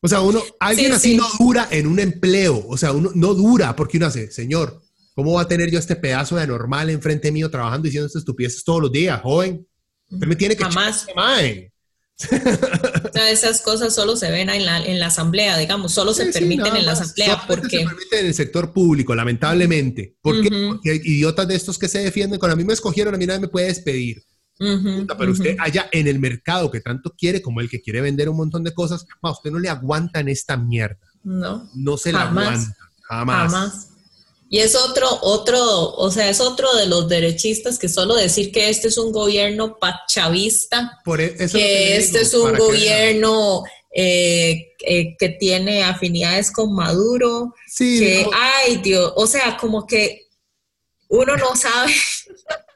O 0.00 0.08
sea, 0.08 0.20
uno, 0.20 0.42
alguien 0.60 0.92
así 0.92 1.16
no 1.16 1.26
dura 1.38 1.68
en 1.70 1.86
un 1.86 1.98
empleo. 1.98 2.64
O 2.68 2.76
sea, 2.76 2.92
uno 2.92 3.10
no 3.14 3.34
dura 3.34 3.74
porque 3.74 3.96
uno 3.96 4.06
hace, 4.06 4.30
señor, 4.30 4.80
¿cómo 5.14 5.34
va 5.34 5.42
a 5.42 5.48
tener 5.48 5.70
yo 5.70 5.78
este 5.78 5.96
pedazo 5.96 6.36
de 6.36 6.42
anormal 6.42 6.90
enfrente 6.90 7.32
mío 7.32 7.50
trabajando 7.50 7.84
diciendo 7.84 8.06
estas 8.06 8.20
estupideces 8.20 8.64
todos 8.64 8.82
los 8.82 8.92
días, 8.92 9.20
joven? 9.22 9.66
Usted 10.10 10.26
me 10.26 10.36
tiene 10.36 10.56
que 10.56 10.64
Jamás. 10.64 11.06
o 11.08 13.12
sea, 13.12 13.30
esas 13.30 13.62
cosas 13.62 13.94
solo 13.94 14.16
se 14.16 14.30
ven 14.30 14.48
en 14.50 14.64
la, 14.64 14.84
en 14.84 14.98
la 14.98 15.06
asamblea, 15.06 15.58
digamos, 15.58 15.92
solo 15.92 16.14
se 16.14 16.26
permiten 16.26 16.76
en 16.76 16.86
la 16.86 16.92
asamblea. 16.92 17.44
porque 17.46 17.78
se 17.78 17.84
permiten 17.84 18.20
en 18.20 18.26
el 18.26 18.34
sector 18.34 18.72
público, 18.72 19.14
lamentablemente. 19.14 20.16
Porque 20.20 20.48
hay 20.84 21.00
idiotas 21.04 21.46
de 21.48 21.56
estos 21.56 21.78
que 21.78 21.88
se 21.88 21.98
defienden, 21.98 22.38
cuando 22.38 22.54
a 22.54 22.56
mí 22.56 22.64
me 22.64 22.72
escogieron, 22.72 23.14
a 23.14 23.18
mí 23.18 23.26
nadie 23.26 23.40
me 23.40 23.48
puede 23.48 23.66
despedir 23.66 24.22
pero 24.58 25.32
usted 25.32 25.56
allá 25.58 25.88
en 25.92 26.08
el 26.08 26.18
mercado 26.18 26.70
que 26.70 26.80
tanto 26.80 27.14
quiere, 27.16 27.40
como 27.40 27.60
el 27.60 27.68
que 27.68 27.80
quiere 27.80 28.00
vender 28.00 28.28
un 28.28 28.36
montón 28.36 28.64
de 28.64 28.74
cosas, 28.74 29.06
a 29.22 29.30
usted 29.30 29.50
no 29.50 29.58
le 29.58 29.68
aguantan 29.68 30.28
esta 30.28 30.56
mierda. 30.56 30.98
No. 31.22 31.68
No 31.74 31.96
se 31.96 32.12
la 32.12 32.22
aguanta. 32.22 32.76
Jamás. 33.02 33.88
Y 34.50 34.60
es 34.60 34.74
otro, 34.74 35.06
otro, 35.22 35.94
o 35.94 36.10
sea, 36.10 36.30
es 36.30 36.40
otro 36.40 36.74
de 36.74 36.86
los 36.86 37.06
derechistas 37.08 37.78
que 37.78 37.88
solo 37.88 38.14
decir 38.14 38.50
que 38.50 38.70
este 38.70 38.88
es 38.88 38.96
un 38.96 39.12
gobierno 39.12 39.78
pachavista, 39.78 41.00
Por 41.04 41.20
e, 41.20 41.36
que, 41.36 41.96
este 41.98 42.22
es 42.22 42.32
un 42.32 42.56
gobierno 42.56 43.62
eh, 43.94 44.72
eh, 44.86 45.16
que 45.18 45.28
tiene 45.28 45.82
afinidades 45.82 46.50
con 46.50 46.74
Maduro, 46.74 47.54
sí, 47.66 47.98
que, 47.98 48.26
ay 48.34 48.78
Dios, 48.78 49.12
o 49.16 49.26
sea, 49.26 49.58
como 49.58 49.86
que 49.86 50.28
uno 51.08 51.36
no 51.36 51.54
sabe 51.54 51.92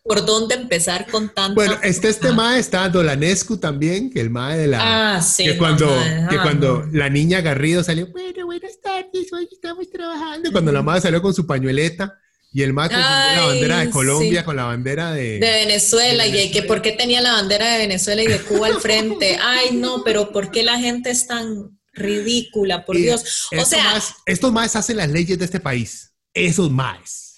por 0.04 0.24
dónde 0.26 0.56
empezar 0.56 1.06
con 1.10 1.32
tanto. 1.32 1.54
Bueno, 1.54 1.78
está 1.82 2.08
este 2.08 2.32
mae, 2.32 2.58
está 2.58 2.88
Dolanescu 2.88 3.56
también, 3.58 4.10
que 4.10 4.20
el 4.20 4.30
mae 4.30 4.58
de 4.58 4.66
la... 4.66 5.16
Ah, 5.16 5.22
sí. 5.22 5.44
Que 5.44 5.56
cuando, 5.56 5.86
que 6.28 6.36
cuando 6.38 6.84
la 6.92 7.08
niña 7.08 7.40
Garrido 7.40 7.84
salió, 7.84 8.08
bueno, 8.08 8.46
buenas 8.46 8.80
tardes, 8.80 9.32
hoy 9.32 9.48
estamos 9.50 9.88
trabajando. 9.90 10.50
Cuando 10.50 10.72
la 10.72 10.82
madre 10.82 11.02
salió 11.02 11.22
con 11.22 11.32
su 11.32 11.46
pañueleta 11.46 12.18
y 12.52 12.62
el 12.62 12.72
mae 12.72 12.88
con 12.88 12.98
la 12.98 13.46
bandera 13.46 13.78
de 13.78 13.90
Colombia, 13.90 14.44
con 14.44 14.56
la 14.56 14.64
bandera 14.64 15.12
de... 15.12 15.38
De 15.38 15.50
Venezuela, 15.52 16.26
y 16.26 16.50
que 16.50 16.64
por 16.64 16.82
qué 16.82 16.92
tenía 16.92 17.20
la 17.20 17.32
bandera 17.32 17.72
de 17.72 17.78
Venezuela 17.78 18.22
y 18.22 18.26
de 18.26 18.40
Cuba 18.40 18.66
al 18.66 18.80
frente. 18.80 19.38
Ay, 19.42 19.76
no, 19.76 20.02
pero 20.04 20.32
¿por 20.32 20.50
qué 20.50 20.64
la 20.64 20.78
gente 20.78 21.10
es 21.10 21.28
tan 21.28 21.78
ridícula, 21.92 22.84
por 22.84 22.96
Dios? 22.96 23.46
O 23.56 23.64
sea... 23.64 24.02
estos 24.26 24.52
maes 24.52 24.74
hacen 24.74 24.96
las 24.96 25.10
leyes 25.10 25.38
de 25.38 25.44
este 25.44 25.60
país. 25.60 26.12
Esos 26.34 26.70
maes. 26.70 27.31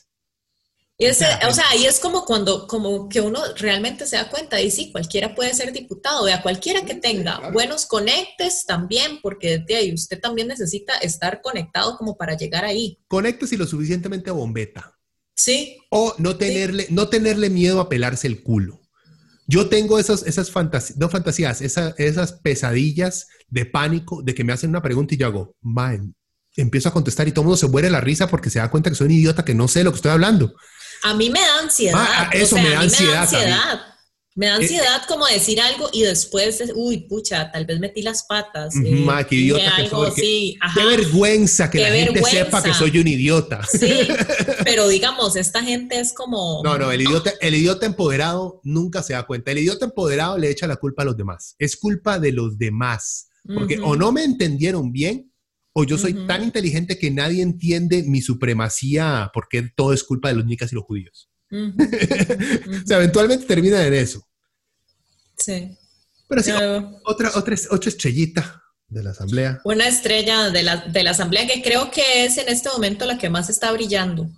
Y 0.96 1.06
ese, 1.06 1.26
o 1.48 1.52
sea, 1.52 1.64
ahí 1.70 1.86
es 1.86 1.98
como 1.98 2.24
cuando, 2.24 2.68
como 2.68 3.08
que 3.08 3.20
uno 3.20 3.40
realmente 3.56 4.06
se 4.06 4.14
da 4.14 4.30
cuenta 4.30 4.60
y 4.60 4.70
sí, 4.70 4.92
cualquiera 4.92 5.34
puede 5.34 5.52
ser 5.52 5.72
diputado, 5.72 6.26
a 6.32 6.40
cualquiera 6.40 6.84
que 6.84 6.94
tenga 6.94 7.50
buenos 7.50 7.86
conectes 7.86 8.64
también, 8.64 9.18
porque 9.20 9.58
de 9.58 9.74
ahí 9.74 9.92
usted 9.92 10.20
también 10.20 10.46
necesita 10.46 10.96
estar 10.98 11.42
conectado 11.42 11.96
como 11.96 12.16
para 12.16 12.36
llegar 12.36 12.64
ahí. 12.64 13.00
Conectes 13.08 13.52
y 13.52 13.56
lo 13.56 13.66
suficientemente 13.66 14.30
bombeta. 14.30 14.96
Sí. 15.34 15.78
O 15.90 16.14
no 16.18 16.36
tenerle, 16.36 16.86
no 16.90 17.08
tenerle 17.08 17.50
miedo 17.50 17.80
a 17.80 17.88
pelarse 17.88 18.28
el 18.28 18.44
culo. 18.44 18.80
Yo 19.48 19.68
tengo 19.68 19.98
esas, 19.98 20.22
esas 20.22 20.50
fantasías, 20.52 20.96
no 20.96 21.08
fantasías, 21.08 21.60
esas 21.60 22.32
pesadillas 22.34 23.26
de 23.48 23.66
pánico 23.66 24.22
de 24.22 24.32
que 24.32 24.44
me 24.44 24.52
hacen 24.52 24.70
una 24.70 24.80
pregunta 24.80 25.14
y 25.14 25.18
yo 25.18 25.26
hago, 25.26 25.56
man, 25.60 26.14
empiezo 26.56 26.88
a 26.88 26.92
contestar 26.92 27.28
y 27.28 27.32
todo 27.32 27.42
el 27.42 27.46
mundo 27.46 27.56
se 27.56 27.68
muere 27.68 27.90
la 27.90 28.00
risa 28.00 28.28
porque 28.28 28.48
se 28.48 28.60
da 28.60 28.70
cuenta 28.70 28.90
que 28.90 28.96
soy 28.96 29.06
un 29.06 29.12
idiota 29.12 29.44
que 29.44 29.54
no 29.54 29.68
sé 29.68 29.84
lo 29.84 29.90
que 29.90 29.96
estoy 29.96 30.12
hablando. 30.12 30.54
A 31.05 31.12
mí 31.12 31.28
me 31.28 31.40
da 31.40 31.59
ansiedad. 31.60 31.98
Ah, 31.98 32.31
eso 32.32 32.56
me, 32.56 32.70
da 32.70 32.81
ansiedad, 32.81 33.31
me 34.35 34.47
da 34.47 34.56
ansiedad. 34.56 35.02
como 35.06 35.26
decir 35.26 35.60
algo 35.60 35.90
y 35.93 36.01
después, 36.01 36.72
uy, 36.74 37.06
pucha, 37.06 37.52
tal 37.52 37.66
vez 37.66 37.78
metí 37.78 38.01
las 38.01 38.24
patas. 38.24 38.74
Eh, 38.82 39.06
qué 39.28 39.36
idiota 39.36 39.76
que 39.76 39.89
soy. 39.89 40.56
qué, 40.74 40.85
vergüenza 40.86 41.70
que 41.70 41.81
la 41.81 41.90
gente 41.90 42.22
sepa 42.24 42.62
que 42.62 42.72
soy 42.72 42.98
un 42.98 43.06
idiota. 43.06 43.60
Sí, 43.70 44.09
pero 44.64 44.89
digamos, 44.89 45.36
esta 45.36 45.62
gente 45.62 46.01
es 46.01 46.14
como... 46.14 46.62
No, 46.64 46.78
no, 46.78 46.90
el 46.90 47.02
idiota, 47.02 47.35
el 47.43 47.55
idiota 47.55 47.85
empoderado 47.85 48.62
nunca 48.64 49.02
se 49.02 49.12
da 49.12 49.26
cuenta. 49.26 49.51
El 49.51 49.59
idiota 49.59 49.85
empoderado 49.85 50.39
le 50.39 50.48
echa 50.48 50.66
la 50.66 50.76
culpa 50.76 51.02
a 51.02 51.05
los 51.05 51.18
demás. 51.18 51.55
Es 51.59 51.76
culpa 51.76 52.18
de 52.18 52.32
los 52.32 52.56
demás. 52.56 53.28
Porque 53.47 53.78
o 53.78 53.94
no 53.94 54.10
me 54.10 54.24
entendieron 54.24 54.90
bien 54.90 55.31
o 55.74 55.84
yo 55.84 55.98
soy 55.98 56.26
tan 56.26 56.44
inteligente 56.44 56.98
que 56.98 57.10
nadie 57.10 57.42
entiende 57.42 58.05
mi 58.05 58.22
supremacía 58.22 59.30
porque 59.34 59.70
todo 59.74 59.92
es 59.92 60.05
culpa 60.05 60.28
de 60.28 60.36
los 60.36 60.46
nicas 60.46 60.72
y 60.72 60.76
los 60.76 60.84
judíos. 60.84 61.28
o 61.51 62.86
sea, 62.86 62.98
eventualmente 62.98 63.44
termina 63.44 63.84
en 63.84 63.94
eso. 63.94 64.24
Sí. 65.36 65.76
Pero 66.28 66.42
sí, 66.42 66.52
otra, 67.05 67.32
otra, 67.34 67.59
otra 67.70 67.88
estrellita 67.88 68.62
de 68.88 69.02
la 69.02 69.10
asamblea. 69.10 69.60
Una 69.64 69.88
estrella 69.88 70.51
de 70.51 70.62
la, 70.62 70.76
de 70.76 71.02
la 71.02 71.10
asamblea 71.10 71.46
que 71.46 71.60
creo 71.60 71.90
que 71.90 72.24
es 72.24 72.38
en 72.38 72.48
este 72.48 72.68
momento 72.70 73.05
la 73.05 73.18
que 73.18 73.28
más 73.28 73.51
está 73.51 73.72
brillando. 73.72 74.30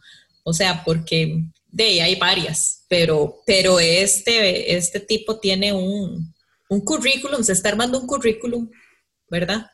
O 0.42 0.54
sea, 0.54 0.84
porque 0.84 1.44
de 1.66 1.84
ahí 1.84 2.00
hay 2.00 2.16
varias, 2.16 2.84
pero, 2.88 3.42
pero 3.46 3.78
este, 3.78 4.74
este 4.74 5.00
tipo 5.00 5.38
tiene 5.38 5.74
un, 5.74 6.34
un 6.70 6.80
currículum, 6.80 7.42
se 7.42 7.52
está 7.52 7.68
armando 7.68 8.00
un 8.00 8.06
currículum, 8.06 8.70
¿verdad? 9.30 9.66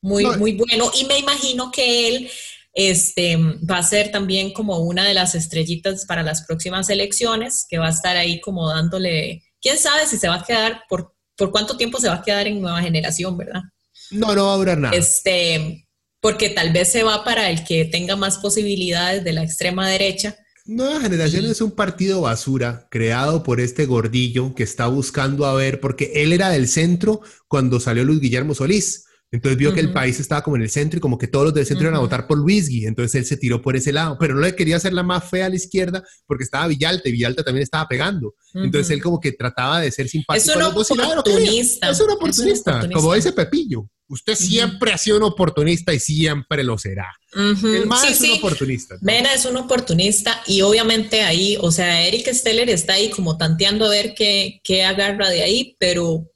Muy, 0.00 0.24
muy 0.36 0.52
bueno. 0.52 0.90
Y 0.98 1.04
me 1.04 1.18
imagino 1.18 1.70
que 1.70 2.08
él 2.08 2.30
este, 2.72 3.36
va 3.36 3.78
a 3.78 3.82
ser 3.82 4.10
también 4.10 4.52
como 4.52 4.78
una 4.78 5.04
de 5.04 5.14
las 5.14 5.34
estrellitas 5.34 6.04
para 6.06 6.22
las 6.22 6.42
próximas 6.42 6.88
elecciones, 6.90 7.66
que 7.68 7.78
va 7.78 7.86
a 7.86 7.90
estar 7.90 8.16
ahí 8.16 8.40
como 8.40 8.68
dándole, 8.68 9.42
quién 9.60 9.78
sabe 9.78 10.06
si 10.06 10.16
se 10.16 10.28
va 10.28 10.36
a 10.36 10.44
quedar, 10.44 10.82
por, 10.88 11.14
por 11.36 11.50
cuánto 11.50 11.76
tiempo 11.76 12.00
se 12.00 12.08
va 12.08 12.14
a 12.14 12.22
quedar 12.22 12.46
en 12.46 12.60
nueva 12.60 12.80
generación, 12.80 13.36
¿verdad? 13.36 13.62
No, 14.10 14.34
no 14.34 14.46
va 14.46 14.54
a 14.54 14.56
durar 14.56 14.78
nada. 14.78 14.96
Este, 14.96 15.88
porque 16.20 16.50
tal 16.50 16.72
vez 16.72 16.92
se 16.92 17.02
va 17.02 17.24
para 17.24 17.50
el 17.50 17.64
que 17.64 17.84
tenga 17.84 18.16
más 18.16 18.38
posibilidades 18.38 19.24
de 19.24 19.32
la 19.32 19.42
extrema 19.42 19.88
derecha. 19.88 20.36
Nueva 20.64 21.00
Generación 21.00 21.46
es 21.46 21.62
un 21.62 21.70
partido 21.70 22.20
basura 22.20 22.86
creado 22.90 23.42
por 23.42 23.58
este 23.58 23.86
gordillo 23.86 24.54
que 24.54 24.62
está 24.62 24.86
buscando 24.86 25.46
a 25.46 25.54
ver, 25.54 25.80
porque 25.80 26.12
él 26.14 26.32
era 26.32 26.50
del 26.50 26.68
centro 26.68 27.22
cuando 27.48 27.80
salió 27.80 28.04
Luis 28.04 28.20
Guillermo 28.20 28.54
Solís. 28.54 29.06
Entonces 29.30 29.58
vio 29.58 29.74
que 29.74 29.80
el 29.80 29.92
país 29.92 30.18
estaba 30.20 30.42
como 30.42 30.56
en 30.56 30.62
el 30.62 30.70
centro 30.70 30.98
y 30.98 31.00
como 31.00 31.18
que 31.18 31.26
todos 31.26 31.46
los 31.46 31.54
del 31.54 31.66
centro 31.66 31.84
iban 31.84 31.96
a 31.96 32.00
votar 32.00 32.26
por 32.26 32.38
Luisgui. 32.38 32.86
Entonces 32.86 33.14
él 33.14 33.26
se 33.26 33.36
tiró 33.36 33.60
por 33.60 33.76
ese 33.76 33.92
lado, 33.92 34.16
pero 34.18 34.34
no 34.34 34.40
le 34.40 34.56
quería 34.56 34.76
hacer 34.76 34.94
la 34.94 35.02
más 35.02 35.28
fea 35.28 35.46
a 35.46 35.48
la 35.50 35.56
izquierda 35.56 36.02
porque 36.26 36.44
estaba 36.44 36.66
Villalta 36.66 37.08
y 37.08 37.12
Villalta 37.12 37.44
también 37.44 37.62
estaba 37.62 37.86
pegando. 37.86 38.34
Entonces 38.54 38.90
él 38.90 39.02
como 39.02 39.20
que 39.20 39.32
trataba 39.32 39.80
de 39.80 39.90
ser 39.90 40.08
simpático. 40.08 40.50
Es 40.50 40.56
un 40.56 40.62
oportunista. 40.62 41.90
Es 41.90 42.00
un 42.00 42.10
oportunista, 42.10 42.88
como 42.92 43.14
dice 43.14 43.32
Pepillo. 43.32 43.88
Usted 44.10 44.36
siempre 44.36 44.90
ha 44.92 44.96
sido 44.96 45.18
un 45.18 45.24
oportunista 45.24 45.92
y 45.92 46.00
siempre 46.00 46.64
lo 46.64 46.78
será. 46.78 47.12
El 47.34 47.86
más 47.86 48.10
es 48.10 48.22
un 48.22 48.38
oportunista. 48.38 48.96
Mena 49.02 49.34
es 49.34 49.44
un 49.44 49.58
oportunista 49.58 50.40
y 50.46 50.62
obviamente 50.62 51.20
ahí, 51.20 51.58
o 51.60 51.70
sea, 51.70 52.06
Eric 52.06 52.32
Steller 52.32 52.70
está 52.70 52.94
ahí 52.94 53.10
como 53.10 53.36
tanteando 53.36 53.84
a 53.84 53.90
ver 53.90 54.14
qué, 54.16 54.60
qué 54.64 54.82
agarra 54.82 55.28
de 55.28 55.42
ahí, 55.42 55.76
pero 55.78 56.26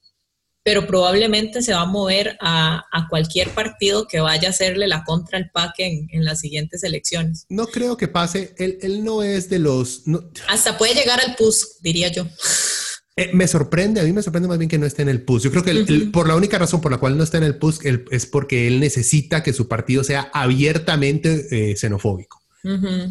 pero 0.65 0.87
probablemente 0.87 1.63
se 1.63 1.73
va 1.73 1.83
a 1.83 1.87
mover 1.87 2.37
a, 2.41 2.85
cualquier 3.11 3.51
partido 3.51 4.07
que 4.07 4.21
vaya 4.21 4.49
a 4.49 4.51
hacerle 4.51 4.87
la 4.87 5.05
contra 5.05 5.39
al 5.39 5.51
PAC 5.51 5.75
en, 5.79 6.25
las 6.25 6.41
siguientes 6.41 6.85
elecciones. 6.85 7.47
No 7.49 7.67
creo 7.67 7.97
que 7.97 8.09
pase, 8.09 8.55
él, 8.59 9.05
no 9.05 9.23
es 9.23 9.51
de 9.51 9.59
los... 9.59 10.05
Hasta 10.49 10.79
puede 10.79 10.95
llegar 10.95 11.21
al 11.21 11.35
PUS, 11.35 11.79
diría 11.83 12.09
yo. 12.09 12.27
Eh, 13.17 13.31
me 13.35 13.47
sorprende, 13.47 14.01
a 14.01 14.05
mí 14.05 14.13
me 14.13 14.23
sorprende 14.23 14.49
más 14.49 14.57
bien 14.57 14.71
que 14.71 14.79
no 14.79 14.87
esté 14.87 15.03
en 15.03 15.09
el 15.09 15.23
PUS. 15.23 15.43
Yo 15.43 15.51
creo 15.51 15.65
que 15.65 15.75
por 16.13 16.29
la 16.29 16.37
única 16.37 16.59
razón 16.59 16.81
por 16.81 16.93
la 16.93 16.99
cual 16.99 17.19
no 17.19 17.25
está 17.25 17.39
en 17.39 17.45
el 17.45 17.59
PUS 17.59 17.81
es 18.11 18.27
porque 18.27 18.69
él 18.69 18.81
necesita 18.81 19.43
que 19.43 19.53
su 19.53 19.69
partido 19.69 20.05
sea 20.05 20.31
abiertamente 20.33 21.47
eh, 21.51 21.77
xenofóbico. 21.77 22.41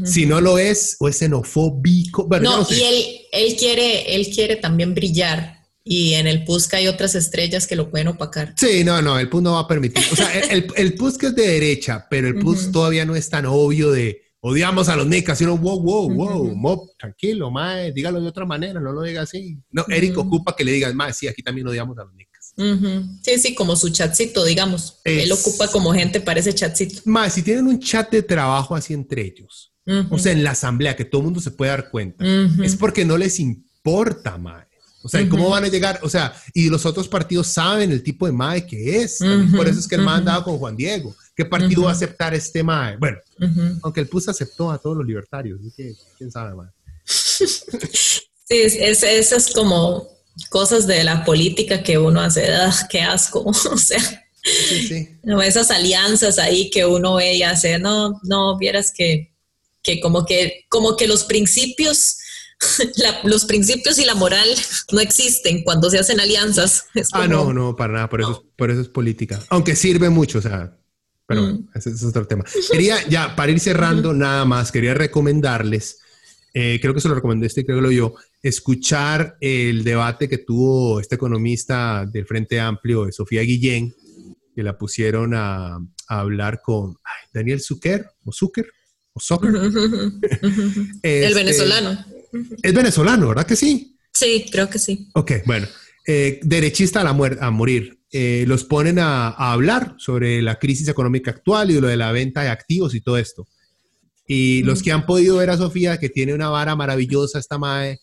Si 0.05 0.25
no 0.25 0.39
lo 0.39 0.57
es, 0.57 0.95
o 0.99 1.09
es 1.09 1.17
xenofóbico. 1.17 2.27
no, 2.41 2.65
y 2.69 2.81
él, 2.83 3.05
él, 3.33 3.55
quiere, 3.57 4.15
él 4.15 4.29
quiere 4.33 4.55
también 4.55 4.95
brillar 4.95 5.60
y 5.83 6.13
en 6.13 6.27
el 6.27 6.43
PUSC 6.43 6.75
hay 6.75 6.87
otras 6.87 7.15
estrellas 7.15 7.67
que 7.67 7.75
lo 7.75 7.89
pueden 7.89 8.07
opacar. 8.07 8.53
Sí, 8.57 8.83
no, 8.83 9.01
no, 9.01 9.17
el 9.17 9.29
PUSC 9.29 9.43
no 9.43 9.53
va 9.53 9.61
a 9.61 9.67
permitir. 9.67 10.03
O 10.11 10.15
sea, 10.15 10.31
el, 10.51 10.67
el, 10.75 10.93
PUSC 10.93 11.23
es 11.23 11.35
de 11.35 11.47
derecha, 11.47 12.07
pero 12.09 12.27
el 12.27 12.35
PUSC 12.35 12.71
todavía 12.71 13.05
no 13.05 13.15
es 13.15 13.29
tan 13.29 13.45
obvio 13.45 13.91
de 13.91 14.21
odiamos 14.41 14.89
a 14.89 14.95
los 14.95 15.07
nicas, 15.07 15.37
sino 15.37 15.57
wow, 15.57 15.79
wow, 15.81 16.09
wow, 16.09 16.55
mob, 16.55 16.97
tranquilo, 16.97 17.51
mae, 17.51 17.91
dígalo 17.91 18.19
de 18.19 18.27
otra 18.27 18.45
manera, 18.45 18.79
no 18.79 18.91
lo 18.91 19.01
diga 19.03 19.21
así. 19.21 19.57
No, 19.69 19.85
Eric 19.87 20.17
ocupa 20.17 20.55
que 20.55 20.65
le 20.65 20.71
digas, 20.71 20.93
mae, 20.93 21.13
sí, 21.13 21.27
aquí 21.27 21.43
también 21.43 21.67
odiamos 21.67 21.97
a 21.97 22.03
los 22.03 22.13
nicas. 22.13 22.53
Sí, 23.23 23.39
sí, 23.39 23.55
como 23.55 23.75
su 23.75 23.89
chatcito, 23.89 24.43
digamos. 24.43 24.99
Él 25.05 25.31
ocupa 25.31 25.67
como 25.69 25.93
gente 25.93 26.19
para 26.19 26.39
ese 26.39 26.53
chatcito. 26.53 27.01
Mae, 27.05 27.29
si 27.29 27.43
tienen 27.43 27.67
un 27.67 27.79
chat 27.79 28.11
de 28.11 28.23
trabajo 28.23 28.75
así 28.75 28.93
entre 28.93 29.21
ellos, 29.25 29.73
o 30.09 30.17
sea, 30.17 30.31
en 30.31 30.43
la 30.43 30.51
asamblea, 30.51 30.95
que 30.95 31.05
todo 31.05 31.21
el 31.21 31.25
mundo 31.25 31.39
se 31.39 31.51
puede 31.51 31.71
dar 31.71 31.89
cuenta, 31.89 32.25
es 32.63 32.75
porque 32.75 33.05
no 33.05 33.17
les 33.17 33.39
importa, 33.39 34.37
mae. 34.37 34.70
O 35.03 35.09
sea, 35.09 35.27
¿cómo 35.27 35.49
van 35.49 35.63
a 35.63 35.67
llegar? 35.67 35.99
O 36.03 36.09
sea, 36.09 36.33
y 36.53 36.69
los 36.69 36.85
otros 36.85 37.07
partidos 37.07 37.47
saben 37.47 37.91
el 37.91 38.03
tipo 38.03 38.25
de 38.25 38.31
MAE 38.31 38.65
que 38.65 39.01
es. 39.01 39.19
Por 39.55 39.67
eso 39.67 39.79
es 39.79 39.87
que 39.87 39.95
el 39.95 40.01
MAE 40.01 40.17
andaba 40.17 40.43
con 40.43 40.57
Juan 40.57 40.75
Diego. 40.75 41.15
¿Qué 41.35 41.45
partido 41.45 41.83
va 41.83 41.89
a 41.89 41.93
aceptar 41.93 42.33
este 42.33 42.63
MAE? 42.63 42.97
Bueno, 42.97 43.17
aunque 43.83 44.01
el 44.01 44.07
PUS 44.07 44.29
aceptó 44.29 44.71
a 44.71 44.77
todos 44.77 44.97
los 44.97 45.05
libertarios. 45.05 45.59
¿Quién 46.17 46.31
sabe, 46.31 46.55
MAE? 46.55 46.69
sí, 47.05 48.23
es, 48.49 49.03
esas 49.03 49.51
como 49.51 50.07
cosas 50.49 50.87
de 50.87 51.03
la 51.03 51.25
política 51.25 51.81
que 51.83 51.97
uno 51.97 52.21
hace. 52.21 52.47
¡Qué 52.89 53.01
asco! 53.01 53.41
o 53.45 53.77
sea, 53.77 53.99
sí, 54.43 54.87
sí. 54.87 55.09
esas 55.43 55.71
alianzas 55.71 56.37
ahí 56.37 56.69
que 56.69 56.85
uno 56.85 57.15
ve 57.15 57.35
y 57.35 57.43
hace. 57.43 57.79
No, 57.79 58.19
no, 58.23 58.57
vieras 58.57 58.93
que, 58.95 59.33
que 59.81 59.99
como 59.99 60.25
que, 60.25 60.65
como 60.69 60.95
que 60.95 61.07
los 61.07 61.23
principios 61.23 62.17
los 63.23 63.45
principios 63.45 63.99
y 63.99 64.05
la 64.05 64.15
moral 64.15 64.47
no 64.91 64.99
existen 64.99 65.63
cuando 65.63 65.89
se 65.89 65.99
hacen 65.99 66.19
alianzas. 66.19 66.85
Ah, 67.13 67.27
no, 67.27 67.53
no, 67.53 67.75
para 67.75 67.93
nada, 67.93 68.09
por 68.09 68.21
eso, 68.21 68.31
es, 68.31 68.37
por 68.55 68.71
eso 68.71 68.81
es 68.81 68.87
política. 68.87 69.41
Aunque 69.49 69.75
sirve 69.75 70.09
mucho, 70.09 70.39
o 70.39 70.41
sea, 70.41 70.77
pero 71.25 71.43
mm. 71.43 71.69
ese, 71.75 71.89
es 71.89 72.03
otro 72.03 72.25
tema. 72.27 72.43
Quería, 72.71 73.07
ya, 73.07 73.35
para 73.35 73.51
ir 73.51 73.59
cerrando, 73.59 74.13
nada 74.13 74.45
más, 74.45 74.71
quería 74.71 74.93
recomendarles, 74.93 75.99
eh, 76.53 76.79
creo 76.81 76.93
que 76.93 77.01
se 77.01 77.07
lo 77.07 77.15
recomendé 77.15 77.47
este, 77.47 77.65
creo 77.65 77.77
que 77.77 77.83
lo 77.83 77.91
yo, 77.91 78.13
escuchar 78.41 79.37
el 79.39 79.83
debate 79.83 80.27
que 80.27 80.39
tuvo 80.39 80.99
este 80.99 81.15
economista 81.15 82.05
del 82.05 82.25
Frente 82.25 82.59
Amplio, 82.59 83.09
Sofía 83.11 83.41
Guillén, 83.41 83.95
que 84.53 84.63
la 84.63 84.77
pusieron 84.77 85.33
a, 85.33 85.79
hablar 86.07 86.61
con 86.61 86.97
Daniel 87.33 87.61
Zucker, 87.61 88.05
o 88.25 88.33
Zucker, 88.33 88.69
o 89.13 89.19
Zucker. 89.21 89.55
el 91.03 91.23
este, 91.23 91.33
venezolano. 91.33 92.05
Es 92.61 92.73
venezolano, 92.73 93.29
¿verdad 93.29 93.45
que 93.45 93.55
sí? 93.55 93.97
Sí, 94.11 94.45
creo 94.51 94.69
que 94.69 94.79
sí. 94.79 95.09
Ok, 95.13 95.31
bueno. 95.45 95.67
Eh, 96.05 96.39
derechista 96.43 97.01
a, 97.01 97.03
la 97.03 97.09
a 97.11 97.51
morir. 97.51 97.99
Eh, 98.11 98.43
los 98.47 98.65
ponen 98.65 98.99
a, 98.99 99.29
hablar 99.29 99.95
sobre 99.97 100.41
la 100.41 100.59
crisis 100.59 100.87
económica 100.87 101.31
actual 101.31 101.71
y 101.71 101.79
lo 101.79 101.87
de 101.87 101.97
la 101.97 102.11
venta 102.11 102.41
de 102.41 102.49
activos 102.49 102.95
y 102.95 103.01
todo 103.01 103.17
esto. 103.17 103.47
Y 104.27 104.63
los 104.63 104.81
que 104.81 104.91
han 104.91 105.05
podido 105.05 105.37
ver 105.37 105.49
a 105.49 105.57
Sofía, 105.57 105.97
que 105.99 106.09
tiene 106.09 106.33
una 106.33 106.49
vara 106.49 106.75
maravillosa, 106.75 107.39
esta 107.39 107.57
madre, 107.57 107.99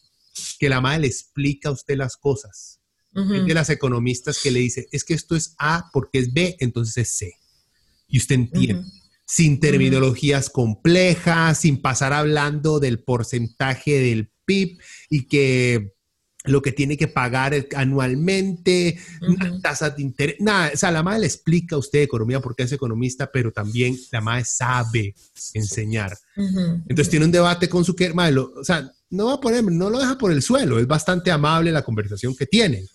que 0.59 0.69
la 0.69 0.81
madre 0.81 1.01
le 1.01 1.07
explica 1.09 1.69
a 1.69 1.73
usted 1.73 1.97
las 1.97 2.17
cosas. 2.17 2.77
de 3.13 3.53
las 3.53 3.69
economistas 3.69 4.39
que 4.41 4.53
le 4.53 4.61
dice, 4.61 4.87
es 4.93 5.03
que 5.03 5.15
esto 5.15 5.35
es 5.35 5.55
A 5.59 5.91
porque 5.93 6.19
es 6.21 6.33
B, 6.33 6.57
entonces 6.61 6.97
es 6.99 7.17
C. 7.17 7.33
Y 8.07 8.19
usted 8.19 8.37
entiende 8.37 8.85
sin 9.29 9.61
terminologías 9.61 10.49
complejas, 10.49 11.59
sin 11.59 11.83
pasar 11.83 12.15
hablando 12.15 12.81
del 12.81 12.99
porcentaje 13.01 14.01
del 14.01 14.33
PIB 14.47 14.79
y 15.11 15.27
que 15.29 15.93
lo 16.45 16.63
que 16.63 16.73
tiene 16.73 16.97
que 16.97 17.09
pagar 17.09 17.55
anualmente, 17.77 18.99
tasas 19.61 19.97
de 19.97 20.03
interés, 20.03 20.37
nada, 20.41 20.71
o 20.73 20.77
sea, 20.79 20.91
la 20.91 21.03
madre 21.03 21.21
le 21.21 21.27
explica 21.27 21.77
a 21.77 21.79
usted 21.79 22.01
economía 22.01 22.41
porque 22.41 22.63
es 22.63 22.73
economista, 22.73 23.31
pero 23.31 23.53
también 23.53 23.99
la 24.13 24.23
madre 24.23 24.47
sabe 24.47 25.15
enseñar. 25.53 26.17
Entonces 26.35 27.11
tiene 27.11 27.27
un 27.27 27.33
debate 27.33 27.69
con 27.69 27.85
su 27.85 27.95
que, 27.95 28.11
o 28.11 28.65
sea, 28.65 28.91
no 29.11 29.27
va 29.27 29.35
a 29.35 29.41
poner, 29.41 29.63
no 29.63 29.91
lo 29.91 29.99
deja 29.99 30.17
por 30.17 30.33
el 30.33 30.41
suelo, 30.41 30.79
es 30.79 30.87
bastante 30.87 31.31
amable 31.31 31.71
la 31.71 31.85
conversación 31.85 32.35
que 32.35 32.47
tienen. 32.47 32.87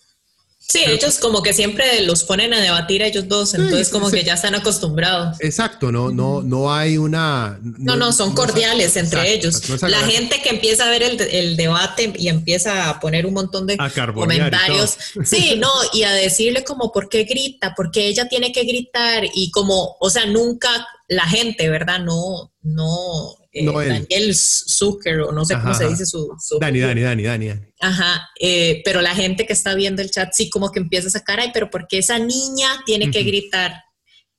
Sí, 0.66 0.80
ellos 0.86 1.18
como 1.18 1.42
que 1.42 1.52
siempre 1.52 2.00
los 2.02 2.24
ponen 2.24 2.54
a 2.54 2.60
debatir 2.60 3.02
a 3.02 3.06
ellos 3.06 3.28
dos, 3.28 3.54
entonces 3.54 3.90
como 3.90 4.10
que 4.10 4.24
ya 4.24 4.34
están 4.34 4.54
acostumbrados. 4.54 5.36
Exacto, 5.40 5.92
no, 5.92 6.10
no, 6.10 6.42
no 6.42 6.74
hay 6.74 6.96
una... 6.96 7.58
No, 7.62 7.96
no, 7.96 8.12
son 8.12 8.34
cordiales 8.34 8.96
entre 8.96 9.34
ellos. 9.34 9.62
la 9.82 10.00
gente 10.00 10.40
que 10.42 10.48
empieza 10.48 10.86
a 10.86 10.90
ver 10.90 11.02
el, 11.02 11.56
debate 11.56 12.12
y 12.16 12.28
empieza 12.28 12.88
a 12.88 12.98
poner 12.98 13.26
un 13.26 13.34
montón 13.34 13.66
de 13.66 13.76
comentarios. 14.14 14.96
Sí, 15.24 15.56
no, 15.58 15.70
y 15.92 16.02
a 16.02 16.12
decirle 16.12 16.64
como 16.64 16.92
por 16.92 17.08
qué 17.08 17.24
grita, 17.24 17.74
por 17.74 17.90
qué 17.90 18.06
ella 18.06 18.28
tiene 18.28 18.52
que 18.52 18.64
gritar 18.64 19.24
y 19.34 19.50
como, 19.50 19.96
o 20.00 20.10
sea, 20.10 20.26
nunca 20.26 20.86
la 21.08 21.24
gente, 21.24 21.68
¿verdad? 21.68 22.00
No, 22.00 22.52
no 22.62 23.36
eh, 23.54 23.64
Daniel 23.64 24.34
Zucker, 24.34 25.20
o 25.20 25.32
no 25.32 25.44
sé 25.44 25.54
cómo 25.54 25.74
se 25.74 25.88
dice 25.88 26.04
su, 26.04 26.28
Dani, 26.60 26.80
Dani, 26.80 27.02
Dani, 27.02 27.22
Dani, 27.22 27.50
Ajá, 27.80 28.28
eh, 28.40 28.82
pero 28.84 29.00
la 29.00 29.14
gente 29.14 29.46
que 29.46 29.52
está 29.52 29.74
viendo 29.74 30.02
el 30.02 30.10
chat 30.10 30.32
sí 30.32 30.50
como 30.50 30.72
que 30.72 30.80
empieza 30.80 31.06
a 31.06 31.12
sacar, 31.12 31.38
ay, 31.38 31.50
pero 31.54 31.70
¿por 31.70 31.86
qué 31.86 31.98
esa 31.98 32.18
niña 32.18 32.82
tiene 32.84 33.10
que 33.10 33.22
gritar? 33.22 33.80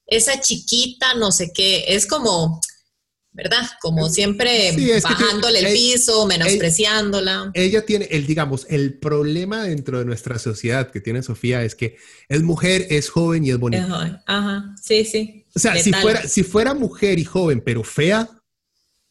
Esa 0.06 0.42
chiquita, 0.42 1.14
no 1.14 1.32
sé 1.32 1.52
qué, 1.54 1.86
es 1.88 2.06
como, 2.06 2.60
¿verdad? 3.32 3.66
Como 3.82 4.10
siempre 4.10 4.76
bajándole 5.02 5.60
el 5.60 5.74
piso, 5.74 6.26
menospreciándola. 6.28 7.52
Ella, 7.54 7.86
tiene, 7.86 8.06
el, 8.12 8.28
digamos, 8.28 8.68
el 8.70 9.00
problema 9.00 9.64
dentro 9.64 10.00
de 10.00 10.06
nuestra 10.06 10.40
sociedad 10.40 10.92
que 10.92 11.00
tiene 11.00 11.24
Sofía 11.24 11.64
es 11.64 11.74
que 11.74 11.98
es 12.28 12.44
mujer, 12.44 12.88
es 12.90 13.10
joven 13.10 13.46
y 13.46 13.52
es 13.52 13.58
bonita. 13.58 14.22
Ajá, 14.26 14.76
sí, 14.82 15.06
sí. 15.06 15.46
O 15.56 15.60
sea, 15.60 15.78
si 15.78 15.94
fuera, 15.94 16.28
si 16.28 16.44
fuera 16.44 16.74
mujer 16.74 17.18
y 17.18 17.24
joven, 17.24 17.62
pero 17.64 17.84
fea, 17.84 18.30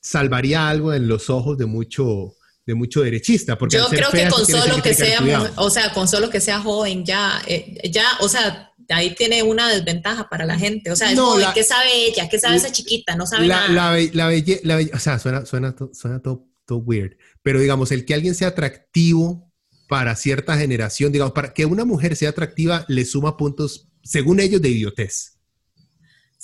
salvaría 0.04 0.68
algo 0.68 0.92
en 0.92 1.08
los 1.08 1.30
ojos 1.30 1.56
de 1.58 1.66
mucho 1.66 2.36
de 2.66 2.74
mucho 2.74 3.02
derechista. 3.02 3.58
Porque 3.58 3.76
Yo 3.76 3.88
creo 3.88 4.10
que 4.10 4.28
con 4.28 4.46
solo 4.46 4.82
que, 4.82 4.94
sea, 4.94 5.52
o 5.56 5.70
sea, 5.70 5.92
con 5.92 6.08
solo 6.08 6.30
que 6.30 6.40
sea 6.40 6.60
joven, 6.60 7.04
ya, 7.04 7.42
eh, 7.46 7.90
ya, 7.90 8.04
o 8.20 8.28
sea, 8.28 8.72
ahí 8.88 9.14
tiene 9.14 9.42
una 9.42 9.68
desventaja 9.68 10.28
para 10.28 10.46
la 10.46 10.58
gente. 10.58 10.90
O 10.90 10.96
sea, 10.96 11.12
es 11.12 11.18
joven, 11.18 11.48
¿qué 11.54 11.62
sabe 11.62 12.06
ella? 12.06 12.28
¿Qué 12.28 12.38
sabe 12.38 12.56
esa 12.56 12.72
chiquita? 12.72 13.16
No 13.16 13.26
sabe 13.26 13.46
la, 13.46 13.68
nada. 13.68 13.98
La, 14.12 14.30
la, 14.62 14.78
o 14.94 14.98
sea, 14.98 15.18
suena, 15.18 15.44
suena, 15.44 15.74
suena 15.92 16.20
todo, 16.22 16.46
todo 16.64 16.78
weird. 16.78 17.16
Pero 17.42 17.60
digamos, 17.60 17.92
el 17.92 18.04
que 18.06 18.14
alguien 18.14 18.34
sea 18.34 18.48
atractivo 18.48 19.52
para 19.88 20.16
cierta 20.16 20.56
generación, 20.56 21.12
digamos, 21.12 21.34
para 21.34 21.52
que 21.52 21.66
una 21.66 21.84
mujer 21.84 22.16
sea 22.16 22.30
atractiva, 22.30 22.86
le 22.88 23.04
suma 23.04 23.36
puntos, 23.36 23.88
según 24.02 24.40
ellos, 24.40 24.62
de 24.62 24.70
idiotez. 24.70 25.33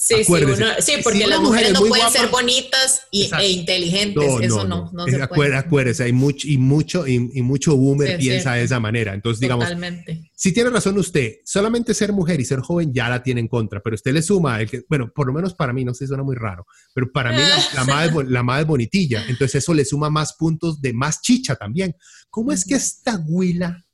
Sí, 0.02 0.24
sí, 0.24 0.92
porque 1.04 1.26
las 1.26 1.40
mujeres 1.40 1.74
no 1.74 1.80
pueden 1.80 2.10
ser 2.10 2.30
bonitas 2.30 3.02
y, 3.10 3.28
e 3.38 3.50
inteligentes, 3.50 4.24
eso 4.40 4.66
no, 4.66 4.90
no, 4.94 5.04
se 5.04 5.28
puede. 5.28 5.54
Acuérdese, 5.54 6.04
hay 6.04 6.12
mucho, 6.14 6.48
y 6.48 6.56
mucho, 6.56 7.06
y, 7.06 7.18
mucho 7.42 7.76
boomer 7.76 8.16
piensa 8.16 8.54
de 8.54 8.62
esa 8.62 8.80
manera. 8.80 9.12
Entonces, 9.12 9.40
digamos, 9.40 9.68
si 10.34 10.54
tiene 10.54 10.70
razón 10.70 10.96
usted, 10.96 11.34
solamente 11.44 11.92
ser 11.92 12.14
mujer 12.14 12.40
y 12.40 12.46
ser 12.46 12.60
joven 12.60 12.94
ya 12.94 13.10
la 13.10 13.22
tiene 13.22 13.42
en 13.42 13.48
contra, 13.48 13.82
pero 13.82 13.94
usted 13.94 14.14
le 14.14 14.22
suma, 14.22 14.62
el 14.62 14.70
que, 14.70 14.84
bueno, 14.88 15.12
por 15.14 15.26
lo 15.26 15.34
menos 15.34 15.52
para 15.52 15.74
mí, 15.74 15.84
no 15.84 15.92
sé, 15.92 16.06
suena 16.06 16.22
muy 16.22 16.34
raro, 16.34 16.64
pero 16.94 17.12
para 17.12 17.32
mí 17.32 17.42
la, 17.74 17.84
madre, 17.84 18.24
la 18.26 18.42
madre 18.42 18.62
es 18.62 18.68
bonitilla, 18.68 19.26
entonces 19.28 19.56
eso 19.56 19.74
le 19.74 19.84
suma 19.84 20.08
más 20.08 20.32
puntos 20.32 20.80
de 20.80 20.94
más 20.94 21.20
chicha 21.20 21.56
también. 21.56 21.94
¿Cómo 22.30 22.52
es 22.52 22.64
que 22.64 22.76
esta 22.76 23.22
huila 23.26 23.84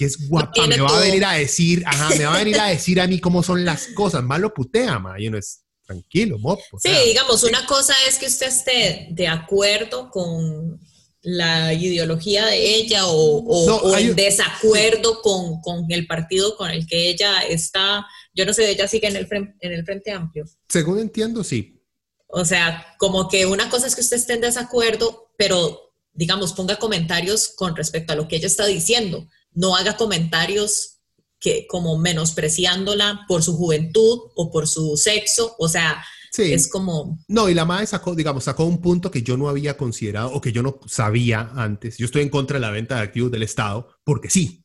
que 0.00 0.06
es 0.06 0.30
guapa, 0.30 0.66
me 0.66 0.80
va 0.80 0.96
a 0.96 1.00
venir 1.02 1.22
a 1.26 1.34
decir, 1.34 1.82
ajá, 1.84 2.08
me 2.16 2.24
va 2.24 2.34
a 2.34 2.38
venir 2.38 2.58
a 2.58 2.68
decir 2.68 2.98
a 3.02 3.06
mí 3.06 3.20
cómo 3.20 3.42
son 3.42 3.66
las 3.66 3.88
cosas, 3.88 4.24
más 4.24 4.40
lo 4.40 4.54
putea, 4.54 4.98
ma, 4.98 5.20
y 5.20 5.28
uno 5.28 5.36
es 5.36 5.62
tranquilo, 5.84 6.38
mopo. 6.38 6.62
Sí, 6.82 6.90
digamos, 7.04 7.42
una 7.42 7.66
cosa 7.66 7.92
es 8.08 8.16
que 8.16 8.24
usted 8.24 8.46
esté 8.46 9.08
de 9.10 9.28
acuerdo 9.28 10.08
con 10.08 10.80
la 11.20 11.74
ideología 11.74 12.46
de 12.46 12.76
ella 12.76 13.02
o, 13.08 13.94
en 13.94 14.16
desacuerdo 14.16 15.20
con, 15.20 15.60
con, 15.60 15.84
el 15.90 16.06
partido 16.06 16.56
con 16.56 16.70
el 16.70 16.86
que 16.86 17.10
ella 17.10 17.42
está, 17.42 18.06
yo 18.32 18.46
no 18.46 18.54
sé, 18.54 18.70
ella 18.70 18.88
sigue 18.88 19.08
en 19.08 19.16
el, 19.16 19.28
en 19.60 19.72
el 19.72 19.84
Frente 19.84 20.12
Amplio. 20.12 20.46
Según 20.66 20.98
entiendo, 20.98 21.44
sí. 21.44 21.84
O 22.26 22.46
sea, 22.46 22.86
como 22.98 23.28
que 23.28 23.44
una 23.44 23.68
cosa 23.68 23.86
es 23.86 23.94
que 23.94 24.00
usted 24.00 24.16
esté 24.16 24.32
en 24.32 24.40
desacuerdo, 24.40 25.30
pero 25.36 25.92
digamos, 26.14 26.54
ponga 26.54 26.76
comentarios 26.76 27.48
con 27.54 27.76
respecto 27.76 28.14
a 28.14 28.16
lo 28.16 28.28
que 28.28 28.36
ella 28.36 28.46
está 28.46 28.64
diciendo 28.64 29.28
no 29.52 29.76
haga 29.76 29.96
comentarios 29.96 30.98
que 31.38 31.66
como 31.66 31.98
menospreciándola 31.98 33.24
por 33.26 33.42
su 33.42 33.56
juventud 33.56 34.18
o 34.34 34.50
por 34.50 34.68
su 34.68 34.96
sexo, 34.96 35.56
o 35.58 35.68
sea, 35.68 36.04
es 36.36 36.68
como... 36.68 37.18
No, 37.28 37.48
y 37.48 37.54
la 37.54 37.64
madre 37.64 37.86
sacó, 37.86 38.14
digamos, 38.14 38.44
sacó 38.44 38.64
un 38.64 38.80
punto 38.80 39.10
que 39.10 39.22
yo 39.22 39.36
no 39.36 39.48
había 39.48 39.76
considerado 39.76 40.32
o 40.32 40.40
que 40.40 40.52
yo 40.52 40.62
no 40.62 40.78
sabía 40.86 41.50
antes. 41.54 41.98
Yo 41.98 42.06
estoy 42.06 42.22
en 42.22 42.28
contra 42.28 42.58
de 42.58 42.60
la 42.60 42.70
venta 42.70 42.96
de 42.96 43.02
activos 43.02 43.30
del 43.30 43.42
Estado 43.42 43.88
porque 44.04 44.30
sí, 44.30 44.64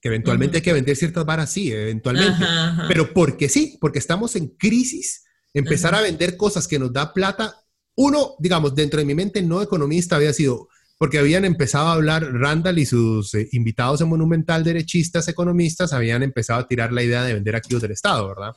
que 0.00 0.08
eventualmente 0.08 0.58
hay 0.58 0.62
que 0.62 0.72
vender 0.72 0.96
ciertas 0.96 1.24
varas, 1.24 1.50
sí, 1.50 1.70
eventualmente, 1.70 2.44
pero 2.88 3.12
porque 3.12 3.48
sí, 3.48 3.78
porque 3.80 4.00
estamos 4.00 4.36
en 4.36 4.48
crisis, 4.48 5.24
empezar 5.54 5.94
a 5.94 6.00
vender 6.00 6.36
cosas 6.36 6.66
que 6.66 6.78
nos 6.78 6.92
da 6.92 7.12
plata. 7.12 7.56
Uno, 7.94 8.34
digamos, 8.38 8.74
dentro 8.74 8.98
de 8.98 9.06
mi 9.06 9.14
mente 9.14 9.42
no 9.42 9.62
economista 9.62 10.16
había 10.16 10.32
sido, 10.32 10.68
porque 11.02 11.18
habían 11.18 11.44
empezado 11.44 11.88
a 11.88 11.94
hablar, 11.94 12.32
Randall 12.32 12.78
y 12.78 12.86
sus 12.86 13.34
eh, 13.34 13.48
invitados 13.50 14.00
en 14.00 14.08
Monumental, 14.08 14.62
derechistas, 14.62 15.26
economistas, 15.26 15.92
habían 15.92 16.22
empezado 16.22 16.60
a 16.60 16.68
tirar 16.68 16.92
la 16.92 17.02
idea 17.02 17.24
de 17.24 17.34
vender 17.34 17.56
activos 17.56 17.82
del 17.82 17.90
Estado, 17.90 18.28
¿verdad? 18.28 18.54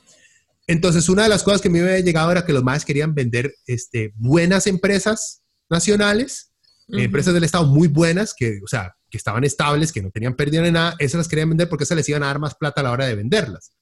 Entonces, 0.68 1.08
una 1.08 1.24
de 1.24 1.28
las 1.28 1.42
cosas 1.42 1.60
que 1.60 1.68
me 1.68 1.80
había 1.80 1.98
llegado 1.98 2.30
era 2.30 2.46
que 2.46 2.52
los 2.52 2.62
más 2.62 2.84
querían 2.84 3.16
vender 3.16 3.52
este, 3.66 4.12
buenas 4.14 4.68
empresas 4.68 5.42
nacionales, 5.68 6.52
empresas 6.86 7.34
del 7.34 7.42
Estado 7.42 7.66
muy 7.66 7.88
buenas, 7.88 8.32
que, 8.32 8.60
o 8.62 8.68
sea, 8.68 8.94
que 9.10 9.18
estaban 9.18 9.42
estables, 9.42 9.90
que 9.90 10.00
no 10.00 10.12
tenían 10.12 10.36
pérdida 10.36 10.62
ni 10.62 10.70
nada, 10.70 10.94
esas 11.00 11.18
las 11.18 11.28
querían 11.28 11.48
vender 11.48 11.68
porque 11.68 11.84
se 11.84 11.96
les 11.96 12.08
iban 12.08 12.22
a 12.22 12.26
dar 12.26 12.38
más 12.38 12.54
plata 12.54 12.80
a 12.80 12.84
la 12.84 12.92
hora 12.92 13.06
de 13.06 13.16
venderlas. 13.16 13.72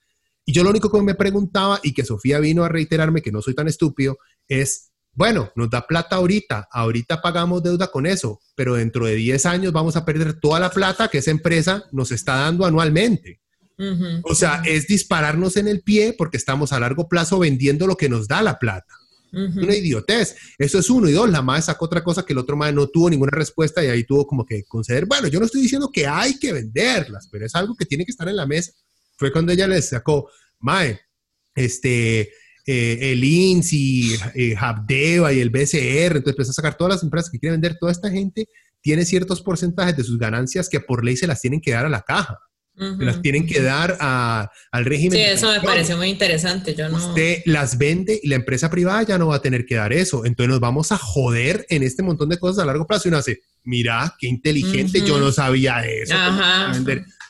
Y 0.46 0.54
yo 0.54 0.64
lo 0.64 0.70
único 0.70 0.90
que 0.90 1.02
me 1.02 1.14
preguntaba, 1.14 1.80
y 1.82 1.92
que 1.92 2.02
Sofía 2.02 2.38
vino 2.38 2.64
a 2.64 2.70
reiterarme 2.70 3.20
que 3.20 3.30
no 3.30 3.42
soy 3.42 3.54
tan 3.54 3.68
estúpido, 3.68 4.16
es 4.48 4.93
bueno, 5.14 5.50
nos 5.54 5.70
da 5.70 5.86
plata 5.86 6.16
ahorita, 6.16 6.68
ahorita 6.70 7.22
pagamos 7.22 7.62
deuda 7.62 7.88
con 7.88 8.06
eso, 8.06 8.40
pero 8.54 8.74
dentro 8.74 9.06
de 9.06 9.14
10 9.14 9.46
años 9.46 9.72
vamos 9.72 9.96
a 9.96 10.04
perder 10.04 10.40
toda 10.40 10.58
la 10.58 10.70
plata 10.70 11.08
que 11.08 11.18
esa 11.18 11.30
empresa 11.30 11.84
nos 11.92 12.10
está 12.10 12.36
dando 12.36 12.66
anualmente. 12.66 13.40
o 14.22 14.34
sea, 14.34 14.62
es 14.64 14.86
dispararnos 14.86 15.56
en 15.56 15.68
el 15.68 15.82
pie 15.82 16.14
porque 16.16 16.36
estamos 16.36 16.72
a 16.72 16.80
largo 16.80 17.08
plazo 17.08 17.38
vendiendo 17.38 17.86
lo 17.86 17.96
que 17.96 18.08
nos 18.08 18.28
da 18.28 18.42
la 18.42 18.58
plata. 18.58 18.94
Una 19.34 19.74
idiotez. 19.74 20.36
Eso 20.58 20.78
es 20.78 20.88
uno. 20.88 21.08
Y 21.08 21.12
dos, 21.12 21.28
la 21.28 21.42
madre 21.42 21.62
sacó 21.62 21.86
otra 21.86 22.04
cosa 22.04 22.24
que 22.24 22.32
el 22.32 22.38
otro 22.38 22.56
madre 22.56 22.72
no 22.72 22.86
tuvo 22.86 23.10
ninguna 23.10 23.32
respuesta 23.32 23.84
y 23.84 23.88
ahí 23.88 24.04
tuvo 24.04 24.26
como 24.26 24.46
que 24.46 24.62
conceder. 24.64 25.06
Bueno, 25.06 25.26
yo 25.26 25.40
no 25.40 25.46
estoy 25.46 25.62
diciendo 25.62 25.90
que 25.92 26.06
hay 26.06 26.38
que 26.38 26.52
venderlas, 26.52 27.28
pero 27.30 27.44
es 27.44 27.54
algo 27.54 27.74
que 27.74 27.84
tiene 27.84 28.04
que 28.04 28.12
estar 28.12 28.28
en 28.28 28.36
la 28.36 28.46
mesa. 28.46 28.72
Fue 29.16 29.32
cuando 29.32 29.52
ella 29.52 29.66
les 29.66 29.88
sacó, 29.88 30.30
mae, 30.60 31.00
este, 31.54 32.30
eh, 32.66 33.12
el 33.12 33.22
INSI, 33.22 34.16
eh, 34.34 34.54
Habdeba 34.58 35.32
y 35.32 35.40
el 35.40 35.50
BCR, 35.50 36.16
entonces 36.16 36.32
empezó 36.32 36.50
a 36.50 36.54
sacar 36.54 36.76
todas 36.76 36.94
las 36.94 37.02
empresas 37.02 37.30
que 37.30 37.38
quieren 37.38 37.60
vender, 37.60 37.78
toda 37.78 37.92
esta 37.92 38.10
gente 38.10 38.48
tiene 38.80 39.04
ciertos 39.04 39.42
porcentajes 39.42 39.96
de 39.96 40.04
sus 40.04 40.18
ganancias 40.18 40.68
que 40.68 40.80
por 40.80 41.04
ley 41.04 41.16
se 41.16 41.26
las 41.26 41.40
tienen 41.40 41.60
que 41.60 41.72
dar 41.72 41.86
a 41.86 41.88
la 41.88 42.02
caja. 42.02 42.38
se 42.76 43.04
las 43.04 43.22
tienen 43.22 43.46
que 43.46 43.62
dar 43.62 43.96
al 43.98 44.84
régimen. 44.84 45.18
Sí, 45.18 45.24
eso 45.24 45.50
me 45.50 45.60
pareció 45.60 45.96
muy 45.96 46.08
interesante. 46.08 46.74
Yo 46.74 46.88
no... 46.88 46.96
Usted 46.96 47.42
las 47.46 47.78
vende 47.78 48.18
y 48.22 48.28
la 48.28 48.34
empresa 48.36 48.68
privada 48.68 49.02
ya 49.04 49.18
no 49.18 49.28
va 49.28 49.36
a 49.36 49.42
tener 49.42 49.64
que 49.64 49.76
dar 49.76 49.92
eso. 49.92 50.24
Entonces 50.24 50.50
nos 50.50 50.60
vamos 50.60 50.90
a 50.90 50.98
joder 50.98 51.64
en 51.70 51.82
este 51.82 52.02
montón 52.02 52.28
de 52.28 52.38
cosas 52.38 52.62
a 52.62 52.66
largo 52.66 52.86
plazo. 52.86 53.06
Y 53.06 53.10
uno 53.10 53.18
hace, 53.18 53.40
mira, 53.62 54.14
qué 54.18 54.26
inteligente, 54.26 55.02
yo 55.02 55.18
no 55.18 55.32
sabía 55.32 55.80
eso. 55.86 56.14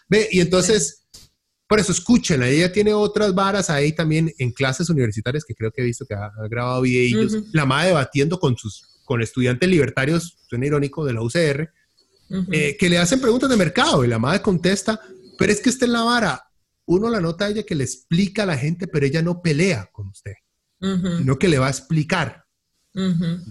Ve, 0.08 0.28
y 0.32 0.40
entonces 0.40 1.03
por 1.74 1.80
eso 1.80 1.90
escúchenla, 1.90 2.48
ella 2.48 2.70
tiene 2.70 2.94
otras 2.94 3.34
varas 3.34 3.68
ahí 3.68 3.90
también 3.90 4.32
en 4.38 4.52
clases 4.52 4.90
universitarias 4.90 5.44
que 5.44 5.56
creo 5.56 5.72
que 5.72 5.82
he 5.82 5.84
visto 5.84 6.06
que 6.06 6.14
ha, 6.14 6.30
grabado 6.48 6.82
videos. 6.82 7.36
La 7.52 7.66
madre 7.66 7.88
debatiendo 7.88 8.38
con 8.38 8.56
sus 8.56 9.00
con 9.04 9.20
estudiantes 9.20 9.68
libertarios, 9.68 10.38
suena 10.48 10.66
irónico, 10.66 11.04
de 11.04 11.14
la 11.14 11.22
UCR, 11.22 11.68
eh, 12.52 12.76
que 12.78 12.88
le 12.88 12.98
hacen 12.98 13.20
preguntas 13.20 13.50
de 13.50 13.56
mercado 13.56 14.04
y 14.04 14.06
la 14.06 14.20
madre 14.20 14.40
contesta, 14.40 15.00
pero 15.36 15.50
es 15.50 15.60
que 15.60 15.70
está 15.70 15.84
en 15.84 15.94
la 15.94 16.02
vara. 16.02 16.44
Uno 16.86 17.10
la 17.10 17.20
nota 17.20 17.46
a 17.46 17.48
ella 17.48 17.64
que 17.64 17.74
le 17.74 17.82
explica 17.82 18.44
a 18.44 18.46
la 18.46 18.56
gente, 18.56 18.86
pero 18.86 19.04
ella 19.04 19.20
no 19.20 19.42
pelea 19.42 19.90
con 19.92 20.06
usted, 20.06 20.34
sino 20.80 21.40
que 21.40 21.48
le 21.48 21.58
va 21.58 21.66
a 21.66 21.70
explicar. 21.70 22.43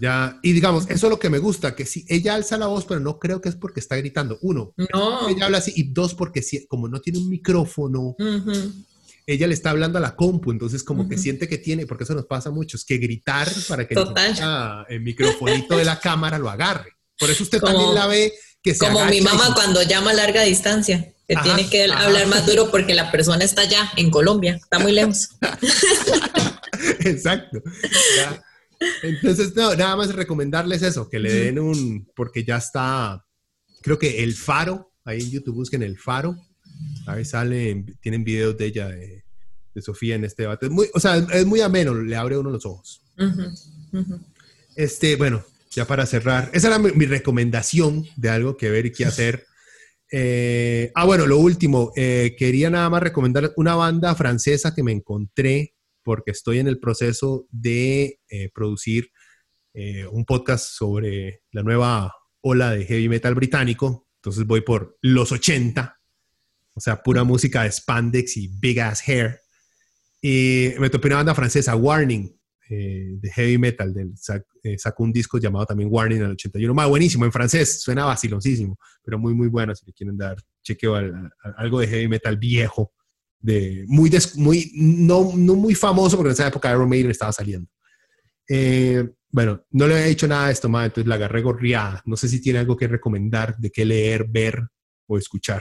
Ya, 0.00 0.38
y 0.42 0.52
digamos, 0.52 0.84
eso 0.88 1.06
es 1.06 1.10
lo 1.10 1.18
que 1.18 1.28
me 1.28 1.38
gusta, 1.38 1.74
que 1.74 1.84
si 1.84 2.06
ella 2.08 2.34
alza 2.34 2.56
la 2.56 2.66
voz, 2.66 2.86
pero 2.86 3.00
no 3.00 3.18
creo 3.18 3.40
que 3.40 3.50
es 3.50 3.56
porque 3.56 3.80
está 3.80 3.96
gritando. 3.96 4.38
Uno, 4.40 4.72
ella 5.28 5.46
habla 5.46 5.58
así, 5.58 5.72
y 5.76 5.92
dos, 5.92 6.14
porque 6.14 6.42
si, 6.42 6.66
como 6.66 6.88
no 6.88 7.00
tiene 7.00 7.18
un 7.18 7.28
micrófono, 7.28 8.16
ella 9.26 9.46
le 9.46 9.54
está 9.54 9.70
hablando 9.70 9.98
a 9.98 10.00
la 10.00 10.16
compu, 10.16 10.50
entonces 10.50 10.82
como 10.82 11.08
que 11.08 11.18
siente 11.18 11.48
que 11.48 11.58
tiene, 11.58 11.86
porque 11.86 12.04
eso 12.04 12.14
nos 12.14 12.26
pasa 12.26 12.50
mucho, 12.50 12.76
es 12.76 12.84
que 12.84 12.98
gritar 12.98 13.48
para 13.68 13.86
que 13.86 13.94
el 14.88 15.00
microfonito 15.00 15.76
de 15.76 15.84
la 15.84 16.00
cámara 16.00 16.38
lo 16.38 16.48
agarre. 16.48 16.92
Por 17.18 17.30
eso 17.30 17.42
usted 17.42 17.60
también 17.60 17.94
la 17.94 18.06
ve 18.06 18.32
que 18.62 18.74
se 18.74 18.86
Como 18.86 19.04
mi 19.06 19.20
mamá 19.20 19.52
cuando 19.54 19.82
llama 19.82 20.10
a 20.10 20.14
larga 20.14 20.42
distancia, 20.42 21.12
que 21.28 21.36
tiene 21.36 21.68
que 21.68 21.84
hablar 21.84 22.26
más 22.26 22.46
duro 22.46 22.70
porque 22.70 22.94
la 22.94 23.10
persona 23.10 23.44
está 23.44 23.62
allá 23.62 23.92
en 23.96 24.10
Colombia, 24.10 24.54
está 24.54 24.78
muy 24.78 24.92
lejos. 24.92 25.30
Exacto. 27.00 27.62
Entonces, 29.02 29.54
no, 29.54 29.74
nada 29.74 29.96
más 29.96 30.14
recomendarles 30.14 30.82
eso, 30.82 31.08
que 31.08 31.18
le 31.18 31.32
den 31.32 31.58
un, 31.58 32.08
porque 32.14 32.44
ya 32.44 32.56
está, 32.56 33.24
creo 33.82 33.98
que 33.98 34.22
El 34.22 34.34
Faro, 34.34 34.92
ahí 35.04 35.20
en 35.20 35.30
YouTube 35.30 35.56
busquen 35.56 35.82
El 35.82 35.98
Faro, 35.98 36.36
ahí 37.06 37.24
salen, 37.24 37.98
tienen 38.00 38.24
videos 38.24 38.56
de 38.56 38.66
ella, 38.66 38.88
de, 38.88 39.22
Sofía 39.80 40.14
en 40.14 40.24
este 40.24 40.42
debate. 40.44 40.68
muy, 40.68 40.88
o 40.94 41.00
sea, 41.00 41.16
es 41.16 41.44
muy 41.44 41.60
ameno, 41.60 41.94
le 41.94 42.14
abre 42.14 42.38
uno 42.38 42.48
los 42.48 42.64
ojos. 42.64 43.02
Este, 44.76 45.16
bueno, 45.16 45.44
ya 45.72 45.84
para 45.84 46.06
cerrar, 46.06 46.48
esa 46.52 46.68
era 46.68 46.78
mi, 46.78 47.06
recomendación 47.06 48.06
de 48.16 48.30
algo 48.30 48.56
que 48.56 48.70
ver 48.70 48.86
y 48.86 48.92
qué 48.92 49.04
hacer. 49.04 49.46
Eh, 50.12 50.92
ah, 50.94 51.04
bueno, 51.04 51.26
lo 51.26 51.38
último, 51.38 51.92
eh, 51.96 52.36
quería 52.38 52.70
nada 52.70 52.88
más 52.88 53.02
recomendar 53.02 53.52
una 53.56 53.74
banda 53.74 54.14
francesa 54.14 54.72
que 54.72 54.84
me 54.84 54.92
encontré 54.92 55.73
porque 56.04 56.30
estoy 56.30 56.58
en 56.58 56.68
el 56.68 56.78
proceso 56.78 57.46
de 57.50 58.20
eh, 58.28 58.50
producir 58.54 59.10
eh, 59.72 60.06
un 60.06 60.24
podcast 60.24 60.68
sobre 60.68 61.42
la 61.50 61.62
nueva 61.62 62.14
ola 62.42 62.70
de 62.70 62.84
heavy 62.84 63.08
metal 63.08 63.34
británico. 63.34 64.06
Entonces 64.16 64.46
voy 64.46 64.60
por 64.60 64.96
los 65.00 65.32
80, 65.32 65.98
o 66.74 66.80
sea, 66.80 67.02
pura 67.02 67.24
música 67.24 67.64
de 67.64 67.72
spandex 67.72 68.36
y 68.36 68.48
big 68.48 68.80
ass 68.80 69.06
hair. 69.08 69.40
Y 70.22 70.70
me 70.78 70.90
topé 70.90 71.08
una 71.08 71.16
banda 71.16 71.34
francesa, 71.34 71.74
Warning, 71.76 72.38
eh, 72.70 73.16
de 73.18 73.30
heavy 73.32 73.58
metal. 73.58 73.92
Del, 73.92 74.14
sacó 74.78 75.02
un 75.02 75.12
disco 75.12 75.38
llamado 75.38 75.66
también 75.66 75.88
Warning 75.90 76.18
en 76.18 76.24
el 76.26 76.32
81. 76.32 76.72
Más 76.72 76.88
buenísimo, 76.88 77.24
en 77.24 77.32
francés, 77.32 77.82
suena 77.82 78.04
vaciloncísimo, 78.04 78.78
pero 79.02 79.18
muy, 79.18 79.34
muy 79.34 79.48
bueno 79.48 79.74
si 79.74 79.84
le 79.86 79.92
quieren 79.92 80.16
dar 80.16 80.36
chequeo 80.62 80.94
a 80.96 81.30
algo 81.56 81.80
de 81.80 81.88
heavy 81.88 82.08
metal 82.08 82.36
viejo 82.36 82.92
de 83.44 83.84
muy, 83.88 84.10
muy 84.36 84.72
no, 84.74 85.32
no 85.36 85.54
muy 85.54 85.74
famoso 85.74 86.16
porque 86.16 86.30
en 86.30 86.32
esa 86.32 86.46
época 86.46 86.70
Iron 86.70 86.88
Maiden 86.88 87.10
estaba 87.10 87.30
saliendo. 87.30 87.68
Eh, 88.48 89.06
bueno, 89.28 89.62
no 89.70 89.86
le 89.86 89.94
había 89.94 90.06
dicho 90.06 90.26
nada 90.26 90.46
de 90.46 90.54
esto, 90.54 90.68
madre, 90.70 90.86
entonces 90.86 91.08
la 91.08 91.16
agarré 91.16 91.42
gorriada. 91.42 92.02
No 92.06 92.16
sé 92.16 92.28
si 92.28 92.40
tiene 92.40 92.60
algo 92.60 92.74
que 92.74 92.88
recomendar 92.88 93.54
de 93.58 93.70
qué 93.70 93.84
leer, 93.84 94.24
ver 94.26 94.60
o 95.06 95.18
escuchar. 95.18 95.60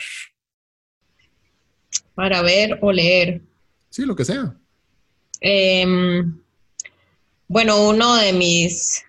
Para 2.15 2.41
ver 2.41 2.79
o 2.81 2.89
leer. 2.89 3.41
Sí, 3.89 4.05
lo 4.05 4.15
que 4.15 4.23
sea. 4.23 4.55
Em, 5.41 6.39
bueno, 7.49 7.89
uno 7.89 8.15
de 8.15 8.31
mis 8.31 9.03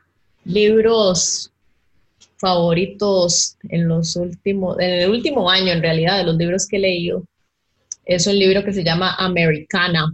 libros 0.44 1.52
favoritos 2.38 3.56
en 3.68 3.86
los 3.86 4.16
últimos, 4.16 4.80
en 4.80 4.90
el 4.90 5.10
último 5.10 5.48
año 5.48 5.72
en 5.72 5.80
realidad, 5.80 6.18
de 6.18 6.24
los 6.24 6.36
libros 6.36 6.66
que 6.66 6.76
he 6.76 6.80
leído, 6.80 7.24
es 8.04 8.26
un 8.26 8.38
libro 8.38 8.64
que 8.64 8.72
se 8.72 8.84
llama 8.84 9.14
Americana, 9.16 10.12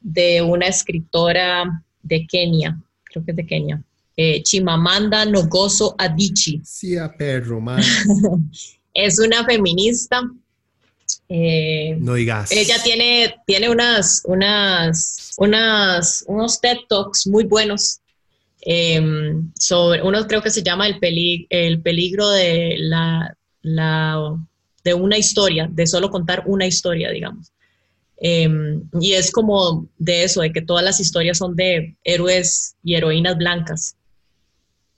de 0.00 0.42
una 0.42 0.66
escritora 0.66 1.82
de 2.02 2.26
Kenia, 2.26 2.78
creo 3.04 3.24
que 3.24 3.30
es 3.30 3.36
de 3.36 3.46
Kenia, 3.46 3.82
eh, 4.16 4.42
Chimamanda 4.42 5.24
Ngozo 5.24 5.94
Adichie. 5.98 6.60
Sí, 6.64 6.96
a 6.96 7.12
perro, 7.16 7.62
es 8.94 9.18
una 9.18 9.44
feminista. 9.44 10.22
Eh, 11.28 11.96
no 11.98 12.14
digas. 12.14 12.52
Ella 12.52 12.82
tiene, 12.82 13.36
tiene 13.46 13.70
unas, 13.70 14.22
unas, 14.26 15.32
unas, 15.38 16.24
unos 16.26 16.60
TED 16.60 16.78
Talks 16.88 17.26
muy 17.26 17.44
buenos. 17.44 18.00
Em, 18.64 19.50
sobre, 19.58 20.02
uno 20.02 20.24
creo 20.26 20.42
que 20.42 20.50
se 20.50 20.62
llama 20.62 20.86
el, 20.86 20.98
el 21.50 21.80
peligro 21.80 22.28
de 22.28 22.76
la, 22.78 23.36
la, 23.62 24.38
de 24.84 24.94
una 24.94 25.18
historia, 25.18 25.68
de 25.70 25.86
solo 25.86 26.10
contar 26.10 26.44
una 26.46 26.66
historia, 26.66 27.10
digamos. 27.10 27.52
Em, 28.24 28.88
y 29.00 29.14
es 29.14 29.32
como 29.32 29.88
de 29.98 30.24
eso, 30.24 30.42
de 30.42 30.52
que 30.52 30.62
todas 30.62 30.84
las 30.84 31.00
historias 31.00 31.38
son 31.38 31.56
de 31.56 31.96
héroes 32.04 32.76
y 32.84 32.94
heroínas 32.94 33.36
blancas. 33.36 33.96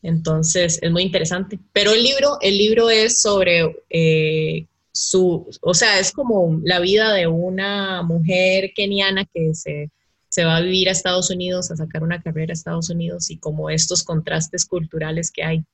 Entonces 0.02 0.78
es 0.82 0.90
muy 0.90 1.02
interesante. 1.02 1.58
Pero 1.72 1.92
el 1.92 2.02
libro, 2.02 2.36
el 2.42 2.58
libro 2.58 2.90
es 2.90 3.22
sobre 3.22 3.76
eh, 3.88 4.66
su, 4.92 5.48
o 5.62 5.74
sea, 5.74 5.98
es 5.98 6.12
como 6.12 6.60
la 6.62 6.80
vida 6.80 7.14
de 7.14 7.26
una 7.26 8.02
mujer 8.02 8.72
keniana 8.74 9.24
que 9.24 9.54
se, 9.54 9.90
se 10.28 10.44
va 10.44 10.58
a 10.58 10.60
vivir 10.60 10.88
a 10.90 10.92
Estados 10.92 11.30
Unidos, 11.30 11.70
a 11.70 11.76
sacar 11.76 12.02
una 12.02 12.20
carrera 12.20 12.52
a 12.52 12.54
Estados 12.54 12.90
Unidos 12.90 13.30
y 13.30 13.38
como 13.38 13.70
estos 13.70 14.04
contrastes 14.04 14.66
culturales 14.66 15.30
que 15.30 15.44
hay. 15.44 15.64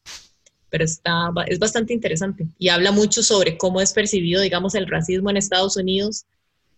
Pero 0.71 0.85
está, 0.85 1.31
es 1.47 1.59
bastante 1.59 1.93
interesante 1.93 2.47
y 2.59 2.69
habla 2.69 2.93
mucho 2.93 3.23
sobre 3.23 3.59
cómo 3.59 3.81
es 3.81 3.93
percibido, 3.93 4.41
digamos, 4.41 4.75
el 4.75 4.87
racismo 4.87 5.31
en 5.31 5.37
Estados 5.37 5.77
Unidos 5.77 6.25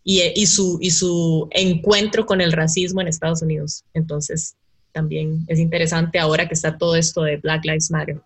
y, 0.05 0.47
su, 0.47 0.79
y 0.81 0.91
su 0.91 1.49
encuentro 1.53 2.27
con 2.27 2.41
el 2.41 2.53
racismo 2.53 3.01
en 3.01 3.09
Estados 3.09 3.43
Unidos. 3.43 3.85
Entonces, 3.95 4.57
también 4.93 5.45
es 5.49 5.59
interesante 5.59 6.19
ahora 6.19 6.49
que 6.49 6.55
está 6.55 6.77
todo 6.77 6.97
esto 6.97 7.23
de 7.23 7.37
Black 7.37 7.65
Lives 7.65 7.91
Matter. 7.91 8.21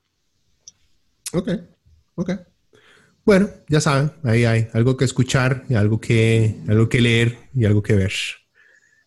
Ok, 1.32 1.51
ok. 2.14 2.30
Bueno, 3.24 3.51
ya 3.68 3.80
saben, 3.80 4.12
ahí 4.22 4.44
hay 4.44 4.68
algo 4.72 4.97
que 4.97 5.05
escuchar 5.05 5.64
y 5.68 5.74
algo 5.74 6.01
que, 6.01 6.60
algo 6.68 6.88
que 6.88 7.01
leer 7.01 7.36
y 7.55 7.64
algo 7.64 7.82
que 7.82 7.94
ver. 7.94 8.12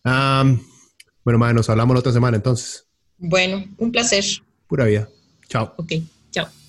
bueno, 0.04 1.38
madre, 1.38 1.54
nos 1.54 1.70
hablamos 1.70 1.94
la 1.94 2.00
otra 2.00 2.12
semana 2.12 2.36
entonces. 2.36 2.86
Bueno, 3.16 3.64
un 3.78 3.90
placer. 3.90 4.24
Pura 4.66 4.84
vida. 4.84 5.08
Chao. 5.48 5.74
Ok, 5.78 5.92
chao. 6.32 6.59